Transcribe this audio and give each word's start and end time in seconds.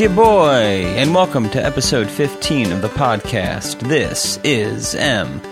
Your 0.00 0.08
boy, 0.08 0.94
and 0.96 1.14
welcome 1.14 1.50
to 1.50 1.62
episode 1.62 2.08
15 2.08 2.72
of 2.72 2.80
the 2.80 2.88
podcast. 2.88 3.80
This 3.80 4.38
is 4.42 4.94
M, 4.94 5.42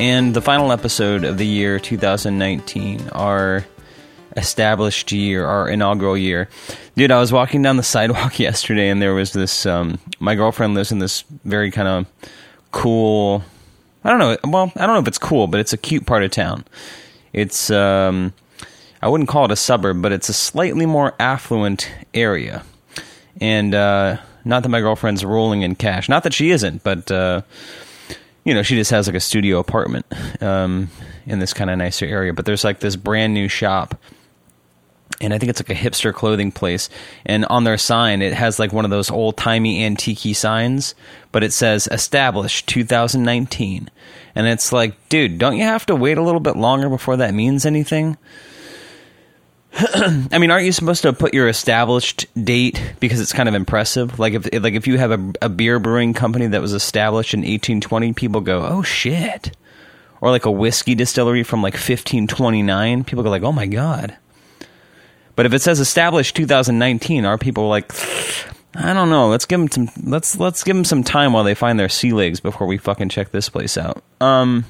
and 0.00 0.34
the 0.34 0.40
final 0.42 0.72
episode 0.72 1.22
of 1.22 1.38
the 1.38 1.46
year 1.46 1.78
2019, 1.78 3.10
our 3.10 3.64
established 4.36 5.12
year, 5.12 5.46
our 5.46 5.68
inaugural 5.68 6.18
year. 6.18 6.48
Dude, 6.96 7.12
I 7.12 7.20
was 7.20 7.32
walking 7.32 7.62
down 7.62 7.76
the 7.76 7.82
sidewalk 7.84 8.40
yesterday, 8.40 8.88
and 8.88 9.00
there 9.00 9.14
was 9.14 9.32
this. 9.32 9.64
Um, 9.64 10.00
my 10.18 10.34
girlfriend 10.34 10.74
lives 10.74 10.90
in 10.90 10.98
this 10.98 11.22
very 11.44 11.70
kind 11.70 11.86
of 11.86 12.06
cool. 12.72 13.44
I 14.02 14.10
don't 14.10 14.18
know. 14.18 14.36
Well, 14.42 14.72
I 14.74 14.86
don't 14.86 14.96
know 14.96 15.02
if 15.02 15.06
it's 15.06 15.18
cool, 15.18 15.46
but 15.46 15.60
it's 15.60 15.72
a 15.72 15.78
cute 15.78 16.04
part 16.04 16.24
of 16.24 16.32
town. 16.32 16.64
It's 17.32 17.70
um, 17.70 18.32
I 19.00 19.06
wouldn't 19.06 19.28
call 19.28 19.44
it 19.44 19.52
a 19.52 19.56
suburb, 19.56 20.02
but 20.02 20.10
it's 20.10 20.28
a 20.28 20.34
slightly 20.34 20.84
more 20.84 21.14
affluent 21.20 21.88
area. 22.12 22.64
And 23.40 23.74
uh, 23.74 24.18
not 24.44 24.62
that 24.62 24.68
my 24.68 24.80
girlfriend's 24.80 25.24
rolling 25.24 25.62
in 25.62 25.74
cash, 25.74 26.08
not 26.08 26.22
that 26.24 26.34
she 26.34 26.50
isn't, 26.50 26.82
but 26.82 27.10
uh, 27.10 27.42
you 28.44 28.54
know, 28.54 28.62
she 28.62 28.76
just 28.76 28.90
has 28.90 29.06
like 29.06 29.16
a 29.16 29.20
studio 29.20 29.58
apartment 29.58 30.06
um, 30.42 30.90
in 31.26 31.38
this 31.38 31.52
kind 31.52 31.70
of 31.70 31.78
nicer 31.78 32.06
area. 32.06 32.32
But 32.32 32.44
there's 32.44 32.64
like 32.64 32.80
this 32.80 32.96
brand 32.96 33.34
new 33.34 33.48
shop. 33.48 33.98
And 35.20 35.32
I 35.32 35.38
think 35.38 35.50
it's 35.50 35.60
like 35.60 35.70
a 35.70 35.80
hipster 35.80 36.12
clothing 36.12 36.50
place. 36.52 36.90
And 37.24 37.44
on 37.46 37.64
their 37.64 37.78
sign, 37.78 38.20
it 38.20 38.32
has 38.32 38.58
like 38.58 38.72
one 38.72 38.84
of 38.84 38.90
those 38.90 39.10
old 39.10 39.36
timey 39.36 39.84
antique 39.84 40.36
signs, 40.36 40.94
but 41.30 41.44
it 41.44 41.52
says 41.52 41.88
established 41.90 42.66
2019. 42.66 43.90
And 44.34 44.46
it's 44.46 44.72
like, 44.72 45.08
dude, 45.08 45.38
don't 45.38 45.56
you 45.56 45.62
have 45.62 45.86
to 45.86 45.96
wait 45.96 46.18
a 46.18 46.22
little 46.22 46.40
bit 46.40 46.56
longer 46.56 46.88
before 46.88 47.16
that 47.18 47.32
means 47.32 47.64
anything? 47.64 48.18
I 50.32 50.38
mean, 50.38 50.52
aren't 50.52 50.66
you 50.66 50.72
supposed 50.72 51.02
to 51.02 51.12
put 51.12 51.34
your 51.34 51.48
established 51.48 52.26
date 52.42 52.94
because 53.00 53.20
it's 53.20 53.32
kind 53.32 53.48
of 53.48 53.56
impressive? 53.56 54.20
Like 54.20 54.34
if 54.34 54.62
like 54.62 54.74
if 54.74 54.86
you 54.86 54.98
have 54.98 55.10
a, 55.10 55.32
a 55.42 55.48
beer 55.48 55.80
brewing 55.80 56.14
company 56.14 56.46
that 56.46 56.60
was 56.60 56.72
established 56.72 57.34
in 57.34 57.40
1820, 57.40 58.12
people 58.12 58.40
go, 58.40 58.64
"Oh 58.64 58.82
shit." 58.82 59.56
Or 60.20 60.30
like 60.30 60.44
a 60.44 60.50
whiskey 60.50 60.94
distillery 60.94 61.42
from 61.42 61.60
like 61.60 61.74
1529, 61.74 63.02
people 63.04 63.24
go 63.24 63.30
like, 63.30 63.42
"Oh 63.42 63.52
my 63.52 63.66
god." 63.66 64.16
But 65.34 65.46
if 65.46 65.52
it 65.52 65.62
says 65.62 65.80
established 65.80 66.36
2019, 66.36 67.24
are 67.24 67.36
people 67.36 67.68
like 67.68 67.92
I 68.76 68.92
don't 68.92 69.10
know. 69.10 69.28
Let's 69.28 69.44
give 69.44 69.60
them 69.60 69.70
some. 69.70 69.90
Let's 70.08 70.38
let's 70.38 70.64
give 70.64 70.76
them 70.76 70.84
some 70.84 71.02
time 71.04 71.32
while 71.32 71.44
they 71.44 71.54
find 71.54 71.78
their 71.78 71.88
sea 71.88 72.12
legs 72.12 72.40
before 72.40 72.66
we 72.66 72.78
fucking 72.78 73.08
check 73.08 73.30
this 73.30 73.48
place 73.48 73.76
out. 73.76 74.02
Um. 74.20 74.66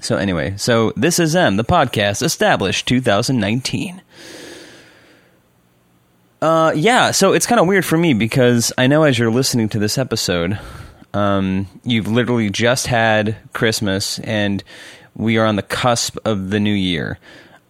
So 0.00 0.16
anyway, 0.16 0.54
so 0.56 0.92
this 0.96 1.18
is 1.18 1.36
M, 1.36 1.56
the 1.56 1.64
podcast, 1.64 2.22
established 2.22 2.86
2019. 2.88 4.02
Uh, 6.40 6.72
yeah, 6.74 7.12
so 7.12 7.32
it's 7.32 7.46
kind 7.46 7.60
of 7.60 7.68
weird 7.68 7.84
for 7.84 7.96
me 7.96 8.14
because 8.14 8.72
I 8.76 8.88
know 8.88 9.04
as 9.04 9.16
you're 9.16 9.30
listening 9.30 9.68
to 9.70 9.78
this 9.78 9.96
episode, 9.96 10.58
um, 11.14 11.68
you've 11.84 12.08
literally 12.08 12.50
just 12.50 12.88
had 12.88 13.36
Christmas 13.52 14.18
and 14.20 14.64
we 15.14 15.38
are 15.38 15.46
on 15.46 15.56
the 15.56 15.62
cusp 15.62 16.16
of 16.24 16.50
the 16.50 16.58
new 16.58 16.74
year. 16.74 17.18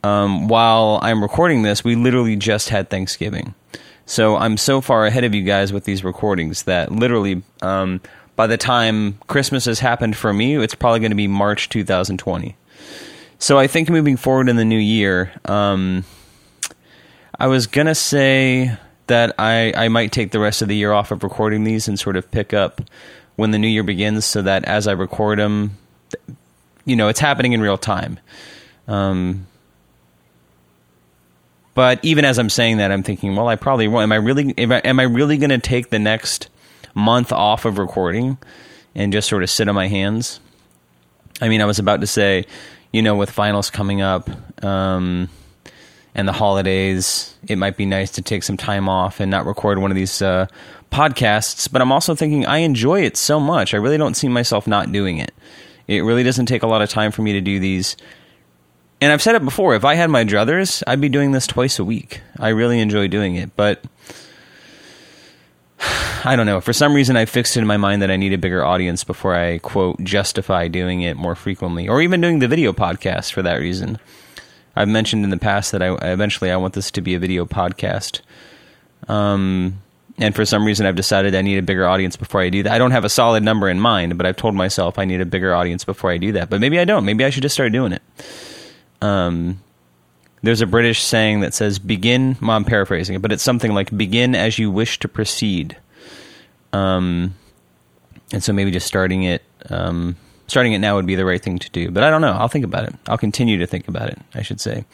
Um, 0.04 0.48
while 0.48 0.98
I'm 1.02 1.22
recording 1.22 1.62
this, 1.62 1.84
we 1.84 1.96
literally 1.96 2.36
just 2.36 2.70
had 2.70 2.88
Thanksgiving. 2.88 3.54
So 4.06 4.36
I'm 4.36 4.56
so 4.56 4.80
far 4.80 5.06
ahead 5.06 5.24
of 5.24 5.34
you 5.34 5.42
guys 5.42 5.72
with 5.72 5.84
these 5.84 6.02
recordings 6.02 6.64
that 6.64 6.90
literally 6.90 7.42
um, 7.60 8.00
by 8.42 8.48
the 8.48 8.56
time 8.56 9.20
Christmas 9.28 9.66
has 9.66 9.78
happened 9.78 10.16
for 10.16 10.32
me, 10.32 10.56
it's 10.56 10.74
probably 10.74 10.98
going 10.98 11.12
to 11.12 11.16
be 11.16 11.28
March 11.28 11.68
2020. 11.68 12.56
So 13.38 13.56
I 13.56 13.68
think 13.68 13.88
moving 13.88 14.16
forward 14.16 14.48
in 14.48 14.56
the 14.56 14.64
new 14.64 14.80
year, 14.80 15.30
um, 15.44 16.04
I 17.38 17.46
was 17.46 17.68
going 17.68 17.86
to 17.86 17.94
say 17.94 18.76
that 19.06 19.36
I, 19.38 19.72
I 19.76 19.86
might 19.86 20.10
take 20.10 20.32
the 20.32 20.40
rest 20.40 20.60
of 20.60 20.66
the 20.66 20.74
year 20.74 20.90
off 20.90 21.12
of 21.12 21.22
recording 21.22 21.62
these 21.62 21.86
and 21.86 21.96
sort 22.00 22.16
of 22.16 22.32
pick 22.32 22.52
up 22.52 22.82
when 23.36 23.52
the 23.52 23.58
new 23.58 23.68
year 23.68 23.84
begins 23.84 24.24
so 24.24 24.42
that 24.42 24.64
as 24.64 24.88
I 24.88 24.92
record 24.92 25.38
them, 25.38 25.78
you 26.84 26.96
know, 26.96 27.06
it's 27.06 27.20
happening 27.20 27.52
in 27.52 27.60
real 27.60 27.78
time. 27.78 28.18
Um, 28.88 29.46
but 31.76 32.00
even 32.04 32.24
as 32.24 32.40
I'm 32.40 32.50
saying 32.50 32.78
that, 32.78 32.90
I'm 32.90 33.04
thinking, 33.04 33.36
well, 33.36 33.46
I 33.46 33.54
probably 33.54 33.86
won't. 33.86 34.02
Am 34.02 34.10
I 34.10 34.16
really? 34.16 34.52
Am 34.58 34.72
I, 34.72 34.78
am 34.80 34.98
I 34.98 35.04
really 35.04 35.36
going 35.36 35.50
to 35.50 35.58
take 35.58 35.90
the 35.90 36.00
next 36.00 36.48
month 36.94 37.32
off 37.32 37.64
of 37.64 37.78
recording 37.78 38.38
and 38.94 39.12
just 39.12 39.28
sort 39.28 39.42
of 39.42 39.50
sit 39.50 39.68
on 39.68 39.74
my 39.74 39.88
hands. 39.88 40.40
I 41.40 41.48
mean, 41.48 41.60
I 41.60 41.64
was 41.64 41.78
about 41.78 42.00
to 42.00 42.06
say, 42.06 42.46
you 42.92 43.02
know, 43.02 43.16
with 43.16 43.30
finals 43.30 43.70
coming 43.70 44.00
up 44.00 44.28
um, 44.64 45.28
and 46.14 46.28
the 46.28 46.32
holidays, 46.32 47.34
it 47.48 47.56
might 47.56 47.76
be 47.76 47.86
nice 47.86 48.10
to 48.12 48.22
take 48.22 48.42
some 48.42 48.56
time 48.56 48.88
off 48.88 49.20
and 49.20 49.30
not 49.30 49.46
record 49.46 49.78
one 49.78 49.90
of 49.90 49.96
these 49.96 50.20
uh, 50.20 50.46
podcasts. 50.90 51.70
But 51.70 51.82
I'm 51.82 51.90
also 51.90 52.14
thinking 52.14 52.46
I 52.46 52.58
enjoy 52.58 53.02
it 53.02 53.16
so 53.16 53.40
much. 53.40 53.74
I 53.74 53.78
really 53.78 53.98
don't 53.98 54.14
see 54.14 54.28
myself 54.28 54.66
not 54.66 54.92
doing 54.92 55.18
it. 55.18 55.32
It 55.88 56.00
really 56.00 56.22
doesn't 56.22 56.46
take 56.46 56.62
a 56.62 56.66
lot 56.66 56.82
of 56.82 56.90
time 56.90 57.10
for 57.10 57.22
me 57.22 57.32
to 57.32 57.40
do 57.40 57.58
these. 57.58 57.96
And 59.00 59.10
I've 59.10 59.22
said 59.22 59.34
it 59.34 59.44
before 59.44 59.74
if 59.74 59.84
I 59.84 59.94
had 59.94 60.10
my 60.10 60.24
druthers, 60.24 60.82
I'd 60.86 61.00
be 61.00 61.08
doing 61.08 61.32
this 61.32 61.46
twice 61.46 61.78
a 61.78 61.84
week. 61.84 62.20
I 62.38 62.50
really 62.50 62.78
enjoy 62.78 63.08
doing 63.08 63.34
it. 63.34 63.56
But 63.56 63.84
I 66.24 66.36
don't 66.36 66.46
know. 66.46 66.60
For 66.60 66.72
some 66.72 66.94
reason, 66.94 67.16
I 67.16 67.24
fixed 67.24 67.56
it 67.56 67.60
in 67.60 67.66
my 67.66 67.76
mind 67.76 68.02
that 68.02 68.10
I 68.10 68.16
need 68.16 68.32
a 68.32 68.38
bigger 68.38 68.64
audience 68.64 69.02
before 69.02 69.34
I 69.34 69.58
quote 69.58 70.02
justify 70.04 70.68
doing 70.68 71.02
it 71.02 71.16
more 71.16 71.34
frequently, 71.34 71.88
or 71.88 72.00
even 72.00 72.20
doing 72.20 72.38
the 72.38 72.48
video 72.48 72.72
podcast 72.72 73.32
for 73.32 73.42
that 73.42 73.56
reason. 73.56 73.98
I've 74.76 74.88
mentioned 74.88 75.24
in 75.24 75.30
the 75.30 75.38
past 75.38 75.72
that 75.72 75.82
I 75.82 75.94
eventually 76.12 76.50
I 76.50 76.56
want 76.56 76.74
this 76.74 76.90
to 76.92 77.00
be 77.00 77.14
a 77.14 77.18
video 77.18 77.44
podcast. 77.44 78.20
Um, 79.08 79.82
and 80.18 80.34
for 80.34 80.44
some 80.44 80.64
reason, 80.64 80.86
I've 80.86 80.94
decided 80.94 81.34
I 81.34 81.42
need 81.42 81.58
a 81.58 81.62
bigger 81.62 81.86
audience 81.88 82.16
before 82.16 82.40
I 82.40 82.50
do 82.50 82.62
that. 82.62 82.72
I 82.72 82.78
don't 82.78 82.92
have 82.92 83.04
a 83.04 83.08
solid 83.08 83.42
number 83.42 83.68
in 83.68 83.80
mind, 83.80 84.16
but 84.16 84.24
I've 84.24 84.36
told 84.36 84.54
myself 84.54 84.98
I 84.98 85.04
need 85.04 85.20
a 85.20 85.26
bigger 85.26 85.54
audience 85.54 85.84
before 85.84 86.10
I 86.10 86.18
do 86.18 86.32
that. 86.32 86.48
But 86.48 86.60
maybe 86.60 86.78
I 86.78 86.84
don't. 86.84 87.04
Maybe 87.04 87.24
I 87.24 87.30
should 87.30 87.42
just 87.42 87.54
start 87.54 87.72
doing 87.72 87.92
it. 87.92 88.02
Um, 89.00 89.60
there's 90.42 90.60
a 90.60 90.66
British 90.66 91.02
saying 91.02 91.40
that 91.40 91.54
says 91.54 91.80
begin. 91.80 92.36
Well, 92.40 92.52
I'm 92.52 92.64
paraphrasing 92.64 93.16
it, 93.16 93.22
but 93.22 93.32
it's 93.32 93.42
something 93.42 93.74
like 93.74 93.96
begin 93.96 94.36
as 94.36 94.58
you 94.58 94.70
wish 94.70 95.00
to 95.00 95.08
proceed. 95.08 95.76
Um, 96.72 97.34
and 98.32 98.42
so 98.42 98.52
maybe 98.52 98.70
just 98.70 98.86
starting 98.86 99.24
it, 99.24 99.42
um, 99.68 100.16
starting 100.46 100.72
it 100.72 100.78
now 100.78 100.96
would 100.96 101.06
be 101.06 101.14
the 101.14 101.24
right 101.24 101.42
thing 101.42 101.58
to 101.58 101.70
do. 101.70 101.90
But 101.90 102.02
I 102.02 102.10
don't 102.10 102.20
know. 102.20 102.32
I'll 102.32 102.48
think 102.48 102.64
about 102.64 102.84
it. 102.84 102.94
I'll 103.06 103.18
continue 103.18 103.58
to 103.58 103.66
think 103.66 103.88
about 103.88 104.08
it. 104.08 104.18
I 104.34 104.42
should 104.42 104.60
say. 104.60 104.84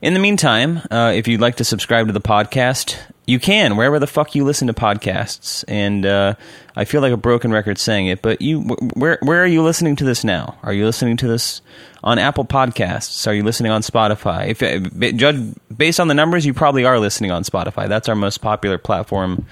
In 0.00 0.14
the 0.14 0.20
meantime, 0.20 0.80
uh, 0.90 1.12
if 1.14 1.26
you'd 1.26 1.40
like 1.40 1.56
to 1.56 1.64
subscribe 1.64 2.06
to 2.06 2.12
the 2.12 2.20
podcast, 2.20 2.96
you 3.26 3.40
can 3.40 3.76
wherever 3.76 3.98
the 3.98 4.06
fuck 4.06 4.34
you 4.34 4.44
listen 4.44 4.68
to 4.68 4.72
podcasts. 4.72 5.64
And 5.66 6.06
uh, 6.06 6.34
I 6.76 6.84
feel 6.84 7.00
like 7.00 7.12
a 7.12 7.16
broken 7.16 7.50
record 7.52 7.78
saying 7.78 8.06
it, 8.06 8.22
but 8.22 8.40
you, 8.40 8.60
where 8.94 9.18
where 9.22 9.42
are 9.42 9.46
you 9.46 9.62
listening 9.62 9.96
to 9.96 10.04
this 10.04 10.22
now? 10.22 10.56
Are 10.62 10.72
you 10.72 10.86
listening 10.86 11.16
to 11.18 11.28
this 11.28 11.60
on 12.04 12.18
Apple 12.18 12.44
Podcasts? 12.44 13.26
Are 13.26 13.34
you 13.34 13.42
listening 13.42 13.72
on 13.72 13.82
Spotify? 13.82 14.56
If 14.56 15.16
judge 15.16 15.54
based 15.76 15.98
on 15.98 16.08
the 16.08 16.14
numbers, 16.14 16.46
you 16.46 16.54
probably 16.54 16.84
are 16.84 17.00
listening 17.00 17.32
on 17.32 17.42
Spotify. 17.42 17.88
That's 17.88 18.08
our 18.08 18.14
most 18.14 18.38
popular 18.38 18.78
platform 18.78 19.46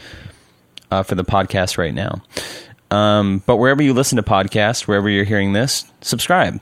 uh, 0.90 1.02
for 1.02 1.14
the 1.14 1.24
podcast 1.24 1.78
right 1.78 1.94
now. 1.94 2.22
Um, 2.90 3.42
but 3.46 3.56
wherever 3.56 3.82
you 3.82 3.92
listen 3.92 4.16
to 4.16 4.22
podcasts, 4.22 4.82
wherever 4.82 5.08
you're 5.08 5.24
hearing 5.24 5.52
this, 5.52 5.84
subscribe. 6.00 6.60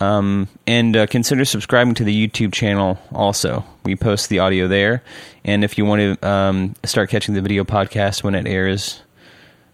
Um, 0.00 0.48
and 0.66 0.96
uh, 0.96 1.06
consider 1.06 1.44
subscribing 1.44 1.94
to 1.94 2.04
the 2.04 2.28
YouTube 2.28 2.52
channel 2.52 2.98
also. 3.12 3.64
We 3.84 3.94
post 3.94 4.28
the 4.28 4.40
audio 4.40 4.66
there. 4.66 5.02
And 5.44 5.62
if 5.62 5.78
you 5.78 5.84
want 5.84 6.20
to 6.20 6.28
um, 6.28 6.74
start 6.84 7.08
catching 7.10 7.34
the 7.34 7.40
video 7.40 7.62
podcast 7.64 8.24
when 8.24 8.34
it 8.34 8.46
airs, 8.46 9.00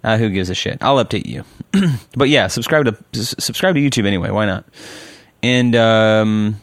uh, 0.04 0.18
who 0.18 0.28
gives 0.28 0.50
a 0.50 0.54
shit? 0.54 0.78
I'll 0.82 1.02
update 1.02 1.26
you. 1.26 1.44
but 2.16 2.28
yeah, 2.28 2.46
subscribe 2.46 2.84
to 3.12 3.24
subscribe 3.24 3.74
to 3.74 3.80
YouTube 3.80 4.06
anyway. 4.06 4.30
Why 4.30 4.46
not? 4.46 4.64
And 5.42 5.74
um, 5.76 6.60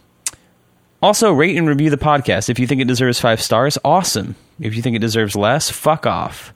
also 1.01 1.31
rate 1.31 1.57
and 1.57 1.67
review 1.67 1.89
the 1.89 1.97
podcast. 1.97 2.49
If 2.49 2.59
you 2.59 2.67
think 2.67 2.81
it 2.81 2.87
deserves 2.87 3.19
five 3.19 3.41
stars, 3.41 3.77
awesome. 3.83 4.35
If 4.59 4.75
you 4.75 4.81
think 4.81 4.95
it 4.95 4.99
deserves 4.99 5.35
less, 5.35 5.69
fuck 5.69 6.05
off. 6.05 6.53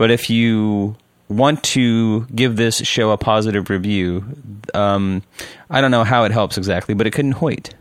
But 0.00 0.10
if 0.10 0.30
you 0.30 0.96
want 1.28 1.62
to 1.62 2.24
give 2.34 2.56
this 2.56 2.78
show 2.78 3.10
a 3.10 3.18
positive 3.18 3.68
review, 3.68 4.24
um, 4.72 5.22
I 5.68 5.82
don't 5.82 5.90
know 5.90 6.04
how 6.04 6.24
it 6.24 6.32
helps 6.32 6.56
exactly, 6.56 6.94
but 6.94 7.06
it 7.06 7.10
couldn't 7.10 7.42
wait. 7.42 7.74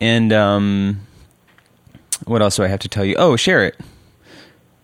And 0.00 0.32
um, 0.32 1.06
what 2.24 2.42
else 2.42 2.56
do 2.56 2.64
I 2.64 2.66
have 2.66 2.80
to 2.80 2.88
tell 2.88 3.04
you? 3.04 3.14
Oh, 3.16 3.36
share 3.36 3.64
it. 3.64 3.78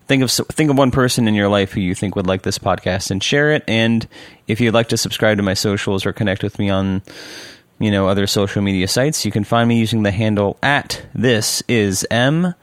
Think 0.06 0.23
of 0.23 0.31
think 0.31 0.71
of 0.71 0.79
one 0.79 0.93
person 0.93 1.27
in 1.27 1.35
your 1.35 1.49
life 1.49 1.73
who 1.73 1.81
you 1.81 1.97
think 1.97 2.15
would 2.15 2.29
like 2.29 2.43
this 2.43 2.59
podcast 2.59 3.11
and 3.11 3.21
share 3.21 3.50
it. 3.50 3.65
And 3.67 4.06
if 4.47 4.61
you'd 4.61 4.73
like 4.73 4.91
to 4.91 4.97
subscribe 4.97 5.38
to 5.38 5.43
my 5.43 5.55
socials 5.55 6.06
or 6.06 6.12
connect 6.12 6.44
with 6.44 6.61
me 6.61 6.71
on 6.71 7.03
you 7.81 7.91
know 7.91 8.06
other 8.06 8.29
social 8.29 8.62
media 8.62 8.87
sites, 8.87 9.25
you 9.25 9.33
can 9.33 9.43
find 9.43 9.69
me 9.69 9.81
using 9.81 10.05
the 10.05 10.12
handle 10.12 10.59
at 10.62 11.05
this 11.12 11.61
is 11.67 12.06
mxoxo 12.09 12.55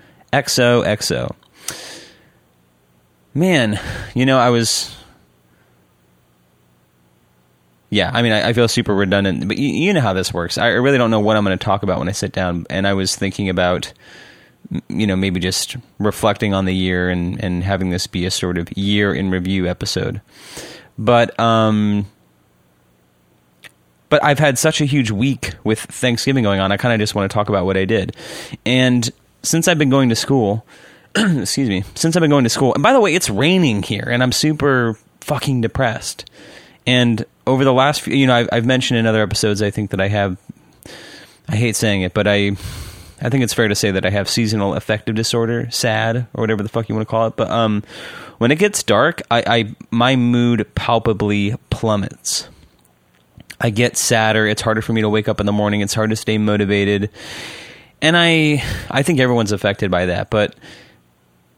man, 3.37 3.79
you 4.13 4.25
know, 4.25 4.37
I 4.37 4.49
was. 4.49 4.93
Yeah, 7.89 8.11
I 8.13 8.21
mean, 8.21 8.33
I, 8.33 8.49
I 8.49 8.53
feel 8.53 8.67
super 8.67 8.93
redundant, 8.93 9.47
but 9.47 9.57
you, 9.57 9.69
you, 9.69 9.93
know 9.93 10.01
how 10.01 10.11
this 10.11 10.33
works. 10.33 10.57
I 10.57 10.67
really 10.67 10.97
don't 10.97 11.09
know 11.09 11.21
what 11.21 11.37
I'm 11.37 11.45
going 11.45 11.57
to 11.57 11.63
talk 11.63 11.83
about 11.83 11.99
when 11.99 12.09
I 12.09 12.11
sit 12.11 12.33
down, 12.33 12.65
and 12.69 12.85
I 12.85 12.93
was 12.93 13.15
thinking 13.15 13.47
about 13.47 13.93
you 14.89 15.07
know, 15.07 15.15
maybe 15.15 15.39
just 15.39 15.77
reflecting 15.99 16.53
on 16.53 16.65
the 16.65 16.75
year 16.75 17.09
and, 17.09 17.41
and 17.43 17.63
having 17.63 17.89
this 17.89 18.07
be 18.07 18.25
a 18.25 18.31
sort 18.31 18.57
of 18.57 18.75
year 18.77 19.13
in 19.13 19.29
review 19.29 19.67
episode. 19.67 20.21
But, 20.97 21.39
um, 21.39 22.07
but 24.09 24.23
I've 24.23 24.39
had 24.39 24.57
such 24.57 24.81
a 24.81 24.85
huge 24.85 25.11
week 25.11 25.55
with 25.63 25.79
Thanksgiving 25.79 26.43
going 26.43 26.59
on. 26.59 26.71
I 26.71 26.77
kind 26.77 26.93
of 26.93 26.99
just 26.99 27.15
want 27.15 27.29
to 27.29 27.33
talk 27.33 27.49
about 27.49 27.65
what 27.65 27.77
I 27.77 27.85
did. 27.85 28.15
And 28.65 29.09
since 29.43 29.67
I've 29.67 29.77
been 29.77 29.89
going 29.89 30.09
to 30.09 30.15
school, 30.15 30.65
excuse 31.41 31.69
me, 31.69 31.83
since 31.95 32.15
I've 32.15 32.21
been 32.21 32.29
going 32.29 32.43
to 32.43 32.49
school, 32.49 32.73
and 32.73 32.83
by 32.83 32.93
the 32.93 33.01
way, 33.01 33.15
it's 33.15 33.29
raining 33.29 33.83
here 33.83 34.07
and 34.07 34.21
I'm 34.21 34.31
super 34.31 34.97
fucking 35.21 35.61
depressed. 35.61 36.29
And 36.85 37.25
over 37.45 37.63
the 37.63 37.73
last 37.73 38.01
few, 38.01 38.15
you 38.15 38.27
know, 38.27 38.35
I've, 38.35 38.49
I've 38.51 38.65
mentioned 38.65 38.99
in 38.99 39.05
other 39.05 39.21
episodes, 39.21 39.61
I 39.61 39.71
think 39.71 39.91
that 39.91 39.99
I 39.99 40.07
have, 40.07 40.37
I 41.49 41.55
hate 41.55 41.75
saying 41.75 42.03
it, 42.03 42.13
but 42.13 42.27
I, 42.27 42.51
I 43.21 43.29
think 43.29 43.43
it's 43.43 43.53
fair 43.53 43.67
to 43.67 43.75
say 43.75 43.91
that 43.91 44.05
I 44.05 44.09
have 44.09 44.29
seasonal 44.29 44.75
affective 44.75 45.15
disorder, 45.15 45.69
SAD, 45.71 46.27
or 46.33 46.41
whatever 46.41 46.61
the 46.61 46.69
fuck 46.69 46.87
you 46.87 46.95
want 46.95 47.07
to 47.07 47.11
call 47.11 47.27
it. 47.27 47.35
But 47.35 47.49
um, 47.49 47.83
when 48.37 48.51
it 48.51 48.59
gets 48.59 48.83
dark, 48.83 49.21
I, 49.31 49.43
I 49.47 49.75
my 49.89 50.15
mood 50.15 50.69
palpably 50.75 51.55
plummets. 51.69 52.47
I 53.59 53.71
get 53.71 53.97
sadder. 53.97 54.45
It's 54.45 54.61
harder 54.61 54.83
for 54.83 54.93
me 54.93 55.01
to 55.01 55.09
wake 55.09 55.27
up 55.27 55.39
in 55.39 55.47
the 55.47 55.51
morning. 55.51 55.81
It's 55.81 55.95
hard 55.95 56.11
to 56.11 56.15
stay 56.15 56.37
motivated, 56.37 57.09
and 58.03 58.15
I 58.15 58.63
I 58.91 59.01
think 59.01 59.19
everyone's 59.19 59.51
affected 59.51 59.89
by 59.89 60.05
that. 60.07 60.29
But 60.29 60.55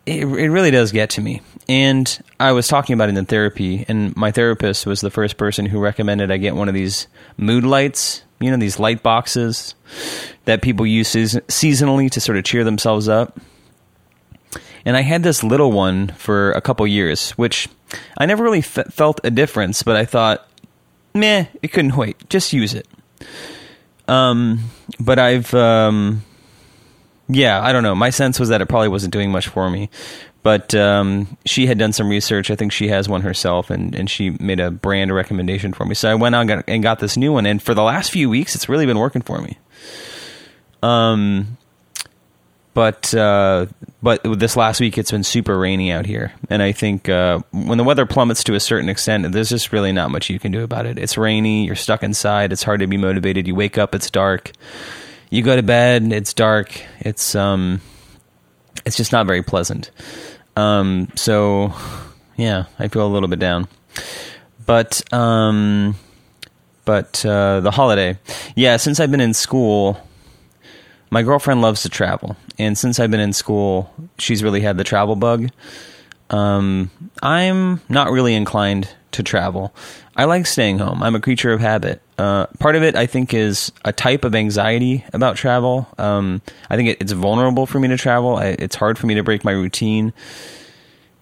it, 0.10 0.26
it 0.26 0.50
really 0.50 0.72
does 0.72 0.92
get 0.92 1.12
to 1.12 1.22
me. 1.22 1.42
And 1.68 2.20
I 2.40 2.52
was 2.52 2.68
talking 2.68 2.96
about 2.96 3.10
it 3.10 3.18
in 3.18 3.26
therapy, 3.26 3.86
and 3.88 4.16
my 4.16 4.32
therapist 4.32 4.86
was 4.86 5.02
the 5.02 5.12
first 5.12 5.38
person 5.38 5.68
who 5.68 5.80
recommended 5.80 6.32
I 6.32 6.38
get 6.38 6.56
one 6.56 6.68
of 6.68 6.74
these 6.74 7.08
mood 7.38 7.64
lights. 7.64 8.24
You 8.40 8.50
know, 8.50 8.58
these 8.58 8.80
light 8.80 9.04
boxes 9.04 9.76
that 10.46 10.62
people 10.62 10.86
use 10.86 11.14
seasonally 11.14 12.10
to 12.12 12.22
sort 12.22 12.38
of 12.38 12.46
cheer 12.46 12.64
themselves 12.64 13.08
up. 13.10 13.40
And 14.86 14.96
I 14.96 15.02
had 15.02 15.24
this 15.24 15.44
little 15.44 15.72
one 15.72 16.08
for 16.08 16.52
a 16.54 16.62
couple 16.62 16.88
years, 16.88 17.32
which 17.32 17.68
I 18.18 18.26
never 18.26 18.44
really 18.44 18.62
felt 18.62 19.20
a 19.24 19.30
difference, 19.30 19.84
but 19.84 19.98
I 19.98 20.06
thought, 20.06 20.48
meh, 21.14 21.48
it 21.62 21.68
couldn't 21.68 21.98
wait. 21.98 22.30
Just 22.30 22.54
use 22.54 22.74
it. 22.74 22.88
Um, 24.08 24.72
but 25.00 25.20
I've, 25.20 25.54
um, 25.54 26.24
yeah, 27.30 27.62
I 27.62 27.72
don't 27.72 27.84
know. 27.84 27.96
My 27.96 28.10
sense 28.10 28.40
was 28.40 28.50
that 28.50 28.60
it 28.62 28.66
probably 28.68 28.90
wasn't 28.90 29.14
doing 29.14 29.32
much 29.32 29.48
for 29.48 29.70
me. 29.70 29.90
But 30.42 30.74
um, 30.74 31.38
she 31.46 31.68
had 31.68 31.78
done 31.78 31.92
some 31.92 32.10
research. 32.10 32.50
I 32.50 32.56
think 32.56 32.72
she 32.72 32.88
has 32.88 33.10
one 33.10 33.22
herself, 33.22 33.70
and, 33.70 33.94
and 33.94 34.10
she 34.10 34.30
made 34.30 34.60
a 34.60 34.72
brand 34.72 35.14
recommendation 35.14 35.74
for 35.74 35.86
me. 35.86 35.96
So 35.96 36.10
I 36.10 36.16
went 36.16 36.34
on 36.34 36.50
and 36.50 36.82
got 36.82 37.00
this 37.00 37.18
new 37.18 37.34
one, 37.34 37.46
and 37.46 37.62
for 37.62 37.74
the 37.74 37.84
last 37.84 38.10
few 38.12 38.30
weeks, 38.30 38.56
it's 38.56 38.70
really 38.70 38.86
been 38.86 38.98
working 38.98 39.22
for 39.22 39.42
me. 39.42 39.58
Um, 40.82 41.58
but 42.74 43.14
uh, 43.14 43.66
but 44.02 44.22
this 44.24 44.56
last 44.56 44.80
week 44.80 44.98
it's 44.98 45.12
been 45.12 45.26
super 45.26 45.60
rainy 45.60 45.92
out 45.92 46.06
here, 46.06 46.32
and 46.50 46.64
I 46.64 46.72
think 46.72 47.10
uh, 47.10 47.40
when 47.52 47.78
the 47.78 47.84
weather 47.84 48.06
plummets 48.06 48.42
to 48.46 48.54
a 48.54 48.62
certain 48.62 48.88
extent, 48.88 49.30
there's 49.34 49.50
just 49.50 49.74
really 49.74 49.92
not 49.92 50.10
much 50.10 50.30
you 50.30 50.40
can 50.40 50.54
do 50.54 50.64
about 50.64 50.86
it. 50.86 50.98
It's 50.98 51.18
rainy, 51.18 51.66
you're 51.66 51.76
stuck 51.76 52.02
inside, 52.02 52.54
it's 52.54 52.64
hard 52.64 52.80
to 52.80 52.88
be 52.88 52.96
motivated. 52.96 53.46
You 53.46 53.56
wake 53.56 53.78
up, 53.78 53.94
it's 53.94 54.10
dark. 54.10 54.54
You 55.30 55.44
go 55.44 55.56
to 55.56 55.64
bed, 55.64 56.12
it's 56.12 56.34
dark. 56.34 56.82
It's 57.00 57.36
um, 57.36 57.82
it's 58.86 58.98
just 58.98 59.12
not 59.12 59.28
very 59.28 59.44
pleasant. 59.44 59.92
Um, 60.56 61.10
so 61.16 61.74
yeah, 62.36 62.66
I 62.80 62.88
feel 62.88 63.06
a 63.06 63.12
little 63.12 63.30
bit 63.30 63.40
down. 63.40 63.68
But 64.66 65.02
um, 65.14 65.96
but 66.86 67.24
uh, 67.26 67.60
the 67.60 67.72
holiday, 67.72 68.18
yeah. 68.56 68.78
Since 68.78 69.00
I've 69.00 69.12
been 69.12 69.22
in 69.22 69.34
school 69.34 70.00
my 71.12 71.24
girlfriend 71.24 71.62
loves 71.62 71.82
to 71.84 71.90
travel, 71.90 72.38
and 72.58 72.78
since 72.78 73.00
I've 73.00 73.12
been 73.12 73.20
in 73.20 73.34
school, 73.34 73.92
she's 74.18 74.44
really 74.44 74.62
had 74.62 74.78
the 74.78 74.84
travel 74.84 75.16
bug. 75.16 75.50
Um, 76.30 76.92
I'm 77.24 77.82
not 77.90 78.12
really 78.12 78.36
inclined 78.36 78.88
to 79.12 79.24
travel. 79.24 79.74
I 80.16 80.26
like 80.26 80.46
staying 80.46 80.80
home. 80.80 81.02
I'm 81.02 81.16
a 81.16 81.22
creature 81.22 81.54
of 81.54 81.62
habit. 81.62 82.02
Uh, 82.18 82.48
part 82.60 82.76
of 82.76 82.84
it, 82.84 82.96
I 82.96 83.06
think, 83.06 83.34
is 83.34 83.72
a 83.86 83.94
type 83.94 84.26
of 84.26 84.36
anxiety 84.36 85.06
about 85.14 85.38
travel. 85.38 85.88
Um, 85.98 86.42
I 86.70 86.76
think 86.76 86.90
it, 86.90 86.98
it's 87.02 87.14
vulnerable 87.14 87.66
for 87.66 87.80
me 87.80 87.88
to 87.88 87.98
travel. 87.98 88.36
I, 88.36 88.48
it's 88.48 88.76
hard 88.76 88.98
for 88.98 89.08
me 89.08 89.16
to 89.16 89.24
break 89.24 89.44
my 89.44 89.52
routine. 89.52 90.14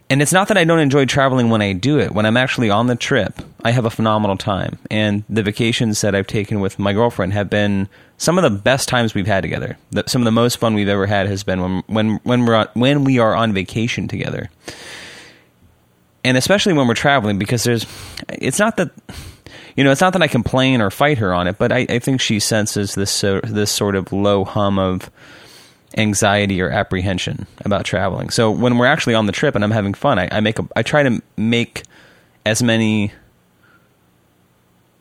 And 0.09 0.21
it's 0.21 0.31
not 0.31 0.47
that 0.47 0.57
I 0.57 0.63
don't 0.63 0.79
enjoy 0.79 1.05
traveling 1.05 1.49
when 1.49 1.61
I 1.61 1.73
do 1.73 1.99
it. 1.99 2.11
When 2.11 2.25
I'm 2.25 2.37
actually 2.37 2.69
on 2.69 2.87
the 2.87 2.95
trip, 2.95 3.41
I 3.63 3.71
have 3.71 3.83
a 3.83 3.89
phenomenal 3.89 4.37
time. 4.37 4.79
And 4.89 5.25
the 5.27 5.43
vacations 5.43 5.99
that 6.01 6.15
I've 6.15 6.27
taken 6.27 6.61
with 6.61 6.79
my 6.79 6.93
girlfriend 6.93 7.33
have 7.33 7.49
been 7.49 7.89
some 8.17 8.37
of 8.37 8.43
the 8.43 8.57
best 8.57 8.87
times 8.87 9.13
we've 9.13 9.27
had 9.27 9.41
together. 9.41 9.77
Some 10.05 10.21
of 10.21 10.25
the 10.25 10.31
most 10.31 10.57
fun 10.57 10.75
we've 10.75 10.87
ever 10.87 11.07
had 11.07 11.27
has 11.27 11.43
been 11.43 11.61
when 11.61 11.83
when 11.87 12.15
when 12.23 12.45
we're 12.45 12.55
on, 12.55 12.69
when 12.73 13.03
we 13.03 13.19
are 13.19 13.35
on 13.35 13.53
vacation 13.53 14.07
together. 14.07 14.49
And 16.27 16.35
especially 16.35 16.73
when 16.73 16.87
we're 16.89 16.93
traveling 16.93 17.39
because 17.39 17.63
there's 17.63 17.85
it's 18.27 18.59
not 18.59 18.75
that 18.77 18.91
you 19.77 19.83
know, 19.83 19.91
it's 19.91 20.01
not 20.01 20.11
that 20.13 20.21
I 20.21 20.27
complain 20.27 20.81
or 20.81 20.89
fight 20.89 21.19
her 21.19 21.33
on 21.33 21.47
it, 21.47 21.57
but 21.57 21.71
I, 21.71 21.85
I 21.87 21.99
think 21.99 22.19
she 22.19 22.39
senses 22.41 22.95
this 22.95 23.23
uh, 23.23 23.39
this 23.43 23.71
sort 23.71 23.95
of 23.95 24.11
low 24.11 24.43
hum 24.43 24.77
of 24.77 25.09
anxiety 25.95 26.61
or 26.61 26.69
apprehension 26.69 27.47
about 27.63 27.85
traveling. 27.85 28.29
So 28.29 28.51
when 28.51 28.77
we're 28.77 28.87
actually 28.87 29.13
on 29.13 29.25
the 29.25 29.31
trip 29.31 29.55
and 29.55 29.63
I'm 29.63 29.71
having 29.71 29.93
fun, 29.93 30.19
I, 30.19 30.27
I 30.29 30.39
make 30.41 30.59
a, 30.59 30.67
I 30.75 30.83
try 30.83 31.03
to 31.03 31.21
make 31.37 31.83
as 32.45 32.61
many. 32.61 33.13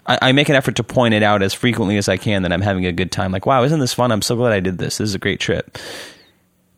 I, 0.06 0.19
I, 0.23 0.32
make 0.32 0.49
an 0.49 0.55
effort 0.55 0.76
to 0.76 0.84
point 0.84 1.14
it 1.14 1.25
out 1.25 1.43
as 1.43 1.52
frequently 1.52 1.96
as 1.96 2.08
I 2.08 2.19
can 2.19 2.43
that 2.43 2.52
I'm 2.52 2.61
having 2.61 2.87
a 2.87 2.93
good 2.93 3.11
time. 3.11 3.32
Like, 3.32 3.46
wow, 3.46 3.64
isn't 3.64 3.81
this 3.81 3.93
fun? 3.93 4.12
I'm 4.12 4.23
so 4.23 4.37
glad 4.37 4.52
I 4.52 4.61
did 4.61 4.78
this. 4.78 4.99
This 4.99 5.08
is 5.08 5.14
a 5.17 5.19
great 5.19 5.40
trip. 5.40 5.76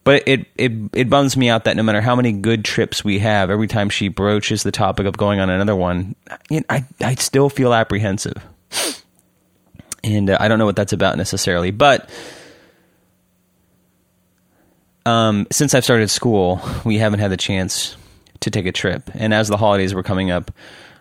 But 0.03 0.23
it 0.27 0.47
it 0.57 0.71
it 0.93 1.09
bums 1.09 1.35
me 1.37 1.49
out 1.49 1.65
that 1.65 1.75
no 1.75 1.83
matter 1.83 2.01
how 2.01 2.15
many 2.15 2.31
good 2.31 2.65
trips 2.65 3.03
we 3.03 3.19
have, 3.19 3.49
every 3.49 3.67
time 3.67 3.89
she 3.89 4.07
broaches 4.07 4.63
the 4.63 4.71
topic 4.71 5.05
of 5.05 5.17
going 5.17 5.39
on 5.39 5.49
another 5.49 5.75
one, 5.75 6.15
I 6.69 6.85
I 7.01 7.15
still 7.15 7.49
feel 7.49 7.73
apprehensive, 7.73 8.41
and 10.03 10.29
uh, 10.29 10.37
I 10.39 10.47
don't 10.47 10.57
know 10.57 10.65
what 10.65 10.77
that's 10.77 10.93
about 10.93 11.17
necessarily, 11.17 11.71
but 11.71 12.09
um, 15.05 15.47
since 15.51 15.73
I've 15.73 15.83
started 15.83 16.09
school, 16.09 16.61
we 16.85 16.97
haven't 16.97 17.19
had 17.19 17.31
the 17.31 17.37
chance 17.37 17.95
to 18.41 18.51
take 18.51 18.65
a 18.65 18.71
trip. 18.71 19.09
And 19.13 19.33
as 19.33 19.47
the 19.47 19.57
holidays 19.57 19.93
were 19.93 20.03
coming 20.03 20.31
up, 20.31 20.51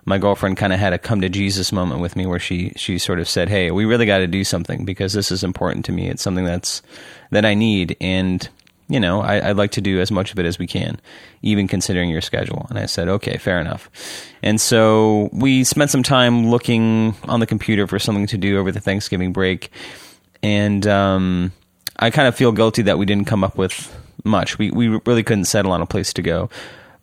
my 0.04 0.18
girlfriend 0.18 0.56
kind 0.56 0.72
of 0.72 0.80
had 0.80 0.92
a 0.92 0.98
come 0.98 1.20
to 1.20 1.28
Jesus 1.28 1.70
moment 1.70 2.00
with 2.00 2.16
me 2.16 2.24
where 2.24 2.38
she 2.38 2.72
she 2.76 2.98
sort 2.98 3.20
of 3.20 3.28
said, 3.28 3.48
"Hey, 3.48 3.70
we 3.70 3.84
really 3.84 4.06
got 4.06 4.18
to 4.18 4.26
do 4.26 4.42
something 4.42 4.84
because 4.84 5.12
this 5.12 5.30
is 5.30 5.44
important 5.44 5.84
to 5.84 5.92
me. 5.92 6.08
It's 6.08 6.22
something 6.22 6.44
that's 6.44 6.82
that 7.30 7.44
I 7.44 7.54
need, 7.54 7.96
and 8.00 8.48
you 8.88 8.98
know, 8.98 9.20
I, 9.20 9.48
would 9.48 9.56
like 9.56 9.72
to 9.72 9.80
do 9.80 10.00
as 10.00 10.10
much 10.10 10.32
of 10.32 10.38
it 10.38 10.46
as 10.46 10.58
we 10.58 10.66
can, 10.66 11.00
even 11.42 11.68
considering 11.68 12.10
your 12.10 12.20
schedule." 12.20 12.66
And 12.70 12.78
I 12.78 12.86
said, 12.86 13.08
"Okay, 13.08 13.36
fair 13.36 13.60
enough." 13.60 13.90
And 14.42 14.60
so 14.60 15.28
we 15.32 15.64
spent 15.64 15.90
some 15.90 16.02
time 16.02 16.48
looking 16.48 17.14
on 17.24 17.40
the 17.40 17.46
computer 17.46 17.86
for 17.86 17.98
something 17.98 18.26
to 18.28 18.38
do 18.38 18.58
over 18.58 18.72
the 18.72 18.80
Thanksgiving 18.80 19.32
break, 19.32 19.70
and 20.42 20.86
um, 20.86 21.52
I 21.98 22.10
kind 22.10 22.28
of 22.28 22.34
feel 22.34 22.52
guilty 22.52 22.82
that 22.82 22.98
we 22.98 23.06
didn't 23.06 23.26
come 23.26 23.44
up 23.44 23.56
with 23.56 23.94
much. 24.24 24.58
We 24.58 24.70
we 24.70 24.88
really 24.88 25.22
couldn't 25.22 25.46
settle 25.46 25.72
on 25.72 25.82
a 25.82 25.86
place 25.86 26.12
to 26.14 26.22
go, 26.22 26.50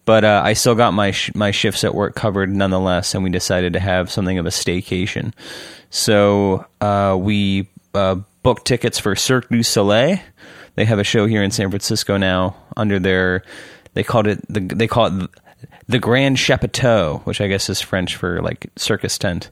but 0.06 0.24
uh, 0.24 0.42
I 0.44 0.54
still 0.54 0.76
got 0.76 0.94
my 0.94 1.12
sh- 1.12 1.34
my 1.36 1.52
shifts 1.52 1.84
at 1.84 1.96
work 1.96 2.16
covered 2.16 2.54
nonetheless, 2.54 3.14
and 3.14 3.24
we 3.24 3.30
decided 3.30 3.74
to 3.74 3.80
have 3.80 4.12
something 4.12 4.38
of 4.38 4.46
a 4.46 4.50
staycation. 4.50 5.34
So 5.90 6.66
uh, 6.82 7.18
we 7.20 7.68
uh, 7.94 8.16
booked 8.44 8.66
tickets 8.66 9.00
for 9.00 9.16
Cirque 9.16 9.50
du 9.50 9.64
Soleil. 9.64 10.20
They 10.76 10.86
have 10.86 11.00
a 11.00 11.04
show 11.04 11.26
here 11.26 11.42
in 11.42 11.52
San 11.52 11.70
Francisco 11.70 12.18
now 12.18 12.56
under 12.78 13.00
their 13.00 13.44
they 13.94 14.04
called 14.04 14.28
it 14.28 14.42
the 14.48 14.60
they 14.60 14.88
call 14.88 15.08
it 15.08 15.30
the 15.88 16.00
Grand 16.00 16.38
Chapiteau, 16.38 17.22
which 17.26 17.42
I 17.42 17.48
guess 17.48 17.70
is 17.70 17.82
French 17.82 18.16
for 18.16 18.42
like 18.42 18.68
circus 18.76 19.18
tent. 19.18 19.50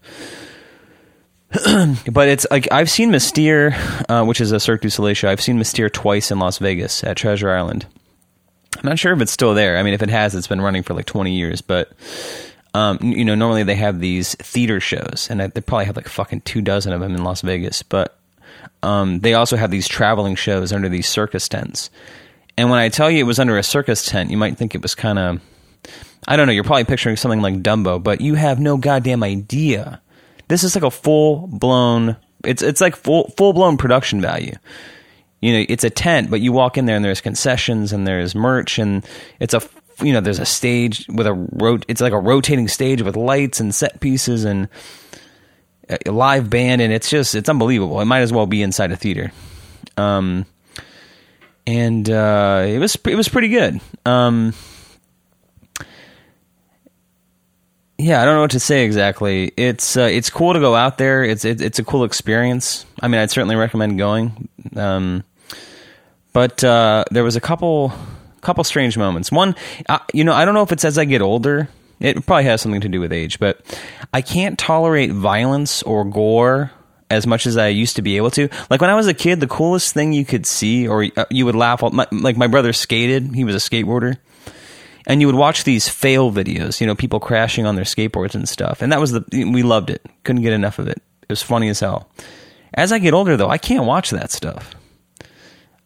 but 2.11 2.27
it's 2.27 2.47
like 2.49 2.67
I've 2.71 2.89
seen 2.89 3.11
Mystere, 3.11 3.75
uh, 4.09 4.25
which 4.25 4.41
is 4.41 4.51
a 4.51 4.59
Cirque 4.59 4.81
du 4.81 4.89
Soleil 4.89 5.13
show. 5.13 5.29
I've 5.29 5.41
seen 5.41 5.57
Mystere 5.57 5.89
twice 5.89 6.31
in 6.31 6.39
Las 6.39 6.57
Vegas 6.57 7.03
at 7.03 7.17
Treasure 7.17 7.51
Island. 7.51 7.85
I'm 8.77 8.89
not 8.89 8.99
sure 8.99 9.13
if 9.13 9.21
it's 9.21 9.31
still 9.31 9.53
there. 9.53 9.77
I 9.77 9.83
mean, 9.83 9.93
if 9.93 10.01
it 10.01 10.09
has, 10.09 10.33
it's 10.33 10.47
been 10.47 10.61
running 10.61 10.81
for 10.81 10.95
like 10.95 11.05
20 11.05 11.31
years. 11.31 11.61
But 11.61 11.91
um, 12.73 12.97
you 13.01 13.23
know, 13.23 13.35
normally 13.35 13.63
they 13.63 13.75
have 13.75 13.99
these 13.99 14.33
theater 14.35 14.79
shows, 14.79 15.27
and 15.29 15.39
they 15.39 15.61
probably 15.61 15.85
have 15.85 15.95
like 15.95 16.07
fucking 16.07 16.41
two 16.41 16.61
dozen 16.61 16.91
of 16.91 17.01
them 17.01 17.13
in 17.13 17.23
Las 17.23 17.41
Vegas. 17.41 17.83
But 17.83 18.17
um, 18.81 19.19
they 19.19 19.33
also 19.33 19.57
have 19.57 19.71
these 19.71 19.87
traveling 19.87 20.35
shows 20.35 20.71
under 20.71 20.89
these 20.89 21.07
circus 21.07 21.47
tents. 21.47 21.89
And 22.57 22.69
when 22.69 22.79
I 22.79 22.89
tell 22.89 23.09
you 23.09 23.19
it 23.19 23.27
was 23.27 23.39
under 23.39 23.57
a 23.57 23.63
circus 23.63 24.05
tent, 24.05 24.29
you 24.29 24.37
might 24.37 24.57
think 24.57 24.75
it 24.75 24.81
was 24.81 24.95
kind 24.95 25.17
of, 25.17 25.41
I 26.27 26.35
don't 26.35 26.47
know. 26.47 26.53
You're 26.53 26.63
probably 26.63 26.83
picturing 26.83 27.15
something 27.15 27.41
like 27.41 27.63
Dumbo, 27.63 28.01
but 28.01 28.21
you 28.21 28.35
have 28.35 28.59
no 28.59 28.77
goddamn 28.77 29.23
idea 29.23 30.01
this 30.47 30.63
is 30.63 30.75
like 30.75 30.83
a 30.83 30.91
full 30.91 31.47
blown. 31.47 32.15
It's 32.43 32.61
it's 32.61 32.81
like 32.81 32.95
full 32.95 33.29
full 33.37 33.53
blown 33.53 33.77
production 33.77 34.21
value. 34.21 34.55
You 35.41 35.53
know, 35.53 35.65
it's 35.67 35.83
a 35.83 35.89
tent, 35.89 36.29
but 36.29 36.41
you 36.41 36.51
walk 36.51 36.77
in 36.77 36.85
there 36.85 36.95
and 36.95 37.03
there's 37.03 37.21
concessions 37.21 37.91
and 37.91 38.07
there's 38.07 38.33
merch 38.33 38.79
and 38.79 39.05
it's 39.39 39.53
a 39.53 39.61
you 40.01 40.13
know 40.13 40.21
there's 40.21 40.39
a 40.39 40.45
stage 40.45 41.05
with 41.09 41.27
a 41.27 41.33
rot. 41.33 41.85
It's 41.87 42.01
like 42.01 42.13
a 42.13 42.19
rotating 42.19 42.67
stage 42.67 43.01
with 43.01 43.15
lights 43.15 43.59
and 43.59 43.73
set 43.73 43.99
pieces 43.99 44.45
and 44.45 44.69
a 45.89 46.11
live 46.11 46.49
band 46.49 46.81
and 46.81 46.93
it's 46.93 47.09
just 47.09 47.35
it's 47.35 47.49
unbelievable. 47.49 47.99
It 48.01 48.05
might 48.05 48.21
as 48.21 48.31
well 48.33 48.45
be 48.45 48.61
inside 48.61 48.91
a 48.91 48.95
theater. 48.95 49.31
Um, 49.97 50.45
and 51.65 52.09
uh, 52.09 52.65
it 52.67 52.79
was 52.79 52.97
it 53.05 53.15
was 53.15 53.29
pretty 53.29 53.49
good. 53.49 53.79
Um, 54.05 54.53
yeah, 57.97 58.21
I 58.21 58.25
don't 58.25 58.35
know 58.35 58.41
what 58.41 58.51
to 58.51 58.59
say 58.59 58.85
exactly. 58.85 59.51
It's 59.55 59.95
uh, 59.95 60.01
it's 60.01 60.29
cool 60.29 60.53
to 60.53 60.59
go 60.59 60.75
out 60.75 60.97
there. 60.97 61.23
It's 61.23 61.45
it, 61.45 61.61
it's 61.61 61.79
a 61.79 61.83
cool 61.83 62.03
experience. 62.03 62.85
I 63.01 63.07
mean, 63.07 63.21
I'd 63.21 63.31
certainly 63.31 63.55
recommend 63.55 63.97
going. 63.97 64.49
Um, 64.75 65.23
but 66.33 66.63
uh, 66.63 67.05
there 67.11 67.23
was 67.23 67.35
a 67.35 67.41
couple 67.41 67.93
couple 68.41 68.63
strange 68.63 68.97
moments. 68.97 69.31
One, 69.31 69.55
uh, 69.87 69.99
you 70.13 70.23
know, 70.23 70.33
I 70.33 70.43
don't 70.43 70.53
know 70.53 70.63
if 70.63 70.71
it's 70.71 70.83
as 70.83 70.97
I 70.97 71.05
get 71.05 71.21
older. 71.21 71.69
It 72.03 72.25
probably 72.25 72.43
has 72.43 72.61
something 72.61 72.81
to 72.81 72.89
do 72.89 72.99
with 72.99 73.13
age, 73.13 73.39
but 73.39 73.61
I 74.13 74.21
can't 74.21 74.59
tolerate 74.59 75.11
violence 75.11 75.81
or 75.83 76.03
gore 76.03 76.71
as 77.09 77.25
much 77.25 77.47
as 77.47 77.55
I 77.55 77.69
used 77.69 77.95
to 77.95 78.01
be 78.01 78.17
able 78.17 78.29
to. 78.31 78.49
Like 78.69 78.81
when 78.81 78.89
I 78.89 78.95
was 78.95 79.07
a 79.07 79.13
kid, 79.13 79.39
the 79.39 79.47
coolest 79.47 79.93
thing 79.93 80.11
you 80.11 80.25
could 80.25 80.45
see, 80.45 80.85
or 80.85 81.07
uh, 81.15 81.25
you 81.29 81.45
would 81.45 81.55
laugh. 81.55 81.81
My, 81.81 82.05
like 82.11 82.35
my 82.35 82.47
brother 82.47 82.73
skated; 82.73 83.33
he 83.33 83.45
was 83.45 83.55
a 83.55 83.69
skateboarder, 83.69 84.17
and 85.07 85.21
you 85.21 85.27
would 85.27 85.35
watch 85.35 85.63
these 85.63 85.87
fail 85.87 86.29
videos. 86.29 86.81
You 86.81 86.87
know, 86.87 86.95
people 86.95 87.21
crashing 87.21 87.65
on 87.65 87.75
their 87.75 87.85
skateboards 87.85 88.35
and 88.35 88.49
stuff, 88.49 88.81
and 88.81 88.91
that 88.91 88.99
was 88.99 89.13
the 89.13 89.23
we 89.31 89.63
loved 89.63 89.89
it. 89.89 90.05
Couldn't 90.25 90.41
get 90.41 90.51
enough 90.51 90.79
of 90.79 90.89
it. 90.89 91.01
It 91.21 91.29
was 91.29 91.41
funny 91.41 91.69
as 91.69 91.79
hell. 91.79 92.09
As 92.73 92.91
I 92.91 92.99
get 92.99 93.13
older, 93.13 93.37
though, 93.37 93.49
I 93.49 93.57
can't 93.57 93.85
watch 93.85 94.09
that 94.09 94.31
stuff. 94.31 94.75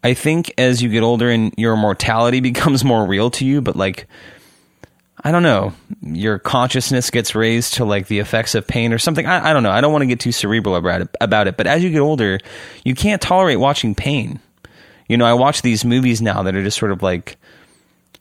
I 0.04 0.16
think 0.16 0.52
as 0.58 0.82
you 0.82 0.90
get 0.90 1.04
older 1.04 1.30
and 1.30 1.54
your 1.58 1.76
mortality 1.76 2.40
becomes 2.52 2.84
more 2.84 3.06
real 3.06 3.30
to 3.32 3.46
you, 3.46 3.62
but 3.62 3.76
like 3.76 4.08
I 5.28 5.32
don't 5.32 5.44
know, 5.44 5.74
your 6.02 6.40
consciousness 6.40 7.10
gets 7.10 7.36
raised 7.36 7.74
to 7.74 7.84
like 7.84 8.08
the 8.08 8.20
effects 8.20 8.56
of 8.56 8.66
pain 8.66 8.94
or 8.94 8.98
something. 8.98 9.26
I, 9.26 9.50
I 9.50 9.52
don't 9.52 9.62
know. 9.62 9.72
I 9.72 9.82
don't 9.82 9.92
want 9.92 10.04
to 10.04 10.08
get 10.08 10.22
too 10.22 10.32
cerebral 10.32 10.78
about 10.78 11.02
it, 11.02 11.10
about 11.20 11.50
it. 11.50 11.58
But 11.58 11.68
as 11.68 11.84
you 11.84 11.90
get 11.90 12.00
older, 12.00 12.40
you 12.86 12.96
can't 12.96 13.22
tolerate 13.22 13.60
watching 13.60 13.94
pain. 13.94 14.40
You 15.10 15.18
know, 15.18 15.26
I 15.26 15.34
watch 15.34 15.64
these 15.64 15.84
movies 15.84 16.22
now 16.22 16.44
that 16.44 16.56
are 16.56 16.64
just 16.64 16.78
sort 16.78 16.94
of 16.94 17.04
like, 17.04 17.36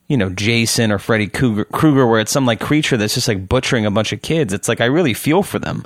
you 0.09 0.17
know, 0.17 0.31
Jason 0.31 0.91
or 0.91 0.99
Freddy 0.99 1.29
Krueger, 1.29 1.67
Krueger, 1.67 2.09
where 2.09 2.19
it's 2.19 2.33
some 2.33 2.45
like 2.45 2.59
creature 2.59 2.97
that's 2.97 3.15
just 3.15 3.29
like 3.29 3.49
butchering 3.49 3.87
a 3.87 3.91
bunch 3.93 4.13
of 4.13 4.21
kids. 4.21 4.53
It's 4.53 4.69
like 4.69 4.81
I 4.81 4.87
really 4.87 5.15
feel 5.15 5.45
for 5.45 5.61
them. 5.61 5.85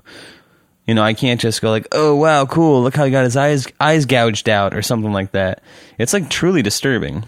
You 0.86 0.94
know, 0.94 1.02
I 1.02 1.12
can't 1.12 1.38
just 1.38 1.60
go 1.60 1.68
like, 1.68 1.86
"Oh 1.92 2.16
wow, 2.16 2.46
cool! 2.46 2.82
Look 2.82 2.96
how 2.96 3.04
he 3.04 3.10
got 3.10 3.24
his 3.24 3.36
eyes 3.36 3.66
eyes 3.78 4.06
gouged 4.06 4.48
out" 4.48 4.72
or 4.72 4.80
something 4.80 5.12
like 5.12 5.32
that. 5.32 5.62
It's 5.98 6.14
like 6.14 6.30
truly 6.30 6.62
disturbing 6.62 7.24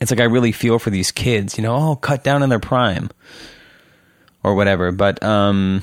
it's 0.00 0.10
like 0.10 0.20
I 0.20 0.24
really 0.24 0.52
feel 0.52 0.78
for 0.78 0.90
these 0.90 1.12
kids, 1.12 1.58
you 1.58 1.62
know, 1.62 1.76
oh, 1.76 1.96
cut 1.96 2.24
down 2.24 2.42
in 2.42 2.48
their 2.48 2.58
prime 2.58 3.10
or 4.42 4.54
whatever. 4.54 4.92
But 4.92 5.22
um, 5.22 5.82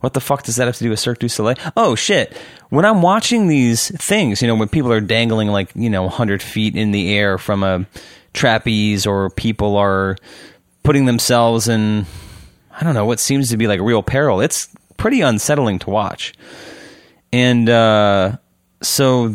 what 0.00 0.14
the 0.14 0.20
fuck 0.20 0.44
does 0.44 0.56
that 0.56 0.66
have 0.66 0.76
to 0.76 0.84
do 0.84 0.90
with 0.90 1.00
Cirque 1.00 1.18
du 1.18 1.28
Soleil? 1.28 1.56
Oh 1.76 1.94
shit! 1.94 2.36
When 2.68 2.84
I'm 2.84 3.02
watching 3.02 3.48
these 3.48 3.88
things, 3.96 4.40
you 4.40 4.48
know, 4.48 4.54
when 4.54 4.68
people 4.68 4.92
are 4.92 5.00
dangling 5.00 5.48
like 5.48 5.70
you 5.74 5.90
know 5.90 6.02
100 6.02 6.42
feet 6.42 6.76
in 6.76 6.92
the 6.92 7.12
air 7.12 7.38
from 7.38 7.62
a 7.62 7.86
trapeze, 8.32 9.06
or 9.06 9.30
people 9.30 9.76
are 9.76 10.16
putting 10.82 11.06
themselves 11.06 11.68
in, 11.68 12.06
I 12.70 12.84
don't 12.84 12.94
know, 12.94 13.06
what 13.06 13.18
seems 13.18 13.50
to 13.50 13.56
be 13.56 13.66
like 13.66 13.80
real 13.80 14.02
peril. 14.02 14.40
It's 14.40 14.68
pretty 14.96 15.22
unsettling 15.22 15.80
to 15.80 15.90
watch, 15.90 16.34
and 17.32 17.68
uh, 17.68 18.36
so 18.82 19.34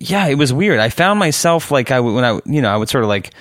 yeah, 0.00 0.26
it 0.28 0.36
was 0.36 0.52
weird. 0.52 0.78
I 0.78 0.88
found 0.88 1.18
myself 1.18 1.70
like 1.70 1.90
I 1.90 2.00
when 2.00 2.24
I 2.24 2.40
you 2.44 2.62
know 2.62 2.70
I 2.70 2.76
would 2.76 2.88
sort 2.88 3.04
of 3.04 3.08
like 3.08 3.32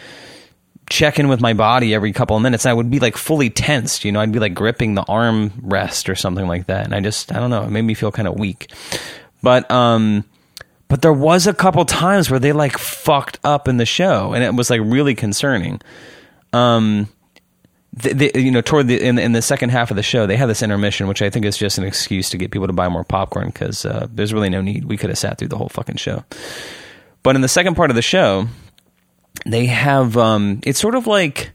check 0.90 1.20
in 1.20 1.28
with 1.28 1.42
my 1.42 1.54
body 1.54 1.94
every 1.94 2.14
couple 2.14 2.36
of 2.36 2.42
minutes. 2.42 2.66
I 2.66 2.74
would 2.74 2.90
be 2.90 3.00
like 3.00 3.18
fully 3.18 3.50
tensed. 3.50 4.06
You 4.06 4.12
know, 4.12 4.20
I'd 4.20 4.32
be 4.32 4.40
like 4.40 4.54
gripping 4.54 4.96
the 4.96 5.04
arm 5.04 5.52
rest 5.62 6.10
or 6.10 6.16
something 6.16 6.48
like 6.48 6.68
that. 6.68 6.86
And 6.86 6.96
I 6.96 7.02
just 7.02 7.32
I 7.32 7.40
don't 7.40 7.50
know. 7.50 7.64
It 7.64 7.70
made 7.70 7.84
me 7.84 7.94
feel 7.94 8.12
kind 8.12 8.28
of 8.28 8.40
weak. 8.40 8.72
But 9.42 9.70
um, 9.70 10.26
but 10.88 11.02
there 11.02 11.14
was 11.14 11.48
a 11.48 11.54
couple 11.54 11.84
times 11.86 12.30
where 12.30 12.40
they 12.40 12.54
like 12.54 12.78
fucked 12.78 13.40
up 13.44 13.68
in 13.68 13.78
the 13.78 13.86
show, 13.86 14.34
and 14.34 14.44
it 14.44 14.54
was 14.56 14.70
like 14.70 14.82
really 14.84 15.16
concerning. 15.16 15.82
Um, 16.54 17.10
they, 17.94 18.32
you 18.36 18.52
know, 18.52 18.62
toward 18.62 18.88
the 18.88 19.02
in, 19.02 19.18
in, 19.18 19.32
the 19.32 19.42
second 19.42 19.70
half 19.70 19.90
of 19.90 19.98
the 19.98 20.04
show, 20.04 20.28
they 20.28 20.36
have 20.36 20.48
this 20.48 20.62
intermission, 20.62 21.08
which 21.08 21.22
I 21.22 21.30
think 21.30 21.46
is 21.46 21.58
just 21.58 21.78
an 21.78 21.84
excuse 21.84 22.30
to 22.30 22.38
get 22.38 22.52
people 22.52 22.68
to 22.68 22.74
buy 22.74 22.90
more 22.90 23.04
popcorn 23.04 23.48
because 23.48 23.86
uh, 23.86 24.08
there's 24.12 24.34
really 24.34 24.50
no 24.50 24.62
need. 24.62 24.86
We 24.86 24.98
could 24.98 25.10
have 25.10 25.18
sat 25.18 25.38
through 25.38 25.48
the 25.48 25.58
whole 25.58 25.70
fucking 25.70 25.96
show. 25.96 26.24
But 27.24 27.36
in 27.36 27.42
the 27.42 27.48
second 27.48 27.76
part 27.76 27.90
of 27.90 27.96
the 27.96 28.02
show, 28.02 28.48
they 29.46 29.66
have 29.66 30.16
um, 30.18 30.60
it's 30.64 30.80
sort 30.80 30.96
of 30.96 31.08
like 31.08 31.52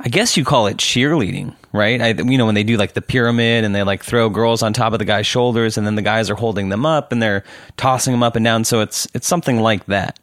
I 0.00 0.08
guess 0.08 0.36
you 0.36 0.44
call 0.44 0.66
it 0.66 0.76
cheerleading, 0.76 1.54
right? 1.72 2.00
I, 2.00 2.08
you 2.08 2.36
know, 2.36 2.46
when 2.46 2.54
they 2.54 2.64
do 2.64 2.76
like 2.76 2.92
the 2.92 3.02
pyramid 3.02 3.64
and 3.64 3.74
they 3.74 3.82
like 3.82 4.02
throw 4.02 4.28
girls 4.28 4.62
on 4.62 4.72
top 4.72 4.92
of 4.92 4.98
the 4.98 5.04
guy's 5.04 5.26
shoulders, 5.26 5.78
and 5.78 5.86
then 5.86 5.94
the 5.94 6.02
guys 6.02 6.30
are 6.30 6.34
holding 6.34 6.68
them 6.68 6.84
up 6.84 7.12
and 7.12 7.22
they're 7.22 7.44
tossing 7.76 8.12
them 8.12 8.22
up 8.22 8.36
and 8.36 8.44
down. 8.44 8.64
So 8.64 8.80
it's 8.80 9.08
it's 9.14 9.26
something 9.26 9.60
like 9.60 9.86
that. 9.86 10.18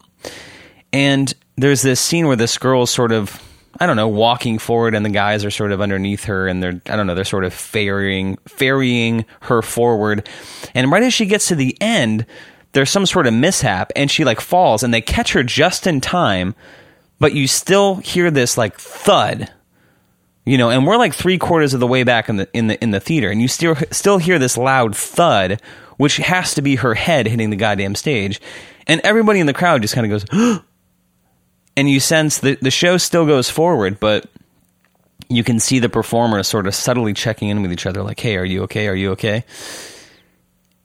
And 0.92 1.34
there's 1.56 1.82
this 1.82 2.00
scene 2.00 2.28
where 2.28 2.36
this 2.36 2.58
girl 2.58 2.86
sort 2.86 3.12
of 3.12 3.42
I 3.80 3.88
don't 3.88 3.96
know, 3.96 4.08
walking 4.08 4.60
forward 4.60 4.94
and 4.94 5.06
the 5.06 5.10
guys 5.10 5.44
are 5.44 5.52
sort 5.52 5.72
of 5.72 5.82
underneath 5.82 6.26
her 6.26 6.48
and 6.48 6.62
they're 6.62 6.82
I 6.88 6.96
don't 6.96 7.08
know, 7.08 7.16
they're 7.16 7.24
sort 7.24 7.46
of 7.46 7.54
ferrying 7.54 8.38
ferrying 8.48 9.26
her 9.42 9.62
forward. 9.62 10.30
And 10.76 10.92
right 10.92 11.04
as 11.04 11.14
she 11.14 11.26
gets 11.26 11.48
to 11.48 11.56
the 11.56 11.76
end, 11.82 12.26
there's 12.74 12.92
some 12.92 13.06
sort 13.06 13.28
of 13.28 13.34
mishap 13.34 13.92
and 13.96 14.12
she 14.12 14.24
like 14.24 14.42
falls 14.42 14.84
and 14.84 14.94
they 14.94 15.02
catch 15.02 15.34
her 15.34 15.44
just 15.44 15.88
in 15.88 16.02
time, 16.02 16.56
but 17.20 17.34
you 17.34 17.48
still 17.48 17.96
hear 17.96 18.30
this 18.30 18.58
like 18.58 18.78
thud. 18.78 19.52
You 20.46 20.58
know, 20.58 20.70
and 20.70 20.86
we're 20.86 20.98
like 20.98 21.14
three 21.14 21.38
quarters 21.38 21.74
of 21.74 21.80
the 21.80 21.88
way 21.88 22.04
back 22.04 22.28
in 22.28 22.36
the 22.36 22.50
in 22.54 22.68
the 22.68 22.82
in 22.84 22.92
the 22.92 23.00
theater, 23.00 23.30
and 23.30 23.42
you 23.42 23.48
still 23.48 23.76
still 23.92 24.18
hear 24.18 24.38
this 24.38 24.58
loud 24.58 24.94
thud, 24.94 25.62
which 25.96 26.18
has 26.18 26.54
to 26.56 26.62
be 26.62 26.76
her 26.76 26.96
head 26.96 27.28
hitting 27.28 27.50
the 27.50 27.56
goddamn 27.56 27.96
stage, 27.96 28.42
and 28.86 29.00
everybody 29.06 29.40
in 29.40 29.48
the 29.48 29.54
crowd 29.54 29.82
just 29.82 29.96
kind 29.96 30.12
of 30.12 30.30
goes, 30.30 30.60
and 31.76 31.90
you 31.90 32.00
sense 32.00 32.40
that 32.40 32.62
the 32.62 32.72
show 32.72 32.98
still 32.98 33.26
goes 33.26 33.50
forward, 33.50 34.00
but 34.00 34.30
you 35.30 35.44
can 35.44 35.60
see 35.60 35.80
the 35.80 35.90
performers 35.90 36.48
sort 36.48 36.68
of 36.68 36.76
subtly 36.76 37.14
checking 37.14 37.50
in 37.50 37.62
with 37.62 37.72
each 37.72 37.86
other, 37.86 38.04
like, 38.04 38.20
"Hey, 38.20 38.38
are 38.38 38.46
you 38.46 38.64
okay? 38.64 38.88
Are 38.88 38.96
you 38.96 39.12
okay?" 39.12 39.44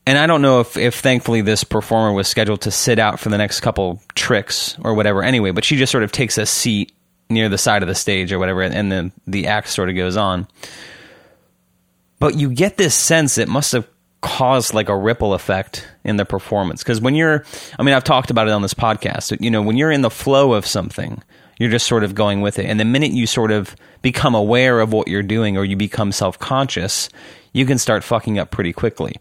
And 0.07 0.17
I 0.17 0.27
don't 0.27 0.41
know 0.41 0.61
if, 0.61 0.79
if 0.79 0.95
thankfully 0.95 1.43
this 1.43 1.65
performer 1.65 2.15
was 2.15 2.29
scheduled 2.29 2.63
to 2.63 2.71
sit 2.71 2.99
out 2.99 3.21
for 3.21 3.29
the 3.29 3.37
next 3.37 3.61
couple 3.61 4.01
tricks 4.15 4.75
or 4.83 4.95
whatever. 4.95 5.23
Anyway, 5.23 5.51
but 5.51 5.67
she 5.67 5.77
just 5.77 5.93
sort 5.93 6.03
of 6.03 6.13
takes 6.13 6.39
a 6.39 6.47
seat 6.47 6.93
near 7.29 7.51
the 7.51 7.59
side 7.59 7.83
of 7.83 7.89
the 7.89 7.95
stage 7.95 8.33
or 8.33 8.39
whatever, 8.39 8.63
and 8.63 8.91
then 8.91 9.13
the 9.27 9.49
act 9.49 9.69
sort 9.69 9.91
of 9.91 9.97
goes 9.97 10.17
on. 10.17 10.47
But 12.19 12.37
you 12.37 12.49
get 12.51 12.79
this 12.79 12.95
sense 12.95 13.37
it 13.37 13.49
must 13.49 13.73
have 13.73 13.87
cause 14.21 14.75
like 14.75 14.89
a 14.89 14.97
ripple 14.97 15.35
effect 15.35 15.87
in 16.05 16.17
the 16.17 16.25
performance. 16.25 16.83
Because 16.83 17.01
when 17.01 17.15
you're 17.15 17.45
i 17.79 17.83
mean 17.83 17.95
i've 17.95 18.05
talked 18.05 18.31
about 18.31 18.49
it 18.49 18.53
on 18.53 18.63
this 18.63 18.75
podcast 18.75 19.37
you 19.41 19.51
know 19.51 19.63
when 19.63 19.77
you're 19.77 19.93
in 19.93 20.03
the 20.03 20.11
flow 20.11 20.55
of 20.55 20.67
something 20.67 21.23
you're 21.59 21.71
just 21.71 21.87
sort 21.87 22.05
of 22.05 22.15
going 22.15 22.41
with 22.41 22.59
it. 22.59 22.67
And 22.67 22.79
the 22.79 22.85
minute 22.85 23.13
you 23.13 23.27
sort 23.27 23.51
of 23.51 23.77
become 24.01 24.35
aware 24.35 24.81
of 24.81 24.93
what 24.93 25.09
you're 25.09 25.23
doing 25.23 25.57
or 25.57 25.65
you 25.65 25.77
become 25.77 26.13
self-conscious 26.13 27.09
you 27.59 27.67
can 27.67 27.79
start 27.79 28.05
fucking 28.05 28.39
up 28.39 28.51
pretty 28.51 28.73
quickly. 28.73 29.17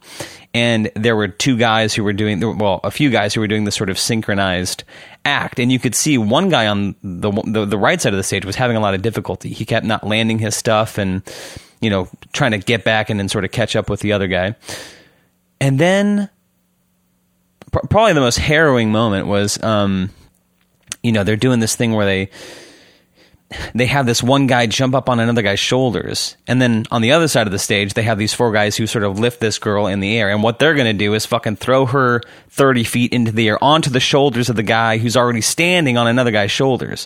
And 0.54 0.92
there 0.96 1.16
were 1.16 1.28
two 1.28 1.58
guys 1.58 1.94
who 1.94 2.04
were 2.04 2.14
doing 2.14 2.58
well 2.58 2.80
a 2.84 2.92
few 2.92 3.10
guys 3.10 3.34
who 3.34 3.42
were 3.42 3.48
doing 3.48 3.64
this 3.64 3.76
sort 3.76 3.90
of 3.90 3.98
synchronized 3.98 4.84
act. 5.26 5.60
And 5.60 5.72
you 5.72 5.80
could 5.80 5.96
see 5.96 6.18
one 6.18 6.50
guy 6.50 6.68
on 6.68 6.96
the, 7.04 7.32
the 7.32 7.66
the 7.66 7.78
right 7.78 8.02
side 8.02 8.14
of 8.14 8.18
the 8.18 8.24
stage 8.24 8.46
was 8.46 8.56
having 8.56 8.78
a 8.78 8.80
lot 8.80 8.94
of 8.94 9.02
difficulty. 9.02 9.50
He 9.50 9.66
kept 9.66 9.86
not 9.86 10.06
landing 10.06 10.40
his 10.40 10.56
stuff 10.56 10.98
and 10.98 11.22
you 11.82 11.90
know, 11.90 12.08
trying 12.34 12.52
to 12.52 12.58
get 12.58 12.84
back 12.84 13.10
and 13.10 13.20
then 13.20 13.30
sort 13.30 13.46
of 13.46 13.52
catch 13.52 13.76
up 13.76 13.90
with 13.90 14.00
the 14.00 14.14
other 14.14 14.28
guy. 14.28 14.56
And 15.60 15.80
then 15.80 16.30
pr- 17.72 17.86
probably 17.90 18.14
the 18.14 18.22
most 18.22 18.38
harrowing 18.38 18.92
moment 18.92 19.28
was, 19.28 19.62
um, 19.64 20.10
you 21.04 21.12
know, 21.12 21.24
they're 21.24 21.36
doing 21.36 21.60
this 21.60 21.76
thing 21.76 21.94
where 21.94 22.06
they 22.06 22.30
they 23.74 23.86
have 23.86 24.06
this 24.06 24.22
one 24.22 24.48
guy 24.48 24.68
jump 24.68 24.94
up 24.94 25.10
on 25.10 25.20
another 25.20 25.42
guy's 25.42 25.60
shoulders, 25.60 26.36
and 26.48 26.62
then 26.62 26.86
on 26.92 27.02
the 27.02 27.12
other 27.12 27.28
side 27.28 27.48
of 27.48 27.54
the 27.54 27.60
stage, 27.60 27.94
they 27.94 28.04
have 28.04 28.18
these 28.18 28.34
four 28.34 28.52
guys 28.52 28.76
who 28.76 28.88
sort 28.88 29.04
of 29.04 29.20
lift 29.20 29.40
this 29.40 29.58
girl 29.60 29.88
in 29.88 30.00
the 30.00 30.18
air. 30.18 30.30
And 30.30 30.44
what 30.44 30.60
they're 30.60 30.76
going 30.76 30.88
to 30.88 30.94
do 30.94 31.14
is 31.14 31.26
fucking 31.26 31.56
throw 31.58 31.86
her 31.86 32.22
thirty 32.50 32.84
feet 32.84 33.14
into 33.14 33.32
the 33.32 33.48
air 33.48 33.64
onto 33.64 33.90
the 33.90 34.00
shoulders 34.00 34.50
of 34.50 34.56
the 34.56 34.64
guy 34.64 34.98
who's 34.98 35.18
already 35.18 35.42
standing 35.42 35.98
on 35.98 36.08
another 36.08 36.32
guy's 36.32 36.52
shoulders 36.52 37.06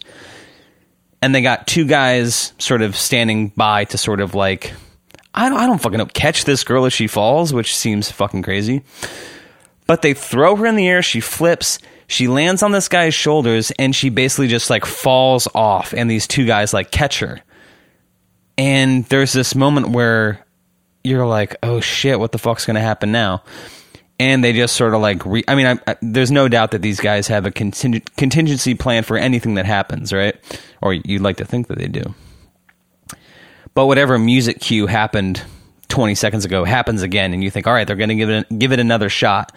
and 1.22 1.36
they 1.36 1.42
got 1.42 1.68
two 1.68 1.86
guys 1.86 2.54
sort 2.58 2.82
of 2.82 2.96
standing 2.96 3.50
by 3.50 3.86
to 3.86 3.98
sort 3.98 4.20
of 4.20 4.34
like 4.34 4.74
I 5.34 5.48
don't, 5.48 5.60
I 5.60 5.66
don't 5.66 5.80
fucking 5.80 5.98
know 5.98 6.08
catch 6.08 6.44
this 6.44 6.64
girl 6.64 6.86
as 6.86 6.92
she 6.92 7.08
falls, 7.08 7.54
which 7.54 7.76
seems 7.76 8.12
fucking 8.12 8.42
crazy. 8.44 8.84
But 9.88 10.02
they 10.02 10.14
throw 10.14 10.56
her 10.58 10.66
in 10.66 10.76
the 10.76 10.88
air, 10.88 11.02
she 11.02 11.22
flips, 11.22 11.80
she 12.12 12.28
lands 12.28 12.64
on 12.64 12.72
this 12.72 12.88
guy's 12.88 13.14
shoulders, 13.14 13.72
and 13.72 13.96
she 13.96 14.10
basically 14.10 14.48
just 14.48 14.70
like 14.70 14.86
falls 14.86 15.48
off, 15.54 15.94
and 15.94 16.10
these 16.10 16.28
two 16.28 16.46
guys 16.46 16.74
like 16.74 16.92
catch 16.92 17.20
her. 17.20 17.42
And 18.58 19.06
there's 19.06 19.34
this 19.34 19.56
moment 19.56 19.90
where 19.90 20.46
you're 21.04 21.26
like, 21.26 21.56
oh 21.64 21.80
shit, 21.80 22.20
what 22.20 22.32
the 22.32 22.38
fuck's 22.38 22.66
gonna 22.66 22.82
happen 22.82 23.12
now? 23.12 23.44
and 24.22 24.44
they 24.44 24.54
just 24.54 24.76
sort 24.76 24.94
of 24.94 25.02
like 25.02 25.26
re- 25.26 25.44
I 25.48 25.56
mean, 25.56 25.66
I, 25.66 25.80
I, 25.88 25.96
there's 26.00 26.30
no 26.30 26.48
doubt 26.48 26.72
that 26.72 26.84
these 26.84 27.00
guys 27.00 27.28
have 27.30 27.48
a 27.48 27.52
contingency 27.52 28.76
plan 28.76 29.02
for 29.02 29.18
anything 29.18 29.56
that 29.56 29.66
happens, 29.66 30.14
right? 30.14 30.36
Or 30.80 30.94
you'd 30.94 31.24
like 31.24 31.38
to 31.38 31.46
think 31.46 31.70
that 31.70 31.80
they 31.80 31.88
do. 31.88 32.14
But 33.74 33.88
whatever 33.88 34.20
music 34.20 34.60
cue 34.60 34.86
happened 34.86 35.42
20 35.88 36.14
seconds 36.14 36.46
ago 36.46 36.66
happens 36.66 37.02
again, 37.02 37.34
and 37.34 37.44
you 37.44 37.50
think, 37.50 37.66
all 37.66 37.74
right, 37.74 37.88
they're 37.88 37.96
going 37.96 38.10
to 38.10 38.16
give 38.16 38.30
it 38.30 38.60
give 38.60 38.72
it 38.72 38.80
another 38.80 39.10
shot. 39.10 39.54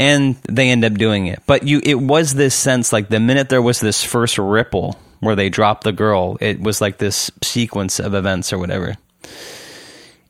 And 0.00 0.36
they 0.48 0.70
end 0.70 0.82
up 0.82 0.94
doing 0.94 1.26
it. 1.26 1.42
But 1.46 1.64
you, 1.64 1.82
it 1.84 2.00
was 2.00 2.32
this 2.32 2.54
sense 2.54 2.90
like 2.90 3.10
the 3.10 3.20
minute 3.20 3.50
there 3.50 3.60
was 3.60 3.80
this 3.80 4.02
first 4.02 4.38
ripple 4.38 4.98
where 5.20 5.36
they 5.36 5.50
dropped 5.50 5.84
the 5.84 5.92
girl, 5.92 6.38
it 6.40 6.58
was 6.58 6.80
like 6.80 6.96
this 6.96 7.30
sequence 7.42 8.00
of 8.00 8.14
events 8.14 8.50
or 8.50 8.58
whatever. 8.58 8.96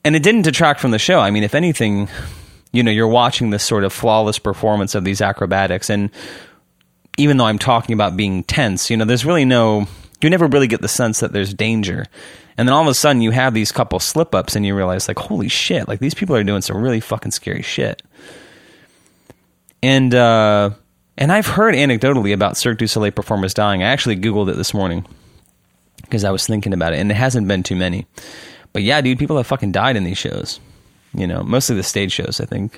And 0.03 0.13
it 0.13 0.23
didn't 0.23 0.41
detract 0.41 0.81
from 0.81 0.91
the 0.91 0.99
show. 0.99 1.21
I 1.21 1.31
mean, 1.31 1.43
if 1.43 1.55
anything, 1.55 2.09
you 2.73 2.83
know, 2.83 2.91
you're 2.91 3.07
watching 3.07 3.49
this 3.49 3.63
sort 3.63 3.85
of 3.85 3.93
flawless 3.93 4.39
performance 4.39 4.93
of 4.93 5.05
these 5.05 5.21
acrobatics, 5.21 5.89
and 5.89 6.09
even 7.17 7.37
though 7.37 7.45
I'm 7.45 7.59
talking 7.59 7.93
about 7.93 8.17
being 8.17 8.43
tense, 8.43 8.89
you 8.89 8.97
know, 8.97 9.05
there's 9.05 9.23
really 9.23 9.45
no, 9.45 9.87
you 10.21 10.29
never 10.29 10.47
really 10.47 10.67
get 10.67 10.81
the 10.81 10.89
sense 10.89 11.21
that 11.21 11.31
there's 11.31 11.53
danger. 11.53 12.07
And 12.57 12.67
then 12.67 12.73
all 12.73 12.81
of 12.81 12.89
a 12.89 12.93
sudden 12.93 13.21
you 13.21 13.31
have 13.31 13.53
these 13.53 13.71
couple 13.71 13.99
slip 13.99 14.35
ups 14.35 14.57
and 14.57 14.65
you 14.65 14.75
realize, 14.75 15.07
like, 15.07 15.19
holy 15.19 15.47
shit, 15.47 15.87
like 15.87 16.01
these 16.01 16.13
people 16.13 16.35
are 16.35 16.43
doing 16.43 16.61
some 16.61 16.75
really 16.75 16.99
fucking 16.99 17.31
scary 17.31 17.61
shit. 17.61 18.01
And, 19.83 20.13
uh, 20.13 20.71
and 21.17 21.31
I've 21.31 21.47
heard 21.47 21.75
anecdotally 21.75 22.33
about 22.33 22.57
Cirque 22.57 22.77
du 22.77 22.87
Soleil 22.87 23.11
performers 23.11 23.53
dying. 23.53 23.83
I 23.83 23.87
actually 23.87 24.17
Googled 24.17 24.49
it 24.49 24.57
this 24.57 24.73
morning 24.73 25.05
because 26.01 26.23
I 26.23 26.31
was 26.31 26.45
thinking 26.45 26.73
about 26.73 26.93
it, 26.93 26.99
and 26.99 27.11
it 27.11 27.15
hasn't 27.15 27.47
been 27.47 27.63
too 27.63 27.75
many. 27.75 28.05
But 28.73 28.83
yeah, 28.83 29.01
dude, 29.01 29.19
people 29.19 29.37
have 29.37 29.47
fucking 29.47 29.71
died 29.71 29.95
in 29.95 30.03
these 30.03 30.17
shows. 30.17 30.59
You 31.13 31.27
know, 31.27 31.43
mostly 31.43 31.75
the 31.75 31.83
stage 31.83 32.11
shows, 32.11 32.39
I 32.39 32.45
think. 32.45 32.77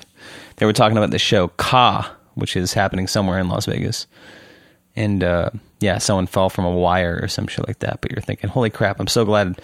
They 0.56 0.66
were 0.66 0.72
talking 0.72 0.96
about 0.96 1.10
the 1.10 1.18
show 1.18 1.48
Ka, 1.48 2.14
which 2.34 2.56
is 2.56 2.72
happening 2.72 3.06
somewhere 3.06 3.38
in 3.38 3.48
Las 3.48 3.66
Vegas. 3.66 4.06
And 4.96 5.22
uh, 5.22 5.50
yeah, 5.80 5.98
someone 5.98 6.26
fell 6.26 6.50
from 6.50 6.64
a 6.64 6.70
wire 6.70 7.20
or 7.22 7.28
some 7.28 7.46
shit 7.46 7.66
like 7.66 7.80
that. 7.80 8.00
But 8.00 8.12
you're 8.12 8.22
thinking, 8.22 8.50
holy 8.50 8.70
crap, 8.70 9.00
I'm 9.00 9.06
so 9.06 9.24
glad 9.24 9.60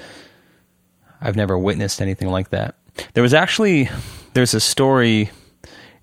I've 1.20 1.36
never 1.36 1.58
witnessed 1.58 2.00
anything 2.00 2.28
like 2.28 2.50
that. 2.50 2.76
There 3.14 3.22
was 3.22 3.34
actually, 3.34 3.88
there's 4.34 4.54
a 4.54 4.60
story, 4.60 5.30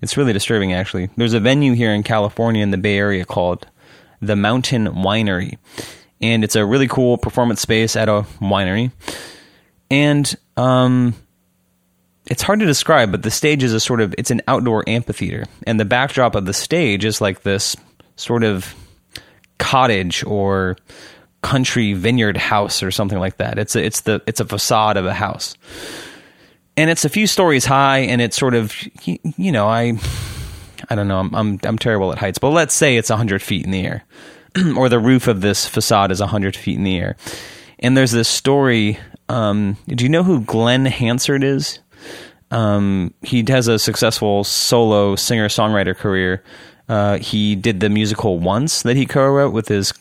it's 0.00 0.16
really 0.16 0.32
disturbing 0.32 0.72
actually. 0.72 1.10
There's 1.16 1.34
a 1.34 1.40
venue 1.40 1.74
here 1.74 1.92
in 1.92 2.02
California 2.02 2.62
in 2.62 2.70
the 2.70 2.78
Bay 2.78 2.98
Area 2.98 3.24
called 3.24 3.66
the 4.20 4.36
Mountain 4.36 4.88
Winery. 4.88 5.58
And 6.20 6.42
it's 6.42 6.56
a 6.56 6.66
really 6.66 6.88
cool 6.88 7.16
performance 7.16 7.60
space 7.60 7.94
at 7.94 8.08
a 8.08 8.26
winery. 8.40 8.90
And 9.90 10.34
um, 10.56 11.14
it's 12.28 12.42
hard 12.42 12.60
to 12.60 12.66
describe, 12.66 13.10
but 13.10 13.22
the 13.22 13.30
stage 13.30 13.62
is 13.62 13.72
a 13.72 13.80
sort 13.80 14.00
of 14.00 14.14
it's 14.18 14.30
an 14.30 14.42
outdoor 14.46 14.86
amphitheater, 14.88 15.46
and 15.66 15.80
the 15.80 15.84
backdrop 15.84 16.34
of 16.34 16.44
the 16.44 16.52
stage 16.52 17.04
is 17.04 17.20
like 17.20 17.42
this 17.42 17.74
sort 18.16 18.44
of 18.44 18.74
cottage 19.58 20.22
or 20.24 20.76
country 21.40 21.94
vineyard 21.94 22.36
house 22.36 22.82
or 22.82 22.90
something 22.90 23.18
like 23.18 23.38
that. 23.38 23.58
It's 23.58 23.76
a, 23.76 23.84
it's 23.84 24.02
the 24.02 24.22
it's 24.26 24.40
a 24.40 24.44
facade 24.44 24.98
of 24.98 25.06
a 25.06 25.14
house, 25.14 25.56
and 26.78 26.90
it's 26.90 27.04
a 27.04 27.08
few 27.08 27.26
stories 27.26 27.64
high, 27.64 27.98
and 27.98 28.22
it's 28.22 28.36
sort 28.36 28.54
of 28.54 28.72
you 29.04 29.50
know 29.50 29.66
I 29.66 29.98
I 30.88 30.94
don't 30.94 31.08
know 31.08 31.18
I'm 31.18 31.34
I'm, 31.34 31.60
I'm 31.64 31.76
terrible 31.76 32.12
at 32.12 32.18
heights, 32.18 32.38
but 32.38 32.50
let's 32.50 32.72
say 32.72 32.96
it's 32.96 33.08
hundred 33.08 33.42
feet 33.42 33.64
in 33.64 33.72
the 33.72 33.84
air, 33.84 34.04
or 34.76 34.88
the 34.88 35.00
roof 35.00 35.26
of 35.26 35.40
this 35.40 35.66
facade 35.66 36.12
is 36.12 36.20
hundred 36.20 36.54
feet 36.54 36.76
in 36.76 36.84
the 36.84 36.96
air, 36.96 37.16
and 37.80 37.96
there's 37.96 38.12
this 38.12 38.28
story. 38.28 38.98
Um, 39.28 39.76
do 39.88 40.04
you 40.04 40.08
know 40.08 40.22
who 40.22 40.40
Glen 40.40 40.86
Hansard 40.86 41.42
is? 41.42 41.80
Um, 42.52 43.12
he 43.22 43.44
has 43.48 43.66
a 43.66 43.78
successful 43.78 44.44
solo 44.44 45.16
singer 45.16 45.48
songwriter 45.48 45.96
career. 45.96 46.44
Uh, 46.88 47.18
he 47.18 47.56
did 47.56 47.80
the 47.80 47.90
musical 47.90 48.38
Once 48.38 48.82
that 48.82 48.96
he 48.96 49.04
co-wrote 49.04 49.52
with 49.52 49.68
his 49.68 49.92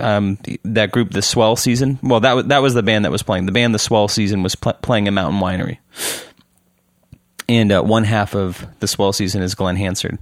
um, 0.00 0.38
that 0.64 0.90
group, 0.90 1.12
the 1.12 1.22
Swell 1.22 1.56
Season. 1.56 1.98
Well, 2.02 2.20
that 2.20 2.32
was 2.32 2.46
that 2.46 2.58
was 2.62 2.74
the 2.74 2.82
band 2.82 3.04
that 3.04 3.12
was 3.12 3.22
playing. 3.22 3.46
The 3.46 3.52
band, 3.52 3.74
the 3.74 3.78
Swell 3.78 4.08
Season, 4.08 4.42
was 4.42 4.54
pl- 4.54 4.74
playing 4.74 5.08
a 5.08 5.10
Mountain 5.10 5.40
Winery, 5.40 5.78
and 7.48 7.72
uh, 7.72 7.82
one 7.82 8.04
half 8.04 8.34
of 8.34 8.66
the 8.80 8.88
Swell 8.88 9.12
Season 9.12 9.42
is 9.42 9.54
Glen 9.54 9.76
Hansard. 9.76 10.18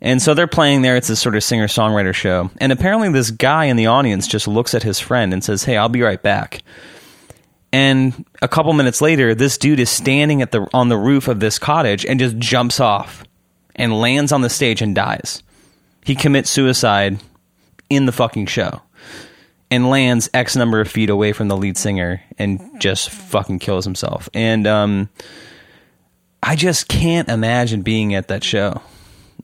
And 0.00 0.20
so 0.20 0.34
they're 0.34 0.48
playing 0.48 0.82
there. 0.82 0.96
It's 0.96 1.10
a 1.10 1.16
sort 1.16 1.36
of 1.36 1.44
singer 1.44 1.68
songwriter 1.68 2.12
show. 2.12 2.50
And 2.58 2.72
apparently, 2.72 3.10
this 3.10 3.30
guy 3.30 3.66
in 3.66 3.76
the 3.76 3.86
audience 3.86 4.26
just 4.26 4.48
looks 4.48 4.74
at 4.74 4.82
his 4.82 4.98
friend 4.98 5.32
and 5.32 5.44
says, 5.44 5.62
Hey, 5.64 5.76
I'll 5.76 5.88
be 5.88 6.02
right 6.02 6.20
back. 6.20 6.62
And 7.72 8.26
a 8.42 8.48
couple 8.48 8.72
minutes 8.72 9.00
later, 9.00 9.34
this 9.34 9.56
dude 9.56 9.80
is 9.80 9.88
standing 9.90 10.42
at 10.42 10.50
the 10.50 10.68
on 10.74 10.88
the 10.88 10.98
roof 10.98 11.28
of 11.28 11.40
this 11.40 11.58
cottage 11.58 12.04
and 12.04 12.20
just 12.20 12.36
jumps 12.36 12.80
off 12.80 13.24
and 13.76 13.98
lands 13.98 14.32
on 14.32 14.42
the 14.42 14.50
stage 14.50 14.82
and 14.82 14.94
dies. 14.94 15.42
He 16.04 16.14
commits 16.14 16.50
suicide 16.50 17.20
in 17.88 18.06
the 18.06 18.12
fucking 18.12 18.46
show 18.46 18.82
and 19.72 19.88
lands 19.88 20.28
X 20.34 20.54
number 20.54 20.82
of 20.82 20.88
feet 20.88 21.08
away 21.08 21.32
from 21.32 21.48
the 21.48 21.56
lead 21.56 21.78
singer 21.78 22.22
and 22.38 22.78
just 22.78 23.08
fucking 23.08 23.58
kills 23.58 23.86
himself. 23.86 24.28
And 24.34 24.66
um, 24.66 25.08
I 26.42 26.56
just 26.56 26.88
can't 26.88 27.30
imagine 27.30 27.80
being 27.80 28.14
at 28.14 28.28
that 28.28 28.44
show. 28.44 28.82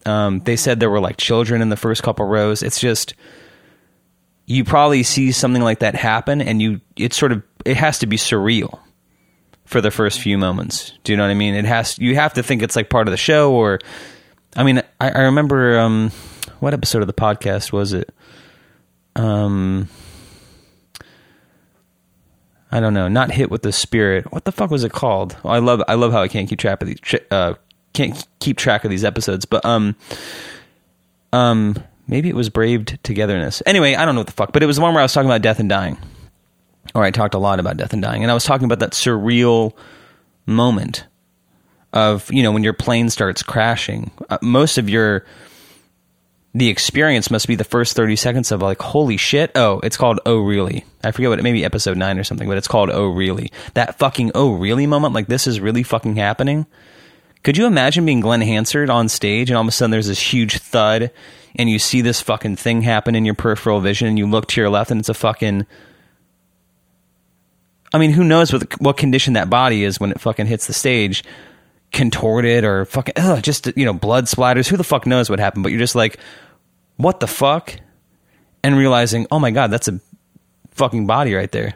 Um, 0.05 0.41
they 0.41 0.57
said 0.57 0.81
there 0.81 0.91
were 0.91 1.01
like 1.01 1.17
children 1.17 1.63
in 1.63 1.71
the 1.71 1.79
first 1.79 2.03
couple 2.03 2.27
rows. 2.27 2.63
It's 2.63 2.79
just 2.79 3.15
you 4.45 4.65
probably 4.65 5.03
see 5.03 5.33
something 5.33 5.63
like 5.63 5.79
that 5.79 5.95
happen 5.95 6.43
and 6.43 6.61
you 6.61 6.83
it 6.95 7.15
sort 7.15 7.33
of 7.33 7.43
it 7.65 7.79
has 7.79 8.01
to 8.01 8.07
be 8.07 8.19
surreal 8.19 8.79
for 9.65 9.81
the 9.83 9.91
first 9.91 10.21
few 10.21 10.39
moments 10.39 10.95
do 11.05 11.13
you 11.13 11.19
know 11.19 11.23
what 11.23 11.31
i 11.31 11.35
mean 11.35 11.55
it 11.55 11.67
has 11.67 11.99
you 11.99 12.15
have 12.15 12.33
to 12.33 12.43
think 12.43 12.63
it's 12.63 12.75
like 12.75 12.89
part 12.89 13.07
of 13.07 13.11
the 13.11 13.19
show 13.19 13.53
or 13.53 13.79
i 14.57 14.63
mean 14.63 14.79
i, 15.03 15.11
I 15.11 15.21
remember 15.25 15.79
um 15.79 16.11
what 16.61 16.73
episode 16.73 17.03
of 17.03 17.07
the 17.07 17.13
podcast 17.13 17.73
was 17.73 17.93
it 17.93 18.09
um 19.17 19.91
i 22.71 22.81
don't 22.81 22.95
know 22.95 23.09
not 23.09 23.31
hit 23.31 23.51
with 23.51 23.63
the 23.63 23.73
spirit 23.73 24.31
what 24.33 24.45
the 24.45 24.53
fuck 24.53 24.71
was 24.71 24.85
it 24.85 24.93
called 24.93 25.37
oh, 25.45 25.49
i 25.49 25.59
love 25.59 25.83
i 25.89 25.95
love 25.95 26.13
how 26.13 26.23
i 26.23 26.29
can't 26.29 26.49
keep 26.49 26.59
track 26.59 26.81
of 26.83 26.89
these 26.89 27.01
uh 27.31 27.55
can't 27.93 28.27
keep 28.39 28.57
track 28.57 28.85
of 28.85 28.91
these 28.91 29.05
episodes 29.05 29.45
but 29.45 29.65
um 29.65 29.97
um 31.33 31.75
Maybe 32.09 32.31
it 32.31 32.35
was 32.35 32.49
Braved 32.49 32.99
Togetherness. 33.05 33.63
Anyway, 33.67 33.95
I 33.95 34.07
don't 34.07 34.15
know 34.15 34.23
what 34.23 34.29
the 34.29 34.33
fuck, 34.33 34.53
but 34.53 34.63
it 34.63 34.67
was 34.67 34.77
the 34.77 34.83
one 34.83 34.95
where 34.95 35.03
I 35.03 35.05
was 35.05 35.13
talking 35.13 35.29
about 35.29 35.43
death 35.43 35.61
and 35.61 35.69
dying. 35.69 35.99
Or 36.95 37.05
I 37.05 37.11
talked 37.11 37.35
a 37.35 37.39
lot 37.39 37.61
about 37.61 37.77
death 37.77 37.93
and 37.93 38.01
dying. 38.01 38.23
And 38.23 38.31
I 38.31 38.35
was 38.35 38.45
talking 38.45 38.65
about 38.65 38.79
that 38.79 38.93
surreal 38.93 39.75
moment 40.47 41.07
of, 41.93 42.33
you 42.33 42.43
know, 42.43 42.51
when 42.51 42.65
your 42.65 42.73
plane 42.73 43.11
starts 43.11 43.43
crashing. 43.43 44.11
Uh, 44.31 44.39
most 44.41 44.79
of 44.79 44.89
your 44.89 45.27
the 46.59 46.69
experience 46.69 47.31
must 47.31 47.47
be 47.47 47.55
the 47.55 47.65
first 47.65 47.95
30 47.95 48.17
seconds 48.17 48.51
of 48.51 48.61
like 48.63 48.81
holy 48.81 49.17
shit 49.17 49.51
oh 49.55 49.81
it's 49.81 49.97
called 49.97 50.19
oh 50.27 50.39
really 50.39 50.85
i 51.05 51.11
forget 51.11 51.31
what 51.31 51.39
it 51.39 51.43
maybe 51.43 51.65
episode 51.65 51.97
9 51.97 52.19
or 52.19 52.25
something 52.25 52.49
but 52.49 52.57
it's 52.57 52.69
called 52.69 52.91
oh 52.91 53.07
really 53.07 53.53
that 53.75 53.99
fucking 53.99 54.33
oh 54.35 54.55
really 54.55 54.87
moment 54.87 55.15
like 55.15 55.27
this 55.29 55.47
is 55.47 55.61
really 55.61 55.83
fucking 55.83 56.17
happening 56.17 56.67
could 57.45 57.57
you 57.57 57.67
imagine 57.67 58.05
being 58.05 58.21
glen 58.21 58.41
hansard 58.41 58.91
on 58.91 59.09
stage 59.09 59.51
and 59.51 59.57
all 59.57 59.63
of 59.63 59.69
a 59.69 59.73
sudden 59.73 59.91
there's 59.91 60.09
this 60.09 60.33
huge 60.33 60.59
thud 60.59 61.11
and 61.57 61.71
you 61.71 61.79
see 61.79 62.01
this 62.01 62.21
fucking 62.21 62.57
thing 62.57 62.83
happen 62.83 63.15
in 63.15 63.25
your 63.25 63.35
peripheral 63.35 63.81
vision 63.81 64.09
and 64.09 64.19
you 64.19 64.27
look 64.27 64.47
to 64.47 64.61
your 64.61 64.71
left 64.71 64.91
and 64.91 65.01
it's 65.01 65.09
a 65.09 65.15
fucking 65.15 65.67
I 67.93 67.99
mean, 67.99 68.11
who 68.11 68.25
knows 68.25 68.53
what 68.53 68.81
what 68.81 68.97
condition 68.97 69.35
that 69.35 69.49
body 69.49 69.85
is 69.85 69.99
when 69.99 70.11
it 70.11 70.21
fucking 70.21 70.47
hits 70.47 70.67
the 70.67 70.73
stage, 70.73 71.25
contorted 71.93 72.65
or 72.65 72.85
fucking 72.85 73.15
ugh, 73.17 73.43
just 73.43 73.67
you 73.77 73.85
know 73.85 73.93
blood 73.93 74.27
splatters. 74.27 74.69
Who 74.69 74.77
the 74.77 74.85
fuck 74.85 75.07
knows 75.07 75.31
what 75.31 75.39
happened? 75.39 75.63
But 75.63 75.73
you're 75.73 75.81
just 75.81 75.95
like, 75.95 76.19
what 76.99 77.21
the 77.21 77.27
fuck, 77.27 77.75
and 78.63 78.77
realizing, 78.77 79.27
oh 79.31 79.39
my 79.39 79.51
god, 79.51 79.71
that's 79.71 79.89
a 79.89 79.99
fucking 80.73 81.07
body 81.07 81.35
right 81.35 81.51
there. 81.51 81.75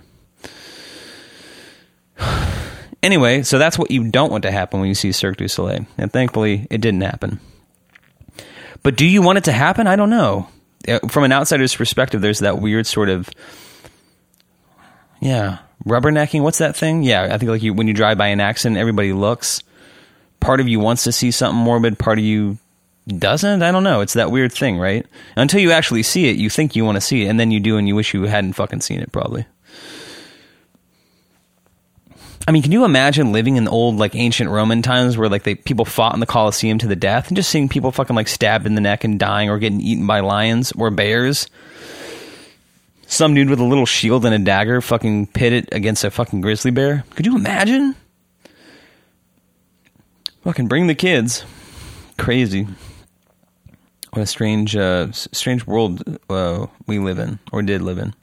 anyway, 3.02 3.42
so 3.42 3.58
that's 3.58 3.78
what 3.78 3.90
you 3.90 4.10
don't 4.10 4.30
want 4.30 4.42
to 4.42 4.50
happen 4.50 4.80
when 4.80 4.88
you 4.88 4.94
see 4.94 5.12
Cirque 5.12 5.38
du 5.38 5.48
Soleil, 5.48 5.86
and 5.96 6.12
thankfully, 6.12 6.66
it 6.70 6.82
didn't 6.82 7.00
happen. 7.00 7.40
But 8.82 8.96
do 8.96 9.06
you 9.06 9.22
want 9.22 9.38
it 9.38 9.44
to 9.44 9.52
happen? 9.52 9.86
I 9.86 9.96
don't 9.96 10.10
know. 10.10 10.48
Uh, 10.86 10.98
from 11.08 11.24
an 11.24 11.32
outsider's 11.32 11.74
perspective, 11.74 12.20
there's 12.20 12.40
that 12.40 12.60
weird 12.60 12.86
sort 12.86 13.08
of 13.08 13.30
yeah 15.20 15.58
rubbernecking. 15.86 16.42
What's 16.42 16.58
that 16.58 16.76
thing? 16.76 17.04
Yeah, 17.04 17.22
I 17.32 17.38
think 17.38 17.50
like 17.50 17.62
you 17.62 17.72
when 17.74 17.86
you 17.86 17.94
drive 17.94 18.18
by 18.18 18.28
an 18.28 18.40
accident, 18.40 18.78
everybody 18.78 19.12
looks. 19.12 19.62
Part 20.40 20.58
of 20.58 20.66
you 20.66 20.80
wants 20.80 21.04
to 21.04 21.12
see 21.12 21.30
something 21.30 21.62
morbid. 21.62 22.00
Part 22.00 22.18
of 22.18 22.24
you 22.24 22.58
doesn't. 23.06 23.62
I 23.62 23.72
don't 23.72 23.82
know. 23.82 24.00
It's 24.00 24.14
that 24.14 24.30
weird 24.30 24.52
thing, 24.52 24.78
right? 24.78 25.06
Until 25.36 25.60
you 25.60 25.72
actually 25.72 26.02
see 26.02 26.30
it, 26.30 26.36
you 26.36 26.48
think 26.48 26.76
you 26.76 26.84
want 26.84 26.96
to 26.96 27.00
see 27.00 27.24
it, 27.24 27.28
and 27.28 27.38
then 27.38 27.50
you 27.50 27.60
do, 27.60 27.76
and 27.76 27.88
you 27.88 27.96
wish 27.96 28.14
you 28.14 28.22
hadn't 28.24 28.52
fucking 28.52 28.80
seen 28.80 29.00
it. 29.00 29.10
Probably. 29.12 29.46
I 32.46 32.50
mean, 32.50 32.62
can 32.62 32.72
you 32.72 32.84
imagine 32.84 33.32
living 33.32 33.56
in 33.56 33.68
old 33.68 33.96
like 33.96 34.14
ancient 34.14 34.50
Roman 34.50 34.82
times 34.82 35.16
where 35.16 35.28
like 35.28 35.44
they 35.44 35.54
people 35.54 35.84
fought 35.84 36.14
in 36.14 36.20
the 36.20 36.26
Colosseum 36.26 36.78
to 36.78 36.88
the 36.88 36.96
death 36.96 37.28
and 37.28 37.36
just 37.36 37.50
seeing 37.50 37.68
people 37.68 37.92
fucking 37.92 38.16
like 38.16 38.28
stabbed 38.28 38.66
in 38.66 38.74
the 38.74 38.80
neck 38.80 39.04
and 39.04 39.18
dying 39.18 39.48
or 39.48 39.58
getting 39.58 39.80
eaten 39.80 40.06
by 40.06 40.20
lions 40.20 40.72
or 40.72 40.90
bears? 40.90 41.48
Some 43.06 43.34
dude 43.34 43.50
with 43.50 43.60
a 43.60 43.64
little 43.64 43.86
shield 43.86 44.24
and 44.24 44.34
a 44.34 44.38
dagger 44.38 44.80
fucking 44.80 45.28
pit 45.28 45.52
it 45.52 45.68
against 45.70 46.02
a 46.02 46.10
fucking 46.10 46.40
grizzly 46.40 46.70
bear. 46.70 47.04
Could 47.10 47.26
you 47.26 47.36
imagine? 47.36 47.94
Fucking 50.42 50.66
bring 50.66 50.86
the 50.86 50.94
kids. 50.94 51.44
Crazy. 52.18 52.66
What 54.12 54.22
a 54.22 54.26
strange, 54.26 54.76
uh, 54.76 55.10
strange 55.12 55.66
world 55.66 56.18
uh, 56.28 56.66
we 56.86 56.98
live 56.98 57.18
in 57.18 57.38
or 57.50 57.62
did 57.62 57.80
live 57.80 57.98
in. 57.98 58.14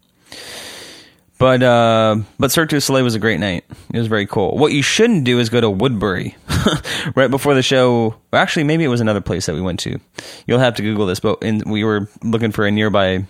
But 1.40 1.64
uh, 1.64 2.18
but 2.38 2.52
Cirque 2.52 2.70
du 2.70 2.82
Soleil 2.82 3.04
was 3.04 3.16
a 3.16 3.20
great 3.20 3.40
night. 3.40 3.64
It 3.94 3.98
was 3.98 4.08
very 4.08 4.28
cool. 4.28 4.58
What 4.58 4.74
you 4.74 4.84
shouldn't 4.84 5.24
do 5.24 5.40
is 5.40 5.50
go 5.50 5.62
to 5.62 5.70
Woodbury 5.70 6.36
right 7.16 7.32
before 7.32 7.56
the 7.56 7.64
show. 7.64 8.16
Actually, 8.34 8.66
maybe 8.66 8.84
it 8.84 8.90
was 8.90 9.00
another 9.02 9.22
place 9.22 9.46
that 9.46 9.56
we 9.56 9.62
went 9.62 9.80
to. 9.80 10.00
You'll 10.46 10.60
have 10.60 10.76
to 10.76 10.84
Google 10.84 11.06
this. 11.06 11.22
But 11.22 11.42
in, 11.42 11.64
we 11.66 11.86
were 11.86 12.10
looking 12.22 12.52
for 12.52 12.68
a 12.68 12.72
nearby, 12.72 13.26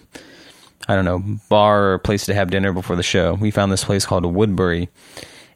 I 0.88 0.96
don't 0.96 1.06
know, 1.06 1.24
bar 1.50 1.94
or 1.94 1.98
place 2.00 2.26
to 2.26 2.34
have 2.34 2.50
dinner 2.50 2.74
before 2.74 2.96
the 2.96 3.04
show. 3.04 3.36
We 3.36 3.52
found 3.52 3.72
this 3.72 3.86
place 3.86 4.08
called 4.08 4.26
Woodbury, 4.26 4.90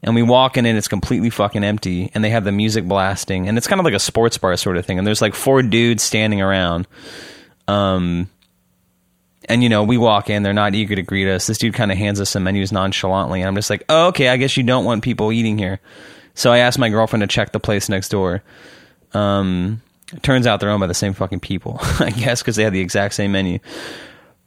and 0.03 0.15
we 0.15 0.21
walk 0.21 0.57
in 0.57 0.65
and 0.65 0.77
it's 0.77 0.87
completely 0.87 1.29
fucking 1.29 1.63
empty. 1.63 2.11
And 2.13 2.23
they 2.23 2.29
have 2.29 2.43
the 2.43 2.51
music 2.51 2.85
blasting, 2.85 3.47
and 3.47 3.57
it's 3.57 3.67
kind 3.67 3.79
of 3.79 3.85
like 3.85 3.93
a 3.93 3.99
sports 3.99 4.37
bar 4.37 4.55
sort 4.57 4.77
of 4.77 4.85
thing. 4.85 4.97
And 4.97 5.07
there's 5.07 5.21
like 5.21 5.33
four 5.33 5.63
dudes 5.63 6.03
standing 6.03 6.41
around. 6.41 6.87
Um, 7.67 8.29
and 9.49 9.63
you 9.63 9.69
know, 9.69 9.83
we 9.83 9.97
walk 9.97 10.29
in, 10.29 10.43
they're 10.43 10.53
not 10.53 10.75
eager 10.75 10.95
to 10.95 11.01
greet 11.01 11.27
us. 11.29 11.47
This 11.47 11.57
dude 11.57 11.73
kind 11.73 11.91
of 11.91 11.97
hands 11.97 12.19
us 12.19 12.29
some 12.29 12.43
menus 12.43 12.71
nonchalantly, 12.71 13.41
and 13.41 13.47
I'm 13.47 13.55
just 13.55 13.69
like, 13.69 13.83
oh, 13.89 14.07
okay, 14.07 14.29
I 14.29 14.37
guess 14.37 14.55
you 14.57 14.63
don't 14.63 14.85
want 14.85 15.03
people 15.03 15.31
eating 15.31 15.57
here. 15.57 15.79
So 16.35 16.51
I 16.51 16.59
asked 16.59 16.79
my 16.79 16.89
girlfriend 16.89 17.21
to 17.21 17.27
check 17.27 17.51
the 17.51 17.59
place 17.59 17.89
next 17.89 18.09
door. 18.09 18.43
Um, 19.13 19.81
turns 20.21 20.47
out 20.47 20.59
they're 20.59 20.69
owned 20.69 20.81
by 20.81 20.87
the 20.87 20.93
same 20.93 21.13
fucking 21.13 21.39
people, 21.39 21.77
I 21.99 22.09
guess, 22.09 22.41
because 22.41 22.55
they 22.55 22.63
had 22.63 22.73
the 22.73 22.81
exact 22.81 23.13
same 23.13 23.31
menu. 23.31 23.59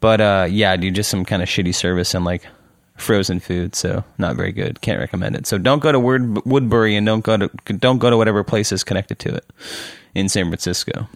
But 0.01 0.21
uh, 0.21 0.47
yeah, 0.51 0.77
dude, 0.77 0.95
just 0.95 1.11
some 1.11 1.25
kind 1.25 1.42
of 1.42 1.49
shitty 1.49 1.75
service 1.75 2.14
and 2.14 2.25
like 2.25 2.47
frozen 2.97 3.41
food, 3.41 3.75
so 3.75 4.05
not 4.19 4.37
very 4.37 4.53
good. 4.53 4.81
Can't 4.81 4.99
recommend 4.99 5.37
it. 5.37 5.47
So 5.47 5.59
don't 5.59 5.81
go 5.81 5.93
to 5.93 6.01
Woodbury 6.01 6.97
and 6.97 7.07
don't 7.07 7.25
go 7.25 7.37
to 7.37 7.49
don't 7.75 7.99
go 7.99 8.11
to 8.11 8.17
whatever 8.17 8.43
place 8.43 8.73
is 8.73 8.85
connected 8.85 9.19
to 9.21 9.35
it 9.35 9.45
in 10.15 10.29
San 10.29 10.47
Francisco. 10.47 11.09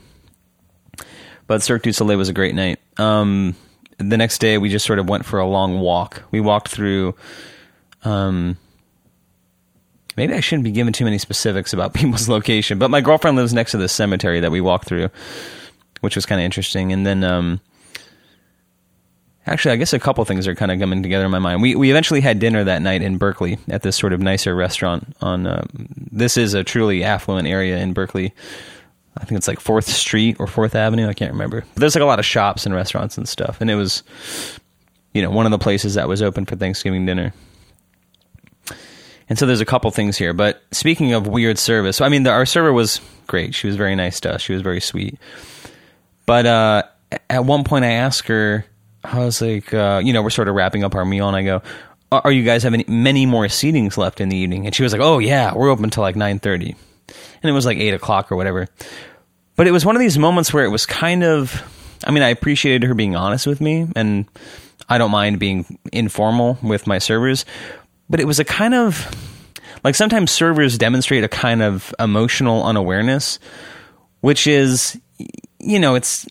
But 1.47 1.63
Cirque 1.63 1.83
du 1.83 1.93
Soleil 1.93 2.19
was 2.19 2.29
a 2.29 2.33
great 2.33 2.55
night. 2.55 2.79
Um, 2.97 3.57
the 3.99 4.17
next 4.17 4.39
day 4.39 4.59
we 4.59 4.69
just 4.69 4.87
sort 4.87 4.99
of 4.99 5.09
went 5.09 5.25
for 5.25 5.39
a 5.39 5.47
long 5.47 5.81
walk. 5.81 6.23
We 6.31 6.41
walked 6.41 6.69
through. 6.69 7.15
Um, 8.05 8.57
maybe 10.17 10.35
I 10.35 10.41
shouldn't 10.41 10.65
be 10.65 10.71
giving 10.71 10.93
too 10.93 11.05
many 11.05 11.19
specifics 11.19 11.73
about 11.73 11.95
people's 11.95 12.29
location, 12.29 12.79
but 12.79 12.91
my 12.91 13.01
girlfriend 13.01 13.37
lives 13.37 13.53
next 13.53 13.73
to 13.73 13.79
this 13.79 13.93
cemetery 13.93 14.41
that 14.41 14.51
we 14.51 14.61
walked 14.61 14.87
through, 14.87 15.11
which 16.01 16.15
was 16.15 16.27
kind 16.27 16.41
of 16.41 16.45
interesting. 16.45 16.93
And 16.93 17.07
then, 17.07 17.25
um, 17.25 17.61
actually, 19.51 19.73
I 19.73 19.77
guess 19.77 19.93
a 19.93 19.99
couple 19.99 20.25
things 20.25 20.47
are 20.47 20.55
kind 20.55 20.73
of 20.73 20.79
coming 20.79 21.03
together 21.03 21.25
in 21.25 21.31
my 21.31 21.39
mind. 21.39 21.61
We 21.61 21.75
we 21.75 21.91
eventually 21.91 22.21
had 22.21 22.39
dinner 22.39 22.65
that 22.65 22.81
night 22.83 23.03
in 23.03 23.19
Berkeley 23.19 23.59
at 23.69 23.83
this 23.83 23.97
sort 23.97 24.13
of 24.13 24.21
nicer 24.21 24.55
restaurant. 24.55 25.17
On 25.21 25.47
uh, 25.47 25.65
this 25.75 26.37
is 26.37 26.55
a 26.55 26.65
truly 26.65 27.05
affluent 27.05 27.49
area 27.49 27.79
in 27.79 27.93
Berkeley. 27.93 28.33
I 29.19 29.25
think 29.25 29.37
it's 29.37 29.49
like 29.49 29.61
Fourth 29.61 29.89
Street 29.89 30.37
or 30.39 30.47
Fourth 30.47 30.75
Avenue. 30.75 31.09
I 31.09 31.15
can't 31.15 31.33
remember. 31.33 31.65
But 31.75 31.81
there's 31.81 31.95
like 31.95 32.03
a 32.03 32.07
lot 32.07 32.21
of 32.21 32.25
shops 32.25 32.65
and 32.65 32.75
restaurants 32.75 33.19
and 33.19 33.29
stuff, 33.29 33.61
and 33.61 33.71
it 33.71 33.75
was, 33.75 34.03
you 35.13 35.21
know, 35.21 35.31
one 35.31 35.47
of 35.47 35.51
the 35.53 35.59
places 35.59 35.95
that 35.95 36.09
was 36.09 36.23
open 36.23 36.47
for 36.47 36.57
Thanksgiving 36.57 37.05
dinner. 37.05 37.35
And 39.29 39.39
so 39.39 39.47
there's 39.47 39.61
a 39.61 39.67
couple 39.67 39.91
things 39.93 40.17
here. 40.17 40.33
But 40.33 40.61
speaking 40.73 41.13
of 41.13 41.29
weird 41.29 41.57
service, 41.57 42.01
I 42.01 42.09
mean, 42.09 42.25
the, 42.25 42.31
our 42.31 42.45
server 42.45 42.73
was 42.73 43.01
great. 43.29 43.55
She 43.55 43.69
was 43.69 43.77
very 43.77 43.95
nice 43.95 44.19
to 44.21 44.35
us. 44.35 44.43
She 44.43 44.53
was 44.53 44.63
very 44.63 44.81
sweet. 44.81 45.19
But 46.27 46.47
uh, 46.47 46.83
at 47.29 47.45
one 47.45 47.63
point, 47.63 47.85
I 47.85 47.93
asked 47.93 48.27
her, 48.27 48.65
I 49.05 49.21
was 49.21 49.41
like, 49.41 49.73
uh, 49.73 50.01
you 50.03 50.13
know, 50.13 50.23
we're 50.23 50.31
sort 50.31 50.49
of 50.49 50.55
wrapping 50.55 50.85
up 50.85 50.95
our 50.95 51.05
meal, 51.05 51.27
and 51.29 51.37
I 51.37 51.43
go, 51.43 51.63
"Are 52.13 52.33
you 52.33 52.45
guys 52.45 52.63
having 52.63 52.85
many 52.87 53.27
more 53.27 53.47
seatings 53.47 53.97
left 53.97 54.21
in 54.21 54.29
the 54.29 54.37
evening?" 54.37 54.67
And 54.67 54.75
she 54.75 54.83
was 54.83 54.93
like, 54.93 55.01
"Oh 55.03 55.19
yeah, 55.19 55.55
we're 55.55 55.71
open 55.71 55.91
till 55.91 56.03
like 56.03 56.17
nine 56.17 56.39
9.30. 56.41 56.75
and 57.43 57.51
it 57.51 57.53
was 57.53 57.67
like 57.67 57.79
eight 57.79 57.95
o'clock 57.95 58.31
or 58.31 58.37
whatever. 58.37 58.69
But 59.57 59.67
it 59.67 59.73
was 59.73 59.85
one 59.85 59.97
of 59.97 60.01
these 60.01 60.19
moments 60.19 60.53
where 60.53 60.65
it 60.65 60.71
was 60.71 60.87
kind 60.87 61.23
of, 61.23 61.63
I 62.05 62.11
mean, 62.11 62.23
I 62.23 62.29
appreciated 62.29 62.87
her 62.87 62.95
being 62.95 63.17
honest 63.17 63.47
with 63.47 63.61
me, 63.61 63.87
and 63.95 64.27
I 64.89 64.99
don't 64.99 65.11
mind 65.11 65.39
being 65.39 65.79
informal 65.93 66.59
with 66.63 66.87
my 66.87 66.99
servers, 66.99 67.45
but 68.09 68.21
it 68.21 68.27
was 68.27 68.39
a 68.39 68.45
kind 68.45 68.75
of 68.75 69.07
like 69.85 69.95
sometimes 69.95 70.31
servers 70.31 70.79
demonstrate 70.79 71.25
a 71.25 71.29
kind 71.29 71.63
of 71.63 71.95
emotional 71.99 72.65
unawareness, 72.65 73.39
which 74.21 74.47
is, 74.47 74.99
you 75.61 75.79
know, 75.79 75.95
it's, 75.95 76.27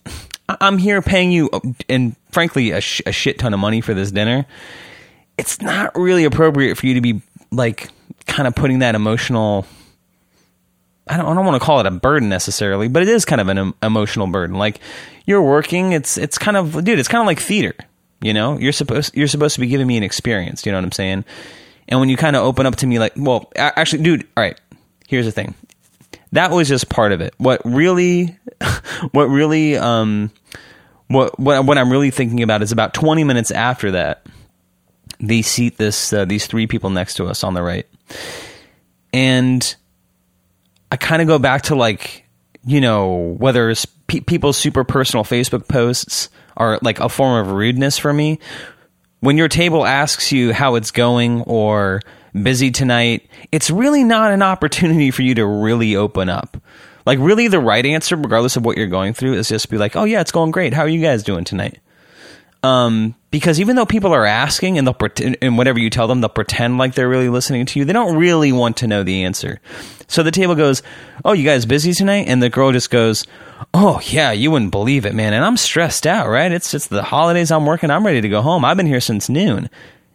I'm 0.47 0.77
here 0.77 1.01
paying 1.01 1.31
you, 1.31 1.49
and 1.87 2.15
frankly, 2.31 2.71
a, 2.71 2.81
sh- 2.81 3.01
a 3.05 3.11
shit 3.11 3.39
ton 3.39 3.53
of 3.53 3.59
money 3.59 3.81
for 3.81 3.93
this 3.93 4.11
dinner. 4.11 4.45
It's 5.37 5.61
not 5.61 5.97
really 5.97 6.25
appropriate 6.25 6.77
for 6.77 6.87
you 6.87 6.95
to 6.95 7.01
be 7.01 7.21
like 7.51 7.89
kind 8.25 8.47
of 8.47 8.55
putting 8.55 8.79
that 8.79 8.95
emotional 8.95 9.65
I 11.09 11.17
don't, 11.17 11.25
I 11.25 11.33
don't 11.33 11.45
want 11.45 11.59
to 11.59 11.65
call 11.65 11.79
it 11.79 11.87
a 11.87 11.91
burden 11.91 12.29
necessarily, 12.29 12.87
but 12.87 13.01
it 13.01 13.09
is 13.09 13.25
kind 13.25 13.41
of 13.41 13.49
an 13.49 13.73
emotional 13.81 14.27
burden. 14.27 14.57
Like 14.57 14.79
you're 15.25 15.41
working, 15.41 15.93
it's 15.93 16.17
it's 16.17 16.37
kind 16.37 16.55
of 16.55 16.83
dude, 16.83 16.99
it's 16.99 17.07
kind 17.07 17.19
of 17.19 17.25
like 17.25 17.39
theater. 17.39 17.73
You 18.21 18.33
know, 18.33 18.59
you're 18.59 18.73
supposed 18.73 19.15
you're 19.15 19.27
supposed 19.27 19.55
to 19.55 19.61
be 19.61 19.67
giving 19.67 19.87
me 19.87 19.97
an 19.97 20.03
experience. 20.03 20.65
You 20.65 20.71
know 20.71 20.77
what 20.77 20.85
I'm 20.85 20.91
saying? 20.91 21.25
And 21.87 21.99
when 21.99 22.09
you 22.09 22.17
kind 22.17 22.35
of 22.35 22.43
open 22.43 22.67
up 22.67 22.75
to 22.77 22.87
me, 22.87 22.99
like, 22.99 23.13
well, 23.15 23.51
actually, 23.55 24.03
dude, 24.03 24.27
all 24.37 24.43
right. 24.43 24.59
Here's 25.07 25.25
the 25.25 25.31
thing. 25.31 25.55
That 26.31 26.51
was 26.51 26.67
just 26.67 26.89
part 26.89 27.11
of 27.11 27.21
it. 27.21 27.33
What 27.37 27.61
really, 27.65 28.37
what 29.11 29.25
really, 29.25 29.77
um, 29.77 30.31
what 31.07 31.39
what 31.39 31.65
what 31.65 31.77
I'm 31.77 31.91
really 31.91 32.11
thinking 32.11 32.43
about 32.43 32.61
is 32.61 32.71
about 32.71 32.93
20 32.93 33.23
minutes 33.23 33.51
after 33.51 33.91
that, 33.91 34.25
they 35.19 35.41
seat 35.41 35.77
this 35.77 36.13
uh, 36.13 36.25
these 36.25 36.47
three 36.47 36.67
people 36.67 36.89
next 36.89 37.15
to 37.15 37.25
us 37.25 37.43
on 37.43 37.53
the 37.53 37.63
right, 37.63 37.87
and 39.11 39.75
I 40.91 40.97
kind 40.97 41.21
of 41.21 41.27
go 41.27 41.39
back 41.39 41.63
to 41.63 41.75
like, 41.75 42.25
you 42.65 42.81
know, 42.81 43.35
whether 43.37 43.69
it's 43.69 43.85
pe- 43.85 44.21
people's 44.21 44.57
super 44.57 44.83
personal 44.83 45.23
Facebook 45.23 45.67
posts 45.67 46.29
are 46.57 46.79
like 46.81 46.99
a 46.99 47.09
form 47.09 47.45
of 47.45 47.53
rudeness 47.53 47.97
for 47.97 48.13
me. 48.13 48.39
When 49.19 49.37
your 49.37 49.49
table 49.49 49.85
asks 49.85 50.31
you 50.31 50.53
how 50.53 50.75
it's 50.75 50.91
going 50.91 51.41
or 51.41 52.01
busy 52.33 52.71
tonight, 52.71 53.29
it's 53.51 53.69
really 53.69 54.03
not 54.03 54.31
an 54.31 54.41
opportunity 54.41 55.11
for 55.11 55.21
you 55.21 55.35
to 55.35 55.45
really 55.45 55.95
open 55.95 56.29
up. 56.29 56.57
Like, 57.05 57.19
really, 57.19 57.47
the 57.47 57.59
right 57.59 57.85
answer, 57.85 58.15
regardless 58.15 58.55
of 58.55 58.65
what 58.65 58.77
you're 58.77 58.87
going 58.87 59.13
through, 59.13 59.33
is 59.33 59.49
just 59.49 59.69
be 59.69 59.77
like, 59.77 59.95
oh, 59.95 60.03
yeah, 60.03 60.21
it's 60.21 60.31
going 60.31 60.51
great. 60.51 60.73
How 60.73 60.83
are 60.83 60.89
you 60.89 61.01
guys 61.01 61.23
doing 61.23 61.43
tonight? 61.43 61.79
Um, 62.61 63.15
because 63.31 63.59
even 63.59 63.75
though 63.75 63.85
people 63.85 64.13
are 64.13 64.25
asking 64.25 64.77
and 64.77 64.85
they'll 64.85 64.93
pretend, 64.93 65.37
and 65.41 65.57
whatever 65.57 65.79
you 65.79 65.89
tell 65.89 66.07
them, 66.07 66.19
they'll 66.19 66.29
pretend 66.29 66.77
like 66.77 66.93
they're 66.93 67.07
really 67.07 67.29
listening 67.29 67.65
to 67.67 67.79
you, 67.79 67.85
they 67.85 67.93
don't 67.93 68.17
really 68.17 68.51
want 68.51 68.77
to 68.77 68.87
know 68.87 69.03
the 69.03 69.23
answer. 69.23 69.61
So 70.07 70.23
the 70.23 70.31
table 70.31 70.55
goes, 70.55 70.81
"Oh, 71.23 71.33
you 71.33 71.45
guys 71.45 71.65
busy 71.65 71.93
tonight?" 71.93 72.25
And 72.27 72.43
the 72.43 72.49
girl 72.49 72.71
just 72.71 72.89
goes, 72.89 73.25
"Oh 73.73 74.01
yeah, 74.03 74.31
you 74.31 74.51
wouldn't 74.51 74.71
believe 74.71 75.05
it, 75.05 75.15
man." 75.15 75.33
And 75.33 75.45
I'm 75.45 75.55
stressed 75.55 76.05
out, 76.05 76.27
right? 76.27 76.51
It's 76.51 76.73
it's 76.73 76.87
the 76.87 77.03
holidays. 77.03 77.51
I'm 77.51 77.65
working. 77.65 77.91
I'm 77.91 78.05
ready 78.05 78.19
to 78.21 78.29
go 78.29 78.41
home. 78.41 78.65
I've 78.65 78.77
been 78.77 78.87
here 78.87 78.99
since 78.99 79.29
noon, 79.29 79.69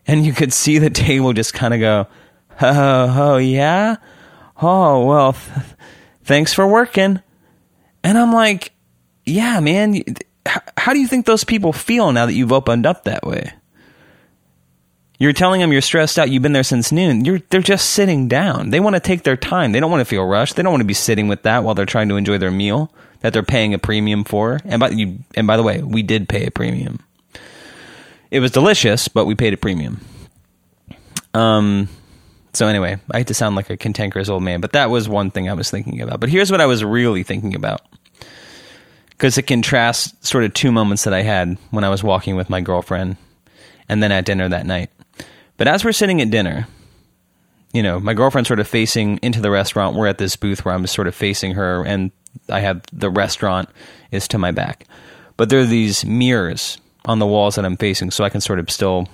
and 0.07 0.25
you 0.25 0.33
could 0.33 0.53
see 0.53 0.79
the 0.79 0.91
table 0.91 1.33
just 1.33 1.55
kind 1.55 1.75
of 1.75 1.81
go, 1.81 2.07
"Oh, 2.61 3.15
oh 3.33 3.37
yeah, 3.37 3.97
oh 4.61 5.05
well, 5.05 5.33
th- 5.33 5.67
thanks 6.25 6.53
for 6.53 6.67
working." 6.67 7.21
And 8.03 8.19
I'm 8.19 8.33
like, 8.33 8.73
"Yeah, 9.25 9.61
man." 9.61 10.03
How 10.77 10.93
do 10.93 11.01
you 11.01 11.09
think 11.09 11.25
those 11.25 11.43
people 11.43 11.73
feel 11.73 12.13
now 12.13 12.27
that 12.27 12.35
you've 12.35 12.53
opened 12.53 12.85
up 12.85 13.05
that 13.05 13.25
way? 13.27 13.55
You're 15.19 15.33
telling 15.33 15.61
them 15.63 15.73
you're 15.73 15.81
stressed 15.81 16.19
out. 16.19 16.29
You've 16.29 16.43
been 16.43 16.53
there 16.53 16.63
since 16.63 16.93
noon. 16.93 17.25
You're 17.25 17.41
they're 17.49 17.63
just 17.63 17.91
sitting 17.91 18.29
down. 18.29 18.71
They 18.71 18.81
want 18.81 18.95
to 18.95 19.01
take 19.01 19.23
their 19.23 19.39
time. 19.39 19.73
They 19.73 19.81
don't 19.81 19.91
want 19.91 20.03
to 20.03 20.05
feel 20.05 20.27
rushed. 20.27 20.57
They 20.57 20.63
don't 20.63 20.73
want 20.73 20.83
to 20.83 20.87
be 20.87 20.93
sitting 20.95 21.29
with 21.29 21.45
that 21.45 21.65
while 21.65 21.75
they're 21.75 21.87
trying 21.87 22.11
to 22.11 22.17
enjoy 22.17 22.37
their 22.37 22.51
meal 22.51 22.93
that 23.21 23.33
they're 23.33 23.43
paying 23.43 23.73
a 23.73 23.79
premium 23.79 24.23
for. 24.23 24.61
And 24.67 24.81
by 24.81 24.91
you 24.91 25.21
and 25.35 25.47
by 25.47 25.57
the 25.57 25.63
way, 25.63 25.83
we 25.83 26.03
did 26.03 26.29
pay 26.29 26.45
a 26.45 26.51
premium. 26.51 27.01
It 28.35 28.41
was 28.41 28.51
delicious, 28.51 29.07
but 29.07 29.27
we 29.27 29.37
paid 29.37 29.55
a 29.55 29.57
premium. 29.57 30.01
Um 31.35 31.89
so 32.53 32.67
anyway, 32.67 32.99
I 33.09 33.19
hate 33.19 33.29
to 33.29 33.35
sound 33.35 33.55
like 33.55 33.71
a 33.71 33.77
cantankerous 33.77 34.29
old 34.29 34.43
man, 34.43 34.61
but 34.61 34.73
that 34.73 34.91
was 34.91 35.09
one 35.09 35.31
thing 35.31 35.49
I 35.49 35.55
was 35.55 35.71
thinking 35.71 36.01
about. 36.01 36.19
But 36.19 36.31
here's 36.31 36.51
what 36.51 36.61
I 36.61 36.67
was 36.67 36.83
really 36.83 37.23
thinking 37.23 37.55
about. 37.55 37.83
Because 39.11 39.39
it 39.39 39.47
contrasts 39.47 40.15
sort 40.29 40.43
of 40.43 40.53
two 40.53 40.73
moments 40.73 41.05
that 41.05 41.15
I 41.15 41.23
had 41.23 41.59
when 41.71 41.85
I 41.85 41.91
was 41.91 42.03
walking 42.03 42.35
with 42.35 42.51
my 42.51 42.61
girlfriend 42.61 43.19
and 43.89 44.03
then 44.03 44.11
at 44.11 44.25
dinner 44.25 44.49
that 44.49 44.67
night. 44.67 44.91
But 45.57 45.69
as 45.69 45.85
we're 45.85 45.93
sitting 45.93 46.21
at 46.21 46.31
dinner, 46.31 46.67
you 47.73 47.85
know, 47.85 48.01
my 48.01 48.15
girlfriend's 48.15 48.49
sort 48.49 48.59
of 48.59 48.67
facing 48.67 49.19
into 49.19 49.41
the 49.41 49.51
restaurant. 49.53 49.97
We're 49.97 50.09
at 50.09 50.19
this 50.19 50.35
booth 50.35 50.65
where 50.65 50.75
I'm 50.75 50.89
sort 50.89 51.07
of 51.07 51.15
facing 51.15 51.53
her, 51.53 51.85
and 51.85 52.11
I 52.49 52.59
have 52.61 52.83
the 52.93 53.11
restaurant 53.11 53.69
is 54.11 54.27
to 54.29 54.39
my 54.39 54.51
back. 54.51 54.89
But 55.37 55.51
there 55.51 55.61
are 55.61 55.65
these 55.65 56.05
mirrors 56.05 56.79
on 57.05 57.19
the 57.19 57.27
walls 57.27 57.57
that 57.57 57.65
I'm 57.65 57.77
facing, 57.77 58.11
so 58.11 58.25
I 58.25 58.31
can 58.31 58.41
sort 58.41 58.59
of 58.59 58.71
still 58.71 59.09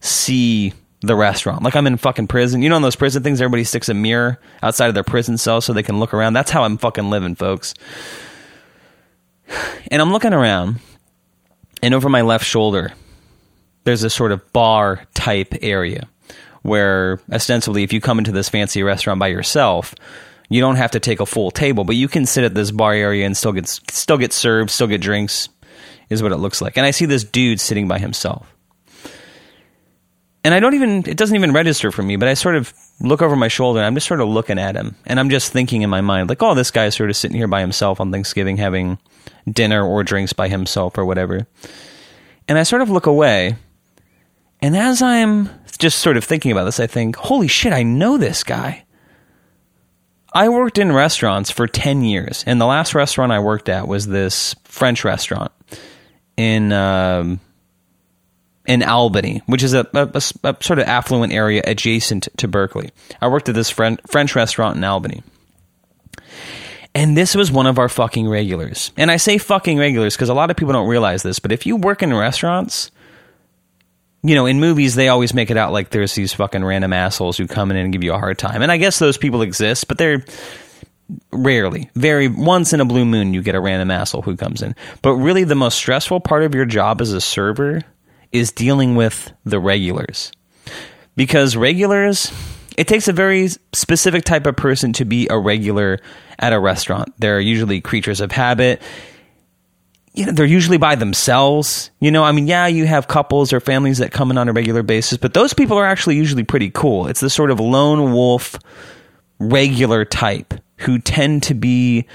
see 0.00 0.72
the 1.00 1.16
restaurant. 1.16 1.62
Like 1.62 1.76
I'm 1.76 1.86
in 1.86 1.96
fucking 1.96 2.28
prison. 2.28 2.62
You 2.62 2.68
know, 2.68 2.76
in 2.76 2.82
those 2.82 2.96
prison 2.96 3.22
things, 3.22 3.40
everybody 3.40 3.64
sticks 3.64 3.88
a 3.88 3.94
mirror 3.94 4.40
outside 4.62 4.88
of 4.88 4.94
their 4.94 5.04
prison 5.04 5.38
cell 5.38 5.60
so 5.60 5.72
they 5.72 5.82
can 5.82 6.00
look 6.00 6.14
around. 6.14 6.32
That's 6.32 6.50
how 6.50 6.64
I'm 6.64 6.78
fucking 6.78 7.10
living, 7.10 7.34
folks. 7.34 7.74
And 9.90 10.02
I'm 10.02 10.12
looking 10.12 10.32
around, 10.32 10.80
and 11.82 11.94
over 11.94 12.08
my 12.08 12.22
left 12.22 12.44
shoulder, 12.44 12.92
there's 13.84 14.02
a 14.02 14.10
sort 14.10 14.32
of 14.32 14.52
bar 14.52 15.04
type 15.14 15.54
area 15.62 16.08
where 16.62 17.20
ostensibly 17.32 17.84
if 17.84 17.92
you 17.92 18.00
come 18.00 18.18
into 18.18 18.32
this 18.32 18.48
fancy 18.48 18.82
restaurant 18.82 19.20
by 19.20 19.28
yourself 19.28 19.94
you 20.48 20.60
don't 20.60 20.76
have 20.76 20.90
to 20.90 20.98
take 20.98 21.20
a 21.20 21.26
full 21.26 21.52
table 21.52 21.84
but 21.84 21.94
you 21.94 22.08
can 22.08 22.26
sit 22.26 22.42
at 22.42 22.54
this 22.54 22.72
bar 22.72 22.92
area 22.92 23.24
and 23.24 23.36
still 23.36 23.52
get 23.52 23.68
still 23.68 24.18
get 24.18 24.32
served 24.32 24.70
still 24.70 24.88
get 24.88 25.00
drinks 25.00 25.48
is 26.10 26.22
what 26.22 26.32
it 26.32 26.36
looks 26.36 26.60
like 26.60 26.76
and 26.76 26.86
i 26.86 26.90
see 26.90 27.06
this 27.06 27.24
dude 27.24 27.60
sitting 27.60 27.88
by 27.88 27.98
himself 27.98 28.56
and 30.46 30.54
I 30.54 30.60
don't 30.60 30.74
even 30.74 30.98
it 31.08 31.16
doesn't 31.16 31.34
even 31.34 31.52
register 31.52 31.90
for 31.90 32.04
me, 32.04 32.14
but 32.14 32.28
I 32.28 32.34
sort 32.34 32.54
of 32.54 32.72
look 33.00 33.20
over 33.20 33.34
my 33.34 33.48
shoulder 33.48 33.80
and 33.80 33.86
I'm 33.86 33.96
just 33.96 34.06
sort 34.06 34.20
of 34.20 34.28
looking 34.28 34.60
at 34.60 34.76
him 34.76 34.94
and 35.04 35.18
I'm 35.18 35.28
just 35.28 35.52
thinking 35.52 35.82
in 35.82 35.90
my 35.90 36.02
mind 36.02 36.28
like, 36.28 36.40
oh, 36.40 36.54
this 36.54 36.70
guy's 36.70 36.94
sort 36.94 37.10
of 37.10 37.16
sitting 37.16 37.36
here 37.36 37.48
by 37.48 37.60
himself 37.60 38.00
on 38.00 38.12
Thanksgiving 38.12 38.56
having 38.56 38.98
dinner 39.50 39.84
or 39.84 40.04
drinks 40.04 40.32
by 40.32 40.46
himself 40.46 40.96
or 40.96 41.04
whatever. 41.04 41.48
And 42.46 42.58
I 42.58 42.62
sort 42.62 42.82
of 42.82 42.90
look 42.90 43.06
away. 43.06 43.56
And 44.62 44.76
as 44.76 45.02
I'm 45.02 45.50
just 45.78 45.98
sort 45.98 46.16
of 46.16 46.22
thinking 46.22 46.52
about 46.52 46.66
this, 46.66 46.78
I 46.78 46.86
think, 46.86 47.16
holy 47.16 47.48
shit, 47.48 47.72
I 47.72 47.82
know 47.82 48.16
this 48.16 48.44
guy. 48.44 48.84
I 50.32 50.48
worked 50.48 50.78
in 50.78 50.92
restaurants 50.92 51.50
for 51.50 51.66
10 51.66 52.04
years, 52.04 52.44
and 52.46 52.60
the 52.60 52.66
last 52.66 52.94
restaurant 52.94 53.32
I 53.32 53.40
worked 53.40 53.68
at 53.68 53.88
was 53.88 54.06
this 54.06 54.54
French 54.62 55.04
restaurant 55.04 55.50
in 56.36 56.72
um, 56.72 57.40
in 58.66 58.82
Albany, 58.82 59.42
which 59.46 59.62
is 59.62 59.74
a, 59.74 59.86
a, 59.94 60.10
a, 60.14 60.20
sort 60.20 60.78
of 60.78 60.86
affluent 60.86 61.32
area 61.32 61.62
adjacent 61.64 62.28
to 62.36 62.48
Berkeley. 62.48 62.90
I 63.20 63.28
worked 63.28 63.48
at 63.48 63.54
this 63.54 63.70
French 63.70 64.34
restaurant 64.34 64.76
in 64.76 64.84
Albany. 64.84 65.22
And 66.94 67.16
this 67.16 67.34
was 67.34 67.52
one 67.52 67.66
of 67.66 67.78
our 67.78 67.90
fucking 67.90 68.26
regulars. 68.26 68.90
And 68.96 69.10
I 69.10 69.18
say 69.18 69.36
fucking 69.36 69.78
regulars 69.78 70.16
because 70.16 70.30
a 70.30 70.34
lot 70.34 70.50
of 70.50 70.56
people 70.56 70.72
don't 70.72 70.88
realize 70.88 71.22
this, 71.22 71.38
but 71.38 71.52
if 71.52 71.66
you 71.66 71.76
work 71.76 72.02
in 72.02 72.12
restaurants, 72.12 72.90
you 74.22 74.34
know, 74.34 74.46
in 74.46 74.58
movies, 74.60 74.94
they 74.94 75.08
always 75.08 75.34
make 75.34 75.50
it 75.50 75.58
out 75.58 75.72
like 75.72 75.90
there's 75.90 76.14
these 76.14 76.32
fucking 76.32 76.64
random 76.64 76.92
assholes 76.94 77.36
who 77.36 77.46
come 77.46 77.70
in 77.70 77.76
and 77.76 77.92
give 77.92 78.02
you 78.02 78.14
a 78.14 78.18
hard 78.18 78.38
time. 78.38 78.62
And 78.62 78.72
I 78.72 78.78
guess 78.78 78.98
those 78.98 79.18
people 79.18 79.42
exist, 79.42 79.88
but 79.88 79.98
they're 79.98 80.24
rarely, 81.32 81.90
very 81.94 82.28
once 82.28 82.72
in 82.72 82.80
a 82.80 82.84
blue 82.84 83.04
moon, 83.04 83.34
you 83.34 83.42
get 83.42 83.54
a 83.54 83.60
random 83.60 83.90
asshole 83.90 84.22
who 84.22 84.36
comes 84.36 84.62
in. 84.62 84.74
But 85.02 85.14
really, 85.14 85.44
the 85.44 85.54
most 85.54 85.76
stressful 85.76 86.20
part 86.20 86.42
of 86.42 86.54
your 86.54 86.64
job 86.64 87.00
as 87.00 87.12
a 87.12 87.20
server 87.20 87.82
is 88.32 88.52
dealing 88.52 88.96
with 88.96 89.32
the 89.44 89.60
regulars. 89.60 90.32
Because 91.14 91.56
regulars, 91.56 92.32
it 92.76 92.88
takes 92.88 93.08
a 93.08 93.12
very 93.12 93.48
specific 93.72 94.24
type 94.24 94.46
of 94.46 94.56
person 94.56 94.92
to 94.94 95.04
be 95.04 95.28
a 95.28 95.38
regular 95.38 95.98
at 96.38 96.52
a 96.52 96.60
restaurant. 96.60 97.14
They're 97.18 97.40
usually 97.40 97.80
creatures 97.80 98.20
of 98.20 98.32
habit. 98.32 98.82
You 100.12 100.26
know, 100.26 100.32
they're 100.32 100.44
usually 100.44 100.76
by 100.76 100.94
themselves. 100.94 101.90
You 102.00 102.10
know, 102.10 102.24
I 102.24 102.32
mean, 102.32 102.46
yeah, 102.46 102.66
you 102.66 102.86
have 102.86 103.08
couples 103.08 103.52
or 103.52 103.60
families 103.60 103.98
that 103.98 104.12
come 104.12 104.30
in 104.30 104.38
on 104.38 104.48
a 104.48 104.52
regular 104.52 104.82
basis, 104.82 105.18
but 105.18 105.34
those 105.34 105.54
people 105.54 105.78
are 105.78 105.86
actually 105.86 106.16
usually 106.16 106.44
pretty 106.44 106.70
cool. 106.70 107.06
It's 107.06 107.20
the 107.20 107.30
sort 107.30 107.50
of 107.50 107.60
lone 107.60 108.12
wolf 108.12 108.58
regular 109.38 110.04
type 110.04 110.54
who 110.78 110.98
tend 110.98 111.42
to 111.44 111.54
be 111.54 112.06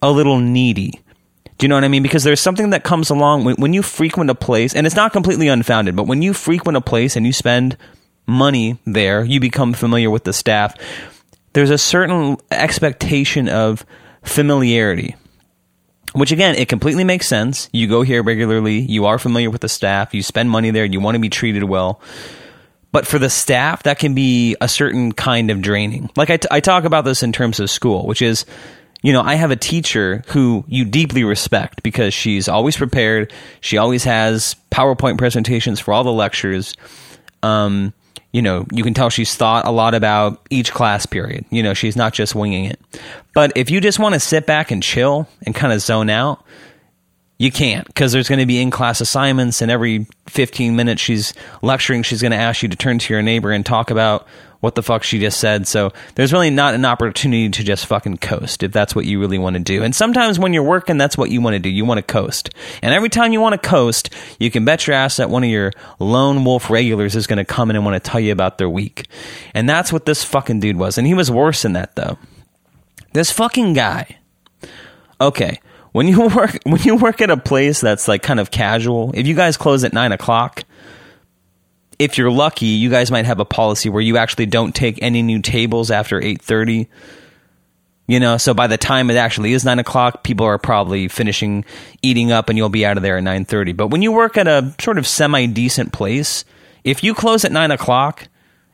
a 0.00 0.10
little 0.10 0.38
needy. 0.38 1.00
Do 1.58 1.64
you 1.64 1.68
know 1.68 1.76
what 1.76 1.84
I 1.84 1.88
mean? 1.88 2.02
Because 2.02 2.24
there's 2.24 2.40
something 2.40 2.70
that 2.70 2.82
comes 2.82 3.10
along 3.10 3.44
when, 3.44 3.56
when 3.56 3.72
you 3.72 3.82
frequent 3.82 4.30
a 4.30 4.34
place, 4.34 4.74
and 4.74 4.86
it's 4.86 4.96
not 4.96 5.12
completely 5.12 5.48
unfounded, 5.48 5.94
but 5.94 6.08
when 6.08 6.22
you 6.22 6.32
frequent 6.32 6.76
a 6.76 6.80
place 6.80 7.14
and 7.14 7.24
you 7.24 7.32
spend 7.32 7.76
money 8.26 8.78
there, 8.84 9.24
you 9.24 9.38
become 9.40 9.72
familiar 9.72 10.10
with 10.10 10.24
the 10.24 10.32
staff. 10.32 10.74
There's 11.52 11.70
a 11.70 11.78
certain 11.78 12.36
expectation 12.50 13.48
of 13.48 13.84
familiarity, 14.22 15.14
which 16.14 16.32
again, 16.32 16.54
it 16.56 16.68
completely 16.68 17.04
makes 17.04 17.26
sense. 17.28 17.68
You 17.72 17.86
go 17.86 18.02
here 18.02 18.22
regularly, 18.22 18.80
you 18.80 19.06
are 19.06 19.18
familiar 19.18 19.50
with 19.50 19.60
the 19.60 19.68
staff, 19.68 20.14
you 20.14 20.22
spend 20.22 20.50
money 20.50 20.70
there, 20.70 20.84
you 20.84 21.00
want 21.00 21.14
to 21.14 21.20
be 21.20 21.28
treated 21.28 21.64
well. 21.64 22.00
But 22.92 23.06
for 23.06 23.18
the 23.18 23.30
staff, 23.30 23.84
that 23.84 23.98
can 23.98 24.14
be 24.14 24.54
a 24.60 24.68
certain 24.68 25.12
kind 25.12 25.50
of 25.50 25.62
draining. 25.62 26.10
Like 26.14 26.30
I, 26.30 26.36
t- 26.36 26.48
I 26.50 26.60
talk 26.60 26.84
about 26.84 27.04
this 27.04 27.22
in 27.22 27.32
terms 27.32 27.58
of 27.58 27.70
school, 27.70 28.06
which 28.06 28.22
is 28.22 28.44
you 29.02 29.12
know, 29.12 29.20
I 29.20 29.34
have 29.34 29.50
a 29.50 29.56
teacher 29.56 30.22
who 30.28 30.64
you 30.68 30.84
deeply 30.84 31.24
respect 31.24 31.82
because 31.82 32.14
she's 32.14 32.48
always 32.48 32.76
prepared. 32.76 33.32
She 33.60 33.76
always 33.76 34.04
has 34.04 34.54
PowerPoint 34.70 35.18
presentations 35.18 35.80
for 35.80 35.92
all 35.92 36.04
the 36.04 36.12
lectures. 36.12 36.74
Um, 37.42 37.92
you 38.32 38.42
know, 38.42 38.64
you 38.72 38.84
can 38.84 38.94
tell 38.94 39.10
she's 39.10 39.34
thought 39.34 39.66
a 39.66 39.72
lot 39.72 39.94
about 39.94 40.46
each 40.50 40.72
class 40.72 41.04
period. 41.04 41.44
You 41.50 41.64
know, 41.64 41.74
she's 41.74 41.96
not 41.96 42.14
just 42.14 42.34
winging 42.34 42.64
it. 42.64 42.80
But 43.34 43.52
if 43.56 43.70
you 43.70 43.80
just 43.80 43.98
want 43.98 44.14
to 44.14 44.20
sit 44.20 44.46
back 44.46 44.70
and 44.70 44.82
chill 44.82 45.28
and 45.44 45.54
kind 45.54 45.72
of 45.72 45.80
zone 45.80 46.08
out, 46.08 46.44
you 47.42 47.50
can't 47.50 47.84
because 47.88 48.12
there's 48.12 48.28
going 48.28 48.38
to 48.38 48.46
be 48.46 48.62
in 48.62 48.70
class 48.70 49.00
assignments, 49.00 49.62
and 49.62 49.70
every 49.70 50.06
15 50.28 50.76
minutes 50.76 51.02
she's 51.02 51.34
lecturing, 51.60 52.04
she's 52.04 52.22
going 52.22 52.30
to 52.30 52.38
ask 52.38 52.62
you 52.62 52.68
to 52.68 52.76
turn 52.76 53.00
to 53.00 53.12
your 53.12 53.20
neighbor 53.20 53.50
and 53.50 53.66
talk 53.66 53.90
about 53.90 54.28
what 54.60 54.76
the 54.76 54.82
fuck 54.82 55.02
she 55.02 55.18
just 55.18 55.40
said. 55.40 55.66
So 55.66 55.92
there's 56.14 56.32
really 56.32 56.50
not 56.50 56.74
an 56.74 56.84
opportunity 56.84 57.48
to 57.50 57.64
just 57.64 57.86
fucking 57.86 58.18
coast 58.18 58.62
if 58.62 58.70
that's 58.70 58.94
what 58.94 59.06
you 59.06 59.18
really 59.18 59.38
want 59.38 59.54
to 59.54 59.60
do. 59.60 59.82
And 59.82 59.92
sometimes 59.92 60.38
when 60.38 60.52
you're 60.52 60.62
working, 60.62 60.98
that's 60.98 61.18
what 61.18 61.30
you 61.30 61.40
want 61.40 61.54
to 61.54 61.58
do. 61.58 61.68
You 61.68 61.84
want 61.84 61.98
to 61.98 62.02
coast. 62.02 62.50
And 62.80 62.94
every 62.94 63.08
time 63.08 63.32
you 63.32 63.40
want 63.40 63.60
to 63.60 63.68
coast, 63.68 64.10
you 64.38 64.48
can 64.52 64.64
bet 64.64 64.86
your 64.86 64.94
ass 64.94 65.16
that 65.16 65.28
one 65.28 65.42
of 65.42 65.50
your 65.50 65.72
lone 65.98 66.44
wolf 66.44 66.70
regulars 66.70 67.16
is 67.16 67.26
going 67.26 67.38
to 67.38 67.44
come 67.44 67.70
in 67.70 67.76
and 67.76 67.84
want 67.84 68.00
to 68.00 68.08
tell 68.08 68.20
you 68.20 68.30
about 68.30 68.58
their 68.58 68.70
week. 68.70 69.08
And 69.52 69.68
that's 69.68 69.92
what 69.92 70.06
this 70.06 70.22
fucking 70.22 70.60
dude 70.60 70.76
was. 70.76 70.96
And 70.96 71.08
he 71.08 71.14
was 71.14 71.28
worse 71.28 71.62
than 71.62 71.72
that 71.72 71.96
though. 71.96 72.18
This 73.14 73.32
fucking 73.32 73.72
guy. 73.72 74.16
Okay. 75.20 75.58
When 75.92 76.08
you 76.08 76.28
work 76.34 76.58
when 76.64 76.82
you 76.82 76.96
work 76.96 77.20
at 77.20 77.30
a 77.30 77.36
place 77.36 77.80
that's 77.80 78.08
like 78.08 78.22
kind 78.22 78.40
of 78.40 78.50
casual, 78.50 79.12
if 79.14 79.26
you 79.26 79.34
guys 79.34 79.56
close 79.56 79.84
at 79.84 79.92
nine 79.92 80.12
o'clock, 80.12 80.64
if 81.98 82.18
you're 82.18 82.30
lucky, 82.30 82.66
you 82.66 82.90
guys 82.90 83.10
might 83.10 83.26
have 83.26 83.40
a 83.40 83.44
policy 83.44 83.88
where 83.88 84.02
you 84.02 84.16
actually 84.16 84.46
don't 84.46 84.74
take 84.74 85.00
any 85.02 85.22
new 85.22 85.40
tables 85.40 85.90
after 85.90 86.20
eight 86.20 86.42
thirty. 86.42 86.88
You 88.08 88.18
know, 88.18 88.36
so 88.36 88.52
by 88.52 88.66
the 88.66 88.76
time 88.76 89.10
it 89.10 89.16
actually 89.16 89.52
is 89.52 89.64
nine 89.64 89.78
o'clock, 89.78 90.24
people 90.24 90.44
are 90.44 90.58
probably 90.58 91.06
finishing 91.08 91.64
eating 92.02 92.32
up, 92.32 92.48
and 92.48 92.58
you'll 92.58 92.68
be 92.68 92.84
out 92.84 92.96
of 92.96 93.02
there 93.02 93.16
at 93.16 93.22
nine 93.22 93.44
thirty. 93.44 93.72
But 93.72 93.88
when 93.88 94.02
you 94.02 94.12
work 94.12 94.36
at 94.36 94.48
a 94.48 94.74
sort 94.80 94.98
of 94.98 95.06
semi 95.06 95.46
decent 95.46 95.92
place, 95.92 96.44
if 96.82 97.04
you 97.04 97.14
close 97.14 97.44
at 97.44 97.52
nine 97.52 97.70
o'clock 97.70 98.26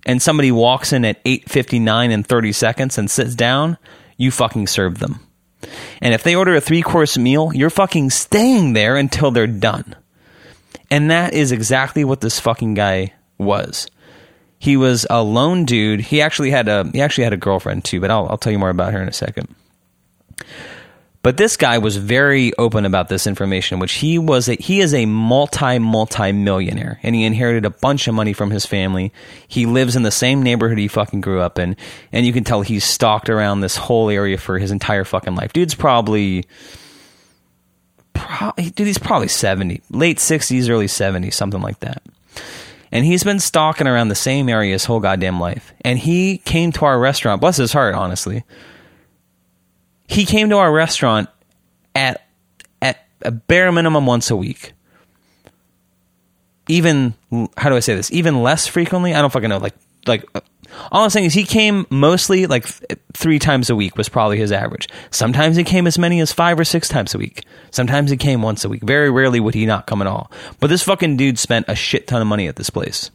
and 0.07 0.23
somebody 0.23 0.51
walks 0.51 0.93
in 0.93 1.05
at 1.05 1.21
eight 1.25 1.51
fifty 1.51 1.79
nine 1.79 2.11
and 2.11 2.27
thirty 2.27 2.53
seconds 2.53 2.97
and 2.97 3.11
sits 3.11 3.35
down, 3.35 3.77
you 4.17 4.31
fucking 4.31 4.67
serve 4.67 4.99
them. 4.99 5.28
And 6.01 6.15
if 6.15 6.23
they 6.23 6.35
order 6.35 6.55
a 6.55 6.61
three 6.61 6.83
course 6.83 7.19
meal, 7.19 7.53
you're 7.55 7.71
fucking 7.71 8.11
staying 8.11 8.73
there 8.73 8.97
until 8.97 9.31
they're 9.31 9.47
done. 9.47 9.97
And 10.91 11.11
that 11.11 11.35
is 11.35 11.53
exactly 11.53 12.05
what 12.05 12.21
this 12.21 12.41
fucking 12.41 12.75
guy 12.75 13.13
was. 13.37 13.89
He 14.59 14.77
was 14.77 15.07
a 15.11 15.23
lone 15.23 15.65
dude. 15.65 16.01
He 16.01 16.21
actually 16.21 16.51
had 16.51 16.69
a 16.69 16.91
he 16.93 17.01
actually 17.01 17.25
had 17.25 17.33
a 17.33 17.37
girlfriend 17.39 17.85
too, 17.85 18.01
but 18.01 18.11
I'll 18.11 18.27
I'll 18.29 18.39
tell 18.39 18.53
you 18.53 18.59
more 18.59 18.71
about 18.71 18.93
her 18.93 19.03
in 19.03 19.09
a 19.09 19.13
second. 19.13 19.55
But 21.29 21.37
this 21.37 21.59
guy 21.59 21.77
was 21.77 21.99
very 21.99 22.57
open 22.57 22.87
about 22.87 23.11
this 23.11 23.27
information, 23.27 23.81
which 23.81 23.93
he 23.93 24.19
was 24.19 24.49
a, 24.49 24.55
he 24.55 24.81
is 24.81 24.95
a 24.95 25.05
multi 25.05 25.79
multi 25.79 26.33
millionaire, 26.33 26.99
and 27.03 27.15
he 27.15 27.25
inherited 27.27 27.67
a 27.67 27.71
bunch 27.71 28.09
of 28.09 28.15
money 28.15 28.33
from 28.33 28.51
his 28.51 28.65
family. 28.65 29.13
He 29.47 29.67
lives 29.67 29.95
in 29.95 30.05
the 30.05 30.11
same 30.11 30.43
neighborhood 30.43 30.79
he 30.79 30.89
fucking 30.89 31.21
grew 31.21 31.43
up 31.43 31.59
in, 31.59 31.77
and 32.13 32.25
you 32.25 32.33
can 32.33 32.45
tell 32.45 32.63
he's 32.63 32.85
stalked 32.85 33.29
around 33.29 33.61
this 33.61 33.77
whole 33.77 34.09
area 34.09 34.39
for 34.39 34.59
his 34.59 34.71
entire 34.71 35.05
fucking 35.05 35.35
life. 35.35 35.53
Dude's 35.53 35.75
probably, 35.75 36.47
probably 38.15 38.71
dude, 38.71 38.87
he's 38.87 38.97
probably 38.97 39.29
seventy, 39.29 39.83
late 39.91 40.21
sixties, 40.21 40.71
early 40.71 40.89
seventies, 40.89 41.37
something 41.37 41.61
like 41.61 41.81
that. 41.81 42.03
And 42.91 43.05
he's 43.05 43.23
been 43.23 43.39
stalking 43.39 43.87
around 43.87 44.09
the 44.09 44.15
same 44.15 44.49
area 44.49 44.73
his 44.73 44.87
whole 44.87 45.01
goddamn 45.01 45.39
life. 45.39 45.75
And 45.83 45.99
he 45.99 46.39
came 46.39 46.73
to 46.73 46.87
our 46.87 46.99
restaurant, 46.99 47.43
bless 47.43 47.59
his 47.59 47.75
heart, 47.75 47.95
honestly. 47.95 48.45
He 50.09 50.25
came 50.25 50.49
to 50.51 50.57
our 50.57 50.73
restaurant 50.73 51.29
at 51.95 52.27
at 52.83 53.07
a 53.23 53.31
bare 53.31 53.71
minimum 53.71 54.07
once 54.07 54.31
a 54.31 54.37
week. 54.37 54.73
Even 56.67 57.15
how 57.57 57.69
do 57.71 57.77
I 57.77 57.81
say 57.81 57.95
this? 57.95 58.11
Even 58.11 58.43
less 58.43 58.67
frequently? 58.67 59.15
I 59.15 59.21
don't 59.21 59.33
fucking 59.33 59.49
know. 59.49 59.59
Like 59.59 59.75
like 60.07 60.25
uh, 60.35 60.41
all 60.91 61.05
I'm 61.05 61.11
saying 61.11 61.27
is 61.27 61.35
he 61.35 61.45
came 61.45 61.87
mostly 61.91 62.47
like 62.47 62.67
three 63.15 63.39
times 63.39 63.71
a 63.71 63.77
week 63.77 63.97
was 63.97 64.09
probably 64.09 64.39
his 64.39 64.51
average. 64.51 64.89
Sometimes 65.11 65.57
he 65.57 65.65
came 65.65 65.87
as 65.87 65.99
many 65.99 66.21
as 66.21 66.33
five 66.33 66.59
or 66.59 66.65
six 66.65 66.89
times 66.89 67.15
a 67.15 67.19
week. 67.19 67.45
Sometimes 67.71 68.11
he 68.11 68.17
came 68.17 68.43
once 68.43 68.65
a 68.65 68.69
week. 68.69 68.83
Very 68.83 69.11
rarely 69.11 69.41
would 69.41 69.55
he 69.55 69.67
not 69.67 69.87
come 69.87 70.01
at 70.01 70.09
all. 70.09 70.33
But 70.59 70.69
this 70.69 70.83
fucking 70.83 71.17
dude 71.17 71.39
spent 71.39 71.67
a 71.69 71.75
shit 71.75 72.07
ton 72.07 72.23
of 72.23 72.29
money 72.29 72.49
at 72.49 72.57
this 72.57 72.71
place. 72.71 73.11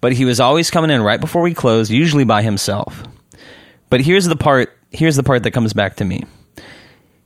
But 0.00 0.12
he 0.12 0.24
was 0.24 0.40
always 0.40 0.70
coming 0.70 0.90
in 0.90 1.02
right 1.02 1.20
before 1.20 1.42
we 1.42 1.54
closed, 1.54 1.90
usually 1.90 2.24
by 2.24 2.42
himself. 2.42 3.02
But 3.88 4.00
here's 4.00 4.24
the 4.24 4.36
part. 4.36 4.76
Here's 4.92 5.16
the 5.16 5.22
part 5.22 5.42
that 5.42 5.52
comes 5.52 5.72
back 5.72 5.96
to 5.96 6.04
me. 6.04 6.24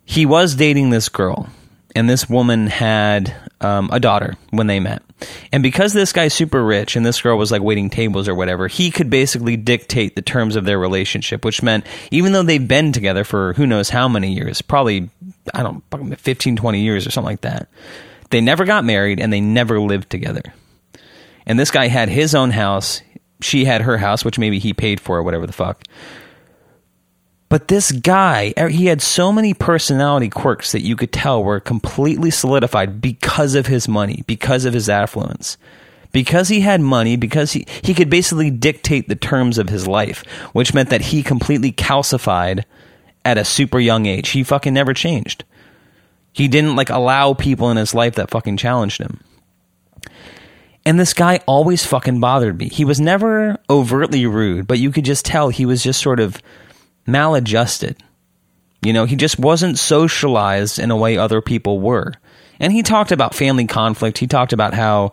He 0.05 0.25
was 0.25 0.55
dating 0.55 0.91
this 0.91 1.09
girl 1.09 1.49
and 1.97 2.11
this 2.11 2.29
woman 2.29 2.67
had 2.67 3.35
um, 3.63 3.89
a 3.91 3.99
daughter 3.99 4.37
when 4.51 4.67
they 4.67 4.79
met. 4.81 5.03
And 5.51 5.63
because 5.63 5.95
this 5.95 6.13
guy's 6.13 6.35
super 6.35 6.63
rich 6.63 6.95
and 6.95 7.07
this 7.07 7.23
girl 7.23 7.39
was 7.39 7.51
like 7.51 7.63
waiting 7.63 7.89
tables 7.89 8.29
or 8.29 8.35
whatever, 8.35 8.69
he 8.69 8.91
could 8.91 9.09
basically 9.09 9.57
dictate 9.57 10.15
the 10.15 10.21
terms 10.21 10.57
of 10.57 10.67
their 10.67 10.79
relationship, 10.79 11.43
which 11.43 11.63
meant 11.63 11.87
even 12.11 12.33
though 12.33 12.43
they've 12.43 12.69
been 12.69 12.93
together 12.93 13.25
for 13.25 13.55
who 13.55 13.67
knows 13.67 13.89
how 13.89 14.09
many 14.09 14.35
years, 14.35 14.61
probably, 14.61 15.09
I 15.55 15.63
don't 15.63 15.83
know, 15.91 16.17
15, 16.17 16.57
20 16.57 16.81
years 16.81 17.07
or 17.07 17.11
something 17.11 17.31
like 17.31 17.41
that, 17.41 17.69
they 18.29 18.43
never 18.43 18.67
got 18.67 18.85
married 18.85 19.19
and 19.19 19.33
they 19.33 19.41
never 19.41 19.81
lived 19.81 20.11
together. 20.11 20.43
And 21.47 21.59
this 21.59 21.71
guy 21.71 21.89
had 21.89 22.11
his 22.11 22.35
own 22.35 22.51
house. 22.51 23.01
She 23.41 23.65
had 23.65 23.81
her 23.81 23.97
house, 23.97 24.23
which 24.23 24.39
maybe 24.39 24.59
he 24.59 24.75
paid 24.75 25.01
for 25.01 25.17
or 25.17 25.23
whatever 25.23 25.47
the 25.47 25.53
fuck. 25.55 25.83
But 27.49 27.69
this 27.69 27.93
guy, 27.93 28.53
er, 28.59 28.69
he 28.69 28.87
had 28.87 29.01
so 29.01 29.31
many 29.31 29.55
personality 29.55 30.29
quirks 30.29 30.73
that 30.73 30.83
you 30.83 30.97
could 30.97 31.13
tell 31.13 31.45
were 31.45 31.61
completely 31.61 32.31
solidified 32.31 33.01
because 33.01 33.55
of 33.55 33.69
his 33.69 33.87
money, 33.87 34.25
because 34.27 34.65
of 34.65 34.75
his 34.75 34.89
affluence. 34.89 35.57
because 36.17 36.49
he 36.49 36.61
had 36.61 36.81
money, 36.81 37.15
because 37.15 37.53
he, 37.53 37.67
he 37.83 37.93
could 37.93 38.09
basically 38.09 38.51
dictate 38.51 39.07
the 39.07 39.15
terms 39.15 39.59
of 39.59 39.69
his 39.69 39.87
life, 39.87 40.25
which 40.55 40.73
meant 40.73 40.89
that 40.89 41.03
he 41.03 41.23
completely 41.23 41.71
calcified 41.71 42.65
at 43.23 43.37
a 43.37 43.45
super 43.45 43.79
young 43.79 44.07
age. 44.07 44.31
He 44.31 44.43
fucking 44.43 44.73
never 44.73 44.95
changed. 44.95 45.45
He 46.33 46.49
didn't 46.49 46.75
like 46.75 46.89
allow 46.89 47.35
people 47.35 47.71
in 47.71 47.77
his 47.77 47.93
life 47.95 48.15
that 48.15 48.31
fucking 48.31 48.57
challenged 48.57 48.99
him. 48.99 49.21
And 50.87 50.99
this 50.99 51.13
guy 51.13 51.41
always 51.45 51.85
fucking 51.85 52.19
bothered 52.19 52.59
me. 52.59 52.71
He 52.71 52.87
was 52.87 52.99
never 52.99 53.59
overtly 53.69 54.25
rude, 54.25 54.67
but 54.67 54.79
you 54.79 54.93
could 54.93 55.05
just 55.05 55.27
tell 55.27 55.51
he 55.51 55.67
was 55.67 55.83
just 55.83 56.01
sort 56.01 56.21
of 56.21 56.41
maladjusted. 57.07 58.03
You 58.83 58.93
know, 58.93 59.05
he 59.05 59.17
just 59.17 59.39
wasn't 59.39 59.79
socialized 59.79 60.79
in 60.79 60.91
a 60.91 60.97
way 60.97 61.17
other 61.17 61.41
people 61.41 61.81
were. 61.81 62.13
And 62.61 62.73
he 62.73 62.83
talked 62.83 63.13
about 63.13 63.35
family 63.35 63.67
conflict. 63.67 64.19
He 64.19 64.27
talked 64.27 64.53
about 64.53 64.75
how, 64.75 65.13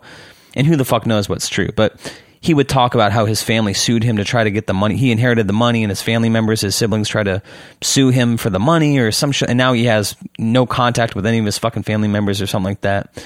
and 0.54 0.66
who 0.66 0.76
the 0.76 0.84
fuck 0.84 1.06
knows 1.06 1.28
what's 1.28 1.48
true, 1.48 1.70
but 1.74 1.98
he 2.40 2.52
would 2.52 2.68
talk 2.68 2.94
about 2.94 3.10
how 3.10 3.24
his 3.24 3.42
family 3.42 3.72
sued 3.72 4.04
him 4.04 4.18
to 4.18 4.24
try 4.24 4.44
to 4.44 4.50
get 4.50 4.66
the 4.66 4.74
money. 4.74 4.96
He 4.96 5.10
inherited 5.10 5.46
the 5.46 5.54
money, 5.54 5.82
and 5.82 5.90
his 5.90 6.02
family 6.02 6.28
members, 6.28 6.60
his 6.60 6.76
siblings, 6.76 7.08
tried 7.08 7.24
to 7.24 7.42
sue 7.80 8.10
him 8.10 8.36
for 8.36 8.50
the 8.50 8.58
money 8.58 8.98
or 8.98 9.10
some 9.12 9.32
shit. 9.32 9.48
And 9.48 9.56
now 9.56 9.72
he 9.72 9.86
has 9.86 10.14
no 10.38 10.66
contact 10.66 11.14
with 11.14 11.24
any 11.24 11.38
of 11.38 11.46
his 11.46 11.56
fucking 11.56 11.84
family 11.84 12.08
members 12.08 12.42
or 12.42 12.46
something 12.46 12.68
like 12.68 12.82
that. 12.82 13.24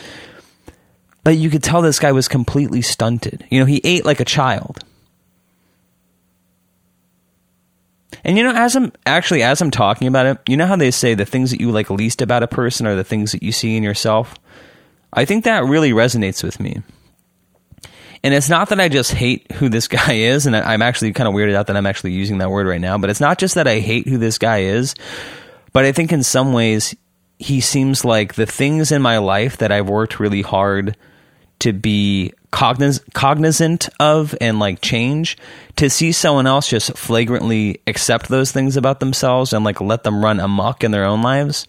But 1.25 1.37
you 1.37 1.51
could 1.51 1.65
tell 1.65 1.83
this 1.83 1.99
guy 1.99 2.13
was 2.13 2.29
completely 2.29 2.81
stunted. 2.81 3.45
You 3.51 3.59
know, 3.59 3.67
he 3.67 3.81
ate 3.83 4.05
like 4.05 4.21
a 4.21 4.25
child. 4.25 4.85
And 8.25 8.37
you 8.37 8.45
know, 8.45 8.53
as 8.55 8.77
I'm 8.77 8.93
actually 9.07 9.43
as 9.43 9.61
I'm 9.61 9.71
talking 9.71 10.09
about 10.09 10.27
it, 10.27 10.39
you 10.49 10.57
know 10.57 10.67
how 10.67 10.77
they 10.77 10.91
say 10.91 11.15
the 11.15 11.25
things 11.25 11.51
that 11.51 11.61
you 11.61 11.71
like 11.71 11.91
least 11.91 12.23
about 12.23 12.43
a 12.43 12.49
person 12.49 12.87
are 12.87 12.97
the 12.97 13.05
things 13.05 13.33
that 13.33 13.43
you 13.43 13.53
see 13.53 13.77
in 13.77 13.83
yourself? 13.83 14.35
I 15.13 15.25
think 15.25 15.45
that 15.45 15.65
really 15.65 15.93
resonates 15.93 16.43
with 16.43 16.61
me. 16.61 16.83
And 18.25 18.35
it's 18.35 18.49
not 18.49 18.71
that 18.71 18.81
I 18.81 18.89
just 18.89 19.13
hate 19.13 19.51
who 19.53 19.69
this 19.69 19.89
guy 19.89 20.15
is, 20.15 20.47
and 20.47 20.57
I'm 20.57 20.83
actually 20.83 21.13
kind 21.13 21.29
of 21.29 21.35
weirded 21.35 21.55
out 21.55 21.69
that 21.69 21.77
I'm 21.77 21.87
actually 21.87 22.13
using 22.13 22.39
that 22.39 22.51
word 22.51 22.67
right 22.67 22.81
now, 22.81 22.99
but 22.99 23.11
it's 23.11 23.21
not 23.21 23.39
just 23.39 23.55
that 23.55 23.69
I 23.69 23.79
hate 23.79 24.09
who 24.09 24.19
this 24.19 24.39
guy 24.39 24.59
is, 24.59 24.95
but 25.73 25.85
I 25.85 25.93
think 25.93 26.13
in 26.13 26.23
some 26.23 26.53
ways 26.53 26.95
he 27.39 27.61
seems 27.61 28.05
like 28.05 28.35
the 28.35 28.47
things 28.47 28.91
in 28.91 29.01
my 29.01 29.19
life 29.19 29.59
that 29.59 29.71
I've 29.71 29.89
worked 29.89 30.19
really 30.19 30.43
hard 30.43 30.97
to 31.61 31.73
be 31.73 32.33
cogniz- 32.53 33.03
cognizant 33.13 33.89
of 34.01 34.35
and 34.41 34.59
like 34.59 34.81
change 34.81 35.37
to 35.77 35.91
see 35.91 36.13
someone 36.13 36.47
else 36.47 36.69
just 36.69 36.97
flagrantly 36.97 37.81
accept 37.87 38.29
those 38.29 38.53
things 38.53 38.77
about 38.77 39.01
themselves 39.01 39.53
and 39.53 39.65
like 39.65 39.81
let 39.81 40.03
them 40.03 40.25
run 40.25 40.41
amok 40.41 40.85
in 40.85 40.91
their 40.91 41.05
own 41.05 41.23
lives 41.23 41.67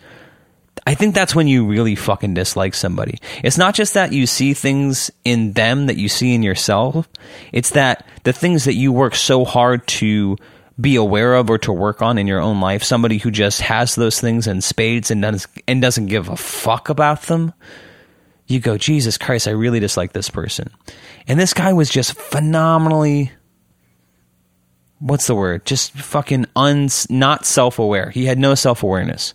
I 0.85 0.95
think 0.95 1.13
that's 1.13 1.35
when 1.35 1.47
you 1.47 1.67
really 1.67 1.95
fucking 1.95 2.33
dislike 2.33 2.73
somebody. 2.73 3.19
It's 3.43 3.57
not 3.57 3.75
just 3.75 3.93
that 3.93 4.13
you 4.13 4.25
see 4.25 4.53
things 4.53 5.11
in 5.23 5.53
them 5.53 5.85
that 5.87 5.97
you 5.97 6.09
see 6.09 6.33
in 6.33 6.41
yourself. 6.41 7.07
It's 7.51 7.71
that 7.71 8.07
the 8.23 8.33
things 8.33 8.65
that 8.65 8.73
you 8.73 8.91
work 8.91 9.13
so 9.15 9.45
hard 9.45 9.85
to 9.87 10.37
be 10.79 10.95
aware 10.95 11.35
of 11.35 11.49
or 11.49 11.57
to 11.59 11.73
work 11.73 12.01
on 12.01 12.17
in 12.17 12.27
your 12.27 12.39
own 12.39 12.61
life, 12.61 12.83
somebody 12.83 13.17
who 13.17 13.31
just 13.31 13.61
has 13.61 13.95
those 13.95 14.19
things 14.19 14.47
in 14.47 14.61
spades 14.61 15.11
and 15.11 15.21
does 15.21 15.47
and 15.67 15.81
doesn't 15.81 16.07
give 16.07 16.29
a 16.29 16.37
fuck 16.37 16.89
about 16.89 17.23
them 17.23 17.53
you 18.49 18.59
go, 18.59 18.77
Jesus 18.77 19.17
Christ, 19.17 19.47
I 19.47 19.51
really 19.51 19.79
dislike 19.79 20.13
this 20.13 20.29
person. 20.29 20.69
And 21.27 21.39
this 21.39 21.53
guy 21.53 21.73
was 21.73 21.89
just 21.89 22.13
phenomenally 22.13 23.31
what's 24.99 25.27
the 25.27 25.35
word? 25.35 25.65
Just 25.65 25.93
fucking 25.93 26.45
un 26.55 26.89
not 27.09 27.45
self-aware. 27.45 28.09
He 28.09 28.25
had 28.25 28.37
no 28.37 28.55
self-awareness. 28.55 29.33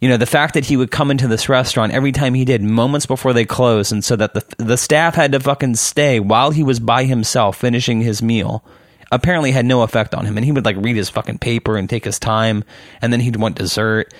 You 0.00 0.08
know, 0.08 0.16
the 0.16 0.26
fact 0.26 0.54
that 0.54 0.64
he 0.64 0.76
would 0.76 0.90
come 0.90 1.10
into 1.10 1.28
this 1.28 1.48
restaurant 1.48 1.92
every 1.92 2.12
time 2.12 2.32
he 2.34 2.44
did 2.44 2.62
moments 2.62 3.06
before 3.06 3.32
they 3.32 3.44
closed 3.44 3.92
and 3.92 4.04
so 4.04 4.16
that 4.16 4.32
the 4.34 4.44
the 4.56 4.76
staff 4.76 5.14
had 5.14 5.32
to 5.32 5.40
fucking 5.40 5.76
stay 5.76 6.20
while 6.20 6.50
he 6.50 6.62
was 6.62 6.80
by 6.80 7.04
himself 7.04 7.58
finishing 7.58 8.00
his 8.00 8.22
meal 8.22 8.64
apparently 9.12 9.50
had 9.50 9.66
no 9.66 9.82
effect 9.82 10.14
on 10.14 10.24
him 10.24 10.38
and 10.38 10.44
he 10.46 10.52
would 10.52 10.64
like 10.64 10.76
read 10.76 10.96
his 10.96 11.10
fucking 11.10 11.36
paper 11.36 11.76
and 11.76 11.90
take 11.90 12.04
his 12.04 12.18
time 12.18 12.64
and 13.02 13.12
then 13.12 13.20
he'd 13.20 13.36
want 13.36 13.58
dessert 13.58 14.14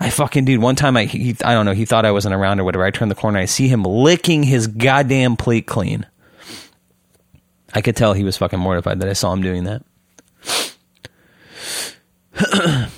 I 0.00 0.10
fucking 0.10 0.44
dude. 0.44 0.62
One 0.62 0.76
time 0.76 0.96
I 0.96 1.04
he, 1.04 1.36
I 1.44 1.54
don't 1.54 1.66
know. 1.66 1.72
He 1.72 1.84
thought 1.84 2.04
I 2.04 2.12
wasn't 2.12 2.34
around 2.34 2.60
or 2.60 2.64
whatever. 2.64 2.84
I 2.84 2.90
turn 2.90 3.08
the 3.08 3.14
corner. 3.14 3.38
I 3.38 3.46
see 3.46 3.68
him 3.68 3.82
licking 3.82 4.44
his 4.44 4.66
goddamn 4.66 5.36
plate 5.36 5.66
clean. 5.66 6.06
I 7.74 7.80
could 7.80 7.96
tell 7.96 8.12
he 8.12 8.24
was 8.24 8.36
fucking 8.36 8.58
mortified 8.58 9.00
that 9.00 9.08
I 9.08 9.12
saw 9.12 9.32
him 9.32 9.42
doing 9.42 9.64
that. 9.64 9.82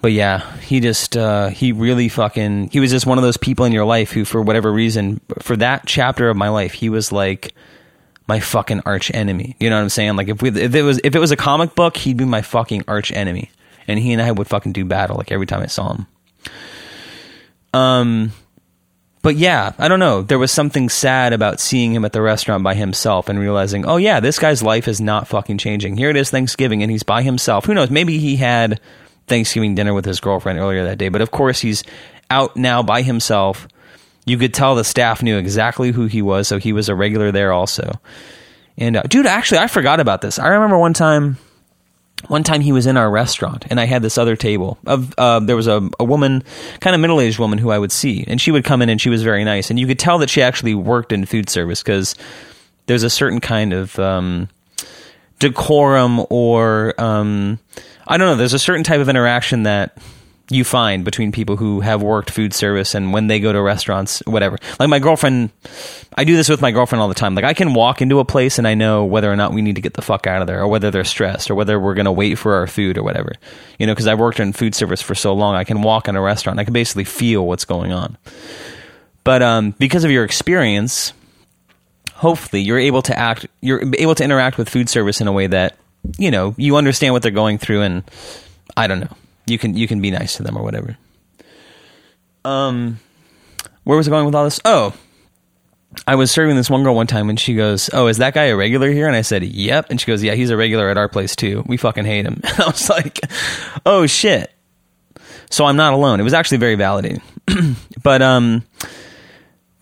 but 0.00 0.12
yeah, 0.12 0.56
he 0.58 0.80
just 0.80 1.16
uh, 1.16 1.48
he 1.48 1.72
really 1.72 2.08
fucking 2.08 2.68
he 2.70 2.78
was 2.78 2.90
just 2.90 3.06
one 3.06 3.18
of 3.18 3.24
those 3.24 3.36
people 3.36 3.64
in 3.64 3.72
your 3.72 3.84
life 3.84 4.12
who, 4.12 4.24
for 4.24 4.40
whatever 4.40 4.72
reason, 4.72 5.20
for 5.40 5.56
that 5.56 5.86
chapter 5.86 6.28
of 6.28 6.36
my 6.36 6.48
life, 6.48 6.72
he 6.72 6.88
was 6.88 7.10
like 7.10 7.54
my 8.28 8.38
fucking 8.38 8.82
arch 8.86 9.12
enemy. 9.12 9.56
You 9.58 9.70
know 9.70 9.76
what 9.76 9.82
I'm 9.82 9.88
saying? 9.88 10.16
Like 10.16 10.28
if 10.28 10.40
we 10.40 10.50
if 10.50 10.74
it 10.74 10.82
was 10.82 11.00
if 11.02 11.16
it 11.16 11.18
was 11.18 11.32
a 11.32 11.36
comic 11.36 11.74
book, 11.74 11.96
he'd 11.96 12.16
be 12.16 12.24
my 12.24 12.42
fucking 12.42 12.84
arch 12.86 13.10
enemy, 13.12 13.50
and 13.88 13.98
he 13.98 14.12
and 14.12 14.22
I 14.22 14.30
would 14.30 14.46
fucking 14.46 14.72
do 14.72 14.84
battle 14.84 15.16
like 15.16 15.32
every 15.32 15.46
time 15.46 15.62
I 15.62 15.66
saw 15.66 15.92
him. 15.92 16.06
Um, 17.72 18.32
but 19.24 19.36
yeah, 19.36 19.72
I 19.78 19.88
don't 19.88 20.00
know. 20.00 20.20
There 20.20 20.38
was 20.38 20.52
something 20.52 20.90
sad 20.90 21.32
about 21.32 21.58
seeing 21.58 21.94
him 21.94 22.04
at 22.04 22.12
the 22.12 22.20
restaurant 22.20 22.62
by 22.62 22.74
himself 22.74 23.30
and 23.30 23.38
realizing, 23.38 23.86
oh 23.86 23.96
yeah, 23.96 24.20
this 24.20 24.38
guy's 24.38 24.62
life 24.62 24.86
is 24.86 25.00
not 25.00 25.28
fucking 25.28 25.56
changing. 25.56 25.96
Here 25.96 26.10
it 26.10 26.16
is 26.16 26.28
Thanksgiving 26.28 26.82
and 26.82 26.90
he's 26.90 27.02
by 27.02 27.22
himself. 27.22 27.64
Who 27.64 27.72
knows? 27.72 27.90
Maybe 27.90 28.18
he 28.18 28.36
had 28.36 28.80
Thanksgiving 29.26 29.74
dinner 29.74 29.94
with 29.94 30.04
his 30.04 30.20
girlfriend 30.20 30.58
earlier 30.58 30.84
that 30.84 30.98
day, 30.98 31.08
but 31.08 31.22
of 31.22 31.30
course 31.30 31.60
he's 31.60 31.82
out 32.28 32.54
now 32.56 32.82
by 32.82 33.00
himself. 33.00 33.66
You 34.26 34.36
could 34.36 34.52
tell 34.52 34.74
the 34.74 34.84
staff 34.84 35.22
knew 35.22 35.38
exactly 35.38 35.90
who 35.90 36.04
he 36.04 36.20
was, 36.20 36.46
so 36.46 36.58
he 36.58 36.74
was 36.74 36.90
a 36.90 36.94
regular 36.94 37.32
there 37.32 37.52
also. 37.52 37.98
And 38.76 38.96
uh, 38.96 39.02
dude, 39.02 39.26
actually, 39.26 39.58
I 39.58 39.68
forgot 39.68 40.00
about 40.00 40.20
this. 40.20 40.38
I 40.38 40.48
remember 40.48 40.76
one 40.76 40.92
time 40.92 41.38
one 42.28 42.42
time 42.42 42.60
he 42.60 42.72
was 42.72 42.86
in 42.86 42.96
our 42.96 43.10
restaurant 43.10 43.66
and 43.70 43.80
I 43.80 43.86
had 43.86 44.02
this 44.02 44.18
other 44.18 44.36
table 44.36 44.78
of 44.86 45.14
uh, 45.18 45.40
there 45.40 45.56
was 45.56 45.66
a, 45.66 45.88
a 45.98 46.04
woman 46.04 46.42
kind 46.80 46.94
of 46.94 47.00
middle 47.00 47.20
aged 47.20 47.38
woman 47.38 47.58
who 47.58 47.70
I 47.70 47.78
would 47.78 47.92
see 47.92 48.24
and 48.26 48.40
she 48.40 48.50
would 48.50 48.64
come 48.64 48.82
in 48.82 48.88
and 48.88 49.00
she 49.00 49.10
was 49.10 49.22
very 49.22 49.44
nice 49.44 49.70
and 49.70 49.78
you 49.78 49.86
could 49.86 49.98
tell 49.98 50.18
that 50.18 50.30
she 50.30 50.42
actually 50.42 50.74
worked 50.74 51.12
in 51.12 51.24
food 51.24 51.48
service 51.48 51.82
because 51.82 52.14
there's 52.86 53.02
a 53.02 53.10
certain 53.10 53.40
kind 53.40 53.72
of 53.72 53.98
um, 53.98 54.48
decorum 55.38 56.24
or 56.30 56.94
um, 57.00 57.58
I 58.06 58.16
don't 58.16 58.28
know 58.28 58.36
there's 58.36 58.54
a 58.54 58.58
certain 58.58 58.84
type 58.84 59.00
of 59.00 59.08
interaction 59.08 59.64
that 59.64 59.98
you 60.50 60.62
find 60.62 61.04
between 61.04 61.32
people 61.32 61.56
who 61.56 61.80
have 61.80 62.02
worked 62.02 62.30
food 62.30 62.52
service 62.52 62.94
and 62.94 63.14
when 63.14 63.28
they 63.28 63.40
go 63.40 63.52
to 63.52 63.62
restaurants, 63.62 64.20
whatever. 64.26 64.58
Like 64.78 64.90
my 64.90 64.98
girlfriend, 64.98 65.50
I 66.14 66.24
do 66.24 66.36
this 66.36 66.50
with 66.50 66.60
my 66.60 66.70
girlfriend 66.70 67.00
all 67.00 67.08
the 67.08 67.14
time. 67.14 67.34
Like 67.34 67.44
I 67.44 67.54
can 67.54 67.72
walk 67.72 68.02
into 68.02 68.18
a 68.18 68.26
place 68.26 68.58
and 68.58 68.68
I 68.68 68.74
know 68.74 69.06
whether 69.06 69.32
or 69.32 69.36
not 69.36 69.54
we 69.54 69.62
need 69.62 69.76
to 69.76 69.80
get 69.80 69.94
the 69.94 70.02
fuck 70.02 70.26
out 70.26 70.42
of 70.42 70.46
there 70.46 70.60
or 70.60 70.68
whether 70.68 70.90
they're 70.90 71.04
stressed 71.04 71.50
or 71.50 71.54
whether 71.54 71.80
we're 71.80 71.94
going 71.94 72.04
to 72.04 72.12
wait 72.12 72.34
for 72.34 72.54
our 72.54 72.66
food 72.66 72.98
or 72.98 73.02
whatever. 73.02 73.32
You 73.78 73.86
know, 73.86 73.94
because 73.94 74.06
I've 74.06 74.18
worked 74.18 74.38
in 74.38 74.52
food 74.52 74.74
service 74.74 75.00
for 75.00 75.14
so 75.14 75.32
long, 75.32 75.54
I 75.54 75.64
can 75.64 75.80
walk 75.80 76.08
in 76.08 76.16
a 76.16 76.20
restaurant. 76.20 76.58
I 76.58 76.64
can 76.64 76.74
basically 76.74 77.04
feel 77.04 77.46
what's 77.46 77.64
going 77.64 77.92
on. 77.92 78.18
But 79.24 79.42
um, 79.42 79.70
because 79.78 80.04
of 80.04 80.10
your 80.10 80.24
experience, 80.24 81.14
hopefully 82.12 82.60
you're 82.60 82.78
able 82.78 83.00
to 83.02 83.18
act, 83.18 83.46
you're 83.62 83.82
able 83.98 84.14
to 84.14 84.24
interact 84.24 84.58
with 84.58 84.68
food 84.68 84.90
service 84.90 85.22
in 85.22 85.26
a 85.26 85.32
way 85.32 85.46
that, 85.46 85.78
you 86.18 86.30
know, 86.30 86.54
you 86.58 86.76
understand 86.76 87.14
what 87.14 87.22
they're 87.22 87.30
going 87.30 87.56
through 87.56 87.80
and 87.80 88.02
I 88.76 88.86
don't 88.86 89.00
know 89.00 89.16
you 89.46 89.58
can 89.58 89.76
you 89.76 89.86
can 89.86 90.00
be 90.00 90.10
nice 90.10 90.36
to 90.36 90.42
them 90.42 90.56
or 90.56 90.62
whatever. 90.62 90.96
Um, 92.44 92.98
where 93.84 93.96
was 93.96 94.08
I 94.08 94.10
going 94.10 94.26
with 94.26 94.34
all 94.34 94.44
this? 94.44 94.60
Oh, 94.64 94.94
I 96.06 96.14
was 96.16 96.30
serving 96.30 96.56
this 96.56 96.68
one 96.68 96.82
girl 96.82 96.94
one 96.94 97.06
time 97.06 97.30
and 97.30 97.38
she 97.38 97.54
goes, 97.54 97.88
"Oh, 97.92 98.06
is 98.08 98.18
that 98.18 98.34
guy 98.34 98.44
a 98.44 98.56
regular 98.56 98.90
here?" 98.90 99.06
And 99.06 99.16
I 99.16 99.22
said, 99.22 99.42
"Yep." 99.44 99.86
And 99.90 100.00
she 100.00 100.06
goes, 100.06 100.22
"Yeah, 100.22 100.34
he's 100.34 100.50
a 100.50 100.56
regular 100.56 100.88
at 100.88 100.96
our 100.96 101.08
place 101.08 101.36
too. 101.36 101.64
We 101.66 101.76
fucking 101.76 102.04
hate 102.04 102.26
him." 102.26 102.40
And 102.44 102.60
I 102.60 102.66
was 102.66 102.88
like, 102.88 103.20
"Oh 103.86 104.06
shit." 104.06 104.50
So 105.50 105.64
I'm 105.64 105.76
not 105.76 105.94
alone. 105.94 106.20
It 106.20 106.24
was 106.24 106.34
actually 106.34 106.58
very 106.58 106.76
validating. 106.76 107.22
but 108.02 108.22
um 108.22 108.64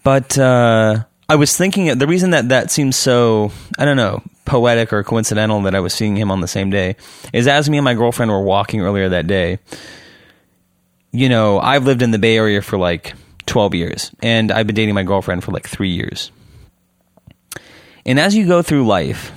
but 0.05 0.37
uh 0.39 1.05
I 1.29 1.37
was 1.37 1.57
thinking 1.57 1.87
the 1.97 2.07
reason 2.07 2.31
that 2.31 2.51
that 2.51 2.71
seems 2.71 2.97
so 2.97 3.53
I 3.79 3.85
don't 3.85 3.97
know 3.97 4.23
poetic 4.45 4.93
or 4.93 5.05
coincidental 5.05 5.61
that 5.63 5.75
I 5.75 5.81
was 5.81 5.95
seeing 5.95 6.17
him 6.17 6.31
on 6.31 6.41
the 6.41 6.49
same 6.49 6.71
day 6.71 6.97
is 7.33 7.47
as 7.47 7.71
me 7.71 7.79
and 7.79 7.85
my 7.85 7.95
girlfriend 7.95 8.31
were 8.31 8.43
walking 8.43 8.81
earlier 8.81 9.09
that 9.09 9.27
day. 9.27 9.59
You 11.13 11.29
know, 11.29 11.59
I've 11.59 11.85
lived 11.85 12.03
in 12.03 12.11
the 12.11 12.19
Bay 12.19 12.37
Area 12.37 12.63
for 12.63 12.79
like 12.79 13.15
12 13.47 13.75
years, 13.75 14.11
and 14.23 14.51
I've 14.51 14.67
been 14.67 14.77
dating 14.77 14.95
my 14.95 15.03
girlfriend 15.03 15.45
for 15.45 15.53
like 15.53 15.69
three 15.69 15.91
years. 15.91 16.31
And 18.07 18.19
as 18.19 18.35
you 18.35 18.47
go 18.47 18.63
through 18.63 18.87
life, 18.87 19.31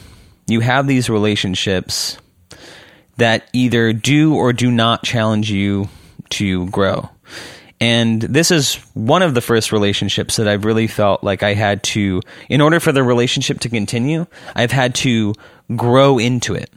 you 0.48 0.62
have 0.62 0.88
these 0.88 1.10
relationships 1.10 2.18
that 3.18 3.48
either 3.54 3.94
do 3.94 4.36
or 4.36 4.54
do 4.54 4.72
not 4.72 5.04
challenge 5.04 5.52
you 5.52 5.90
to 6.32 6.68
grow. 6.68 7.10
And 7.82 8.22
this 8.22 8.52
is 8.52 8.76
one 8.94 9.22
of 9.22 9.34
the 9.34 9.42
first 9.42 9.72
relationships 9.72 10.38
that 10.38 10.48
I've 10.48 10.66
really 10.66 10.88
felt 10.88 11.24
like 11.24 11.44
I 11.44 11.54
had 11.54 11.84
to, 11.84 12.22
in 12.50 12.62
order 12.62 12.80
for 12.80 12.92
the 12.92 13.04
relationship 13.04 13.60
to 13.62 13.70
continue, 13.70 14.26
I've 14.56 14.72
had 14.72 14.96
to 14.96 15.34
grow 15.76 16.18
into 16.18 16.56
it. 16.56 16.72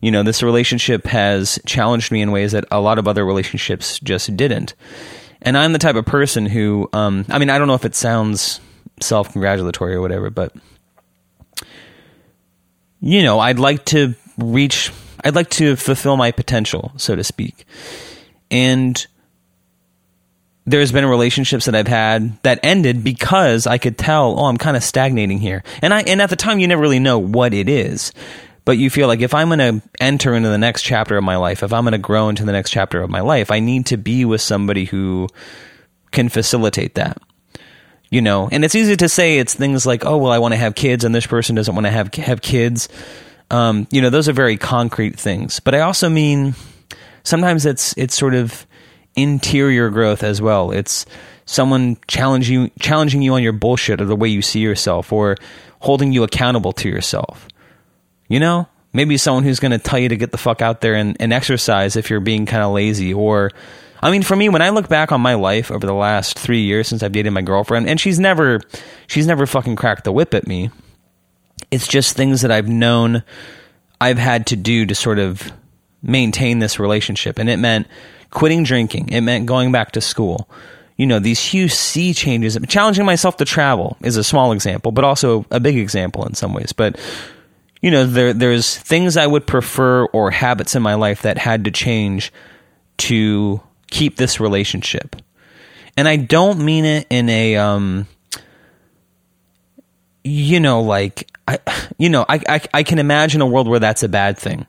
You 0.00 0.10
know, 0.10 0.22
this 0.22 0.42
relationship 0.42 1.06
has 1.06 1.58
challenged 1.64 2.12
me 2.12 2.20
in 2.20 2.32
ways 2.32 2.52
that 2.52 2.66
a 2.70 2.80
lot 2.80 2.98
of 2.98 3.08
other 3.08 3.24
relationships 3.24 3.98
just 4.00 4.36
didn't. 4.36 4.74
And 5.40 5.56
I'm 5.56 5.72
the 5.72 5.78
type 5.78 5.96
of 5.96 6.04
person 6.04 6.46
who, 6.46 6.88
um, 6.92 7.24
I 7.28 7.38
mean, 7.38 7.50
I 7.50 7.58
don't 7.58 7.68
know 7.68 7.74
if 7.74 7.84
it 7.84 7.94
sounds 7.94 8.60
self 9.00 9.32
congratulatory 9.32 9.94
or 9.94 10.00
whatever, 10.00 10.28
but 10.30 10.54
you 13.00 13.22
know, 13.22 13.38
I'd 13.38 13.58
like 13.58 13.84
to 13.86 14.14
reach, 14.38 14.92
I'd 15.24 15.34
like 15.34 15.50
to 15.50 15.76
fulfill 15.76 16.16
my 16.16 16.30
potential, 16.30 16.92
so 16.96 17.16
to 17.16 17.24
speak. 17.24 17.64
And 18.50 19.06
there's 20.66 20.92
been 20.92 21.06
relationships 21.06 21.66
that 21.66 21.74
I've 21.74 21.88
had 21.88 22.42
that 22.42 22.60
ended 22.62 23.04
because 23.04 23.66
I 23.66 23.78
could 23.78 23.96
tell, 23.96 24.38
oh, 24.38 24.46
I'm 24.46 24.56
kind 24.56 24.76
of 24.76 24.82
stagnating 24.82 25.38
here. 25.38 25.62
And 25.80 25.94
I, 25.94 26.02
and 26.02 26.20
at 26.20 26.30
the 26.30 26.36
time, 26.36 26.58
you 26.58 26.66
never 26.66 26.82
really 26.82 26.98
know 26.98 27.18
what 27.18 27.54
it 27.54 27.68
is. 27.68 28.12
But 28.64 28.78
you 28.78 28.90
feel 28.90 29.06
like 29.06 29.20
if 29.20 29.32
I'm 29.32 29.48
going 29.48 29.80
to 29.80 29.88
enter 30.00 30.34
into 30.34 30.48
the 30.48 30.58
next 30.58 30.82
chapter 30.82 31.16
of 31.16 31.22
my 31.22 31.36
life, 31.36 31.62
if 31.62 31.72
I'm 31.72 31.84
going 31.84 31.92
to 31.92 31.98
grow 31.98 32.28
into 32.28 32.44
the 32.44 32.50
next 32.50 32.70
chapter 32.70 33.00
of 33.00 33.08
my 33.08 33.20
life, 33.20 33.52
I 33.52 33.60
need 33.60 33.86
to 33.86 33.96
be 33.96 34.24
with 34.24 34.40
somebody 34.40 34.86
who 34.86 35.28
can 36.10 36.28
facilitate 36.28 36.96
that 36.96 37.20
you 38.10 38.20
know 38.20 38.48
and 38.50 38.64
it's 38.64 38.74
easy 38.74 38.96
to 38.96 39.08
say 39.08 39.38
it's 39.38 39.54
things 39.54 39.86
like 39.86 40.04
oh 40.04 40.16
well 40.16 40.32
i 40.32 40.38
want 40.38 40.52
to 40.52 40.58
have 40.58 40.74
kids 40.74 41.04
and 41.04 41.14
this 41.14 41.26
person 41.26 41.54
doesn't 41.54 41.74
want 41.74 41.86
to 41.86 41.90
have 41.90 42.12
have 42.14 42.40
kids 42.40 42.88
um, 43.50 43.86
you 43.90 44.02
know 44.02 44.10
those 44.10 44.28
are 44.28 44.32
very 44.32 44.56
concrete 44.56 45.18
things 45.18 45.60
but 45.60 45.74
i 45.74 45.80
also 45.80 46.08
mean 46.08 46.54
sometimes 47.22 47.66
it's 47.66 47.94
it's 47.96 48.14
sort 48.14 48.34
of 48.34 48.66
interior 49.16 49.90
growth 49.90 50.22
as 50.22 50.40
well. 50.40 50.70
It's 50.70 51.06
someone 51.46 51.96
challenging 52.06 52.62
you 52.62 52.70
challenging 52.78 53.22
you 53.22 53.34
on 53.34 53.42
your 53.42 53.52
bullshit 53.52 54.00
or 54.00 54.04
the 54.04 54.16
way 54.16 54.28
you 54.28 54.42
see 54.42 54.60
yourself 54.60 55.12
or 55.12 55.36
holding 55.80 56.12
you 56.12 56.22
accountable 56.22 56.72
to 56.74 56.88
yourself. 56.88 57.48
You 58.28 58.40
know? 58.40 58.68
Maybe 58.92 59.18
someone 59.18 59.44
who's 59.44 59.60
going 59.60 59.72
to 59.72 59.78
tell 59.78 59.98
you 59.98 60.08
to 60.08 60.16
get 60.16 60.32
the 60.32 60.38
fuck 60.38 60.62
out 60.62 60.80
there 60.80 60.94
and, 60.94 61.18
and 61.20 61.30
exercise 61.30 61.96
if 61.96 62.08
you're 62.08 62.20
being 62.20 62.46
kind 62.46 62.62
of 62.62 62.72
lazy 62.72 63.12
or 63.12 63.52
I 64.00 64.10
mean, 64.10 64.22
for 64.22 64.36
me, 64.36 64.48
when 64.48 64.62
I 64.62 64.70
look 64.70 64.88
back 64.88 65.10
on 65.10 65.20
my 65.20 65.34
life 65.34 65.70
over 65.70 65.86
the 65.86 65.94
last 65.94 66.38
three 66.38 66.62
years 66.62 66.88
since 66.88 67.02
I've 67.02 67.12
dated 67.12 67.32
my 67.32 67.42
girlfriend, 67.42 67.88
and 67.88 68.00
she's 68.00 68.18
never, 68.18 68.60
she's 69.06 69.26
never 69.26 69.46
fucking 69.46 69.76
cracked 69.76 70.04
the 70.04 70.12
whip 70.12 70.34
at 70.34 70.46
me. 70.46 70.70
It's 71.70 71.88
just 71.88 72.14
things 72.14 72.42
that 72.42 72.50
I've 72.50 72.68
known 72.68 73.22
I've 74.00 74.18
had 74.18 74.46
to 74.48 74.56
do 74.56 74.86
to 74.86 74.94
sort 74.94 75.18
of 75.18 75.50
maintain 76.02 76.58
this 76.58 76.78
relationship, 76.78 77.38
and 77.38 77.48
it 77.48 77.56
meant 77.56 77.86
quitting 78.36 78.64
drinking. 78.64 79.08
It 79.08 79.22
meant 79.22 79.46
going 79.46 79.72
back 79.72 79.92
to 79.92 80.00
school. 80.02 80.46
You 80.98 81.06
know, 81.06 81.18
these 81.18 81.40
huge 81.40 81.72
sea 81.72 82.12
changes. 82.12 82.58
Challenging 82.68 83.06
myself 83.06 83.38
to 83.38 83.46
travel 83.46 83.96
is 84.02 84.18
a 84.18 84.24
small 84.24 84.52
example, 84.52 84.92
but 84.92 85.04
also 85.04 85.46
a 85.50 85.58
big 85.58 85.78
example 85.78 86.26
in 86.26 86.34
some 86.34 86.52
ways. 86.52 86.72
But 86.74 87.00
you 87.80 87.90
know, 87.90 88.04
there 88.04 88.34
there's 88.34 88.76
things 88.76 89.16
I 89.16 89.26
would 89.26 89.46
prefer 89.46 90.04
or 90.06 90.30
habits 90.30 90.74
in 90.74 90.82
my 90.82 90.94
life 90.96 91.22
that 91.22 91.38
had 91.38 91.64
to 91.64 91.70
change 91.70 92.30
to 92.98 93.62
keep 93.90 94.16
this 94.16 94.38
relationship. 94.38 95.16
And 95.96 96.06
I 96.06 96.16
don't 96.16 96.62
mean 96.62 96.84
it 96.84 97.06
in 97.08 97.30
a 97.30 97.56
um 97.56 98.06
you 100.24 100.60
know 100.60 100.82
like 100.82 101.30
I 101.48 101.58
you 101.96 102.10
know 102.10 102.26
I, 102.28 102.40
I 102.46 102.60
I 102.74 102.82
can 102.82 102.98
imagine 102.98 103.40
a 103.40 103.46
world 103.46 103.66
where 103.66 103.80
that's 103.80 104.02
a 104.02 104.10
bad 104.10 104.36
thing. 104.36 104.66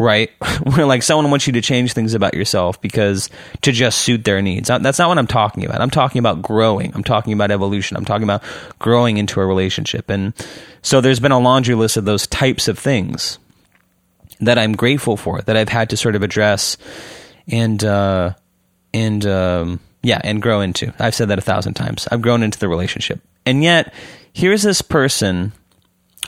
Right? 0.00 0.30
where 0.62 0.86
like 0.86 1.02
someone 1.02 1.30
wants 1.30 1.46
you 1.46 1.52
to 1.52 1.60
change 1.60 1.92
things 1.92 2.14
about 2.14 2.32
yourself 2.32 2.80
because 2.80 3.28
to 3.60 3.70
just 3.70 4.00
suit 4.00 4.24
their 4.24 4.40
needs. 4.40 4.68
That's 4.68 4.98
not 4.98 5.08
what 5.08 5.18
I'm 5.18 5.26
talking 5.26 5.64
about. 5.66 5.82
I'm 5.82 5.90
talking 5.90 6.18
about 6.18 6.40
growing. 6.40 6.94
I'm 6.94 7.04
talking 7.04 7.34
about 7.34 7.50
evolution. 7.50 7.98
I'm 7.98 8.06
talking 8.06 8.24
about 8.24 8.42
growing 8.78 9.18
into 9.18 9.40
a 9.40 9.46
relationship. 9.46 10.08
And 10.08 10.32
so 10.80 11.02
there's 11.02 11.20
been 11.20 11.32
a 11.32 11.38
laundry 11.38 11.74
list 11.74 11.98
of 11.98 12.06
those 12.06 12.26
types 12.26 12.66
of 12.66 12.78
things 12.78 13.38
that 14.40 14.58
I'm 14.58 14.72
grateful 14.72 15.16
for 15.16 15.42
that 15.42 15.56
I've 15.56 15.68
had 15.68 15.90
to 15.90 15.96
sort 15.96 16.16
of 16.16 16.22
address 16.22 16.76
and 17.48 17.82
uh, 17.84 18.34
and 18.92 19.24
um, 19.26 19.80
yeah, 20.02 20.20
and 20.24 20.40
grow 20.40 20.60
into. 20.60 20.92
I've 20.98 21.14
said 21.14 21.28
that 21.28 21.38
a 21.38 21.42
thousand 21.42 21.74
times. 21.74 22.08
I've 22.10 22.22
grown 22.22 22.42
into 22.42 22.58
the 22.58 22.68
relationship, 22.68 23.20
and 23.44 23.62
yet 23.62 23.92
here's 24.32 24.62
this 24.62 24.82
person. 24.82 25.52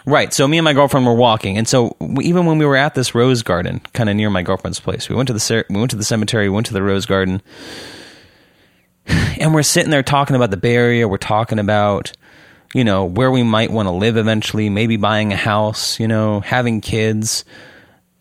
Right. 0.05 0.33
So 0.33 0.49
me 0.49 0.59
and 0.59 0.65
my 0.65 0.73
girlfriend 0.73 1.07
were 1.07 1.15
walking, 1.15 1.59
and 1.59 1.69
so 1.69 1.97
we, 2.01 2.25
even 2.25 2.47
when 2.47 2.59
we 2.59 2.67
were 2.67 2.77
at 2.77 2.95
this 2.95 3.15
rose 3.15 3.43
garden, 3.43 3.81
kind 3.93 4.11
of 4.11 4.17
near 4.17 4.31
my 4.31 4.43
girlfriend's 4.43 4.81
place, 4.81 5.09
we 5.09 5.15
went 5.15 5.29
to 5.29 5.33
the 5.33 5.65
we 5.71 5.79
went 5.79 5.91
to 5.93 5.97
the 5.97 6.05
cemetery, 6.05 6.49
we 6.49 6.55
went 6.55 6.67
to 6.67 6.73
the 6.73 6.83
rose 6.83 7.07
garden, 7.07 7.41
and 9.07 9.55
we're 9.55 9.63
sitting 9.63 9.91
there 9.91 10.03
talking 10.03 10.35
about 10.35 10.51
the 10.51 10.57
Bay 10.57 10.75
Area. 10.75 11.07
We're 11.07 11.19
talking 11.19 11.59
about 11.59 12.13
you 12.75 12.83
know 12.83 13.05
where 13.05 13.31
we 13.31 13.43
might 13.43 13.71
want 13.71 13.87
to 13.87 13.93
live 13.93 14.17
eventually, 14.17 14.69
maybe 14.71 14.97
buying 14.97 15.33
a 15.33 15.37
house, 15.37 16.01
you 16.01 16.09
know, 16.09 16.41
having 16.41 16.81
kids 16.81 17.45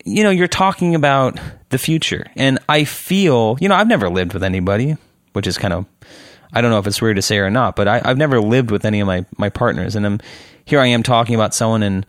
you 0.04 0.22
know, 0.22 0.30
you're 0.30 0.48
talking 0.48 0.94
about 0.94 1.38
the 1.70 1.78
future. 1.78 2.26
And 2.36 2.58
I 2.68 2.84
feel, 2.84 3.56
you 3.60 3.68
know, 3.68 3.74
I've 3.74 3.88
never 3.88 4.08
lived 4.08 4.34
with 4.34 4.42
anybody, 4.42 4.96
which 5.32 5.46
is 5.46 5.58
kind 5.58 5.74
of, 5.74 5.86
I 6.52 6.60
don't 6.60 6.70
know 6.70 6.78
if 6.78 6.86
it's 6.86 7.00
weird 7.00 7.16
to 7.16 7.22
say 7.22 7.38
or 7.38 7.50
not, 7.50 7.76
but 7.76 7.88
I, 7.88 7.98
have 8.00 8.18
never 8.18 8.40
lived 8.40 8.70
with 8.70 8.84
any 8.84 9.00
of 9.00 9.06
my, 9.06 9.24
my 9.38 9.48
partners. 9.48 9.96
And 9.96 10.04
I'm, 10.04 10.20
here 10.64 10.80
I 10.80 10.86
am 10.88 11.02
talking 11.02 11.34
about 11.34 11.54
someone 11.54 11.82
and, 11.82 12.06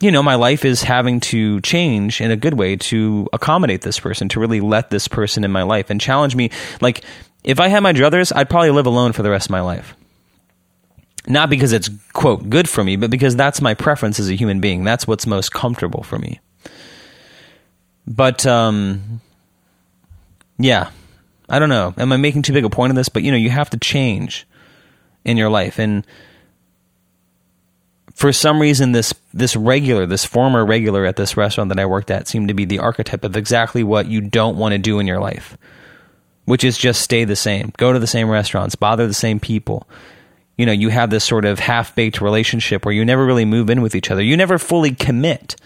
you 0.00 0.10
know, 0.10 0.22
my 0.22 0.34
life 0.34 0.64
is 0.64 0.82
having 0.82 1.20
to 1.20 1.60
change 1.60 2.20
in 2.20 2.30
a 2.30 2.36
good 2.36 2.54
way 2.54 2.76
to 2.76 3.28
accommodate 3.32 3.82
this 3.82 4.00
person, 4.00 4.28
to 4.30 4.40
really 4.40 4.60
let 4.60 4.90
this 4.90 5.08
person 5.08 5.44
in 5.44 5.52
my 5.52 5.62
life 5.62 5.90
and 5.90 6.00
challenge 6.00 6.34
me. 6.34 6.50
Like, 6.80 7.04
if 7.44 7.60
I 7.60 7.68
had 7.68 7.80
my 7.80 7.92
druthers, 7.92 8.32
I'd 8.34 8.50
probably 8.50 8.70
live 8.70 8.86
alone 8.86 9.12
for 9.12 9.22
the 9.22 9.30
rest 9.30 9.46
of 9.46 9.50
my 9.50 9.60
life 9.60 9.96
not 11.26 11.48
because 11.48 11.72
it's 11.72 11.88
quote 12.12 12.48
good 12.48 12.68
for 12.68 12.82
me, 12.82 12.96
but 12.96 13.10
because 13.10 13.36
that's 13.36 13.60
my 13.60 13.74
preference 13.74 14.18
as 14.18 14.28
a 14.28 14.34
human 14.34 14.60
being. 14.60 14.84
That's 14.84 15.06
what's 15.06 15.26
most 15.26 15.52
comfortable 15.52 16.02
for 16.02 16.18
me. 16.18 16.40
But 18.06 18.44
um, 18.46 19.20
yeah, 20.58 20.90
I 21.48 21.58
don't 21.58 21.68
know. 21.68 21.94
Am 21.96 22.12
I 22.12 22.16
making 22.16 22.42
too 22.42 22.52
big 22.52 22.64
a 22.64 22.70
point 22.70 22.90
of 22.90 22.96
this? 22.96 23.08
But 23.08 23.22
you 23.22 23.30
know, 23.30 23.36
you 23.36 23.50
have 23.50 23.70
to 23.70 23.78
change 23.78 24.46
in 25.24 25.36
your 25.36 25.48
life, 25.48 25.78
and 25.78 26.04
for 28.22 28.32
some 28.32 28.60
reason, 28.60 28.92
this 28.92 29.12
this 29.34 29.56
regular, 29.56 30.06
this 30.06 30.24
former 30.24 30.64
regular 30.64 31.04
at 31.04 31.16
this 31.16 31.36
restaurant 31.36 31.70
that 31.70 31.80
I 31.80 31.86
worked 31.86 32.08
at, 32.08 32.28
seemed 32.28 32.46
to 32.46 32.54
be 32.54 32.64
the 32.64 32.78
archetype 32.78 33.24
of 33.24 33.36
exactly 33.36 33.82
what 33.82 34.06
you 34.06 34.20
don't 34.20 34.56
want 34.56 34.74
to 34.74 34.78
do 34.78 35.00
in 35.00 35.08
your 35.08 35.18
life, 35.18 35.58
which 36.44 36.62
is 36.62 36.78
just 36.78 37.02
stay 37.02 37.24
the 37.24 37.34
same, 37.34 37.72
go 37.78 37.92
to 37.92 37.98
the 37.98 38.06
same 38.06 38.30
restaurants, 38.30 38.76
bother 38.76 39.08
the 39.08 39.12
same 39.12 39.40
people 39.40 39.88
you 40.56 40.66
know, 40.66 40.72
you 40.72 40.90
have 40.90 41.10
this 41.10 41.24
sort 41.24 41.44
of 41.44 41.58
half 41.58 41.94
baked 41.96 42.20
relationship 42.20 42.84
where 42.84 42.94
you 42.94 43.04
never 43.04 43.26
really 43.26 43.44
move 43.44 43.70
in 43.70 43.82
with 43.82 43.96
each 43.96 44.12
other. 44.12 44.22
You 44.22 44.36
never 44.36 44.58
fully 44.58 44.94
commit, 44.94 45.56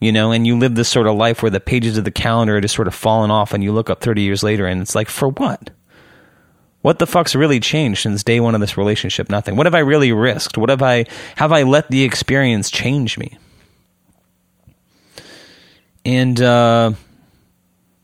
you 0.00 0.10
know, 0.10 0.32
and 0.32 0.44
you 0.44 0.58
live 0.58 0.74
this 0.74 0.88
sort 0.88 1.06
of 1.06 1.14
life 1.14 1.42
where 1.42 1.50
the 1.50 1.60
pages 1.60 1.98
of 1.98 2.04
the 2.04 2.10
calendar 2.10 2.56
are 2.56 2.60
just 2.60 2.74
sort 2.74 2.88
of 2.88 2.94
falling 2.96 3.30
off 3.30 3.52
and 3.52 3.62
you 3.62 3.70
look 3.70 3.90
up 3.90 4.00
30 4.00 4.22
years 4.22 4.42
later 4.42 4.66
and 4.66 4.80
it's 4.80 4.96
like, 4.96 5.08
for 5.08 5.28
what? 5.28 5.70
What 6.82 6.98
the 6.98 7.06
fuck's 7.06 7.34
really 7.34 7.60
changed 7.60 8.02
since 8.02 8.22
day 8.22 8.40
one 8.40 8.54
of 8.54 8.60
this 8.60 8.76
relationship? 8.76 9.30
Nothing. 9.30 9.56
What 9.56 9.66
have 9.66 9.74
I 9.74 9.80
really 9.80 10.12
risked? 10.12 10.58
What 10.58 10.68
have 10.68 10.82
I, 10.82 11.06
have 11.36 11.52
I 11.52 11.62
let 11.62 11.88
the 11.90 12.02
experience 12.02 12.70
change 12.70 13.16
me? 13.18 13.38
And, 16.04 16.40
uh, 16.40 16.92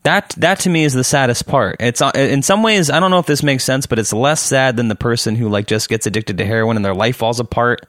that 0.03 0.33
that 0.37 0.59
to 0.61 0.69
me 0.69 0.85
is 0.85 0.93
the 0.93 1.03
saddest 1.03 1.45
part. 1.45 1.77
It's 1.79 2.01
uh, 2.01 2.11
in 2.15 2.41
some 2.41 2.63
ways 2.63 2.89
I 2.89 2.99
don't 2.99 3.11
know 3.11 3.19
if 3.19 3.25
this 3.25 3.43
makes 3.43 3.65
sense, 3.65 3.85
but 3.85 3.99
it's 3.99 4.13
less 4.13 4.41
sad 4.41 4.77
than 4.77 4.87
the 4.87 4.95
person 4.95 5.35
who 5.35 5.49
like 5.49 5.67
just 5.67 5.89
gets 5.89 6.07
addicted 6.07 6.37
to 6.37 6.45
heroin 6.45 6.77
and 6.77 6.85
their 6.85 6.95
life 6.95 7.17
falls 7.17 7.39
apart. 7.39 7.85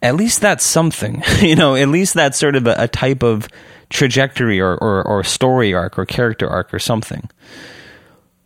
At 0.00 0.14
least 0.16 0.40
that's 0.40 0.64
something, 0.64 1.22
you 1.40 1.56
know. 1.56 1.74
At 1.74 1.88
least 1.88 2.14
that's 2.14 2.38
sort 2.38 2.56
of 2.56 2.66
a, 2.66 2.74
a 2.78 2.88
type 2.88 3.22
of 3.22 3.48
trajectory 3.90 4.60
or, 4.60 4.76
or 4.76 5.06
or 5.06 5.24
story 5.24 5.74
arc 5.74 5.98
or 5.98 6.06
character 6.06 6.48
arc 6.48 6.72
or 6.72 6.78
something. 6.78 7.28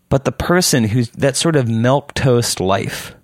But 0.08 0.24
the 0.24 0.32
person 0.32 0.84
who's 0.84 1.10
that 1.10 1.36
sort 1.36 1.56
of 1.56 1.68
milk 1.68 2.14
toast 2.14 2.60
life 2.60 3.16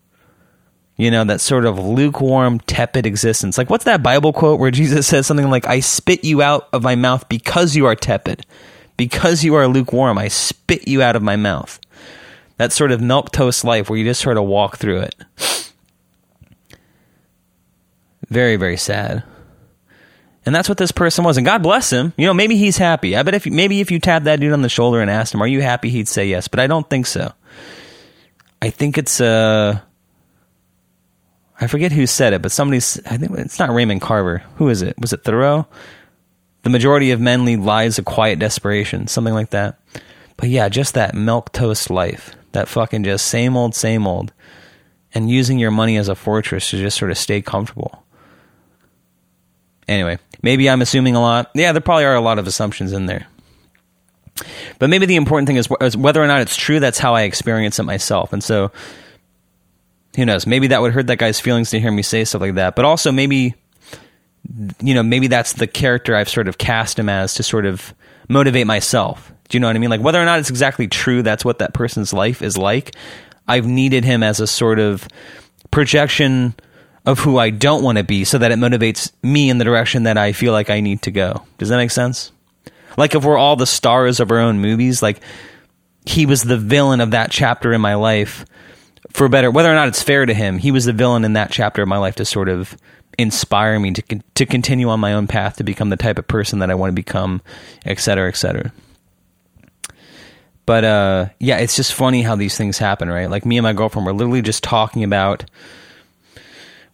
you 0.97 1.11
know, 1.11 1.25
that 1.25 1.41
sort 1.41 1.65
of 1.65 1.79
lukewarm, 1.79 2.61
tepid 2.61 3.07
existence. 3.07 3.57
Like, 3.59 3.71
what's 3.71 3.85
that 3.85 4.03
Bible 4.03 4.33
quote 4.33 4.61
where 4.61 4.71
Jesus 4.71 5.07
says 5.07 5.27
something 5.27 5.51
like, 5.51 5.67
I 5.67 5.81
spit 5.81 6.23
you 6.23 6.43
out 6.43 6.69
of 6.73 6.83
my 6.83 6.95
mouth 6.95 7.29
because 7.29 7.75
you 7.75 7.87
are 7.87 7.97
tepid, 7.97 8.47
because 8.97 9.43
you 9.43 9.55
are 9.55 9.67
lukewarm, 9.67 10.19
I 10.19 10.29
spit 10.29 10.87
you 10.87 11.03
out 11.03 11.17
of 11.17 11.23
my 11.23 11.37
mouth. 11.37 11.81
That 12.59 12.73
sort 12.73 12.93
of 12.93 13.01
milk 13.01 13.33
toast 13.33 13.65
life 13.65 13.89
where 13.89 13.99
you 13.99 14.05
just 14.05 14.21
sort 14.21 14.37
of 14.37 14.45
walk 14.45 14.77
through 14.77 15.01
it. 15.01 15.15
Very, 18.29 18.57
very 18.57 18.77
sad. 18.77 19.25
And 20.45 20.55
that's 20.55 20.69
what 20.69 20.79
this 20.79 20.93
person 20.93 21.25
was. 21.25 21.37
And 21.37 21.47
God 21.47 21.63
bless 21.63 21.91
him. 21.91 22.13
You 22.17 22.27
know, 22.27 22.35
maybe 22.35 22.57
he's 22.57 22.77
happy. 22.77 23.17
I 23.17 23.23
bet 23.23 23.35
if 23.35 23.47
maybe 23.47 23.81
if 23.81 23.91
you 23.91 24.01
tapped 24.01 24.25
that 24.25 24.41
dude 24.41 24.53
on 24.53 24.63
the 24.63 24.69
shoulder 24.69 25.01
and 25.01 25.11
asked 25.11 25.35
him, 25.35 25.43
"Are 25.43 25.47
you 25.47 25.63
happy?" 25.63 25.89
he'd 25.91 26.09
say 26.09 26.27
yes. 26.27 26.49
But 26.49 26.59
I 26.61 26.67
don't 26.67 26.89
think 26.89 27.07
so. 27.07 27.33
I 28.61 28.71
think 28.71 28.99
it's 28.99 29.21
uh 29.21 29.81
I 31.63 31.69
forget 31.69 31.93
who 31.93 32.09
said 32.09 32.33
it, 32.33 32.43
but 32.43 32.51
somebody's. 32.51 33.01
I 33.07 33.17
think 33.19 33.39
it's 33.39 33.61
not 33.61 33.71
Raymond 33.71 34.01
Carver. 34.01 34.43
Who 34.57 34.69
is 34.69 34.83
it? 34.83 34.99
Was 34.99 35.13
it 35.13 35.23
Thoreau? 35.23 35.69
The 36.63 36.71
majority 36.71 37.13
of 37.13 37.21
men 37.21 37.45
lead 37.45 37.61
lives 37.61 38.01
of 38.01 38.05
quiet 38.05 38.41
desperation, 38.41 39.07
something 39.07 39.33
like 39.33 39.51
that. 39.51 39.79
But 40.37 40.49
yeah, 40.49 40.69
just 40.69 40.95
that 40.95 41.15
milk 41.15 41.53
toast 41.53 41.89
life, 41.89 42.35
that 42.51 42.69
fucking 42.69 43.05
just 43.05 43.27
same 43.29 43.57
old, 43.57 43.77
same 43.77 44.09
old, 44.09 44.33
and 45.15 45.31
using 45.31 45.61
your 45.61 45.71
money 45.71 45.97
as 45.97 46.09
a 46.09 46.17
fortress 46.17 46.71
to 46.71 46.79
just 46.79 46.99
sort 46.99 47.13
of 47.13 47.19
stay 47.19 47.41
comfortable. 47.41 48.02
Anyway, 49.89 50.19
maybe 50.43 50.71
I'm 50.71 50.83
assuming 50.83 51.17
a 51.17 51.21
lot. 51.21 51.51
Yeah, 51.55 51.73
there 51.73 51.81
probably 51.81 52.05
are 52.05 52.15
a 52.15 52.21
lot 52.21 52.39
of 52.39 52.47
assumptions 52.47 52.93
in 52.93 53.07
there. 53.07 53.27
But 54.79 54.91
maybe 54.91 55.07
the 55.07 55.17
important 55.17 55.47
thing 55.47 55.57
is, 55.57 55.69
is 55.81 55.97
whether 55.97 56.23
or 56.23 56.27
not 56.27 56.41
it's 56.41 56.57
true. 56.57 56.81
That's 56.81 56.99
how 56.99 57.15
I 57.15 57.23
experience 57.23 57.79
it 57.79 57.85
myself, 57.85 58.33
and 58.33 58.43
so 58.43 58.73
who 60.17 60.25
knows? 60.25 60.47
Maybe 60.47 60.69
that 60.69 60.81
would 60.81 60.93
hurt 60.93 61.07
that 61.07 61.19
guy's 61.19 61.41
feelings 61.41 61.71
to 61.71 61.81
hear 61.81 61.91
me 61.91 62.03
say 62.03 62.25
stuff 62.25 62.41
like 62.41 62.55
that. 62.55 62.77
But 62.77 62.85
also 62.85 63.13
maybe 63.13 63.55
you 64.81 64.95
know, 64.95 65.03
maybe 65.03 65.29
that's 65.29 65.55
the 65.55 65.67
character 65.67 66.17
I've 66.17 66.29
sort 66.29 66.49
of 66.49 66.59
cast 66.59 66.99
him 66.99 67.09
as 67.09 67.35
to 67.35 67.43
sort 67.43 67.67
of 67.67 67.95
motivate 68.29 68.67
myself. 68.67 69.33
Do 69.49 69.57
you 69.57 69.61
know 69.61 69.69
what 69.69 69.77
I 69.77 69.79
mean? 69.79 69.91
Like 69.91 70.01
whether 70.01 70.21
or 70.21 70.25
not 70.25 70.41
it's 70.41 70.51
exactly 70.51 70.89
true 70.89 71.23
that's 71.23 71.45
what 71.45 71.59
that 71.59 71.75
person's 71.75 72.13
life 72.13 72.43
is 72.43 72.59
like, 72.59 72.95
I've 73.47 73.67
needed 73.67 74.05
him 74.05 74.23
as 74.23 74.41
a 74.41 74.47
sort 74.47 74.79
of 74.79 75.07
projection 75.71 76.55
of 77.05 77.19
who 77.19 77.39
I 77.39 77.51
don't 77.51 77.83
want 77.83 77.99
to 77.99 78.05
be 78.05 78.25
so 78.25 78.39
that 78.39 78.53
it 78.53 78.59
motivates 78.59 79.13
me 79.23 79.51
in 79.51 79.59
the 79.59 79.65
direction 79.65 80.05
that 80.05 80.17
I 80.17 80.33
feel 80.33 80.53
like 80.53 80.71
I 80.71 80.81
need 80.81 81.03
to 81.03 81.11
go. 81.11 81.45
Does 81.59 81.69
that 81.69 81.77
make 81.77 81.91
sense? 81.91 82.31
Like 82.97 83.15
if 83.15 83.25
we're 83.25 83.39
all 83.39 83.57
the 83.57 83.67
stars 83.67 84.21
of 84.21 84.31
our 84.31 84.39
own 84.39 84.61
movies, 84.61 85.03
like 85.03 85.21
he 86.05 86.27
was 86.27 86.43
the 86.43 86.59
villain 86.59 87.01
of 87.01 87.13
that 87.13 87.31
chapter 87.31 87.73
in 87.73 87.81
my 87.81 87.95
life 87.95 88.45
for 89.11 89.29
better 89.29 89.51
whether 89.51 89.71
or 89.71 89.75
not 89.75 89.89
it's 89.89 90.03
fair 90.03 90.25
to 90.25 90.35
him, 90.35 90.59
he 90.59 90.71
was 90.71 90.85
the 90.85 90.93
villain 90.93 91.25
in 91.25 91.35
that 91.35 91.51
chapter 91.51 91.83
of 91.83 91.89
my 91.89 91.99
life 91.99 92.17
to 92.17 92.25
sort 92.25 92.49
of 92.49 92.77
inspire 93.19 93.79
me 93.79 93.93
to 93.93 94.21
to 94.35 94.47
continue 94.47 94.89
on 94.89 95.01
my 95.01 95.13
own 95.13 95.27
path 95.27 95.57
to 95.57 95.65
become 95.65 95.91
the 95.91 95.97
type 95.97 96.19
of 96.19 96.27
person 96.27 96.61
that 96.61 96.71
I 96.71 96.75
want 96.75 96.91
to 96.91 96.95
become, 96.95 97.43
et 97.85 97.99
cetera, 97.99 98.29
et 98.29 98.37
cetera. 98.37 98.73
But 100.65 100.85
uh, 100.85 101.27
yeah, 101.39 101.59
it's 101.59 101.77
just 101.77 101.93
funny 101.93 102.23
how 102.23 102.37
these 102.37 102.57
things 102.57 102.79
happen, 102.79 103.09
right? 103.09 103.29
Like 103.29 103.45
me 103.45 103.59
and 103.59 103.65
my 103.65 103.73
girlfriend 103.73 104.07
were 104.07 104.13
literally 104.13 104.43
just 104.43 104.63
talking 104.63 105.05
about 105.05 105.45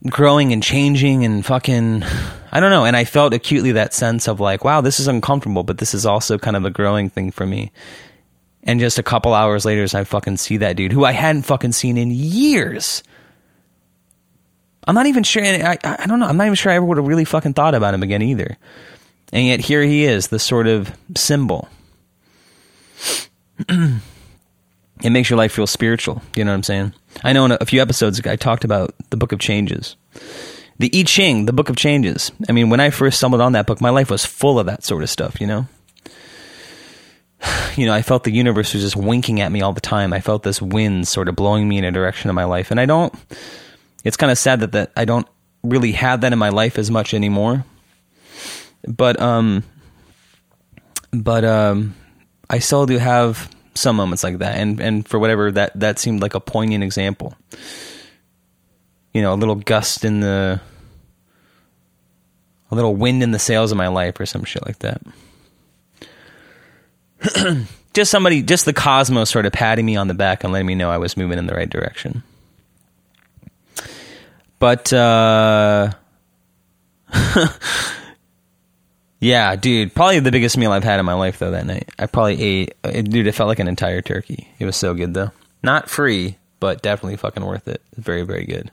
growing 0.07 0.53
and 0.53 0.63
changing 0.63 1.25
and 1.25 1.45
fucking 1.45 2.05
I 2.51 2.61
don't 2.61 2.71
know, 2.71 2.85
and 2.85 2.97
I 2.97 3.05
felt 3.05 3.35
acutely 3.35 3.73
that 3.73 3.93
sense 3.93 4.27
of 4.27 4.41
like, 4.41 4.65
wow, 4.65 4.81
this 4.81 5.01
is 5.01 5.09
uncomfortable, 5.09 5.65
but 5.65 5.79
this 5.79 5.93
is 5.95 6.07
also 6.07 6.39
kind 6.39 6.57
of 6.57 6.65
a 6.65 6.71
growing 6.71 7.11
thing 7.11 7.31
for 7.31 7.47
me. 7.47 7.73
And 8.63 8.81
just 8.81 8.99
a 8.99 9.03
couple 9.03 9.35
hours 9.35 9.65
later, 9.65 9.87
I 9.97 10.05
fucking 10.05 10.39
see 10.39 10.59
that 10.59 10.77
dude 10.77 10.93
who 10.93 11.05
I 11.05 11.13
hadn't 11.13 11.43
fucking 11.43 11.73
seen 11.73 11.97
in 11.97 12.11
years 12.11 13.03
I'm 14.89 14.95
not 14.95 15.07
even 15.07 15.23
sure. 15.23 15.45
I, 15.45 15.77
I 15.85 16.07
don't 16.07 16.19
know. 16.19 16.27
I'm 16.27 16.39
not 16.39 16.47
even 16.47 16.55
sure 16.55 16.73
I 16.73 16.77
ever 16.77 16.85
would 16.87 16.97
have 16.97 17.07
really 17.07 17.27
fucking 17.27 17.53
thought 17.53 17.75
about 17.75 17.93
him 17.93 18.03
again 18.03 18.23
either. 18.23 18.57
And 19.35 19.47
yet 19.47 19.61
here 19.61 19.83
he 19.83 20.05
is, 20.05 20.29
the 20.29 20.39
sort 20.39 20.67
of 20.67 20.91
symbol. 21.15 21.69
it 23.69 24.01
makes 25.11 25.29
your 25.29 25.37
life 25.37 25.53
feel 25.53 25.67
spiritual. 25.67 26.23
You 26.35 26.45
know 26.45 26.53
what 26.53 26.57
I'm 26.57 26.63
saying? 26.63 26.95
I 27.25 27.33
know 27.33 27.45
in 27.45 27.53
a, 27.53 27.59
a 27.61 27.67
few 27.67 27.83
episodes 27.83 28.25
I 28.27 28.37
talked 28.37 28.65
about 28.65 28.95
the 29.11 29.17
Book 29.17 29.33
of 29.33 29.39
Changes. 29.39 29.97
The 30.79 30.91
I 30.95 31.03
Ching, 31.03 31.47
the 31.47 31.53
Book 31.53 31.69
of 31.69 31.77
Changes. 31.77 32.31
I 32.49 32.53
mean, 32.53 32.71
when 32.71 32.81
I 32.81 32.91
first 32.91 33.19
stumbled 33.19 33.41
on 33.41 33.53
that 33.53 33.67
book, 33.67 33.81
my 33.81 33.91
life 33.91 34.11
was 34.11 34.25
full 34.25 34.59
of 34.59 34.67
that 34.67 34.85
sort 34.85 35.03
of 35.03 35.11
stuff, 35.11 35.41
you 35.41 35.47
know? 35.47 35.67
You 37.77 37.87
know, 37.87 37.95
I 37.95 38.03
felt 38.03 38.25
the 38.25 38.33
universe 38.33 38.75
was 38.75 38.83
just 38.83 38.97
winking 38.97 39.41
at 39.41 39.53
me 39.53 39.63
all 39.63 39.73
the 39.73 39.81
time. 39.81 40.13
I 40.13 40.21
felt 40.21 40.43
this 40.43 40.61
wind 40.61 41.07
sort 41.07 41.29
of 41.29 41.37
blowing 41.37 41.69
me 41.69 41.79
in 41.79 41.85
a 41.85 41.93
direction 41.93 42.29
of 42.29 42.35
my 42.35 42.43
life. 42.43 42.73
And 42.73 42.81
I 42.81 42.87
don't 42.87 43.15
it's 44.05 44.17
kind 44.17 44.33
of 44.33 44.39
sad 44.39 44.61
that, 44.61 44.73
that 44.73 44.93
I 44.97 45.05
don't 45.05 45.29
really 45.63 45.93
have 45.93 46.23
that 46.23 46.33
in 46.33 46.39
my 46.39 46.49
life 46.49 46.79
as 46.79 46.91
much 46.91 47.15
anymore. 47.15 47.65
But 48.87 49.21
um 49.21 49.65
but 51.13 51.45
um 51.45 51.95
I 52.51 52.59
still 52.59 52.87
do 52.87 52.99
have 52.99 53.51
some 53.75 53.97
moments 53.97 54.25
like 54.25 54.39
that 54.39 54.57
and 54.57 54.81
and 54.81 55.07
for 55.07 55.19
whatever 55.19 55.53
that 55.53 55.79
that 55.79 55.99
seemed 55.99 56.21
like 56.21 56.35
a 56.35 56.41
poignant 56.41 56.85
example. 56.85 57.35
You 59.13 59.23
know, 59.23 59.33
a 59.33 59.37
little 59.37 59.55
gust 59.55 60.05
in 60.05 60.21
the 60.21 60.61
a 62.71 62.75
little 62.75 62.95
wind 62.95 63.23
in 63.23 63.31
the 63.31 63.39
sails 63.39 63.73
of 63.73 63.79
my 63.79 63.89
life 63.89 64.21
or 64.21 64.27
some 64.27 64.45
shit 64.45 64.65
like 64.67 64.79
that. 64.81 65.01
just 67.95 68.11
somebody 68.11 68.43
just 68.43 68.65
the 68.65 68.73
cosmos 68.73 69.31
sort 69.31 69.47
of 69.47 69.53
patting 69.53 69.87
me 69.87 69.97
on 69.97 70.09
the 70.09 70.15
back 70.15 70.45
and 70.45 70.53
letting 70.53 70.67
me 70.67 70.75
know 70.75 70.91
I 70.91 70.99
was 70.99 71.17
moving 71.17 71.39
in 71.39 71.47
the 71.47 71.55
right 71.55 71.71
direction. 71.71 72.23
But 74.59 74.93
uh 74.93 75.93
Yeah, 79.21 79.57
dude, 79.57 79.95
probably 79.95 80.21
the 80.21 80.31
biggest 80.31 80.57
meal 80.57 80.71
I've 80.71 80.85
had 80.85 81.01
in 81.01 81.07
my 81.07 81.15
life 81.15 81.39
though 81.39 81.51
that 81.51 81.67
night. 81.67 81.89
I 81.99 82.07
probably 82.07 82.41
ate 82.41 82.75
dude, 82.83 83.27
it 83.27 83.33
felt 83.33 83.49
like 83.49 83.59
an 83.59 83.69
entire 83.69 84.01
turkey. 84.01 84.49
It 84.59 84.65
was 84.65 84.77
so 84.77 84.95
good 84.95 85.15
though. 85.15 85.33
Not 85.63 85.91
free, 85.91 86.37
but 86.61 86.83
definitely 86.83 87.17
fucking 87.17 87.45
worth 87.45 87.67
it. 87.67 87.83
Very 87.97 88.23
very 88.23 88.45
good. 88.45 88.71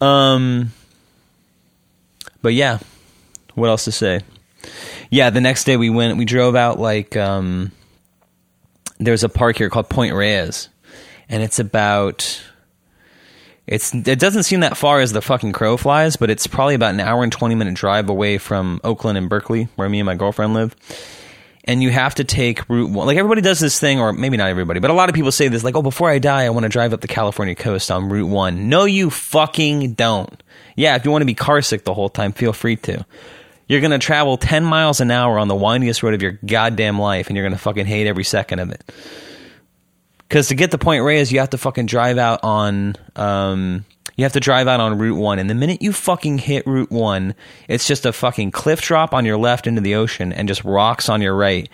Um 0.00 0.72
but 2.42 2.52
yeah, 2.52 2.78
what 3.54 3.68
else 3.68 3.84
to 3.84 3.92
say? 3.92 4.20
Yeah, 5.10 5.30
the 5.30 5.40
next 5.40 5.64
day 5.64 5.76
we 5.78 5.88
went 5.88 6.18
we 6.18 6.26
drove 6.26 6.54
out 6.54 6.78
like 6.78 7.16
um 7.16 7.72
there's 8.98 9.24
a 9.24 9.28
park 9.30 9.56
here 9.56 9.70
called 9.70 9.88
Point 9.88 10.14
Reyes 10.14 10.68
and 11.30 11.42
it's 11.42 11.58
about 11.58 12.42
it's 13.66 13.92
it 13.94 14.18
doesn't 14.18 14.44
seem 14.44 14.60
that 14.60 14.76
far 14.76 15.00
as 15.00 15.12
the 15.12 15.20
fucking 15.20 15.52
crow 15.52 15.76
flies, 15.76 16.16
but 16.16 16.30
it's 16.30 16.46
probably 16.46 16.74
about 16.74 16.94
an 16.94 17.00
hour 17.00 17.22
and 17.22 17.32
twenty 17.32 17.54
minute 17.54 17.74
drive 17.74 18.08
away 18.08 18.38
from 18.38 18.80
Oakland 18.84 19.18
and 19.18 19.28
Berkeley, 19.28 19.68
where 19.76 19.88
me 19.88 20.00
and 20.00 20.06
my 20.06 20.14
girlfriend 20.14 20.54
live. 20.54 20.76
And 21.64 21.82
you 21.82 21.90
have 21.90 22.14
to 22.16 22.24
take 22.24 22.68
Route 22.68 22.90
One. 22.90 23.08
Like 23.08 23.18
everybody 23.18 23.40
does 23.40 23.58
this 23.58 23.80
thing, 23.80 23.98
or 23.98 24.12
maybe 24.12 24.36
not 24.36 24.50
everybody, 24.50 24.78
but 24.78 24.90
a 24.90 24.94
lot 24.94 25.08
of 25.08 25.16
people 25.16 25.32
say 25.32 25.48
this, 25.48 25.64
like, 25.64 25.74
"Oh, 25.74 25.82
before 25.82 26.08
I 26.08 26.20
die, 26.20 26.44
I 26.44 26.50
want 26.50 26.62
to 26.62 26.68
drive 26.68 26.92
up 26.92 27.00
the 27.00 27.08
California 27.08 27.56
coast 27.56 27.90
on 27.90 28.08
Route 28.08 28.28
One." 28.28 28.68
No, 28.68 28.84
you 28.84 29.10
fucking 29.10 29.94
don't. 29.94 30.42
Yeah, 30.76 30.94
if 30.94 31.04
you 31.04 31.10
want 31.10 31.22
to 31.22 31.26
be 31.26 31.34
carsick 31.34 31.82
the 31.82 31.94
whole 31.94 32.08
time, 32.08 32.32
feel 32.32 32.52
free 32.52 32.76
to. 32.76 33.04
You're 33.66 33.80
gonna 33.80 33.98
travel 33.98 34.36
ten 34.36 34.62
miles 34.62 35.00
an 35.00 35.10
hour 35.10 35.40
on 35.40 35.48
the 35.48 35.56
windiest 35.56 36.04
road 36.04 36.14
of 36.14 36.22
your 36.22 36.38
goddamn 36.46 37.00
life, 37.00 37.26
and 37.26 37.36
you're 37.36 37.44
gonna 37.44 37.58
fucking 37.58 37.86
hate 37.86 38.06
every 38.06 38.22
second 38.22 38.60
of 38.60 38.70
it. 38.70 38.84
Because 40.28 40.48
to 40.48 40.54
get 40.54 40.70
the 40.70 40.78
Point 40.78 41.04
Reyes, 41.04 41.32
you 41.32 41.38
have 41.40 41.50
to 41.50 41.58
fucking 41.58 41.86
drive 41.86 42.18
out 42.18 42.40
on. 42.42 42.94
Um, 43.14 43.84
you 44.16 44.24
have 44.24 44.32
to 44.32 44.40
drive 44.40 44.66
out 44.66 44.80
on 44.80 44.98
Route 44.98 45.18
1. 45.18 45.38
And 45.38 45.48
the 45.48 45.54
minute 45.54 45.82
you 45.82 45.92
fucking 45.92 46.38
hit 46.38 46.66
Route 46.66 46.90
1, 46.90 47.34
it's 47.68 47.86
just 47.86 48.06
a 48.06 48.12
fucking 48.12 48.50
cliff 48.50 48.80
drop 48.80 49.12
on 49.12 49.26
your 49.26 49.36
left 49.36 49.66
into 49.66 49.82
the 49.82 49.96
ocean 49.96 50.32
and 50.32 50.48
just 50.48 50.64
rocks 50.64 51.10
on 51.10 51.20
your 51.20 51.34
right. 51.34 51.68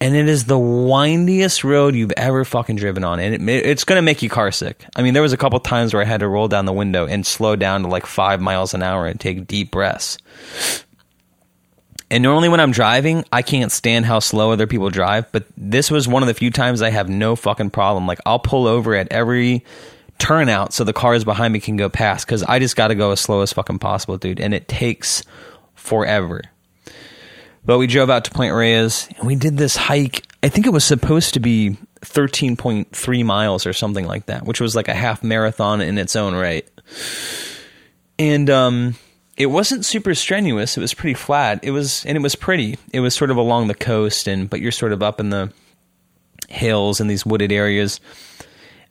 And 0.00 0.16
it 0.16 0.28
is 0.28 0.44
the 0.44 0.58
windiest 0.58 1.62
road 1.62 1.94
you've 1.94 2.12
ever 2.16 2.44
fucking 2.44 2.76
driven 2.76 3.04
on. 3.04 3.20
And 3.20 3.48
it, 3.48 3.66
it's 3.66 3.84
going 3.84 3.96
to 3.96 4.02
make 4.02 4.22
you 4.22 4.28
car 4.28 4.50
sick. 4.50 4.84
I 4.96 5.02
mean, 5.02 5.14
there 5.14 5.22
was 5.22 5.32
a 5.32 5.36
couple 5.36 5.60
times 5.60 5.94
where 5.94 6.02
I 6.02 6.06
had 6.06 6.20
to 6.20 6.28
roll 6.28 6.48
down 6.48 6.64
the 6.66 6.72
window 6.72 7.06
and 7.06 7.24
slow 7.24 7.54
down 7.54 7.82
to 7.82 7.88
like 7.88 8.06
five 8.06 8.40
miles 8.40 8.74
an 8.74 8.82
hour 8.82 9.06
and 9.06 9.20
take 9.20 9.46
deep 9.46 9.70
breaths 9.70 10.18
and 12.10 12.22
normally 12.22 12.48
when 12.48 12.60
I'm 12.60 12.72
driving, 12.72 13.24
I 13.30 13.42
can't 13.42 13.70
stand 13.70 14.06
how 14.06 14.18
slow 14.18 14.52
other 14.52 14.66
people 14.66 14.88
drive, 14.90 15.30
but 15.30 15.44
this 15.56 15.90
was 15.90 16.08
one 16.08 16.22
of 16.22 16.26
the 16.26 16.34
few 16.34 16.50
times 16.50 16.80
I 16.80 16.90
have 16.90 17.08
no 17.08 17.36
fucking 17.36 17.70
problem. 17.70 18.06
Like 18.06 18.20
I'll 18.24 18.38
pull 18.38 18.66
over 18.66 18.94
at 18.94 19.08
every 19.12 19.64
turnout 20.18 20.72
so 20.72 20.84
the 20.84 20.92
cars 20.92 21.24
behind 21.24 21.52
me 21.52 21.60
can 21.60 21.76
go 21.76 21.88
past 21.88 22.26
cuz 22.26 22.42
I 22.42 22.58
just 22.58 22.76
got 22.76 22.88
to 22.88 22.94
go 22.94 23.12
as 23.12 23.20
slow 23.20 23.42
as 23.42 23.52
fucking 23.52 23.78
possible, 23.78 24.16
dude, 24.16 24.40
and 24.40 24.54
it 24.54 24.68
takes 24.68 25.22
forever. 25.74 26.42
But 27.64 27.78
we 27.78 27.86
drove 27.86 28.08
out 28.08 28.24
to 28.24 28.30
Point 28.30 28.54
Reyes 28.54 29.08
and 29.18 29.26
we 29.26 29.36
did 29.36 29.58
this 29.58 29.76
hike. 29.76 30.24
I 30.42 30.48
think 30.48 30.66
it 30.66 30.72
was 30.72 30.84
supposed 30.84 31.34
to 31.34 31.40
be 31.40 31.76
13.3 32.00 33.24
miles 33.24 33.66
or 33.66 33.74
something 33.74 34.06
like 34.06 34.26
that, 34.26 34.46
which 34.46 34.60
was 34.60 34.74
like 34.74 34.88
a 34.88 34.94
half 34.94 35.22
marathon 35.22 35.82
in 35.82 35.98
its 35.98 36.16
own 36.16 36.34
right. 36.34 36.66
And 38.18 38.48
um 38.48 38.94
it 39.38 39.46
wasn't 39.46 39.84
super 39.84 40.14
strenuous. 40.16 40.76
It 40.76 40.80
was 40.80 40.92
pretty 40.92 41.14
flat. 41.14 41.60
It 41.62 41.70
was 41.70 42.04
and 42.04 42.16
it 42.16 42.20
was 42.20 42.34
pretty. 42.34 42.76
It 42.92 43.00
was 43.00 43.14
sort 43.14 43.30
of 43.30 43.36
along 43.36 43.68
the 43.68 43.74
coast 43.74 44.26
and 44.26 44.50
but 44.50 44.60
you're 44.60 44.72
sort 44.72 44.92
of 44.92 45.02
up 45.02 45.20
in 45.20 45.30
the 45.30 45.52
hills 46.48 47.00
and 47.00 47.08
these 47.08 47.24
wooded 47.24 47.52
areas. 47.52 48.00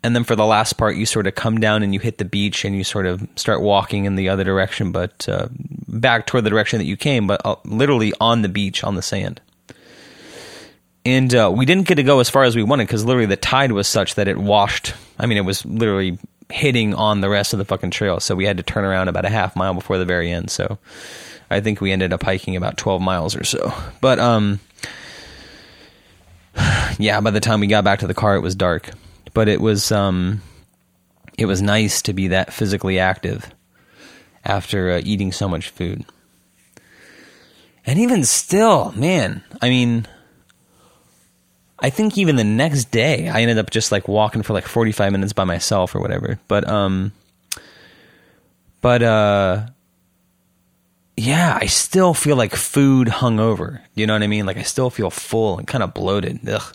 And 0.03 0.15
then 0.15 0.23
for 0.23 0.37
the 0.37 0.45
last 0.45 0.73
part 0.73 0.95
you 0.95 1.05
sort 1.05 1.27
of 1.27 1.35
come 1.35 1.59
down 1.59 1.83
and 1.83 1.93
you 1.93 1.99
hit 1.99 2.17
the 2.17 2.25
beach 2.25 2.63
and 2.63 2.75
you 2.75 2.85
sort 2.85 3.05
of 3.05 3.27
start 3.35 3.61
walking 3.61 4.05
in 4.05 4.15
the 4.15 4.29
other 4.29 4.45
direction 4.45 4.93
but 4.93 5.27
uh, 5.27 5.49
back 5.87 6.25
toward 6.25 6.45
the 6.45 6.49
direction 6.49 6.79
that 6.79 6.85
you 6.85 6.95
came 6.95 7.27
but 7.27 7.41
uh, 7.43 7.57
literally 7.65 8.13
on 8.21 8.41
the 8.41 8.49
beach 8.49 8.85
on 8.85 8.95
the 8.95 9.01
sand. 9.01 9.41
And 11.03 11.33
uh, 11.35 11.51
we 11.53 11.65
didn't 11.65 11.87
get 11.87 11.95
to 11.95 12.03
go 12.03 12.19
as 12.19 12.29
far 12.29 12.43
as 12.43 12.55
we 12.55 12.63
wanted 12.63 12.85
because 12.85 13.03
literally 13.03 13.27
the 13.27 13.37
tide 13.37 13.73
was 13.73 13.87
such 13.87 14.15
that 14.15 14.29
it 14.29 14.37
washed. 14.37 14.93
I 15.19 15.25
mean, 15.25 15.37
it 15.37 15.45
was 15.45 15.65
literally 15.65 16.19
hitting 16.49 16.93
on 16.93 17.21
the 17.21 17.29
rest 17.29 17.53
of 17.53 17.59
the 17.59 17.65
fucking 17.65 17.91
trail. 17.91 18.19
So 18.19 18.35
we 18.35 18.45
had 18.45 18.57
to 18.57 18.63
turn 18.63 18.85
around 18.85 19.07
about 19.07 19.25
a 19.25 19.29
half 19.29 19.55
mile 19.55 19.73
before 19.73 19.97
the 19.97 20.05
very 20.05 20.31
end. 20.31 20.49
So 20.49 20.77
I 21.49 21.59
think 21.59 21.81
we 21.81 21.91
ended 21.91 22.13
up 22.13 22.23
hiking 22.23 22.55
about 22.55 22.77
12 22.77 23.01
miles 23.01 23.35
or 23.35 23.43
so. 23.43 23.73
But 24.01 24.19
um 24.19 24.59
yeah, 26.97 27.19
by 27.21 27.31
the 27.31 27.39
time 27.39 27.59
we 27.59 27.67
got 27.67 27.83
back 27.83 27.99
to 27.99 28.07
the 28.07 28.13
car 28.13 28.35
it 28.35 28.41
was 28.41 28.55
dark. 28.55 28.91
But 29.33 29.47
it 29.47 29.61
was 29.61 29.91
um 29.91 30.41
it 31.37 31.45
was 31.45 31.61
nice 31.61 32.01
to 32.03 32.13
be 32.13 32.29
that 32.29 32.53
physically 32.53 32.97
active 32.97 33.53
after 34.43 34.91
uh, 34.91 35.01
eating 35.03 35.31
so 35.31 35.47
much 35.47 35.69
food. 35.69 36.05
And 37.85 37.99
even 37.99 38.23
still, 38.23 38.91
man, 38.93 39.43
I 39.61 39.69
mean, 39.69 40.07
I 41.79 41.89
think 41.89 42.17
even 42.17 42.35
the 42.35 42.43
next 42.43 42.85
day 42.85 43.29
I 43.29 43.41
ended 43.41 43.57
up 43.57 43.69
just 43.69 43.91
like 43.91 44.07
walking 44.07 44.41
for 44.41 44.53
like 44.53 44.67
45 44.67 45.11
minutes 45.11 45.33
by 45.33 45.43
myself 45.43 45.93
or 45.95 45.99
whatever. 45.99 46.39
But 46.47 46.67
um 46.67 47.11
but 48.81 49.03
uh 49.03 49.67
yeah, 51.15 51.57
I 51.59 51.65
still 51.65 52.13
feel 52.13 52.35
like 52.35 52.55
food 52.55 53.07
hungover. 53.07 53.81
You 53.95 54.05
know 54.05 54.13
what 54.13 54.21
I 54.23 54.27
mean? 54.27 54.45
Like 54.45 54.57
I 54.57 54.61
still 54.61 54.91
feel 54.91 55.09
full 55.09 55.57
and 55.57 55.67
kind 55.67 55.83
of 55.83 55.93
bloated. 55.93 56.47
Ugh. 56.47 56.73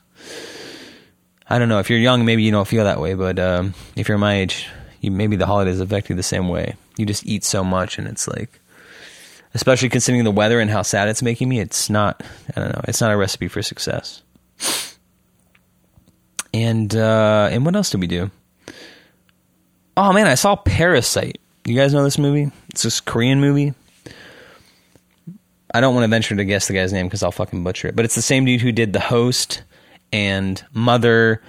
I 1.49 1.59
don't 1.59 1.69
know. 1.69 1.79
If 1.79 1.91
you're 1.91 1.99
young, 1.99 2.25
maybe 2.25 2.43
you 2.43 2.51
don't 2.51 2.67
feel 2.67 2.85
that 2.85 2.99
way, 2.99 3.15
but 3.15 3.39
um, 3.39 3.75
if 3.95 4.09
you're 4.09 4.17
my 4.17 4.37
age, 4.37 4.69
you, 5.03 5.11
maybe 5.11 5.37
the 5.37 5.47
holidays 5.47 5.81
affect 5.81 6.09
you 6.09 6.17
the 6.17 6.23
same 6.23 6.49
way. 6.49 6.77
You 6.97 7.05
just 7.05 7.27
eat 7.27 7.45
so 7.45 7.63
much, 7.63 7.99
and 7.99 8.09
it's 8.09 8.27
like, 8.27 8.59
especially 9.53 9.91
considering 9.91 10.25
the 10.25 10.31
weather 10.31 10.61
and 10.61 10.71
how 10.71 10.81
sad 10.81 11.09
it's 11.09 11.23
making 11.23 11.51
me, 11.51 11.61
it's 11.61 11.91
not. 11.91 12.23
I 12.57 12.61
don't 12.61 12.73
know. 12.73 12.81
It's 12.89 13.03
not 13.03 13.13
a 13.13 13.17
recipe 13.19 13.49
for 13.49 13.61
success. 13.61 14.23
And 16.55 16.95
uh, 16.95 17.49
and 17.51 17.65
what 17.65 17.75
else 17.75 17.91
did 17.91 18.01
we 18.01 18.07
do? 18.07 18.31
Oh 19.97 20.13
man, 20.13 20.27
I 20.27 20.35
saw 20.35 20.57
Parasite. 20.57 21.41
You 21.65 21.77
guys 21.77 21.95
know 21.95 22.05
this 22.05 22.19
movie? 22.19 22.51
It's 22.71 22.83
this 22.83 23.01
Korean 23.01 23.41
movie. 23.41 23.75
I 25.75 25.81
don't 25.81 25.95
want 25.95 26.05
to 26.05 26.09
venture 26.09 26.37
to 26.37 26.45
guess 26.45 26.67
the 26.69 26.75
guy's 26.75 26.93
name 26.93 27.07
because 27.07 27.23
I'll 27.23 27.33
fucking 27.33 27.65
butcher 27.65 27.89
it. 27.89 27.97
But 27.97 28.05
it's 28.05 28.15
the 28.15 28.23
same 28.23 28.45
dude 28.45 28.61
who 28.61 28.73
did 28.73 28.93
The 28.93 29.01
Host 29.01 29.63
and 30.13 30.63
Mother, 30.75 31.41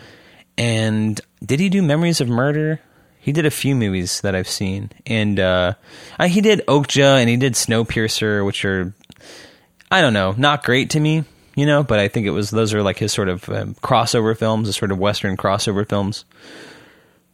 and 0.57 1.19
did 1.45 1.59
he 1.59 1.67
do 1.67 1.81
Memories 1.81 2.21
of 2.21 2.29
Murder? 2.29 2.79
He 3.19 3.31
did 3.31 3.45
a 3.45 3.51
few 3.51 3.75
movies 3.75 4.21
that 4.21 4.35
I've 4.35 4.47
seen, 4.47 4.91
and 5.05 5.39
uh, 5.39 5.73
he 6.25 6.41
did 6.41 6.61
Okja 6.67 7.19
and 7.19 7.29
he 7.29 7.37
did 7.37 7.53
Snowpiercer, 7.53 8.45
which 8.45 8.63
are 8.65 8.93
I 9.91 10.01
don't 10.01 10.13
know, 10.13 10.33
not 10.37 10.63
great 10.63 10.89
to 10.91 10.99
me, 10.99 11.23
you 11.55 11.65
know. 11.65 11.83
But 11.83 11.99
I 11.99 12.07
think 12.07 12.27
it 12.27 12.31
was 12.31 12.51
those 12.51 12.73
are 12.73 12.83
like 12.83 12.97
his 12.97 13.11
sort 13.11 13.29
of 13.29 13.47
um, 13.49 13.75
crossover 13.75 14.37
films, 14.37 14.67
the 14.67 14.73
sort 14.73 14.91
of 14.91 14.99
Western 14.99 15.37
crossover 15.37 15.87
films. 15.87 16.25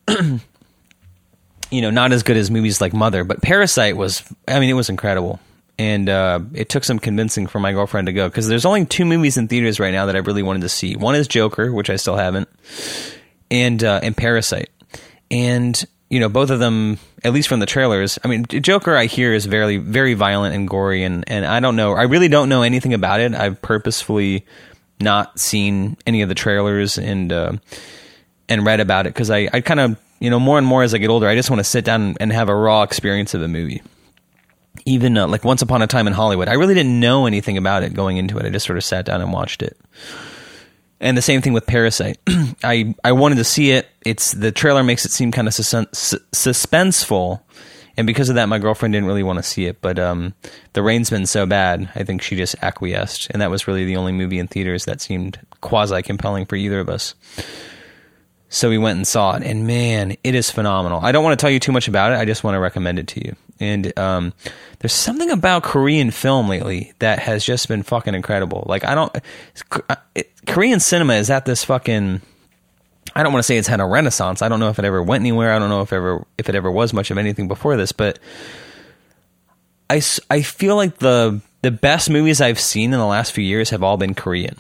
you 0.10 1.82
know, 1.82 1.92
not 1.92 2.12
as 2.12 2.24
good 2.24 2.38
as 2.38 2.50
movies 2.50 2.82
like 2.82 2.94
Mother, 2.94 3.24
but 3.24 3.42
Parasite 3.42 3.98
was. 3.98 4.24
I 4.48 4.60
mean, 4.60 4.70
it 4.70 4.74
was 4.74 4.90
incredible 4.90 5.40
and 5.80 6.10
uh, 6.10 6.42
it 6.54 6.68
took 6.68 6.84
some 6.84 7.00
convincing 7.00 7.48
for 7.48 7.62
my 7.62 7.72
girlfriend 7.72 8.08
to 8.08 8.14
go 8.14 8.28
because 8.28 8.50
there's 8.50 8.66
only 8.66 8.86
two 8.86 9.06
movies 9.06 9.38
in 9.38 9.48
theaters 9.48 9.80
right 9.80 9.94
now 9.94 10.08
that 10.08 10.16
I 10.16 10.20
really 10.20 10.44
wanted 10.44 10.62
to 10.64 10.70
see. 10.70 10.98
One 10.98 11.16
is 11.16 11.28
Joker, 11.28 11.72
which 11.72 11.90
I 11.90 11.96
still 11.96 12.18
haven't, 12.18 12.50
and 13.50 13.82
uh, 13.82 14.02
and 14.04 14.16
Parasite, 14.16 14.70
and 15.32 15.82
you 16.10 16.20
know 16.20 16.30
both 16.30 16.50
of 16.50 16.60
them, 16.60 16.98
at 17.24 17.34
least 17.34 17.48
from 17.48 17.60
the 17.60 17.66
trailers. 17.66 18.20
I 18.24 18.28
mean, 18.28 18.46
Joker 18.46 18.96
I 18.96 19.06
hear 19.06 19.34
is 19.34 19.46
very 19.46 19.78
very 19.78 20.14
violent 20.14 20.56
and 20.56 20.68
gory, 20.68 21.04
and 21.04 21.24
and 21.28 21.46
I 21.46 21.60
don't 21.60 21.76
know, 21.76 21.94
I 21.94 22.04
really 22.04 22.28
don't 22.28 22.50
know 22.50 22.64
anything 22.64 22.94
about 22.94 23.20
it. 23.20 23.34
I've 23.34 23.62
purposefully 23.62 24.46
not 25.00 25.40
seen 25.40 25.98
any 26.06 26.22
of 26.22 26.30
the 26.30 26.36
trailers 26.36 26.98
and 26.98 27.32
uh, 27.32 27.54
and 28.48 28.66
read 28.66 28.80
about 28.80 29.06
it 29.06 29.14
because 29.14 29.30
I 29.30 29.50
I 29.52 29.62
kind 29.62 29.80
of 29.80 29.98
you 30.20 30.30
know 30.30 30.40
more 30.40 30.58
and 30.58 30.68
more 30.68 30.84
as 30.84 30.94
I 30.94 30.98
get 30.98 31.10
older, 31.10 31.28
I 31.28 31.36
just 31.36 31.50
want 31.50 31.60
to 31.60 31.64
sit 31.66 31.86
down 31.86 32.18
and 32.20 32.32
have 32.32 32.50
a 32.50 32.56
raw 32.56 32.84
experience 32.84 33.34
of 33.34 33.42
a 33.42 33.48
movie 33.48 33.82
even 34.86 35.18
uh, 35.18 35.28
like 35.28 35.44
Once 35.44 35.62
Upon 35.62 35.82
a 35.82 35.88
Time 35.88 36.08
in 36.08 36.14
Hollywood, 36.14 36.48
I 36.48 36.54
really 36.54 36.74
didn't 36.74 37.00
know 37.00 37.26
anything 37.26 37.58
about 37.58 37.84
it 37.84 37.94
going 37.94 38.18
into 38.18 38.38
it. 38.38 38.46
I 38.46 38.50
just 38.50 38.66
sort 38.66 38.78
of 38.78 38.84
sat 38.84 39.06
down 39.06 39.22
and 39.22 39.34
watched 39.34 39.62
it. 39.62 39.78
And 41.02 41.18
the 41.18 41.22
same 41.22 41.42
thing 41.42 41.54
with 41.54 41.66
Parasite. 41.66 42.18
I 42.64 42.94
I 43.04 43.14
wanted 43.14 43.36
to 43.36 43.44
see 43.44 43.72
it. 43.72 43.88
It's 44.02 44.34
the 44.34 44.52
trailer 44.52 44.84
makes 44.84 45.06
it 45.06 45.12
seem 45.12 45.32
kind 45.32 45.48
of 45.48 45.54
sus- 45.54 46.16
suspenseful, 46.34 47.42
and 47.96 48.06
because 48.06 48.30
of 48.30 48.36
that, 48.36 48.50
my 48.50 48.60
girlfriend 48.60 48.94
didn't 48.94 49.08
really 49.08 49.24
want 49.24 49.40
to 49.40 49.44
see 49.44 49.66
it. 49.66 49.82
But 49.82 49.98
um, 49.98 50.34
the 50.74 50.84
rain's 50.84 51.10
been 51.10 51.26
so 51.26 51.46
bad, 51.46 51.90
I 51.96 52.04
think 52.04 52.22
she 52.22 52.36
just 52.36 52.56
acquiesced, 52.62 53.30
and 53.32 53.42
that 53.42 53.50
was 53.50 53.68
really 53.68 53.86
the 53.86 53.96
only 53.96 54.12
movie 54.12 54.40
in 54.40 54.48
theaters 54.48 54.86
that 54.86 55.02
seemed 55.02 55.40
quasi 55.62 56.02
compelling 56.02 56.46
for 56.46 56.56
either 56.56 56.80
of 56.80 56.90
us. 56.90 57.16
So 58.50 58.70
we 58.70 58.78
went 58.78 58.98
and 58.98 59.08
saw 59.08 59.36
it, 59.36 59.44
and 59.44 59.68
man, 59.68 60.18
it 60.24 60.36
is 60.36 60.50
phenomenal. 60.50 61.00
I 61.02 61.12
don't 61.12 61.24
want 61.24 61.40
to 61.40 61.42
tell 61.42 61.52
you 61.52 61.60
too 61.60 61.72
much 61.72 61.88
about 61.88 62.12
it. 62.12 62.16
I 62.16 62.26
just 62.26 62.44
want 62.44 62.56
to 62.56 62.60
recommend 62.60 63.00
it 63.00 63.08
to 63.10 63.26
you. 63.26 63.36
And 63.60 63.98
um, 64.00 64.34
there's 64.80 64.94
something 64.94 65.30
about 65.30 65.64
Korean 65.64 66.12
film 66.12 66.48
lately 66.48 66.94
that 67.00 67.20
has 67.20 67.44
just 67.44 67.68
been 67.68 67.84
fucking 67.84 68.16
incredible. 68.16 68.64
Like 68.68 68.86
I 68.86 68.96
don't, 68.96 69.16
it, 70.16 70.32
Korean 70.48 70.80
cinema 70.80 71.14
is 71.16 71.30
at 71.30 71.46
this 71.46 71.64
fucking. 71.64 72.22
I 73.16 73.24
don't 73.24 73.34
want 73.34 73.44
to 73.44 73.48
say 73.48 73.58
it's 73.58 73.68
had 73.68 73.80
a 73.80 73.86
renaissance. 73.86 74.42
I 74.42 74.50
don't 74.50 74.60
know 74.60 74.70
if 74.70 74.80
it 74.80 74.86
ever 74.86 75.02
went 75.02 75.22
anywhere. 75.22 75.52
I 75.52 75.60
don't 75.60 75.70
know 75.70 75.82
if 75.82 75.92
ever 75.92 76.26
if 76.38 76.48
it 76.48 76.56
ever 76.56 76.72
was 76.72 76.94
much 76.94 77.12
of 77.12 77.18
anything 77.18 77.48
before 77.48 77.76
this, 77.76 77.92
but 77.92 78.20
I, 79.90 80.02
I 80.30 80.42
feel 80.42 80.76
like 80.76 81.00
the 81.00 81.42
the 81.62 81.72
best 81.72 82.10
movies 82.10 82.40
I've 82.40 82.60
seen 82.60 82.94
in 82.94 83.00
the 83.00 83.06
last 83.06 83.32
few 83.32 83.44
years 83.44 83.72
have 83.72 83.84
all 83.84 83.98
been 83.98 84.14
Korean. 84.14 84.56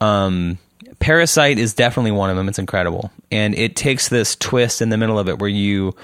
Um, 0.00 0.58
Parasite 0.98 1.58
is 1.58 1.74
definitely 1.74 2.10
one 2.10 2.30
of 2.30 2.36
them. 2.36 2.48
It's 2.48 2.58
incredible, 2.58 3.10
and 3.30 3.54
it 3.54 3.76
takes 3.76 4.08
this 4.08 4.36
twist 4.36 4.82
in 4.82 4.90
the 4.90 4.96
middle 4.98 5.18
of 5.18 5.28
it 5.28 5.38
where 5.38 5.48
you 5.48 5.94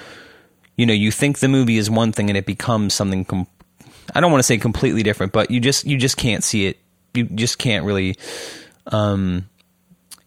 you 0.80 0.86
know 0.86 0.94
you 0.94 1.10
think 1.10 1.40
the 1.40 1.48
movie 1.48 1.76
is 1.76 1.90
one 1.90 2.10
thing 2.10 2.30
and 2.30 2.38
it 2.38 2.46
becomes 2.46 2.94
something 2.94 3.26
com- 3.26 3.46
I 4.14 4.20
don't 4.20 4.32
want 4.32 4.40
to 4.40 4.46
say 4.46 4.56
completely 4.56 5.02
different, 5.02 5.30
but 5.30 5.50
you 5.50 5.60
just 5.60 5.86
you 5.86 5.98
just 5.98 6.16
can't 6.16 6.42
see 6.42 6.64
it. 6.64 6.78
You 7.12 7.24
just 7.24 7.58
can't 7.58 7.84
really 7.84 8.16
um 8.86 9.46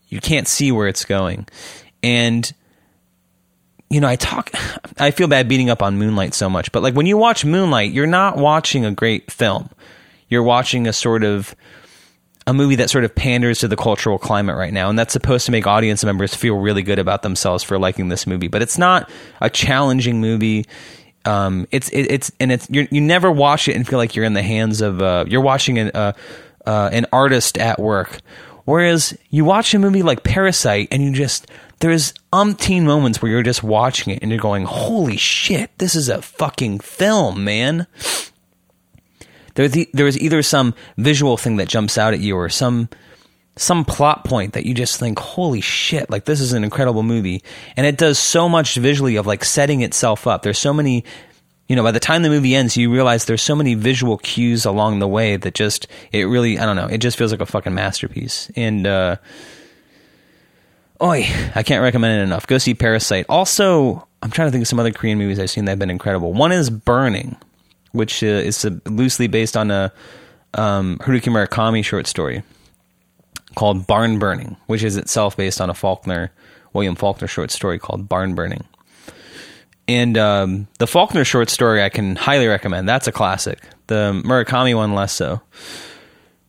you 0.10 0.22
can't 0.22 0.48
see 0.48 0.72
where 0.72 0.88
it's 0.88 1.06
going. 1.06 1.48
And 2.04 2.54
you 3.90 4.00
know, 4.00 4.08
I 4.08 4.16
talk 4.16 4.52
I 5.00 5.10
feel 5.10 5.28
bad 5.28 5.50
beating 5.50 5.72
up 5.72 5.82
on 5.82 5.98
Moonlight 5.98 6.36
so 6.36 6.52
much, 6.52 6.72
but 6.72 6.84
like 6.84 6.94
when 6.94 7.08
you 7.08 7.18
watch 7.18 7.44
Moonlight, 7.44 7.92
you're 7.92 8.06
not 8.06 8.38
watching 8.38 8.86
a 8.86 8.92
great 8.92 9.32
film. 9.32 9.72
You're 10.30 10.44
watching 10.44 10.86
a 10.86 10.94
sort 10.94 11.24
of 11.24 11.56
a 12.46 12.54
movie 12.54 12.76
that 12.76 12.90
sort 12.90 13.04
of 13.04 13.16
panders 13.16 13.60
to 13.60 13.68
the 13.68 13.76
cultural 13.76 14.18
climate 14.18 14.56
right 14.56 14.74
now, 14.74 14.90
and 14.90 14.98
that's 14.98 15.14
supposed 15.14 15.46
to 15.46 15.52
make 15.52 15.66
audience 15.66 16.04
members 16.04 16.36
feel 16.36 16.58
really 16.58 16.82
good 16.82 17.00
about 17.00 17.22
themselves 17.22 17.64
for 17.64 17.80
liking 17.80 18.10
this 18.10 18.28
movie. 18.28 18.48
But 18.48 18.62
it's 18.62 18.78
not 18.78 19.10
a 19.42 19.50
challenging 19.50 20.20
movie. 20.20 20.66
Um, 21.26 21.68
it's 21.72 21.90
it, 21.90 22.12
it's 22.12 22.32
and 22.40 22.52
it's 22.52 22.68
you 22.70 23.02
never 23.02 23.32
watch 23.32 23.68
it 23.68 23.76
and 23.76 23.88
feel 23.88 23.98
like 23.98 24.16
you're 24.16 24.26
in 24.26 24.34
the 24.34 24.44
hands 24.44 24.82
of 24.82 25.02
uh, 25.02 25.26
you're 25.28 25.42
watching 25.42 25.78
an 25.80 25.92
uh, 25.94 26.14
uh, 26.66 26.90
an 26.92 27.06
artist 27.14 27.58
at 27.58 27.80
work. 27.80 28.20
Whereas 28.66 29.18
you 29.30 29.44
watch 29.44 29.74
a 29.74 29.80
movie 29.80 30.04
like 30.04 30.24
Parasite 30.24 30.88
and 30.92 31.04
you 31.04 31.12
just 31.12 31.50
there's 31.80 32.14
umpteen 32.32 32.84
moments 32.84 33.22
where 33.22 33.30
you're 33.32 33.44
just 33.44 33.62
watching 33.64 34.14
it 34.14 34.22
and 34.22 34.32
you're 34.32 34.40
going, 34.40 34.66
"Holy 34.66 35.18
shit, 35.18 35.70
this 35.78 35.96
is 35.96 36.10
a 36.10 36.22
fucking 36.22 36.80
film, 36.80 37.44
man!" 37.44 37.88
There, 39.56 39.68
the, 39.68 39.90
there 39.94 40.08
is 40.08 40.20
either 40.20 40.42
some 40.42 40.74
visual 40.98 41.38
thing 41.38 41.58
that 41.58 41.68
jumps 41.68 41.98
out 41.98 42.14
at 42.14 42.20
you 42.20 42.36
or 42.36 42.50
some 42.50 42.90
some 43.56 43.86
plot 43.86 44.26
point 44.26 44.54
that 44.54 44.66
you 44.66 44.74
just 44.74 45.00
think, 45.00 45.20
holy 45.20 45.62
shit, 45.62 46.10
like 46.10 46.26
this 46.26 46.42
is 46.42 46.54
an 46.54 46.64
incredible 46.64 47.04
movie. 47.04 47.44
And 47.78 47.86
it 47.86 47.98
does 47.98 48.18
so 48.18 48.50
much 48.50 48.76
visually 48.76 49.16
of 49.16 49.28
like 49.28 49.46
setting 49.46 49.82
itself 49.82 50.26
up. 50.26 50.42
There's 50.42 50.58
so 50.58 50.74
many, 50.74 51.04
you 51.68 51.76
know, 51.76 51.84
by 51.84 51.92
the 51.92 52.00
time 52.00 52.24
the 52.24 52.30
movie 52.30 52.56
ends, 52.56 52.76
you 52.76 52.92
realize 52.92 53.26
there's 53.26 53.44
so 53.44 53.56
many 53.56 53.76
visual 53.76 54.18
cues 54.18 54.66
along 54.66 55.00
the 55.00 55.08
way 55.08 55.38
that 55.38 55.54
just, 55.54 55.88
it 56.12 56.24
really, 56.24 56.58
I 56.58 56.66
don't 56.66 56.76
know, 56.76 56.88
it 56.88 56.98
just 56.98 57.18
feels 57.18 57.32
like 57.32 57.42
a 57.42 57.46
fucking 57.46 57.76
masterpiece. 57.76 58.50
And, 58.56 58.88
uh, 58.88 59.18
oi, 61.00 61.28
I 61.54 61.62
can't 61.62 61.84
recommend 61.84 62.20
it 62.20 62.24
enough. 62.24 62.48
Go 62.48 62.58
see 62.58 62.74
Parasite. 62.74 63.28
Also, 63.30 64.08
I'm 64.24 64.32
trying 64.32 64.48
to 64.48 64.52
think 64.52 64.64
of 64.64 64.68
some 64.68 64.80
other 64.80 64.92
Korean 64.92 65.20
movies 65.20 65.38
I've 65.38 65.52
seen 65.52 65.66
that 65.66 65.74
have 65.74 65.80
been 65.80 65.92
incredible. 65.92 66.34
One 66.34 66.52
is 66.52 66.72
Burning 66.72 67.38
which 67.94 68.24
uh, 68.24 68.28
is 68.28 68.68
loosely 68.86 69.28
based 69.28 69.56
on 69.56 69.72
a 69.72 69.92
um, 70.54 70.98
Haruki 71.00 71.32
Murakami 71.32 71.84
short 71.84 72.06
story 72.06 72.44
called 73.56 73.88
Barn 73.88 74.20
Burning, 74.20 74.58
which 74.68 74.84
is 74.84 74.98
itself 74.98 75.38
based 75.38 75.62
on 75.62 75.70
a 75.70 75.74
Faulkner 75.74 76.32
William 76.74 76.96
Faulkner 76.96 77.28
short 77.28 77.52
story 77.52 77.80
called 77.80 78.10
Barn 78.10 78.36
Burning. 78.36 78.66
And 79.88 80.18
um, 80.18 80.68
the 80.80 80.88
Faulkner 80.88 81.24
short 81.24 81.50
story 81.50 81.84
I 81.84 81.90
can 81.90 82.16
highly 82.16 82.48
recommend. 82.48 82.88
That's 82.88 83.08
a 83.08 83.12
classic. 83.12 83.60
The 83.88 84.22
Murakami 84.26 84.76
one 84.76 84.94
less 84.94 85.14
so. 85.14 85.42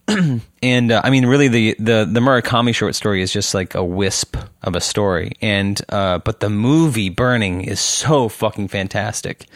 and 0.63 0.93
uh, 0.93 1.01
I 1.03 1.11
mean, 1.11 1.27
really, 1.27 1.49
the, 1.49 1.75
the 1.79 2.09
the 2.11 2.21
Murakami 2.21 2.75
short 2.75 2.95
story 2.95 3.23
is 3.23 3.33
just 3.33 3.55
like 3.55 3.75
a 3.75 3.83
wisp 3.83 4.37
of 4.63 4.77
a 4.77 4.81
story, 4.81 5.33
and 5.41 5.81
uh, 5.89 6.19
but 6.19 6.41
the 6.41 6.51
movie 6.51 7.09
Burning 7.09 7.63
is 7.63 7.81
so 7.81 8.29
fucking 8.29 8.69
fantastic. 8.69 9.47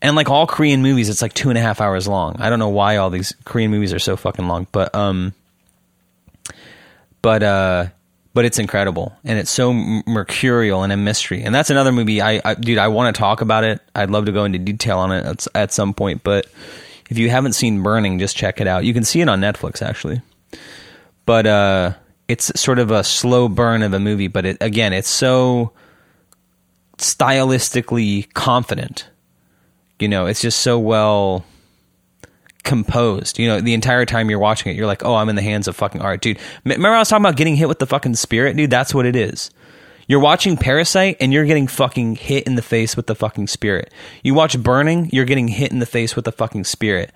And 0.00 0.14
like 0.14 0.30
all 0.30 0.46
Korean 0.46 0.82
movies, 0.82 1.08
it's 1.08 1.22
like 1.22 1.34
two 1.34 1.48
and 1.48 1.58
a 1.58 1.60
half 1.60 1.80
hours 1.80 2.06
long. 2.06 2.36
I 2.38 2.50
don't 2.50 2.60
know 2.60 2.68
why 2.68 2.96
all 2.96 3.10
these 3.10 3.34
Korean 3.44 3.70
movies 3.70 3.92
are 3.92 3.98
so 3.98 4.16
fucking 4.16 4.46
long, 4.46 4.68
but 4.70 4.94
um, 4.94 5.34
but 7.20 7.42
uh, 7.42 7.86
but 8.32 8.44
it's 8.44 8.60
incredible 8.60 9.16
and 9.24 9.38
it's 9.38 9.50
so 9.50 9.72
mercurial 9.72 10.84
and 10.84 10.92
a 10.92 10.96
mystery. 10.96 11.42
And 11.42 11.52
that's 11.52 11.70
another 11.70 11.90
movie. 11.90 12.22
I, 12.22 12.40
I 12.44 12.54
dude, 12.54 12.78
I 12.78 12.86
want 12.86 13.14
to 13.14 13.18
talk 13.18 13.40
about 13.40 13.64
it. 13.64 13.80
I'd 13.96 14.10
love 14.10 14.26
to 14.26 14.32
go 14.32 14.44
into 14.44 14.60
detail 14.60 14.98
on 14.98 15.10
it 15.10 15.26
at, 15.26 15.46
at 15.56 15.72
some 15.72 15.92
point. 15.94 16.22
But 16.22 16.46
if 17.10 17.18
you 17.18 17.30
haven't 17.30 17.54
seen 17.54 17.82
Burning, 17.82 18.20
just 18.20 18.36
check 18.36 18.60
it 18.60 18.68
out. 18.68 18.84
You 18.84 18.94
can 18.94 19.04
see 19.04 19.20
it 19.20 19.28
on 19.28 19.40
Netflix 19.40 19.82
actually. 19.82 20.22
But 21.26 21.46
uh, 21.46 21.94
it's 22.28 22.52
sort 22.60 22.78
of 22.78 22.92
a 22.92 23.02
slow 23.02 23.48
burn 23.48 23.82
of 23.82 23.92
a 23.92 23.98
movie. 23.98 24.28
But 24.28 24.46
it, 24.46 24.58
again, 24.60 24.92
it's 24.92 25.10
so 25.10 25.72
stylistically 26.98 28.32
confident 28.34 29.08
you 29.98 30.08
know, 30.08 30.26
it's 30.26 30.40
just 30.40 30.60
so 30.60 30.78
well 30.78 31.44
composed. 32.64 33.38
You 33.38 33.48
know, 33.48 33.60
the 33.60 33.74
entire 33.74 34.04
time 34.04 34.30
you're 34.30 34.38
watching 34.38 34.70
it, 34.70 34.76
you're 34.76 34.86
like, 34.86 35.04
oh, 35.04 35.14
I'm 35.14 35.28
in 35.28 35.36
the 35.36 35.42
hands 35.42 35.68
of 35.68 35.76
fucking 35.76 36.00
art, 36.02 36.20
dude. 36.20 36.38
Remember 36.64 36.88
I 36.88 36.98
was 36.98 37.08
talking 37.08 37.24
about 37.24 37.36
getting 37.36 37.56
hit 37.56 37.68
with 37.68 37.78
the 37.78 37.86
fucking 37.86 38.14
spirit, 38.14 38.56
dude? 38.56 38.70
That's 38.70 38.94
what 38.94 39.06
it 39.06 39.16
is. 39.16 39.50
You're 40.06 40.20
watching 40.20 40.56
Parasite 40.56 41.18
and 41.20 41.32
you're 41.32 41.44
getting 41.44 41.66
fucking 41.66 42.16
hit 42.16 42.46
in 42.46 42.54
the 42.54 42.62
face 42.62 42.96
with 42.96 43.06
the 43.06 43.14
fucking 43.14 43.46
spirit. 43.46 43.92
You 44.22 44.34
watch 44.34 44.58
Burning, 44.58 45.10
you're 45.12 45.26
getting 45.26 45.48
hit 45.48 45.70
in 45.70 45.80
the 45.80 45.86
face 45.86 46.16
with 46.16 46.24
the 46.24 46.32
fucking 46.32 46.64
spirit. 46.64 47.12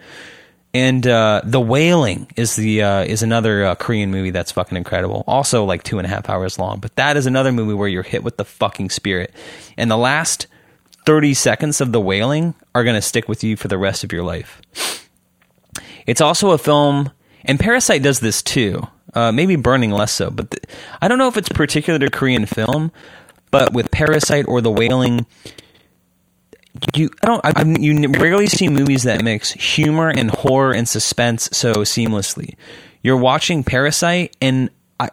And 0.74 1.06
uh, 1.06 1.42
the 1.44 1.60
Wailing 1.60 2.28
is 2.36 2.56
the 2.56 2.82
uh, 2.82 3.04
is 3.04 3.22
another 3.22 3.64
uh, 3.64 3.74
Korean 3.74 4.10
movie 4.10 4.30
that's 4.30 4.52
fucking 4.52 4.76
incredible. 4.76 5.24
Also 5.26 5.64
like 5.64 5.82
two 5.82 5.98
and 5.98 6.06
a 6.06 6.08
half 6.08 6.30
hours 6.30 6.58
long, 6.58 6.80
but 6.80 6.94
that 6.96 7.16
is 7.16 7.26
another 7.26 7.52
movie 7.52 7.74
where 7.74 7.88
you're 7.88 8.02
hit 8.02 8.24
with 8.24 8.38
the 8.38 8.44
fucking 8.44 8.88
spirit. 8.88 9.34
And 9.76 9.90
the 9.90 9.98
last 9.98 10.46
thirty 11.04 11.34
seconds 11.34 11.80
of 11.80 11.92
the 11.92 12.00
Wailing 12.00 12.54
are 12.74 12.84
gonna 12.84 13.02
stick 13.02 13.28
with 13.28 13.44
you 13.44 13.56
for 13.56 13.68
the 13.68 13.78
rest 13.78 14.04
of 14.04 14.12
your 14.12 14.22
life. 14.24 14.60
It's 16.06 16.20
also 16.20 16.50
a 16.50 16.58
film, 16.58 17.10
and 17.44 17.60
Parasite 17.60 18.02
does 18.02 18.20
this 18.20 18.42
too. 18.42 18.86
Uh, 19.14 19.30
maybe 19.30 19.56
Burning 19.56 19.90
less 19.90 20.12
so, 20.12 20.30
but 20.30 20.50
the, 20.50 20.58
I 21.00 21.08
don't 21.08 21.18
know 21.18 21.28
if 21.28 21.36
it's 21.36 21.48
particular 21.48 21.98
to 21.98 22.10
Korean 22.10 22.46
film. 22.46 22.92
But 23.50 23.74
with 23.74 23.90
Parasite 23.90 24.48
or 24.48 24.62
The 24.62 24.70
Wailing, 24.70 25.26
you 26.96 27.10
I 27.22 27.26
don't 27.26 27.40
I, 27.44 27.62
you 27.78 28.08
rarely 28.08 28.46
see 28.46 28.66
movies 28.66 29.02
that 29.02 29.22
mix 29.22 29.52
humor 29.52 30.08
and 30.08 30.30
horror 30.30 30.72
and 30.72 30.88
suspense 30.88 31.50
so 31.52 31.74
seamlessly. 31.74 32.56
You're 33.02 33.18
watching 33.18 33.62
Parasite, 33.62 34.34
and 34.40 34.70
I 34.98 35.10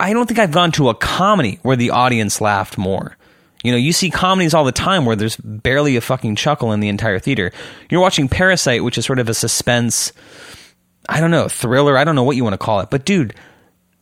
I 0.00 0.14
don't 0.14 0.26
think 0.26 0.38
I've 0.38 0.52
gone 0.52 0.72
to 0.72 0.88
a 0.88 0.94
comedy 0.94 1.58
where 1.60 1.76
the 1.76 1.90
audience 1.90 2.40
laughed 2.40 2.78
more. 2.78 3.18
You 3.62 3.72
know, 3.72 3.78
you 3.78 3.92
see 3.92 4.10
comedies 4.10 4.54
all 4.54 4.64
the 4.64 4.72
time 4.72 5.04
where 5.04 5.16
there's 5.16 5.36
barely 5.36 5.96
a 5.96 6.00
fucking 6.00 6.36
chuckle 6.36 6.72
in 6.72 6.80
the 6.80 6.88
entire 6.88 7.18
theater. 7.18 7.52
You're 7.90 8.00
watching 8.00 8.28
Parasite, 8.28 8.82
which 8.82 8.96
is 8.96 9.04
sort 9.04 9.18
of 9.18 9.28
a 9.28 9.34
suspense, 9.34 10.12
I 11.08 11.20
don't 11.20 11.30
know, 11.30 11.48
thriller, 11.48 11.98
I 11.98 12.04
don't 12.04 12.14
know 12.14 12.22
what 12.22 12.36
you 12.36 12.44
want 12.44 12.54
to 12.54 12.58
call 12.58 12.80
it. 12.80 12.88
But 12.90 13.04
dude, 13.04 13.34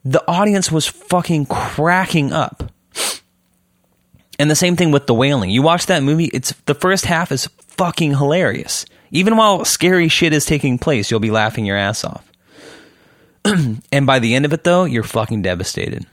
the 0.05 0.23
audience 0.31 0.71
was 0.71 0.87
fucking 0.87 1.47
cracking 1.47 2.33
up. 2.33 2.71
And 4.39 4.49
the 4.49 4.57
same 4.57 4.77
thing 4.77 4.93
with 4.93 5.09
The 5.09 5.15
Wailing. 5.15 5.51
You 5.51 5.63
watch 5.63 5.87
that 5.87 6.05
movie, 6.05 6.27
it's 6.27 6.53
the 6.67 6.75
first 6.75 7.05
half 7.07 7.33
is 7.33 7.49
fucking 7.67 8.13
hilarious. 8.13 8.87
Even 9.11 9.37
while 9.37 9.65
scary 9.65 10.07
shit 10.07 10.33
is 10.33 10.45
taking 10.45 10.79
place, 10.79 11.11
you'll 11.11 11.19
be 11.19 11.33
laughing 11.33 11.67
your 11.67 11.77
ass 11.77 12.05
off. 12.05 12.31
and 13.45 14.07
by 14.07 14.21
the 14.21 14.37
end 14.37 14.45
of 14.45 14.53
it 14.53 14.63
though, 14.63 14.85
you're 14.85 15.03
fucking 15.03 15.43
devastated 15.43 16.07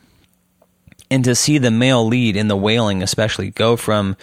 and 1.09 1.23
to 1.23 1.35
see 1.35 1.57
the 1.57 1.71
male 1.71 2.05
lead 2.05 2.35
in 2.35 2.47
the 2.47 2.55
wailing 2.55 3.03
especially 3.03 3.51
go 3.51 3.75
from 3.75 4.15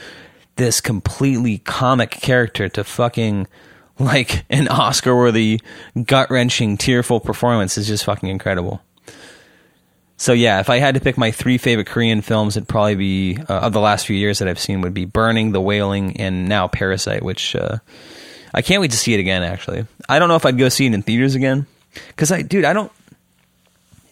this 0.57 0.81
completely 0.81 1.59
comic 1.59 2.11
character 2.11 2.69
to 2.69 2.85
fucking 2.85 3.47
like 3.99 4.45
an 4.51 4.69
Oscar 4.69 5.15
worthy, 5.15 5.61
gut 6.05 6.31
wrenching, 6.31 6.77
tearful 6.77 7.21
performance 7.21 7.79
is 7.79 7.87
just 7.87 8.05
fucking 8.05 8.29
incredible. 8.29 8.83
So 10.17 10.33
yeah, 10.33 10.61
if 10.61 10.71
I 10.71 10.79
had 10.79 10.95
to 10.95 11.01
pick 11.01 11.19
my 11.19 11.33
three 11.33 11.59
favorite 11.59 11.89
Korean 11.89 12.23
films, 12.23 12.57
it'd 12.57 12.69
probably 12.69 12.95
be 12.95 13.39
uh, 13.49 13.61
of 13.61 13.73
the 13.73 13.81
last 13.81 14.07
few 14.07 14.17
years 14.17 14.39
that 14.39 14.47
I've 14.47 14.61
seen 14.61 14.81
would 14.83 14.95
be 14.95 15.05
Burning, 15.05 15.51
The 15.53 15.61
Wailing, 15.61 16.17
and 16.19 16.49
now 16.49 16.69
Parasite, 16.69 17.25
which 17.25 17.57
uh, 17.57 17.79
I 18.55 18.63
can't 18.63 18.81
wait 18.81 18.93
to 18.93 18.97
see 18.97 19.15
it 19.15 19.21
again. 19.21 19.43
Actually, 19.43 19.87
I 20.09 20.19
don't 20.19 20.29
know 20.29 20.37
if 20.37 20.47
I'd 20.47 20.59
go 20.59 20.69
see 20.69 20.87
it 20.87 20.95
in 20.95 21.03
theaters 21.03 21.35
again 21.35 21.67
because 22.09 22.31
I, 22.31 22.43
dude, 22.43 22.65
I 22.65 22.73
don't 22.73 22.93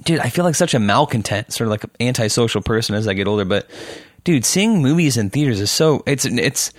dude, 0.03 0.21
I 0.21 0.29
feel 0.29 0.45
like 0.45 0.55
such 0.55 0.75
a 0.75 0.79
malcontent, 0.79 1.53
sort 1.53 1.67
of 1.67 1.71
like 1.71 1.85
an 1.85 1.91
antisocial 2.01 2.63
person 2.63 2.95
as 2.95 3.07
I 3.09 3.15
get 3.15 3.27
older. 3.27 3.45
But 3.45 3.69
dude, 4.25 4.45
seeing 4.45 4.83
movies 4.83 5.17
in 5.17 5.31
theaters 5.31 5.61
is 5.61 5.71
so 5.71 6.03
it's 6.07 6.25
it's 6.25 6.73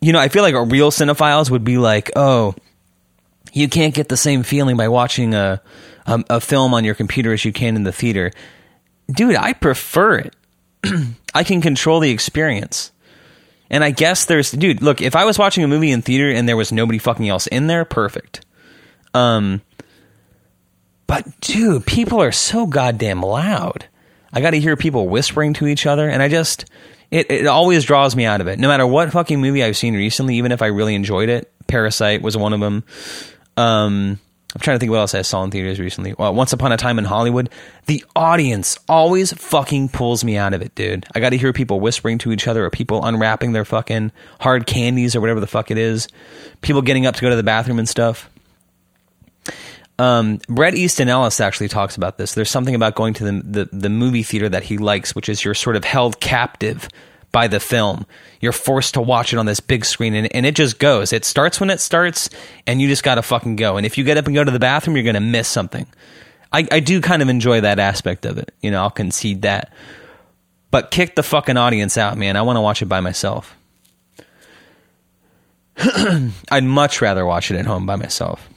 you 0.00 0.12
know 0.12 0.20
I 0.20 0.28
feel 0.28 0.42
like 0.42 0.54
a 0.54 0.64
real 0.64 0.90
cinephiles 0.90 1.50
would 1.50 1.64
be 1.64 1.78
like, 1.78 2.10
oh, 2.16 2.54
you 3.52 3.68
can't 3.68 3.94
get 3.94 4.08
the 4.08 4.16
same 4.16 4.42
feeling 4.42 4.76
by 4.76 4.88
watching 4.88 5.34
a 5.34 5.62
a, 6.06 6.24
a 6.30 6.40
film 6.40 6.74
on 6.74 6.84
your 6.84 6.94
computer 6.94 7.32
as 7.32 7.44
you 7.44 7.52
can 7.52 7.76
in 7.76 7.84
the 7.84 7.92
theater. 7.92 8.30
Dude, 9.10 9.36
I 9.36 9.52
prefer 9.52 10.18
it. 10.18 10.36
I 11.34 11.44
can 11.44 11.60
control 11.60 12.00
the 12.00 12.10
experience. 12.10 12.92
And 13.72 13.84
I 13.84 13.92
guess 13.92 14.24
there's 14.24 14.50
dude, 14.50 14.82
look, 14.82 15.00
if 15.00 15.14
I 15.14 15.24
was 15.24 15.38
watching 15.38 15.62
a 15.62 15.68
movie 15.68 15.92
in 15.92 16.02
theater 16.02 16.30
and 16.30 16.48
there 16.48 16.56
was 16.56 16.72
nobody 16.72 16.98
fucking 16.98 17.28
else 17.28 17.46
in 17.46 17.66
there, 17.66 17.84
perfect. 17.84 18.44
Um 19.14 19.62
but 21.10 21.40
dude, 21.40 21.86
people 21.86 22.22
are 22.22 22.30
so 22.30 22.66
goddamn 22.66 23.20
loud. 23.20 23.86
I 24.32 24.40
got 24.40 24.50
to 24.50 24.60
hear 24.60 24.76
people 24.76 25.08
whispering 25.08 25.54
to 25.54 25.66
each 25.66 25.84
other, 25.84 26.08
and 26.08 26.22
I 26.22 26.28
just 26.28 26.66
it 27.10 27.28
it 27.32 27.46
always 27.48 27.84
draws 27.84 28.14
me 28.14 28.26
out 28.26 28.40
of 28.40 28.46
it. 28.46 28.60
No 28.60 28.68
matter 28.68 28.86
what 28.86 29.10
fucking 29.10 29.40
movie 29.40 29.64
I've 29.64 29.76
seen 29.76 29.96
recently, 29.96 30.36
even 30.36 30.52
if 30.52 30.62
I 30.62 30.66
really 30.66 30.94
enjoyed 30.94 31.28
it, 31.28 31.52
Parasite 31.66 32.22
was 32.22 32.36
one 32.36 32.52
of 32.52 32.60
them. 32.60 32.84
Um, 33.56 34.20
I'm 34.54 34.60
trying 34.60 34.76
to 34.76 34.78
think 34.78 34.92
what 34.92 34.98
else 34.98 35.16
I 35.16 35.22
saw 35.22 35.42
in 35.42 35.50
theaters 35.50 35.80
recently. 35.80 36.14
Well, 36.16 36.32
Once 36.32 36.52
Upon 36.52 36.70
a 36.70 36.76
Time 36.76 37.00
in 37.00 37.04
Hollywood, 37.04 37.50
the 37.86 38.04
audience 38.14 38.78
always 38.88 39.32
fucking 39.32 39.88
pulls 39.88 40.22
me 40.22 40.36
out 40.36 40.54
of 40.54 40.62
it, 40.62 40.76
dude. 40.76 41.06
I 41.12 41.18
got 41.18 41.30
to 41.30 41.38
hear 41.38 41.52
people 41.52 41.80
whispering 41.80 42.18
to 42.18 42.30
each 42.30 42.46
other 42.46 42.64
or 42.64 42.70
people 42.70 43.04
unwrapping 43.04 43.50
their 43.50 43.64
fucking 43.64 44.12
hard 44.38 44.68
candies 44.68 45.16
or 45.16 45.20
whatever 45.20 45.40
the 45.40 45.48
fuck 45.48 45.72
it 45.72 45.78
is. 45.78 46.06
People 46.60 46.82
getting 46.82 47.04
up 47.04 47.16
to 47.16 47.20
go 47.20 47.30
to 47.30 47.36
the 47.36 47.42
bathroom 47.42 47.80
and 47.80 47.88
stuff. 47.88 48.29
Um, 50.00 50.38
Bret 50.48 50.74
Easton 50.74 51.10
Ellis 51.10 51.40
actually 51.40 51.68
talks 51.68 51.94
about 51.94 52.16
this. 52.16 52.32
There's 52.32 52.48
something 52.48 52.74
about 52.74 52.94
going 52.94 53.12
to 53.14 53.24
the, 53.24 53.42
the, 53.44 53.68
the 53.70 53.88
movie 53.90 54.22
theater 54.22 54.48
that 54.48 54.62
he 54.62 54.78
likes, 54.78 55.14
which 55.14 55.28
is 55.28 55.44
you're 55.44 55.52
sort 55.52 55.76
of 55.76 55.84
held 55.84 56.20
captive 56.20 56.88
by 57.32 57.48
the 57.48 57.60
film. 57.60 58.06
You're 58.40 58.52
forced 58.52 58.94
to 58.94 59.02
watch 59.02 59.34
it 59.34 59.38
on 59.38 59.44
this 59.44 59.60
big 59.60 59.84
screen, 59.84 60.14
and, 60.14 60.34
and 60.34 60.46
it 60.46 60.54
just 60.54 60.78
goes. 60.78 61.12
It 61.12 61.26
starts 61.26 61.60
when 61.60 61.68
it 61.68 61.80
starts, 61.80 62.30
and 62.66 62.80
you 62.80 62.88
just 62.88 63.02
gotta 63.02 63.20
fucking 63.20 63.56
go. 63.56 63.76
And 63.76 63.84
if 63.84 63.98
you 63.98 64.04
get 64.04 64.16
up 64.16 64.24
and 64.24 64.34
go 64.34 64.42
to 64.42 64.50
the 64.50 64.58
bathroom, 64.58 64.96
you're 64.96 65.04
gonna 65.04 65.20
miss 65.20 65.48
something. 65.48 65.86
I, 66.50 66.66
I 66.72 66.80
do 66.80 67.02
kind 67.02 67.20
of 67.20 67.28
enjoy 67.28 67.60
that 67.60 67.78
aspect 67.78 68.24
of 68.24 68.38
it. 68.38 68.54
You 68.62 68.70
know, 68.70 68.80
I'll 68.80 68.90
concede 68.90 69.42
that. 69.42 69.70
But 70.70 70.90
kick 70.90 71.14
the 71.14 71.22
fucking 71.22 71.58
audience 71.58 71.98
out, 71.98 72.16
man. 72.16 72.38
I 72.38 72.42
want 72.42 72.56
to 72.56 72.62
watch 72.62 72.80
it 72.80 72.86
by 72.86 73.00
myself. 73.00 73.54
I'd 75.76 76.64
much 76.64 77.02
rather 77.02 77.26
watch 77.26 77.50
it 77.50 77.58
at 77.58 77.66
home 77.66 77.84
by 77.84 77.96
myself. 77.96 78.48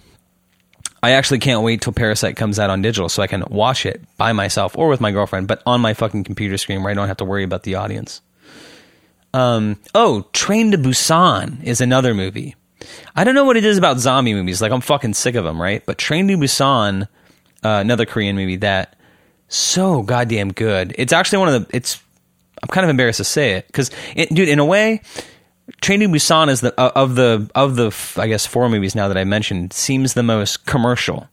I 1.04 1.12
actually 1.12 1.40
can't 1.40 1.64
wait 1.64 1.82
till 1.82 1.92
Parasite 1.92 2.38
comes 2.38 2.58
out 2.60 2.70
on 2.70 2.82
digital 2.82 3.10
so 3.10 3.22
I 3.22 3.28
can 3.28 3.44
watch 3.50 3.86
it 3.86 4.02
by 4.16 4.32
myself 4.32 4.78
or 4.78 4.88
with 4.88 5.02
my 5.02 5.12
girlfriend, 5.12 5.50
but 5.50 5.62
on 5.66 5.82
my 5.82 5.94
fucking 5.94 6.24
computer 6.24 6.58
screen 6.58 6.82
where 6.82 6.92
I 6.92 6.94
don't 6.94 7.10
have 7.10 7.18
to 7.18 7.26
worry 7.26 7.44
about 7.44 7.64
the 7.64 7.76
audience. 7.76 8.22
Um, 9.34 9.80
oh, 9.94 10.30
Train 10.32 10.72
to 10.72 10.78
Busan 10.78 11.62
is 11.62 11.82
another 11.82 12.14
movie. 12.14 12.56
I 13.18 13.26
don't 13.26 13.36
know 13.36 13.44
what 13.44 13.58
it 13.58 13.66
is 13.66 13.78
about 13.78 14.00
zombie 14.00 14.34
movies. 14.34 14.62
Like 14.62 14.72
I'm 14.72 14.80
fucking 14.80 15.14
sick 15.14 15.36
of 15.36 15.44
them, 15.44 15.62
right? 15.62 15.86
But 15.86 15.98
Train 15.98 16.30
to 16.30 16.38
Busan, 16.38 17.04
uh, 17.04 17.08
another 17.82 18.06
Korean 18.06 18.38
movie 18.38 18.58
that 18.58 18.96
so 19.50 20.04
goddamn 20.04 20.54
good. 20.54 20.96
It's 20.98 21.12
actually 21.12 21.40
one 21.40 21.54
of 21.54 21.68
the. 21.68 21.76
It's. 21.76 22.02
I'm 22.62 22.70
kind 22.70 22.86
of 22.86 22.90
embarrassed 22.90 23.18
to 23.18 23.26
say 23.26 23.56
it 23.56 23.68
because, 23.68 23.92
dude, 24.16 24.48
in 24.48 24.60
a 24.60 24.64
way, 24.66 25.02
Train 25.82 26.02
to 26.02 26.08
Busan 26.08 26.50
is 26.50 26.62
the 26.62 26.78
uh, 26.80 26.92
of 26.96 27.16
the 27.16 27.50
of 27.56 27.76
the 27.76 27.96
I 28.18 28.28
guess 28.28 28.46
four 28.46 28.68
movies 28.70 28.96
now 28.96 29.08
that 29.08 29.18
I 29.18 29.24
mentioned 29.24 29.74
seems 29.74 30.14
the 30.14 30.24
most 30.24 30.66
commercial. 30.66 31.30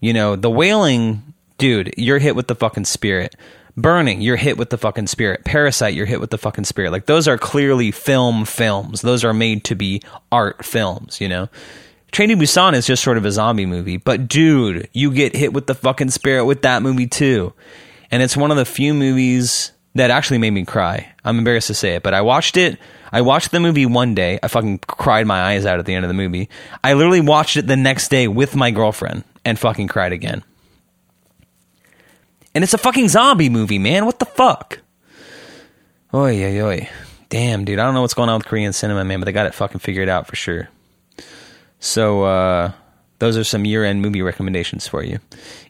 You 0.00 0.12
know, 0.12 0.36
The 0.36 0.50
Wailing, 0.50 1.34
dude, 1.58 1.94
you're 1.96 2.18
hit 2.18 2.34
with 2.34 2.48
the 2.48 2.54
fucking 2.54 2.86
spirit. 2.86 3.36
Burning, 3.76 4.20
you're 4.20 4.36
hit 4.36 4.58
with 4.58 4.70
the 4.70 4.76
fucking 4.76 5.06
spirit. 5.06 5.44
Parasite, 5.44 5.94
you're 5.94 6.06
hit 6.06 6.20
with 6.20 6.30
the 6.30 6.38
fucking 6.38 6.64
spirit. 6.64 6.92
Like 6.92 7.06
those 7.06 7.28
are 7.28 7.38
clearly 7.38 7.90
film 7.90 8.44
films. 8.44 9.02
Those 9.02 9.24
are 9.24 9.32
made 9.32 9.64
to 9.64 9.74
be 9.74 10.02
art 10.30 10.64
films, 10.64 11.20
you 11.20 11.28
know. 11.28 11.48
Train 12.10 12.28
to 12.28 12.36
Busan 12.36 12.74
is 12.74 12.86
just 12.86 13.02
sort 13.02 13.16
of 13.16 13.24
a 13.24 13.32
zombie 13.32 13.64
movie, 13.64 13.96
but 13.96 14.28
dude, 14.28 14.88
you 14.92 15.10
get 15.12 15.34
hit 15.34 15.54
with 15.54 15.66
the 15.66 15.74
fucking 15.74 16.10
spirit 16.10 16.44
with 16.44 16.62
that 16.62 16.82
movie 16.82 17.06
too. 17.06 17.54
And 18.10 18.22
it's 18.22 18.36
one 18.36 18.50
of 18.50 18.58
the 18.58 18.66
few 18.66 18.92
movies 18.92 19.72
that 19.94 20.10
actually 20.10 20.38
made 20.38 20.50
me 20.50 20.66
cry. 20.66 21.12
I'm 21.24 21.38
embarrassed 21.38 21.68
to 21.68 21.74
say 21.74 21.94
it, 21.94 22.02
but 22.02 22.12
I 22.12 22.20
watched 22.20 22.58
it 22.58 22.78
I 23.12 23.20
watched 23.20 23.50
the 23.50 23.60
movie 23.60 23.86
one 23.86 24.14
day. 24.14 24.38
I 24.42 24.48
fucking 24.48 24.78
cried 24.78 25.26
my 25.26 25.52
eyes 25.52 25.66
out 25.66 25.78
at 25.78 25.86
the 25.86 25.94
end 25.94 26.04
of 26.04 26.08
the 26.08 26.14
movie. 26.14 26.48
I 26.82 26.94
literally 26.94 27.20
watched 27.20 27.56
it 27.56 27.66
the 27.66 27.76
next 27.76 28.08
day 28.08 28.26
with 28.26 28.56
my 28.56 28.70
girlfriend 28.70 29.24
and 29.44 29.58
fucking 29.58 29.88
cried 29.88 30.12
again. 30.12 30.42
And 32.54 32.64
it's 32.64 32.74
a 32.74 32.78
fucking 32.78 33.08
zombie 33.08 33.50
movie, 33.50 33.78
man. 33.78 34.06
What 34.06 34.18
the 34.18 34.24
fuck? 34.24 34.80
Oi, 36.14 36.42
oi, 36.44 36.62
oi. 36.62 36.88
Damn, 37.28 37.64
dude. 37.64 37.78
I 37.78 37.84
don't 37.84 37.94
know 37.94 38.02
what's 38.02 38.14
going 38.14 38.28
on 38.28 38.38
with 38.38 38.46
Korean 38.46 38.72
cinema, 38.72 39.04
man, 39.04 39.20
but 39.20 39.24
they 39.24 39.32
got 39.32 39.46
it 39.46 39.54
fucking 39.54 39.80
figured 39.80 40.08
out 40.08 40.26
for 40.26 40.36
sure. 40.36 40.68
So, 41.80 42.24
uh, 42.24 42.72
those 43.18 43.36
are 43.36 43.44
some 43.44 43.64
year 43.64 43.84
end 43.84 44.02
movie 44.02 44.20
recommendations 44.20 44.86
for 44.86 45.02
you. 45.02 45.18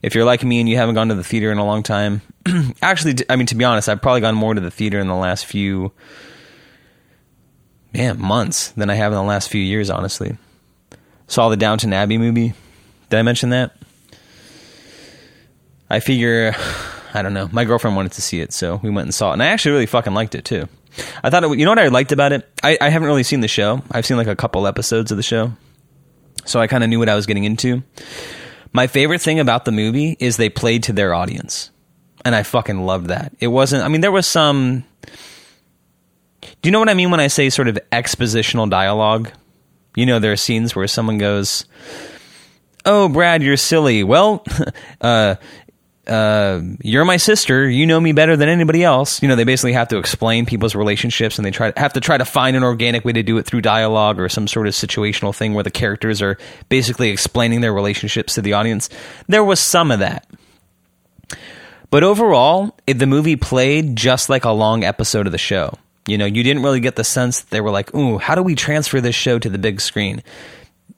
If 0.00 0.14
you're 0.14 0.24
like 0.24 0.42
me 0.42 0.58
and 0.58 0.68
you 0.68 0.76
haven't 0.76 0.94
gone 0.94 1.08
to 1.08 1.14
the 1.14 1.22
theater 1.22 1.52
in 1.52 1.58
a 1.58 1.66
long 1.66 1.82
time, 1.82 2.22
actually, 2.82 3.16
I 3.28 3.36
mean, 3.36 3.46
to 3.46 3.54
be 3.54 3.64
honest, 3.64 3.88
I've 3.88 4.02
probably 4.02 4.22
gone 4.22 4.34
more 4.34 4.54
to 4.54 4.60
the 4.60 4.70
theater 4.70 4.98
in 4.98 5.06
the 5.06 5.14
last 5.14 5.46
few 5.46 5.92
man, 7.94 8.20
months 8.20 8.70
than 8.72 8.90
I 8.90 8.94
have 8.94 9.12
in 9.12 9.16
the 9.16 9.22
last 9.22 9.48
few 9.50 9.60
years, 9.60 9.90
honestly. 9.90 10.36
Saw 11.26 11.48
the 11.48 11.56
Downton 11.56 11.92
Abbey 11.92 12.18
movie. 12.18 12.54
Did 13.10 13.18
I 13.18 13.22
mention 13.22 13.50
that? 13.50 13.76
I 15.90 16.00
figure, 16.00 16.54
I 17.14 17.22
don't 17.22 17.34
know. 17.34 17.48
My 17.52 17.64
girlfriend 17.64 17.96
wanted 17.96 18.12
to 18.12 18.22
see 18.22 18.40
it, 18.40 18.52
so 18.52 18.80
we 18.82 18.90
went 18.90 19.06
and 19.06 19.14
saw 19.14 19.30
it. 19.30 19.34
And 19.34 19.42
I 19.42 19.46
actually 19.46 19.72
really 19.72 19.86
fucking 19.86 20.14
liked 20.14 20.34
it, 20.34 20.44
too. 20.44 20.68
I 21.22 21.30
thought, 21.30 21.44
it, 21.44 21.58
you 21.58 21.64
know 21.64 21.70
what 21.70 21.78
I 21.78 21.88
liked 21.88 22.12
about 22.12 22.32
it? 22.32 22.48
I, 22.62 22.76
I 22.80 22.88
haven't 22.90 23.08
really 23.08 23.22
seen 23.22 23.40
the 23.40 23.48
show. 23.48 23.82
I've 23.90 24.04
seen 24.04 24.16
like 24.18 24.26
a 24.26 24.36
couple 24.36 24.66
episodes 24.66 25.10
of 25.10 25.16
the 25.16 25.22
show. 25.22 25.52
So 26.44 26.60
I 26.60 26.66
kind 26.66 26.84
of 26.84 26.90
knew 26.90 26.98
what 26.98 27.08
I 27.08 27.14
was 27.14 27.26
getting 27.26 27.44
into. 27.44 27.82
My 28.72 28.86
favorite 28.86 29.20
thing 29.20 29.38
about 29.40 29.64
the 29.64 29.72
movie 29.72 30.16
is 30.18 30.36
they 30.36 30.48
played 30.48 30.82
to 30.84 30.92
their 30.92 31.14
audience. 31.14 31.70
and 32.24 32.34
I 32.34 32.42
fucking 32.42 32.80
loved 32.84 33.06
that. 33.08 33.32
It 33.40 33.48
wasn't. 33.48 33.84
I 33.84 33.88
mean, 33.88 34.00
there 34.00 34.12
was 34.12 34.26
some. 34.26 34.84
Do 36.62 36.68
you 36.68 36.70
know 36.70 36.78
what 36.78 36.88
I 36.88 36.94
mean 36.94 37.10
when 37.10 37.20
I 37.20 37.26
say 37.26 37.50
sort 37.50 37.68
of 37.68 37.78
expositional 37.90 38.70
dialogue? 38.70 39.30
You 39.96 40.06
know, 40.06 40.20
there 40.20 40.32
are 40.32 40.36
scenes 40.36 40.74
where 40.74 40.86
someone 40.86 41.18
goes, 41.18 41.66
"Oh, 42.86 43.08
Brad, 43.08 43.42
you're 43.42 43.56
silly." 43.56 44.04
Well, 44.04 44.44
uh, 45.00 45.34
uh, 46.06 46.60
you're 46.80 47.04
my 47.04 47.16
sister. 47.16 47.68
You 47.68 47.84
know 47.84 48.00
me 48.00 48.12
better 48.12 48.36
than 48.36 48.48
anybody 48.48 48.84
else. 48.84 49.20
You 49.22 49.28
know, 49.28 49.34
they 49.34 49.44
basically 49.44 49.72
have 49.72 49.88
to 49.88 49.98
explain 49.98 50.46
people's 50.46 50.76
relationships, 50.76 51.36
and 51.36 51.44
they 51.44 51.50
try 51.50 51.72
have 51.76 51.94
to 51.94 52.00
try 52.00 52.16
to 52.16 52.24
find 52.24 52.56
an 52.56 52.62
organic 52.62 53.04
way 53.04 53.12
to 53.12 53.24
do 53.24 53.38
it 53.38 53.46
through 53.46 53.62
dialogue 53.62 54.20
or 54.20 54.28
some 54.28 54.46
sort 54.46 54.68
of 54.68 54.74
situational 54.74 55.34
thing 55.34 55.54
where 55.54 55.64
the 55.64 55.70
characters 55.70 56.22
are 56.22 56.38
basically 56.68 57.10
explaining 57.10 57.60
their 57.60 57.72
relationships 57.72 58.34
to 58.34 58.42
the 58.42 58.52
audience. 58.52 58.88
There 59.26 59.44
was 59.44 59.58
some 59.58 59.90
of 59.90 59.98
that. 59.98 60.28
But 61.90 62.04
overall, 62.04 62.76
it, 62.86 62.94
the 62.94 63.06
movie 63.06 63.36
played 63.36 63.96
just 63.96 64.30
like 64.30 64.44
a 64.44 64.50
long 64.50 64.82
episode 64.84 65.26
of 65.26 65.32
the 65.32 65.38
show. 65.38 65.76
You 66.06 66.18
know, 66.18 66.26
you 66.26 66.42
didn't 66.42 66.62
really 66.62 66.80
get 66.80 66.96
the 66.96 67.04
sense 67.04 67.40
that 67.40 67.50
they 67.50 67.60
were 67.60 67.70
like, 67.70 67.94
ooh, 67.94 68.18
how 68.18 68.34
do 68.34 68.42
we 68.42 68.54
transfer 68.54 69.00
this 69.00 69.14
show 69.14 69.38
to 69.38 69.48
the 69.48 69.58
big 69.58 69.80
screen? 69.80 70.22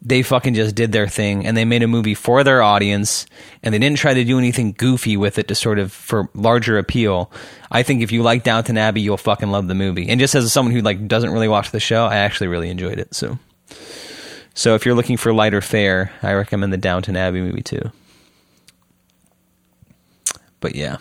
They 0.00 0.22
fucking 0.22 0.54
just 0.54 0.74
did 0.74 0.92
their 0.92 1.08
thing 1.08 1.46
and 1.46 1.56
they 1.56 1.64
made 1.64 1.82
a 1.82 1.88
movie 1.88 2.14
for 2.14 2.44
their 2.44 2.62
audience 2.62 3.26
and 3.62 3.72
they 3.72 3.78
didn't 3.78 3.98
try 3.98 4.12
to 4.14 4.24
do 4.24 4.38
anything 4.38 4.72
goofy 4.72 5.16
with 5.16 5.38
it 5.38 5.48
to 5.48 5.54
sort 5.54 5.78
of 5.78 5.92
for 5.92 6.28
larger 6.34 6.78
appeal. 6.78 7.30
I 7.70 7.82
think 7.82 8.02
if 8.02 8.12
you 8.12 8.22
like 8.22 8.44
Downton 8.44 8.78
Abbey, 8.78 9.00
you'll 9.00 9.16
fucking 9.16 9.50
love 9.50 9.68
the 9.68 9.74
movie. 9.74 10.08
And 10.08 10.20
just 10.20 10.34
as 10.34 10.52
someone 10.52 10.74
who 10.74 10.80
like 10.80 11.06
doesn't 11.06 11.30
really 11.30 11.48
watch 11.48 11.70
the 11.70 11.80
show, 11.80 12.04
I 12.06 12.16
actually 12.16 12.48
really 12.48 12.70
enjoyed 12.70 12.98
it. 12.98 13.14
So 13.14 13.38
so 14.54 14.74
if 14.74 14.86
you're 14.86 14.94
looking 14.94 15.16
for 15.16 15.32
lighter 15.32 15.60
fare, 15.60 16.12
I 16.22 16.32
recommend 16.32 16.72
the 16.72 16.78
Downton 16.78 17.16
Abbey 17.16 17.40
movie 17.40 17.62
too. 17.62 17.90
But 20.60 20.74
yeah. 20.74 20.96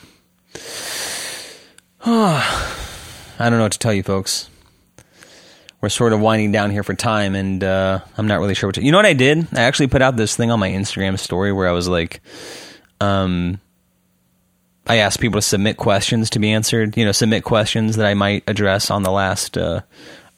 I 3.39 3.49
don't 3.49 3.57
know 3.57 3.65
what 3.65 3.71
to 3.71 3.79
tell 3.79 3.93
you, 3.93 4.03
folks. 4.03 4.49
We're 5.81 5.89
sort 5.89 6.13
of 6.13 6.21
winding 6.21 6.51
down 6.51 6.71
here 6.71 6.83
for 6.83 6.93
time, 6.93 7.35
and 7.35 7.63
uh, 7.63 7.99
I'm 8.17 8.27
not 8.27 8.39
really 8.39 8.53
sure 8.53 8.67
what 8.67 8.75
to. 8.75 8.83
You 8.83 8.91
know 8.91 8.97
what 8.97 9.05
I 9.05 9.13
did? 9.13 9.47
I 9.53 9.61
actually 9.63 9.87
put 9.87 10.01
out 10.01 10.15
this 10.15 10.35
thing 10.35 10.51
on 10.51 10.59
my 10.59 10.69
Instagram 10.69 11.19
story 11.19 11.51
where 11.51 11.67
I 11.67 11.71
was 11.71 11.87
like, 11.87 12.21
um, 13.01 13.59
I 14.87 14.97
asked 14.97 15.19
people 15.19 15.39
to 15.39 15.41
submit 15.41 15.77
questions 15.77 16.29
to 16.31 16.39
be 16.39 16.51
answered. 16.51 16.95
You 16.95 17.05
know, 17.05 17.11
submit 17.11 17.43
questions 17.43 17.97
that 17.97 18.05
I 18.05 18.13
might 18.13 18.43
address 18.47 18.91
on 18.91 19.03
the 19.03 19.11
last 19.11 19.57
uh, 19.57 19.81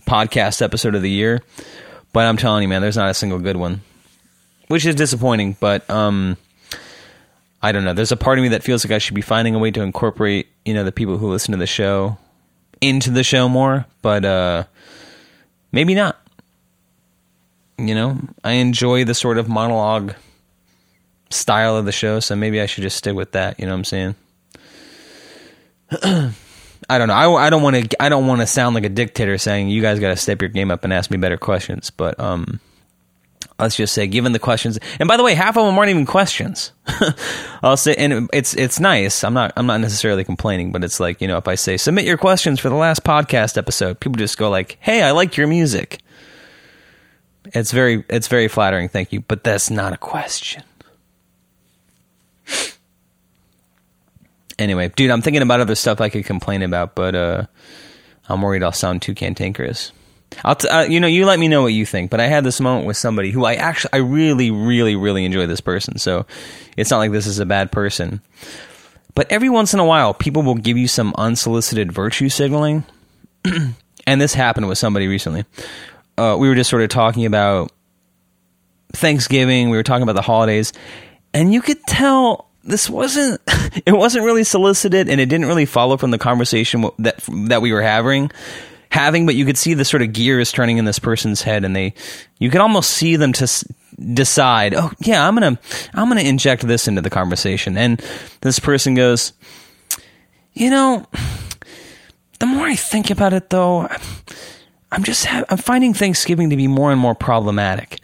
podcast 0.07 0.61
episode 0.61 0.95
of 0.95 1.01
the 1.01 1.11
year. 1.11 1.43
But 2.13 2.25
I'm 2.25 2.37
telling 2.37 2.63
you, 2.63 2.69
man, 2.69 2.81
there's 2.81 2.97
not 2.97 3.09
a 3.09 3.13
single 3.13 3.39
good 3.39 3.57
one, 3.57 3.81
which 4.67 4.85
is 4.85 4.95
disappointing. 4.95 5.57
But 5.59 5.87
um, 5.89 6.37
I 7.61 7.71
don't 7.71 7.83
know. 7.83 7.93
There's 7.93 8.13
a 8.13 8.17
part 8.17 8.39
of 8.39 8.43
me 8.43 8.49
that 8.49 8.63
feels 8.63 8.85
like 8.85 8.93
I 8.93 8.99
should 8.99 9.15
be 9.15 9.21
finding 9.21 9.53
a 9.53 9.59
way 9.59 9.69
to 9.71 9.81
incorporate, 9.81 10.47
you 10.63 10.73
know, 10.73 10.85
the 10.85 10.91
people 10.91 11.17
who 11.17 11.29
listen 11.29 11.51
to 11.51 11.57
the 11.57 11.67
show 11.67 12.17
into 12.81 13.11
the 13.11 13.23
show 13.23 13.49
more, 13.49 13.85
but 14.01 14.25
uh 14.25 14.63
maybe 15.71 15.95
not. 15.95 16.19
You 17.77 17.93
know, 17.93 18.19
I 18.43 18.53
enjoy 18.53 19.03
the 19.03 19.13
sort 19.13 19.37
of 19.37 19.49
monologue 19.49 20.13
style 21.29 21.75
of 21.75 21.85
the 21.85 21.91
show, 21.91 22.19
so 22.19 22.35
maybe 22.35 22.61
I 22.61 22.65
should 22.67 22.83
just 22.83 22.97
stick 22.97 23.15
with 23.15 23.33
that, 23.33 23.59
you 23.59 23.65
know 23.65 23.73
what 23.73 23.79
I'm 23.79 23.83
saying? 23.83 24.15
I 26.89 26.97
don't 26.97 27.07
know. 27.07 27.35
I, 27.35 27.49
don't 27.49 27.63
want 27.63 27.91
to 27.91 28.01
I 28.01 28.09
don't 28.09 28.27
want 28.27 28.41
to 28.41 28.47
sound 28.47 28.75
like 28.75 28.85
a 28.85 28.89
dictator 28.89 29.37
saying 29.37 29.69
you 29.69 29.81
guys 29.81 29.99
got 29.99 30.09
to 30.09 30.15
step 30.15 30.41
your 30.41 30.49
game 30.49 30.71
up 30.71 30.83
and 30.83 30.93
ask 30.93 31.09
me 31.09 31.17
better 31.17 31.37
questions, 31.37 31.89
but 31.89 32.19
um 32.19 32.59
let's 33.59 33.75
just 33.75 33.93
say 33.93 34.07
given 34.07 34.31
the 34.31 34.39
questions. 34.39 34.79
And 34.99 35.07
by 35.07 35.17
the 35.17 35.23
way 35.23 35.33
half 35.33 35.57
of 35.57 35.65
them 35.65 35.77
aren't 35.77 35.89
even 35.89 36.05
questions. 36.05 36.71
I'll 37.63 37.77
say 37.77 37.95
and 37.95 38.29
it's 38.33 38.53
it's 38.55 38.79
nice. 38.79 39.23
I'm 39.23 39.33
not 39.33 39.53
i'm 39.55 39.65
not 39.65 39.79
necessarily 39.79 40.23
complaining 40.23 40.71
but 40.71 40.83
it's 40.83 40.99
like 40.99 41.21
you 41.21 41.27
know 41.27 41.37
if 41.37 41.47
i 41.47 41.55
say 41.55 41.77
submit 41.77 42.05
your 42.05 42.17
questions 42.17 42.59
for 42.59 42.69
the 42.69 42.75
last 42.75 43.03
podcast 43.03 43.57
episode 43.57 43.99
people 43.99 44.17
just 44.17 44.37
go 44.37 44.49
like 44.49 44.77
hey 44.81 45.01
i 45.01 45.11
like 45.11 45.37
your 45.37 45.47
music. 45.47 46.01
It's 47.53 47.71
very 47.71 48.03
it's 48.09 48.27
very 48.27 48.47
flattering. 48.47 48.89
Thank 48.89 49.13
you. 49.13 49.21
But 49.21 49.43
that's 49.43 49.69
not 49.69 49.93
a 49.93 49.97
question. 49.97 50.63
Anyway 54.57 54.89
dude 54.95 55.11
i'm 55.11 55.21
thinking 55.21 55.41
about 55.41 55.59
other 55.59 55.75
stuff 55.75 55.99
i 55.99 56.07
could 56.07 56.23
complain 56.23 56.61
about 56.61 56.95
but 56.95 57.13
uh 57.13 57.45
i'm 58.29 58.41
worried 58.41 58.63
i'll 58.63 58.71
sound 58.71 59.01
too 59.01 59.13
cantankerous 59.13 59.91
I'll 60.43 60.55
t- 60.55 60.67
uh, 60.67 60.83
you 60.83 60.99
know, 60.99 61.07
you 61.07 61.25
let 61.25 61.39
me 61.39 61.47
know 61.47 61.61
what 61.61 61.73
you 61.73 61.85
think. 61.85 62.11
But 62.11 62.19
I 62.19 62.27
had 62.27 62.43
this 62.43 62.59
moment 62.59 62.85
with 62.85 62.97
somebody 62.97 63.31
who 63.31 63.45
I 63.45 63.55
actually, 63.55 63.93
I 63.93 63.97
really, 63.97 64.51
really, 64.51 64.95
really 64.95 65.25
enjoy 65.25 65.45
this 65.47 65.61
person. 65.61 65.97
So 65.97 66.25
it's 66.77 66.91
not 66.91 66.97
like 66.97 67.11
this 67.11 67.27
is 67.27 67.39
a 67.39 67.45
bad 67.45 67.71
person. 67.71 68.21
But 69.13 69.31
every 69.31 69.49
once 69.49 69.73
in 69.73 69.79
a 69.79 69.85
while, 69.85 70.13
people 70.13 70.43
will 70.43 70.55
give 70.55 70.77
you 70.77 70.87
some 70.87 71.13
unsolicited 71.17 71.91
virtue 71.91 72.29
signaling. 72.29 72.83
and 74.07 74.21
this 74.21 74.33
happened 74.33 74.67
with 74.67 74.77
somebody 74.77 75.07
recently. 75.07 75.45
Uh, 76.17 76.35
we 76.37 76.49
were 76.49 76.55
just 76.55 76.69
sort 76.69 76.81
of 76.81 76.89
talking 76.89 77.25
about 77.25 77.71
Thanksgiving. 78.93 79.69
We 79.69 79.77
were 79.77 79.83
talking 79.83 80.03
about 80.03 80.15
the 80.15 80.21
holidays, 80.21 80.73
and 81.33 81.53
you 81.53 81.61
could 81.61 81.81
tell 81.83 82.49
this 82.63 82.89
wasn't 82.89 83.41
it 83.85 83.91
wasn't 83.91 84.25
really 84.25 84.43
solicited, 84.43 85.09
and 85.09 85.19
it 85.19 85.27
didn't 85.27 85.47
really 85.47 85.65
follow 85.65 85.97
from 85.97 86.11
the 86.11 86.17
conversation 86.17 86.89
that 86.99 87.19
that 87.47 87.61
we 87.61 87.73
were 87.73 87.81
having 87.81 88.31
having, 88.95 89.25
but 89.25 89.35
you 89.35 89.45
could 89.45 89.57
see 89.57 89.73
the 89.73 89.83
sort 89.85 90.01
of 90.01 90.13
gears 90.13 90.51
turning 90.51 90.77
in 90.77 90.85
this 90.85 90.99
person's 90.99 91.41
head, 91.41 91.65
and 91.65 91.75
they, 91.75 91.93
you 92.39 92.49
could 92.49 92.61
almost 92.61 92.91
see 92.91 93.17
them 93.17 93.33
to 93.33 93.43
s- 93.43 93.65
decide, 94.13 94.73
oh 94.73 94.89
yeah, 95.01 95.27
I'm 95.27 95.35
gonna, 95.35 95.59
I'm 95.93 96.07
gonna 96.07 96.21
inject 96.21 96.65
this 96.65 96.87
into 96.87 97.01
the 97.01 97.09
conversation, 97.09 97.77
and 97.77 98.01
this 98.41 98.57
person 98.57 98.93
goes, 98.95 99.33
you 100.53 100.69
know, 100.69 101.05
the 102.39 102.45
more 102.45 102.65
I 102.65 102.75
think 102.75 103.09
about 103.11 103.33
it, 103.33 103.49
though, 103.49 103.87
I'm 104.91 105.03
just, 105.03 105.25
ha- 105.25 105.43
I'm 105.49 105.57
finding 105.57 105.93
Thanksgiving 105.93 106.49
to 106.51 106.55
be 106.55 106.67
more 106.67 106.91
and 106.91 106.99
more 106.99 107.15
problematic. 107.15 107.99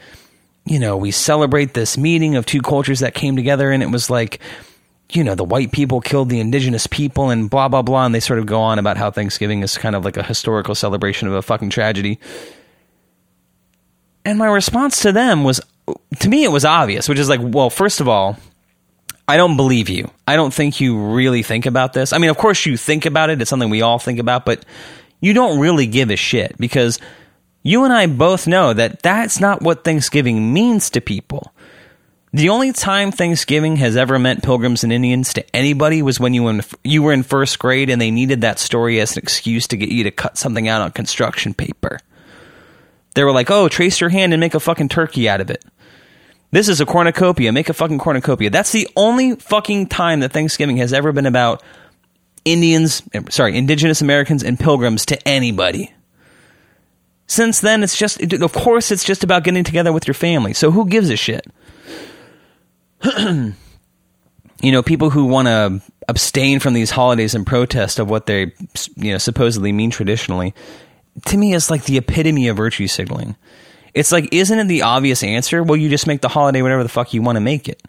You 0.66 0.80
know, 0.80 0.98
we 0.98 1.12
celebrate 1.12 1.74
this 1.74 1.98
meeting 1.98 2.36
of 2.36 2.46
two 2.46 2.62
cultures 2.62 3.00
that 3.00 3.14
came 3.14 3.36
together, 3.36 3.72
and 3.72 3.82
it 3.82 3.89
was 3.89 4.10
like 4.10 4.39
you 5.16 5.24
know, 5.24 5.36
the 5.36 5.43
white 5.43 5.72
people 5.72 6.01
killed 6.01 6.30
the 6.30 6.39
indigenous 6.39 6.88
people 6.88 7.30
and 7.30 7.49
blah, 7.49 7.68
blah, 7.68 7.82
blah. 7.82 8.05
And 8.05 8.16
they 8.16 8.20
sort 8.20 8.39
of 8.39 8.45
go 8.45 8.62
on 8.62 8.80
about 8.80 8.97
how 8.97 9.12
Thanksgiving 9.12 9.64
is 9.64 9.78
kind 9.78 9.95
of 9.95 10.05
like 10.05 10.18
a 10.18 10.24
historical 10.24 10.76
celebration 10.76 11.28
of 11.28 11.34
a 11.34 11.41
fucking 11.41 11.70
tragedy. 11.70 12.20
And 14.24 14.38
my 14.38 14.47
response 14.47 15.01
to 15.01 15.12
them 15.12 15.43
was, 15.43 15.62
to 16.20 16.30
me, 16.30 16.43
it 16.43 16.51
was 16.51 16.66
obvious, 16.66 17.09
which 17.09 17.20
is 17.20 17.30
like, 17.30 17.39
well, 17.41 17.70
first 17.70 18.01
of 18.01 18.07
all, 18.07 18.38
I 19.28 19.38
don't 19.38 19.57
believe 19.57 19.89
you. 19.89 20.12
I 20.28 20.36
don't 20.36 20.53
think 20.53 20.82
you 20.82 21.14
really 21.14 21.43
think 21.43 21.66
about 21.66 21.93
this. 21.93 22.14
I 22.14 22.18
mean, 22.18 22.30
of 22.30 22.38
course 22.38 22.66
you 22.66 22.78
think 22.78 23.05
about 23.05 23.30
it. 23.30 23.41
It's 23.41 23.49
something 23.49 23.70
we 23.70 23.82
all 23.82 23.99
think 23.99 24.20
about, 24.20 24.45
but 24.45 24.66
you 25.22 25.34
don't 25.34 25.59
really 25.59 25.88
give 25.88 26.09
a 26.09 26.16
shit 26.16 26.57
because 26.57 26.99
you 27.64 27.84
and 27.84 27.93
I 27.93 28.07
both 28.07 28.47
know 28.47 28.74
that 28.74 29.01
that's 29.01 29.39
not 29.39 29.62
what 29.62 29.84
Thanksgiving 29.84 30.53
means 30.53 30.89
to 30.91 31.01
people. 31.01 31.53
The 32.34 32.49
only 32.49 32.71
time 32.71 33.11
Thanksgiving 33.11 33.75
has 33.77 33.97
ever 33.97 34.17
meant 34.17 34.41
pilgrims 34.41 34.86
and 34.86 34.93
Indians 34.93 35.34
to 35.34 35.55
anybody 35.55 36.01
was 36.01 36.17
when 36.17 36.34
you 36.34 36.47
in, 36.47 36.61
you 36.82 37.03
were 37.03 37.11
in 37.11 37.23
first 37.23 37.59
grade 37.59 37.89
and 37.89 38.01
they 38.01 38.09
needed 38.09 38.41
that 38.41 38.57
story 38.57 39.01
as 39.01 39.11
an 39.17 39.23
excuse 39.23 39.67
to 39.67 39.77
get 39.77 39.89
you 39.89 40.05
to 40.05 40.11
cut 40.11 40.38
something 40.38 40.69
out 40.69 40.82
on 40.82 40.91
construction 40.91 41.53
paper. 41.53 41.99
They 43.15 43.25
were 43.25 43.34
like, 43.34 43.51
"Oh, 43.51 43.67
trace 43.67 43.99
your 43.99 44.09
hand 44.09 44.34
and 44.34 44.39
make 44.39 44.53
a 44.53 44.61
fucking 44.61 44.88
turkey 44.88 45.27
out 45.27 45.41
of 45.41 45.49
it." 45.49 45.65
This 46.51 46.69
is 46.69 46.79
a 46.79 46.86
cornucopia. 46.86 47.51
Make 47.51 47.67
a 47.67 47.73
fucking 47.73 47.99
cornucopia. 47.99 48.49
That's 48.49 48.71
the 48.71 48.88
only 48.95 49.36
fucking 49.36 49.88
time 49.88 50.21
that 50.21 50.32
Thanksgiving 50.32 50.77
has 50.77 50.93
ever 50.93 51.11
been 51.11 51.25
about 51.25 51.61
Indians, 52.45 53.03
eh, 53.13 53.21
sorry, 53.29 53.57
Indigenous 53.57 54.01
Americans 54.01 54.41
and 54.41 54.57
pilgrims 54.57 55.05
to 55.07 55.27
anybody. 55.27 55.93
Since 57.27 57.59
then, 57.59 57.84
it's 57.84 57.97
just, 57.97 58.21
of 58.21 58.53
course, 58.53 58.91
it's 58.91 59.03
just 59.03 59.23
about 59.23 59.43
getting 59.43 59.63
together 59.63 59.93
with 59.93 60.07
your 60.07 60.13
family. 60.13 60.53
So 60.53 60.71
who 60.71 60.86
gives 60.86 61.09
a 61.09 61.15
shit? 61.15 61.45
you 64.62 64.72
know, 64.72 64.84
people 64.84 65.10
who 65.10 65.26
want 65.26 65.47
to 65.47 65.82
abstain 66.08 66.60
from 66.60 66.74
these 66.74 66.91
holidays 66.91 67.36
and 67.36 67.45
protest 67.45 67.99
of 67.99 68.10
what 68.10 68.26
they, 68.26 68.54
you 68.95 69.12
know, 69.12 69.18
supposedly 69.18 69.72
mean 69.72 69.89
traditionally, 69.89 70.54
to 71.26 71.38
me 71.38 71.54
is 71.54 71.70
like 71.70 71.86
the 71.86 71.97
epitome 71.97 72.47
of 72.47 72.58
virtue 72.58 72.88
signaling. 72.88 73.36
It's 73.93 74.12
like, 74.12 74.34
isn't 74.34 74.58
it 74.58 74.68
the 74.68 74.84
obvious 74.84 75.24
answer? 75.24 75.64
Well, 75.64 75.78
you 75.78 75.89
just 75.89 76.08
make 76.08 76.22
the 76.22 76.30
holiday 76.30 76.62
whatever 76.62 76.84
the 76.84 76.89
fuck 76.89 77.14
you 77.14 77.22
want 77.22 77.36
to 77.36 77.41
make 77.41 77.68
it. 77.68 77.82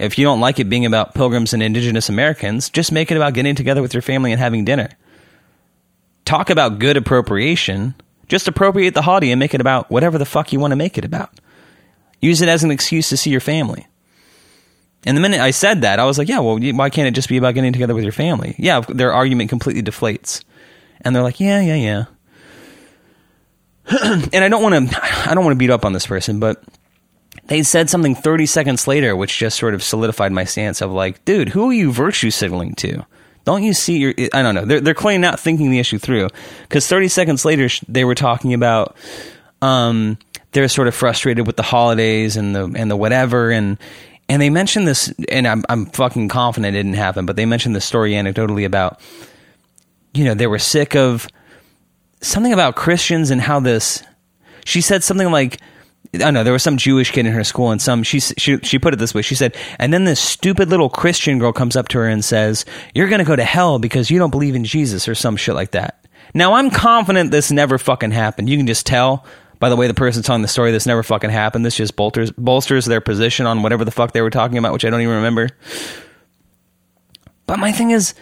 If 0.00 0.18
you 0.18 0.24
don't 0.24 0.40
like 0.40 0.58
it 0.58 0.70
being 0.70 0.86
about 0.86 1.14
pilgrims 1.14 1.52
and 1.52 1.62
indigenous 1.62 2.08
Americans, 2.08 2.70
just 2.70 2.92
make 2.92 3.10
it 3.10 3.16
about 3.16 3.34
getting 3.34 3.54
together 3.54 3.82
with 3.82 3.92
your 3.92 4.02
family 4.02 4.32
and 4.32 4.40
having 4.40 4.64
dinner. 4.64 4.88
Talk 6.24 6.50
about 6.50 6.78
good 6.78 6.96
appropriation. 6.96 7.94
Just 8.28 8.48
appropriate 8.48 8.94
the 8.94 9.02
holiday 9.02 9.30
and 9.30 9.38
make 9.38 9.52
it 9.52 9.60
about 9.60 9.90
whatever 9.90 10.16
the 10.16 10.24
fuck 10.24 10.52
you 10.52 10.60
want 10.60 10.72
to 10.72 10.76
make 10.76 10.96
it 10.96 11.04
about. 11.04 11.38
Use 12.20 12.40
it 12.40 12.48
as 12.48 12.64
an 12.64 12.70
excuse 12.70 13.10
to 13.10 13.16
see 13.16 13.30
your 13.30 13.40
family. 13.40 13.86
And 15.04 15.16
the 15.16 15.20
minute 15.20 15.40
I 15.40 15.50
said 15.50 15.80
that, 15.82 15.98
I 15.98 16.04
was 16.04 16.18
like, 16.18 16.28
yeah, 16.28 16.38
well, 16.38 16.58
why 16.58 16.90
can't 16.90 17.08
it 17.08 17.14
just 17.14 17.28
be 17.28 17.36
about 17.36 17.54
getting 17.54 17.72
together 17.72 17.94
with 17.94 18.04
your 18.04 18.12
family? 18.12 18.54
Yeah, 18.58 18.80
their 18.80 19.12
argument 19.12 19.50
completely 19.50 19.82
deflates. 19.82 20.44
And 21.00 21.14
they're 21.14 21.22
like, 21.22 21.40
yeah, 21.40 21.60
yeah, 21.60 21.74
yeah. 21.74 22.04
and 24.32 24.44
I 24.44 24.48
don't 24.48 24.62
want 24.62 24.90
to, 24.90 25.00
I 25.28 25.34
don't 25.34 25.44
want 25.44 25.54
to 25.54 25.58
beat 25.58 25.70
up 25.70 25.84
on 25.84 25.92
this 25.92 26.06
person, 26.06 26.38
but 26.38 26.62
they 27.46 27.62
said 27.62 27.90
something 27.90 28.14
30 28.14 28.46
seconds 28.46 28.86
later, 28.86 29.16
which 29.16 29.38
just 29.38 29.58
sort 29.58 29.74
of 29.74 29.82
solidified 29.82 30.30
my 30.32 30.44
stance 30.44 30.80
of 30.80 30.92
like, 30.92 31.24
dude, 31.24 31.48
who 31.48 31.70
are 31.70 31.72
you 31.72 31.92
virtue 31.92 32.30
signaling 32.30 32.74
to? 32.76 33.04
Don't 33.44 33.62
you 33.62 33.74
see? 33.74 33.98
Your, 33.98 34.14
I 34.32 34.42
don't 34.42 34.54
know. 34.54 34.64
They're 34.64 34.80
they're 34.80 34.94
clearly 34.94 35.18
not 35.18 35.40
thinking 35.40 35.70
the 35.70 35.80
issue 35.80 35.98
through 35.98 36.28
because 36.62 36.86
30 36.86 37.08
seconds 37.08 37.44
later 37.44 37.68
they 37.88 38.04
were 38.04 38.14
talking 38.14 38.54
about 38.54 38.96
um 39.60 40.16
they're 40.52 40.68
sort 40.68 40.86
of 40.86 40.94
frustrated 40.94 41.46
with 41.46 41.56
the 41.56 41.62
holidays 41.62 42.36
and 42.36 42.54
the 42.54 42.72
and 42.76 42.88
the 42.88 42.96
whatever 42.96 43.50
and 43.50 43.78
and 44.32 44.40
they 44.40 44.48
mentioned 44.48 44.88
this 44.88 45.12
and 45.28 45.46
I'm 45.46 45.62
I'm 45.68 45.84
fucking 45.86 46.28
confident 46.28 46.74
it 46.74 46.78
didn't 46.78 46.94
happen, 46.94 47.26
but 47.26 47.36
they 47.36 47.44
mentioned 47.44 47.76
the 47.76 47.82
story 47.82 48.12
anecdotally 48.12 48.64
about 48.64 48.98
you 50.14 50.24
know 50.24 50.32
they 50.32 50.46
were 50.46 50.58
sick 50.58 50.96
of 50.96 51.28
something 52.22 52.52
about 52.52 52.74
Christians 52.74 53.30
and 53.30 53.42
how 53.42 53.60
this. 53.60 54.02
She 54.64 54.80
said 54.80 55.04
something 55.04 55.30
like 55.30 55.60
I 56.14 56.18
don't 56.18 56.32
know. 56.32 56.44
There 56.44 56.52
was 56.54 56.62
some 56.62 56.78
Jewish 56.78 57.10
kid 57.10 57.26
in 57.26 57.32
her 57.32 57.44
school, 57.44 57.72
and 57.72 57.82
some 57.82 58.02
she 58.02 58.20
she 58.20 58.56
she 58.58 58.78
put 58.78 58.94
it 58.94 58.98
this 58.98 59.12
way. 59.12 59.20
She 59.20 59.34
said, 59.34 59.54
and 59.78 59.92
then 59.92 60.04
this 60.04 60.20
stupid 60.20 60.70
little 60.70 60.88
Christian 60.88 61.38
girl 61.38 61.52
comes 61.52 61.76
up 61.76 61.88
to 61.88 61.98
her 61.98 62.08
and 62.08 62.24
says, 62.24 62.64
"You're 62.94 63.08
to 63.08 63.24
go 63.24 63.36
to 63.36 63.44
hell 63.44 63.78
because 63.78 64.10
you 64.10 64.18
don't 64.18 64.30
believe 64.30 64.54
in 64.54 64.64
Jesus," 64.64 65.08
or 65.08 65.14
some 65.14 65.36
shit 65.36 65.54
like 65.54 65.72
that. 65.72 66.06
Now 66.32 66.54
I'm 66.54 66.70
confident 66.70 67.32
this 67.32 67.52
never 67.52 67.76
fucking 67.76 68.12
happened. 68.12 68.48
You 68.48 68.56
can 68.56 68.66
just 68.66 68.86
tell 68.86 69.26
by 69.62 69.68
the 69.68 69.76
way 69.76 69.86
the 69.86 69.94
person 69.94 70.24
telling 70.24 70.42
the 70.42 70.48
story. 70.48 70.72
This 70.72 70.86
never 70.86 71.04
fucking 71.04 71.30
happened. 71.30 71.64
This 71.64 71.76
just 71.76 71.94
bolsters 71.94 72.32
bolsters 72.32 72.84
their 72.84 73.00
position 73.00 73.46
on 73.46 73.62
whatever 73.62 73.84
the 73.84 73.92
fuck 73.92 74.10
they 74.10 74.20
were 74.20 74.28
talking 74.28 74.58
about, 74.58 74.72
which 74.72 74.84
I 74.84 74.90
don't 74.90 75.02
even 75.02 75.14
remember. 75.14 75.50
But 77.46 77.60
my 77.60 77.70
thing 77.70 77.92
is, 77.92 78.14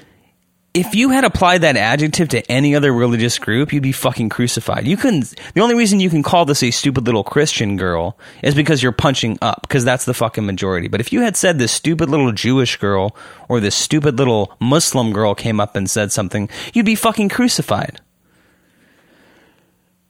if 0.75 0.95
you 0.95 1.09
had 1.09 1.25
applied 1.25 1.63
that 1.63 1.79
adjective 1.79 2.29
to 2.29 2.53
any 2.53 2.77
other 2.77 2.93
religious 2.93 3.39
group, 3.39 3.73
you'd 3.73 3.83
be 3.83 3.91
fucking 3.91 4.29
crucified. 4.29 4.87
You 4.87 4.99
couldn't. 4.99 5.35
The 5.55 5.63
only 5.63 5.75
reason 5.75 5.99
you 5.99 6.11
can 6.11 6.23
call 6.23 6.45
this 6.45 6.63
a 6.63 6.71
stupid 6.71 7.07
little 7.07 7.25
Christian 7.25 7.79
girl 7.79 8.19
is 8.43 8.55
because 8.55 8.83
you're 8.83 8.93
punching 8.93 9.39
up, 9.41 9.63
because 9.63 9.83
that's 9.83 10.05
the 10.05 10.13
fucking 10.13 10.45
majority. 10.45 10.89
But 10.89 11.01
if 11.01 11.11
you 11.11 11.23
had 11.23 11.39
said 11.39 11.59
this 11.59 11.73
stupid 11.73 12.11
little 12.11 12.33
Jewish 12.33 12.77
girl 12.77 13.17
or 13.49 13.61
this 13.61 13.75
stupid 13.75 14.19
little 14.19 14.55
Muslim 14.61 15.15
girl 15.15 15.35
came 15.35 15.59
up 15.59 15.75
and 15.75 15.89
said 15.89 16.13
something, 16.13 16.51
you'd 16.75 16.85
be 16.85 16.97
fucking 16.97 17.31
crucified. 17.31 17.99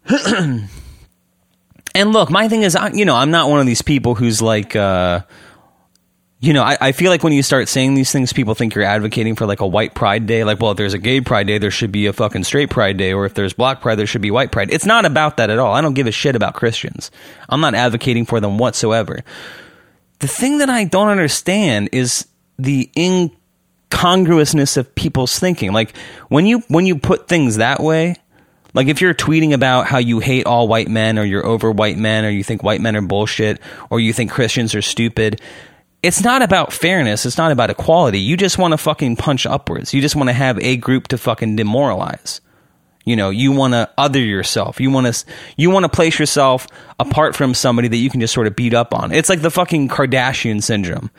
and 1.94 2.12
look, 2.12 2.30
my 2.30 2.48
thing 2.48 2.62
is, 2.62 2.76
you 2.94 3.04
know, 3.04 3.16
I'm 3.16 3.30
not 3.30 3.48
one 3.48 3.60
of 3.60 3.66
these 3.66 3.82
people 3.82 4.14
who's 4.14 4.40
like. 4.42 4.76
Uh, 4.76 5.22
you 6.42 6.54
know, 6.54 6.62
I, 6.62 6.78
I 6.80 6.92
feel 6.92 7.10
like 7.10 7.22
when 7.22 7.34
you 7.34 7.42
start 7.42 7.68
saying 7.68 7.94
these 7.94 8.10
things, 8.10 8.32
people 8.32 8.54
think 8.54 8.74
you're 8.74 8.82
advocating 8.82 9.36
for 9.36 9.44
like 9.44 9.60
a 9.60 9.66
white 9.66 9.94
pride 9.94 10.24
day. 10.26 10.42
Like, 10.42 10.58
well, 10.58 10.70
if 10.70 10.78
there's 10.78 10.94
a 10.94 10.98
gay 10.98 11.20
pride 11.20 11.46
day, 11.46 11.58
there 11.58 11.70
should 11.70 11.92
be 11.92 12.06
a 12.06 12.14
fucking 12.14 12.44
straight 12.44 12.70
pride 12.70 12.96
day. 12.96 13.12
Or 13.12 13.26
if 13.26 13.34
there's 13.34 13.52
black 13.52 13.82
pride, 13.82 13.96
there 13.96 14.06
should 14.06 14.22
be 14.22 14.30
white 14.30 14.50
pride. 14.50 14.72
It's 14.72 14.86
not 14.86 15.04
about 15.04 15.36
that 15.36 15.50
at 15.50 15.58
all. 15.58 15.74
I 15.74 15.82
don't 15.82 15.92
give 15.92 16.06
a 16.06 16.12
shit 16.12 16.34
about 16.34 16.54
Christians. 16.54 17.10
I'm 17.50 17.60
not 17.60 17.74
advocating 17.74 18.24
for 18.24 18.40
them 18.40 18.56
whatsoever. 18.56 19.22
The 20.20 20.28
thing 20.28 20.58
that 20.58 20.70
I 20.70 20.84
don't 20.84 21.08
understand 21.08 21.90
is 21.92 22.26
the 22.58 22.90
incongruousness 22.96 24.78
of 24.78 24.94
people's 24.94 25.38
thinking. 25.38 25.72
Like 25.72 25.94
when 26.28 26.46
you 26.46 26.60
when 26.68 26.86
you 26.86 26.96
put 26.96 27.28
things 27.28 27.56
that 27.56 27.80
way, 27.80 28.16
like 28.74 28.88
if 28.88 29.00
you're 29.00 29.14
tweeting 29.14 29.52
about 29.52 29.86
how 29.86 29.98
you 29.98 30.20
hate 30.20 30.46
all 30.46 30.68
white 30.68 30.88
men 30.88 31.18
or 31.18 31.24
you're 31.24 31.44
over 31.44 31.70
white 31.70 31.98
men 31.98 32.24
or 32.24 32.30
you 32.30 32.44
think 32.44 32.62
white 32.62 32.80
men 32.80 32.96
are 32.96 33.02
bullshit 33.02 33.60
or 33.90 34.00
you 34.00 34.12
think 34.12 34.30
Christians 34.30 34.74
are 34.74 34.82
stupid, 34.82 35.40
it's 36.02 36.22
not 36.22 36.42
about 36.42 36.72
fairness. 36.72 37.26
It's 37.26 37.38
not 37.38 37.52
about 37.52 37.70
equality. 37.70 38.20
You 38.20 38.36
just 38.36 38.58
want 38.58 38.72
to 38.72 38.78
fucking 38.78 39.16
punch 39.16 39.44
upwards. 39.46 39.92
You 39.92 40.00
just 40.00 40.16
want 40.16 40.28
to 40.28 40.32
have 40.34 40.58
a 40.60 40.76
group 40.76 41.08
to 41.08 41.18
fucking 41.18 41.56
demoralize. 41.56 42.40
You 43.04 43.16
know, 43.16 43.30
you 43.30 43.52
want 43.52 43.72
to 43.74 43.90
other 43.98 44.20
yourself. 44.20 44.80
You 44.80 44.90
want 44.90 45.12
to 45.12 45.24
you 45.56 45.70
want 45.70 45.84
to 45.84 45.88
place 45.88 46.18
yourself 46.18 46.66
apart 46.98 47.34
from 47.34 47.54
somebody 47.54 47.88
that 47.88 47.96
you 47.96 48.10
can 48.10 48.20
just 48.20 48.34
sort 48.34 48.46
of 48.46 48.54
beat 48.54 48.74
up 48.74 48.94
on. 48.94 49.12
It's 49.12 49.28
like 49.28 49.42
the 49.42 49.50
fucking 49.50 49.88
Kardashian 49.88 50.62
syndrome. 50.62 51.10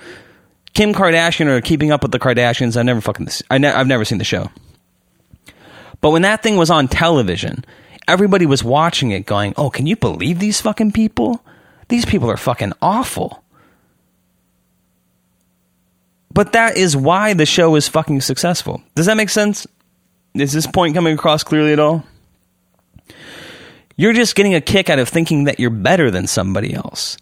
Kim 0.73 0.93
Kardashian 0.93 1.47
or 1.47 1.59
Keeping 1.59 1.91
Up 1.91 2.01
with 2.01 2.11
the 2.11 2.19
Kardashians. 2.19 2.77
I 2.77 2.83
never 2.83 3.01
fucking 3.01 3.27
I 3.49 3.57
ne- 3.57 3.71
I've 3.71 3.87
never 3.87 4.05
seen 4.05 4.19
the 4.19 4.23
show. 4.23 4.49
But 6.01 6.09
when 6.11 6.23
that 6.23 6.43
thing 6.43 6.57
was 6.57 6.69
on 6.69 6.87
television, 6.87 7.63
everybody 8.07 8.45
was 8.45 8.63
watching 8.63 9.11
it, 9.11 9.25
going, 9.25 9.53
"Oh, 9.55 9.69
can 9.69 9.87
you 9.87 9.95
believe 9.95 10.39
these 10.39 10.59
fucking 10.59 10.91
people? 10.91 11.43
These 11.87 12.05
people 12.05 12.29
are 12.29 12.37
fucking 12.37 12.73
awful." 12.81 13.43
But 16.33 16.53
that 16.53 16.77
is 16.77 16.95
why 16.95 17.33
the 17.33 17.45
show 17.45 17.75
is 17.75 17.87
fucking 17.87 18.21
successful. 18.21 18.81
Does 18.95 19.05
that 19.05 19.17
make 19.17 19.29
sense? 19.29 19.67
Is 20.33 20.53
this 20.53 20.65
point 20.65 20.95
coming 20.95 21.13
across 21.13 21.43
clearly 21.43 21.73
at 21.73 21.79
all? 21.79 22.05
You're 23.97 24.13
just 24.13 24.35
getting 24.35 24.55
a 24.55 24.61
kick 24.61 24.89
out 24.89 24.97
of 24.97 25.09
thinking 25.09 25.43
that 25.43 25.59
you're 25.59 25.69
better 25.69 26.09
than 26.09 26.27
somebody 26.27 26.73
else. 26.73 27.17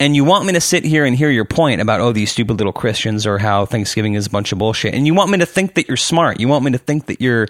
And 0.00 0.16
you 0.16 0.24
want 0.24 0.46
me 0.46 0.54
to 0.54 0.60
sit 0.60 0.84
here 0.84 1.04
and 1.04 1.14
hear 1.14 1.30
your 1.30 1.44
point 1.44 1.80
about, 1.80 2.00
oh, 2.00 2.10
these 2.10 2.32
stupid 2.32 2.54
little 2.54 2.72
Christians 2.72 3.24
or 3.26 3.38
how 3.38 3.66
Thanksgiving 3.66 4.14
is 4.14 4.26
a 4.26 4.30
bunch 4.30 4.50
of 4.50 4.58
bullshit. 4.58 4.94
And 4.94 5.06
you 5.06 5.14
want 5.14 5.30
me 5.30 5.38
to 5.38 5.46
think 5.46 5.74
that 5.74 5.86
you're 5.86 5.96
smart. 5.96 6.40
You 6.40 6.48
want 6.48 6.64
me 6.64 6.72
to 6.72 6.78
think 6.78 7.06
that 7.06 7.20
you're 7.20 7.46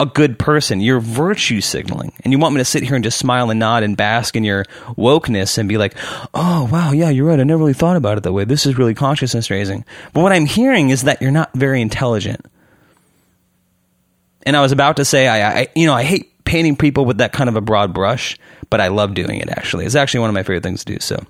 a 0.00 0.06
good 0.06 0.38
person. 0.38 0.80
You're 0.80 1.00
virtue 1.00 1.60
signaling. 1.60 2.12
And 2.22 2.32
you 2.32 2.38
want 2.38 2.54
me 2.54 2.60
to 2.60 2.64
sit 2.64 2.82
here 2.82 2.94
and 2.94 3.02
just 3.02 3.18
smile 3.18 3.50
and 3.50 3.58
nod 3.58 3.82
and 3.82 3.96
bask 3.96 4.36
in 4.36 4.44
your 4.44 4.64
wokeness 4.96 5.58
and 5.58 5.68
be 5.68 5.76
like, 5.76 5.94
oh, 6.34 6.68
wow, 6.70 6.92
yeah, 6.92 7.10
you're 7.10 7.26
right. 7.26 7.40
I 7.40 7.44
never 7.44 7.58
really 7.58 7.72
thought 7.72 7.96
about 7.96 8.16
it 8.16 8.22
that 8.24 8.32
way. 8.32 8.44
This 8.44 8.66
is 8.66 8.78
really 8.78 8.94
consciousness 8.94 9.50
raising. 9.50 9.84
But 10.12 10.22
what 10.22 10.32
I'm 10.32 10.46
hearing 10.46 10.90
is 10.90 11.02
that 11.02 11.20
you're 11.20 11.30
not 11.30 11.52
very 11.54 11.80
intelligent. 11.82 12.46
And 14.44 14.56
I 14.56 14.60
was 14.60 14.72
about 14.72 14.96
to 14.96 15.04
say, 15.04 15.26
I, 15.26 15.60
I 15.60 15.68
you 15.74 15.86
know, 15.86 15.94
I 15.94 16.04
hate 16.04 16.32
painting 16.44 16.76
people 16.76 17.04
with 17.04 17.18
that 17.18 17.32
kind 17.32 17.50
of 17.50 17.56
a 17.56 17.60
broad 17.60 17.92
brush, 17.92 18.38
but 18.70 18.80
I 18.80 18.88
love 18.88 19.14
doing 19.14 19.40
it 19.40 19.50
actually. 19.50 19.84
It's 19.84 19.94
actually 19.94 20.20
one 20.20 20.30
of 20.30 20.34
my 20.34 20.42
favorite 20.42 20.62
things 20.62 20.84
to 20.84 20.94
do. 20.94 21.00
So 21.00 21.22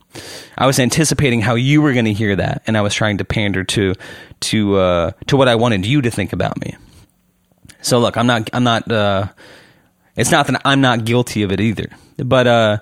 I 0.56 0.66
was 0.66 0.78
anticipating 0.78 1.40
how 1.40 1.54
you 1.54 1.82
were 1.82 1.92
going 1.92 2.04
to 2.04 2.12
hear 2.12 2.36
that, 2.36 2.62
and 2.66 2.76
I 2.76 2.82
was 2.82 2.94
trying 2.94 3.18
to 3.18 3.24
pander 3.24 3.64
to 3.64 3.94
to 4.40 4.76
uh, 4.76 5.10
to 5.26 5.36
what 5.36 5.48
I 5.48 5.56
wanted 5.56 5.86
you 5.86 6.02
to 6.02 6.10
think 6.10 6.32
about 6.32 6.60
me. 6.60 6.76
So 7.88 7.98
look, 7.98 8.16
I'm 8.16 8.26
not 8.26 8.50
I'm 8.52 8.64
not 8.64 8.90
uh, 8.90 9.28
it's 10.14 10.30
not 10.30 10.46
that 10.46 10.60
I'm 10.64 10.80
not 10.80 11.04
guilty 11.04 11.42
of 11.42 11.52
it 11.52 11.60
either. 11.60 11.88
But 12.18 12.46
uh 12.46 12.78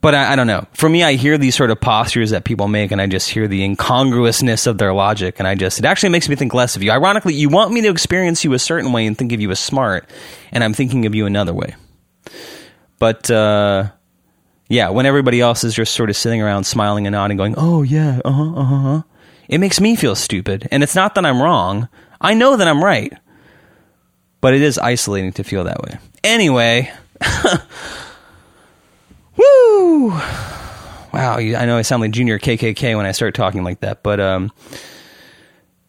but 0.00 0.14
I, 0.14 0.32
I, 0.32 0.36
don't 0.36 0.46
know. 0.46 0.66
For 0.72 0.88
me, 0.88 1.02
I 1.02 1.12
hear 1.12 1.36
these 1.36 1.54
sort 1.54 1.70
of 1.70 1.78
postures 1.78 2.30
that 2.30 2.44
people 2.44 2.68
make, 2.68 2.90
and 2.90 3.02
I 3.02 3.06
just 3.06 3.28
hear 3.28 3.46
the 3.46 3.62
incongruousness 3.62 4.66
of 4.66 4.78
their 4.78 4.94
logic, 4.94 5.38
and 5.38 5.46
I 5.46 5.54
just 5.54 5.78
it 5.78 5.84
actually 5.84 6.08
makes 6.08 6.26
me 6.26 6.36
think 6.36 6.54
less 6.54 6.74
of 6.74 6.82
you. 6.82 6.90
Ironically, 6.90 7.34
you 7.34 7.50
want 7.50 7.70
me 7.72 7.82
to 7.82 7.90
experience 7.90 8.42
you 8.42 8.54
a 8.54 8.58
certain 8.58 8.92
way 8.92 9.06
and 9.06 9.16
think 9.16 9.32
of 9.32 9.42
you 9.42 9.50
as 9.50 9.60
smart, 9.60 10.08
and 10.52 10.64
I'm 10.64 10.72
thinking 10.72 11.04
of 11.04 11.14
you 11.14 11.26
another 11.26 11.52
way. 11.52 11.74
But 12.98 13.30
uh, 13.30 13.90
yeah, 14.68 14.88
when 14.88 15.04
everybody 15.04 15.40
else 15.40 15.64
is 15.64 15.74
just 15.74 15.94
sort 15.94 16.08
of 16.08 16.16
sitting 16.16 16.40
around 16.40 16.64
smiling 16.64 17.06
and 17.06 17.12
nodding, 17.12 17.36
going, 17.36 17.54
"Oh 17.58 17.82
yeah, 17.82 18.20
uh 18.24 18.32
huh, 18.32 18.54
uh 18.54 18.64
huh," 18.64 19.02
it 19.50 19.58
makes 19.58 19.82
me 19.82 19.96
feel 19.96 20.14
stupid, 20.14 20.66
and 20.70 20.82
it's 20.82 20.94
not 20.94 21.14
that 21.14 21.26
I'm 21.26 21.42
wrong. 21.42 21.90
I 22.22 22.32
know 22.32 22.56
that 22.56 22.68
I'm 22.68 22.82
right 22.82 23.12
but 24.40 24.54
it 24.54 24.62
is 24.62 24.78
isolating 24.78 25.32
to 25.32 25.44
feel 25.44 25.64
that 25.64 25.82
way. 25.82 25.98
Anyway, 26.24 26.92
woo! 29.36 30.10
Wow, 31.12 31.38
I 31.38 31.64
know 31.66 31.76
I 31.76 31.82
sound 31.82 32.02
like 32.02 32.12
Junior 32.12 32.38
KKK 32.38 32.96
when 32.96 33.06
I 33.06 33.12
start 33.12 33.34
talking 33.34 33.64
like 33.64 33.80
that, 33.80 34.02
but 34.02 34.20
um, 34.20 34.52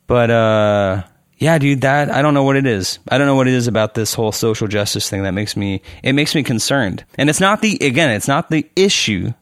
but 0.07 0.31
uh, 0.31 1.03
yeah, 1.37 1.57
dude, 1.57 1.81
that 1.81 2.11
I 2.11 2.21
don't 2.21 2.33
know 2.33 2.43
what 2.43 2.55
it 2.55 2.65
is. 2.65 2.99
I 3.07 3.17
don't 3.17 3.27
know 3.27 3.35
what 3.35 3.47
it 3.47 3.53
is 3.53 3.67
about 3.67 3.93
this 3.93 4.13
whole 4.13 4.31
social 4.31 4.67
justice 4.67 5.09
thing 5.09 5.23
that 5.23 5.33
makes 5.33 5.55
me 5.55 5.81
it 6.03 6.13
makes 6.13 6.35
me 6.35 6.43
concerned. 6.43 7.03
And 7.17 7.29
it's 7.29 7.39
not 7.39 7.61
the 7.61 7.77
again, 7.81 8.11
it's 8.11 8.27
not 8.27 8.49
the 8.49 8.69
issue 8.75 9.33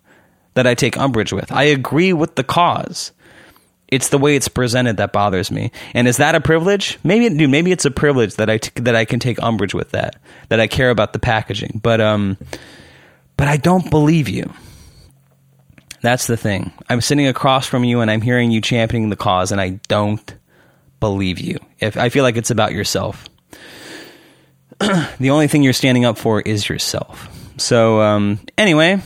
that 0.53 0.67
I 0.67 0.75
take 0.75 0.97
umbrage 0.97 1.33
with. 1.33 1.51
I 1.51 1.63
agree 1.63 2.13
with 2.13 2.35
the 2.35 2.43
cause. 2.43 3.11
It's 3.91 4.09
the 4.09 4.17
way 4.17 4.35
it's 4.35 4.47
presented 4.47 4.97
that 4.97 5.11
bothers 5.11 5.51
me. 5.51 5.71
And 5.93 6.07
is 6.07 6.17
that 6.17 6.35
a 6.35 6.41
privilege? 6.41 6.99
Maybe, 7.03 7.29
dude, 7.29 7.49
maybe 7.49 7.71
it's 7.71 7.85
a 7.85 7.91
privilege 7.91 8.35
that 8.35 8.49
I 8.49 8.59
t- 8.59 8.81
that 8.81 8.95
I 8.95 9.05
can 9.05 9.19
take 9.19 9.41
umbrage 9.41 9.73
with 9.73 9.91
that. 9.91 10.15
That 10.49 10.59
I 10.59 10.67
care 10.67 10.91
about 10.91 11.13
the 11.13 11.19
packaging, 11.19 11.79
but 11.83 11.99
um, 11.99 12.37
but 13.37 13.47
I 13.47 13.57
don't 13.57 13.89
believe 13.89 14.29
you. 14.29 14.53
That's 16.01 16.27
the 16.27 16.37
thing. 16.37 16.71
I'm 16.87 17.01
sitting 17.01 17.27
across 17.27 17.67
from 17.67 17.83
you 17.83 17.99
and 17.99 18.09
I'm 18.09 18.21
hearing 18.21 18.51
you 18.51 18.61
championing 18.61 19.09
the 19.09 19.15
cause, 19.15 19.51
and 19.51 19.59
I 19.59 19.79
don't 19.87 20.33
believe 20.99 21.39
you. 21.39 21.57
If 21.79 21.97
I 21.97 22.09
feel 22.09 22.23
like 22.23 22.37
it's 22.37 22.51
about 22.51 22.71
yourself, 22.71 23.27
the 24.79 25.29
only 25.29 25.47
thing 25.47 25.63
you're 25.63 25.73
standing 25.73 26.05
up 26.05 26.17
for 26.17 26.41
is 26.41 26.69
yourself. 26.69 27.27
So 27.57 28.01
um, 28.01 28.39
anyway, 28.57 29.01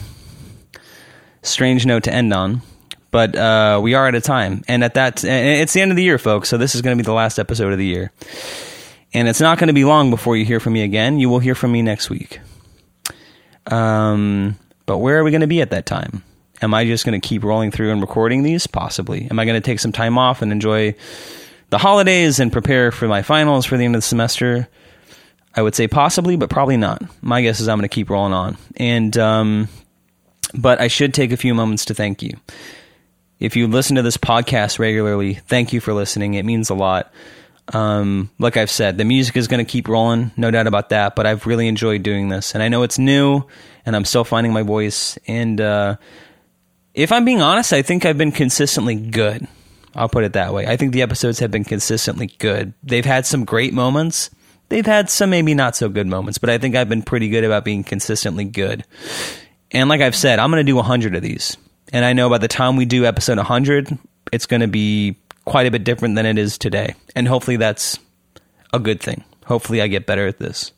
strange 1.41 1.86
note 1.86 2.03
to 2.03 2.13
end 2.13 2.34
on. 2.34 2.61
But 3.14 3.36
uh, 3.36 3.80
we 3.80 3.93
are 3.93 4.07
at 4.07 4.16
a 4.16 4.22
time, 4.22 4.64
and 4.68 4.84
at 4.84 4.95
that, 4.95 5.24
it's 5.24 5.74
the 5.74 5.82
end 5.82 5.91
of 5.91 5.97
the 5.97 6.03
year, 6.03 6.18
folks. 6.18 6.49
So 6.49 6.57
this 6.57 6.74
is 6.74 6.82
going 6.82 6.97
to 6.97 7.01
be 7.01 7.05
the 7.05 7.14
last 7.14 7.38
episode 7.38 7.72
of 7.72 7.78
the 7.78 7.86
year, 7.86 8.11
and 9.14 9.28
it's 9.28 9.39
not 9.39 9.59
going 9.59 9.68
to 9.68 9.74
be 9.74 9.86
long 9.86 10.09
before 10.09 10.36
you 10.36 10.45
hear 10.45 10.59
from 10.59 10.74
me 10.74 10.82
again. 10.82 11.20
You 11.20 11.30
will 11.30 11.38
hear 11.38 11.53
from 11.53 11.72
me 11.72 11.84
next 11.84 12.09
week. 12.09 12.39
Um, 13.68 14.57
but 14.88 14.97
where 14.97 15.20
are 15.20 15.24
we 15.24 15.30
going 15.30 15.41
to 15.41 15.47
be 15.47 15.61
at 15.61 15.70
that 15.70 15.86
time? 15.86 16.24
Am 16.64 16.74
I 16.74 16.86
just 16.86 17.05
going 17.05 17.22
to 17.22 17.26
keep 17.26 17.43
rolling 17.43 17.70
through 17.70 17.91
and 17.91 18.01
recording 18.01 18.41
these? 18.41 18.66
Possibly. 18.66 19.28
Am 19.30 19.38
I 19.38 19.45
going 19.45 19.61
to 19.61 19.66
take 19.66 19.80
some 19.80 19.91
time 19.91 20.18
off 20.18 20.41
and 20.41 20.51
enjoy 20.51 20.95
the 21.70 21.78
holidays 21.78 22.39
and 22.39 22.51
prepare 22.51 22.91
for 22.91 23.07
my 23.07 23.22
finals 23.22 23.68
for 23.68 23.78
the 23.78 23.86
end 23.86 23.95
of 23.95 24.01
the 24.01 24.07
semester? 24.07 24.68
I 25.53 25.61
would 25.61 25.76
say 25.76 25.88
possibly, 25.88 26.36
but 26.36 26.49
probably 26.49 26.78
not. 26.78 27.03
My 27.22 27.43
guess 27.43 27.59
is 27.59 27.70
I'm 27.70 27.78
going 27.78 27.88
to 27.88 27.93
keep 27.93 28.09
rolling 28.09 28.34
on. 28.34 28.57
And 28.76 29.16
um, 29.20 29.68
but 30.55 30.82
I 30.82 30.88
should 30.88 31.14
take 31.14 31.32
a 31.32 31.38
few 31.38 31.53
moments 31.53 31.86
to 31.86 31.93
thank 31.93 32.24
you. 32.24 32.39
If 33.43 33.57
you 33.57 33.67
listen 33.67 33.97
to 33.97 34.01
this 34.01 34.15
podcast 34.15 34.79
regularly, 34.79 35.33
thank 35.33 35.73
you 35.73 35.81
for 35.81 35.93
listening. 35.93 36.35
It 36.35 36.45
means 36.45 36.69
a 36.69 36.73
lot. 36.73 37.11
Um, 37.73 38.29
like 38.39 38.55
I've 38.55 38.71
said, 38.71 38.97
the 38.97 39.03
music 39.03 39.35
is 39.35 39.49
going 39.49 39.63
to 39.63 39.69
keep 39.69 39.89
rolling, 39.89 40.31
no 40.37 40.49
doubt 40.49 40.65
about 40.65 40.89
that. 40.89 41.13
But 41.13 41.25
I've 41.25 41.45
really 41.45 41.67
enjoyed 41.67 42.03
doing 42.03 42.29
this, 42.29 42.53
and 42.53 42.63
I 42.63 42.69
know 42.69 42.83
it's 42.83 42.97
new, 42.97 43.43
and 43.85 43.97
I'm 43.97 44.05
still 44.05 44.23
finding 44.23 44.53
my 44.53 44.61
voice. 44.61 45.17
And 45.27 45.59
uh, 45.59 45.97
if 46.93 47.11
I'm 47.11 47.25
being 47.25 47.41
honest, 47.41 47.73
I 47.73 47.81
think 47.81 48.05
I've 48.05 48.17
been 48.17 48.31
consistently 48.31 48.95
good. 48.95 49.45
I'll 49.93 50.07
put 50.07 50.23
it 50.23 50.33
that 50.33 50.53
way. 50.53 50.65
I 50.65 50.77
think 50.77 50.93
the 50.93 51.01
episodes 51.01 51.39
have 51.39 51.51
been 51.51 51.65
consistently 51.65 52.27
good. 52.39 52.73
They've 52.81 53.03
had 53.03 53.25
some 53.25 53.43
great 53.43 53.73
moments. 53.73 54.29
They've 54.69 54.85
had 54.85 55.09
some 55.09 55.29
maybe 55.29 55.53
not 55.53 55.75
so 55.75 55.89
good 55.89 56.07
moments, 56.07 56.37
but 56.37 56.49
I 56.49 56.59
think 56.59 56.77
I've 56.77 56.87
been 56.87 57.03
pretty 57.03 57.27
good 57.27 57.43
about 57.43 57.65
being 57.65 57.83
consistently 57.83 58.45
good. 58.45 58.85
And 59.69 59.89
like 59.89 59.99
I've 59.99 60.15
said, 60.15 60.39
I'm 60.39 60.49
going 60.49 60.65
to 60.65 60.71
do 60.71 60.77
100 60.77 61.13
of 61.13 61.21
these. 61.21 61.57
And 61.93 62.03
I 62.03 62.13
know 62.13 62.29
by 62.29 62.39
the 62.39 62.47
time 62.47 62.75
we 62.75 62.85
do 62.85 63.05
episode 63.05 63.37
100, 63.37 63.97
it's 64.31 64.47
going 64.47 64.61
to 64.61 64.67
be 64.67 65.15
quite 65.45 65.67
a 65.67 65.71
bit 65.71 65.83
different 65.83 66.15
than 66.15 66.25
it 66.25 66.39
is 66.39 66.57
today. 66.57 66.95
And 67.15 67.27
hopefully 67.27 67.57
that's 67.57 67.99
a 68.73 68.79
good 68.79 68.99
thing. 68.99 69.23
Hopefully 69.45 69.79
I 69.79 69.87
get 69.87 70.07
better 70.07 70.27
at 70.27 70.39
this. 70.39 70.71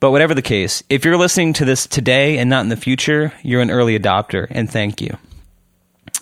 But 0.00 0.10
whatever 0.10 0.34
the 0.34 0.42
case, 0.42 0.82
if 0.88 1.04
you're 1.04 1.18
listening 1.18 1.52
to 1.54 1.64
this 1.64 1.86
today 1.86 2.38
and 2.38 2.48
not 2.50 2.62
in 2.62 2.70
the 2.70 2.76
future, 2.76 3.32
you're 3.42 3.60
an 3.60 3.70
early 3.70 3.96
adopter, 3.96 4.48
and 4.50 4.68
thank 4.68 5.00
you. 5.00 5.16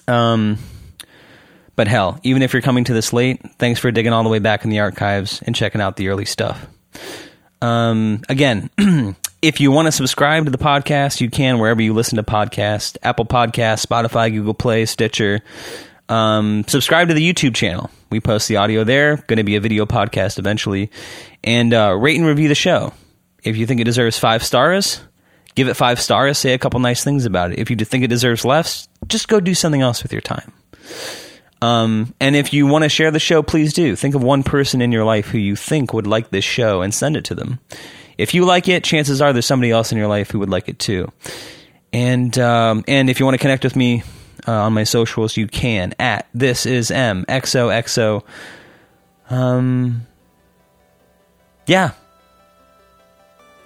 Um, 0.07 0.59
but 1.77 1.89
hell, 1.89 2.21
even 2.23 2.43
if 2.43 2.53
you're 2.53 2.61
coming 2.61 2.85
to 2.85 2.93
this 2.93 3.13
late, 3.15 3.41
thanks 3.59 3.81
for 3.81 3.91
digging 3.91 4.13
all 4.13 4.23
the 4.23 4.29
way 4.29 4.39
back 4.39 4.65
in 4.65 4.71
the 4.71 4.81
archives 4.81 5.41
and 5.47 5.57
checking 5.57 5.81
out 5.81 5.97
the 5.97 6.09
early 6.09 6.27
stuff. 6.27 6.67
Um, 7.63 8.21
again, 8.29 8.69
if 9.43 9.61
you 9.61 9.71
want 9.71 9.87
to 9.87 9.93
subscribe 9.93 10.45
to 10.45 10.51
the 10.51 10.59
podcast, 10.59 11.21
you 11.21 11.31
can 11.31 11.59
wherever 11.59 11.81
you 11.81 11.95
listen 11.95 12.17
to 12.17 12.23
podcasts 12.23 12.97
Apple 13.03 13.25
Podcasts, 13.25 13.87
Spotify, 13.87 14.31
Google 14.31 14.55
Play, 14.55 14.87
Stitcher. 14.87 15.41
Um, 16.09 16.65
subscribe 16.67 17.09
to 17.09 17.15
the 17.15 17.33
YouTube 17.33 17.55
channel. 17.55 17.91
We 18.11 18.21
post 18.21 18.49
the 18.49 18.57
audio 18.57 18.85
there. 18.85 19.17
Going 19.29 19.37
to 19.39 19.45
be 19.45 19.57
a 19.57 19.61
video 19.61 19.87
podcast 19.87 20.39
eventually. 20.39 20.91
And 21.45 21.73
uh, 21.73 21.97
rate 21.97 22.19
and 22.19 22.27
review 22.27 22.49
the 22.49 22.55
show. 22.55 22.93
If 23.45 23.57
you 23.57 23.67
think 23.67 23.81
it 23.81 23.85
deserves 23.85 24.19
five 24.19 24.43
stars, 24.43 25.01
give 25.55 25.69
it 25.69 25.75
five 25.75 26.01
stars. 26.01 26.37
Say 26.37 26.53
a 26.53 26.59
couple 26.59 26.81
nice 26.81 27.05
things 27.05 27.25
about 27.25 27.53
it. 27.53 27.59
If 27.59 27.71
you 27.71 27.77
think 27.77 28.05
it 28.05 28.09
deserves 28.09 28.45
less, 28.45 28.89
just 29.07 29.29
go 29.29 29.41
do 29.41 29.55
something 29.55 29.81
else 29.81 30.03
with 30.03 30.13
your 30.13 30.21
time. 30.21 30.53
Um, 31.63 32.15
and 32.21 32.35
if 32.35 32.53
you 32.53 32.67
want 32.67 32.85
to 32.85 32.89
share 32.89 33.11
the 33.11 33.19
show, 33.19 33.43
please 33.43 33.73
do. 33.73 33.95
Think 33.95 34.15
of 34.15 34.23
one 34.23 34.43
person 34.43 34.83
in 34.83 34.93
your 34.93 35.05
life 35.05 35.27
who 35.27 35.39
you 35.39 35.57
think 35.57 35.93
would 35.93 36.07
like 36.07 36.31
this 36.31 36.45
show 36.45 36.83
and 36.83 36.93
send 36.93 37.17
it 37.17 37.25
to 37.27 37.35
them. 37.35 37.61
If 38.21 38.35
you 38.35 38.45
like 38.45 38.69
it, 38.69 38.85
chances 38.85 39.23
are 39.23 39.33
there's 39.33 39.47
somebody 39.47 39.71
else 39.71 39.93
in 39.93 39.99
your 39.99 40.09
life 40.09 40.31
who 40.31 40.39
would 40.41 40.51
like 40.51 40.69
it 40.69 40.79
too. 40.79 41.11
And 41.93 42.39
um, 42.39 42.85
and 42.87 43.09
if 43.09 43.19
you 43.19 43.27
want 43.27 43.35
to 43.35 43.39
connect 43.39 43.65
with 43.65 43.75
me 43.75 44.03
uh, 44.47 44.53
on 44.53 44.73
my 44.73 44.85
socials, 44.85 45.37
you 45.37 45.47
can 45.47 45.95
at 45.99 46.29
this 46.35 46.67
is 46.67 46.91
M. 46.91 47.25
Um, 49.31 50.07
yeah. 51.67 51.93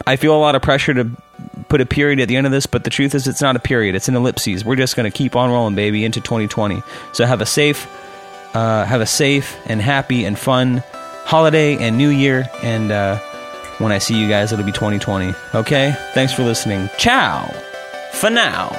I 0.07 0.17
feel 0.17 0.37
a 0.37 0.39
lot 0.39 0.55
of 0.55 0.63
pressure 0.63 0.93
to 0.95 1.11
put 1.69 1.81
a 1.81 1.87
period 1.87 2.21
at 2.21 2.29
the 2.29 2.37
end 2.37 2.47
of 2.47 2.53
this, 2.53 2.67
but 2.67 2.85
the 2.85 2.91
truth 2.91 3.15
is, 3.15 3.27
it's 3.27 3.41
not 3.41 3.57
a 3.57 3.59
period. 3.59 3.95
It's 3.95 4.09
an 4.09 4.15
ellipses. 4.15 4.65
We're 4.65 4.77
just 4.77 4.97
going 4.97 5.11
to 5.11 5.17
keep 5.17 5.35
on 5.35 5.51
rolling, 5.51 5.75
baby, 5.75 6.05
into 6.05 6.21
2020. 6.21 6.83
So 7.13 7.25
have 7.25 7.41
a 7.41 7.47
safe, 7.47 7.89
uh, 8.55 8.85
have 8.85 9.01
a 9.01 9.07
safe 9.07 9.57
and 9.67 9.81
happy 9.81 10.27
and 10.27 10.39
fun 10.39 10.83
holiday 11.25 11.77
and 11.79 11.97
New 11.97 12.11
Year. 12.11 12.49
And 12.63 12.93
uh, 12.93 13.19
when 13.79 13.93
I 13.93 13.99
see 13.99 14.19
you 14.19 14.29
guys, 14.29 14.53
it'll 14.53 14.65
be 14.65 14.73
2020. 14.73 15.35
Okay. 15.55 15.97
Thanks 16.13 16.33
for 16.33 16.43
listening. 16.43 16.89
Ciao. 16.99 17.47
For 18.13 18.31
now. 18.31 18.71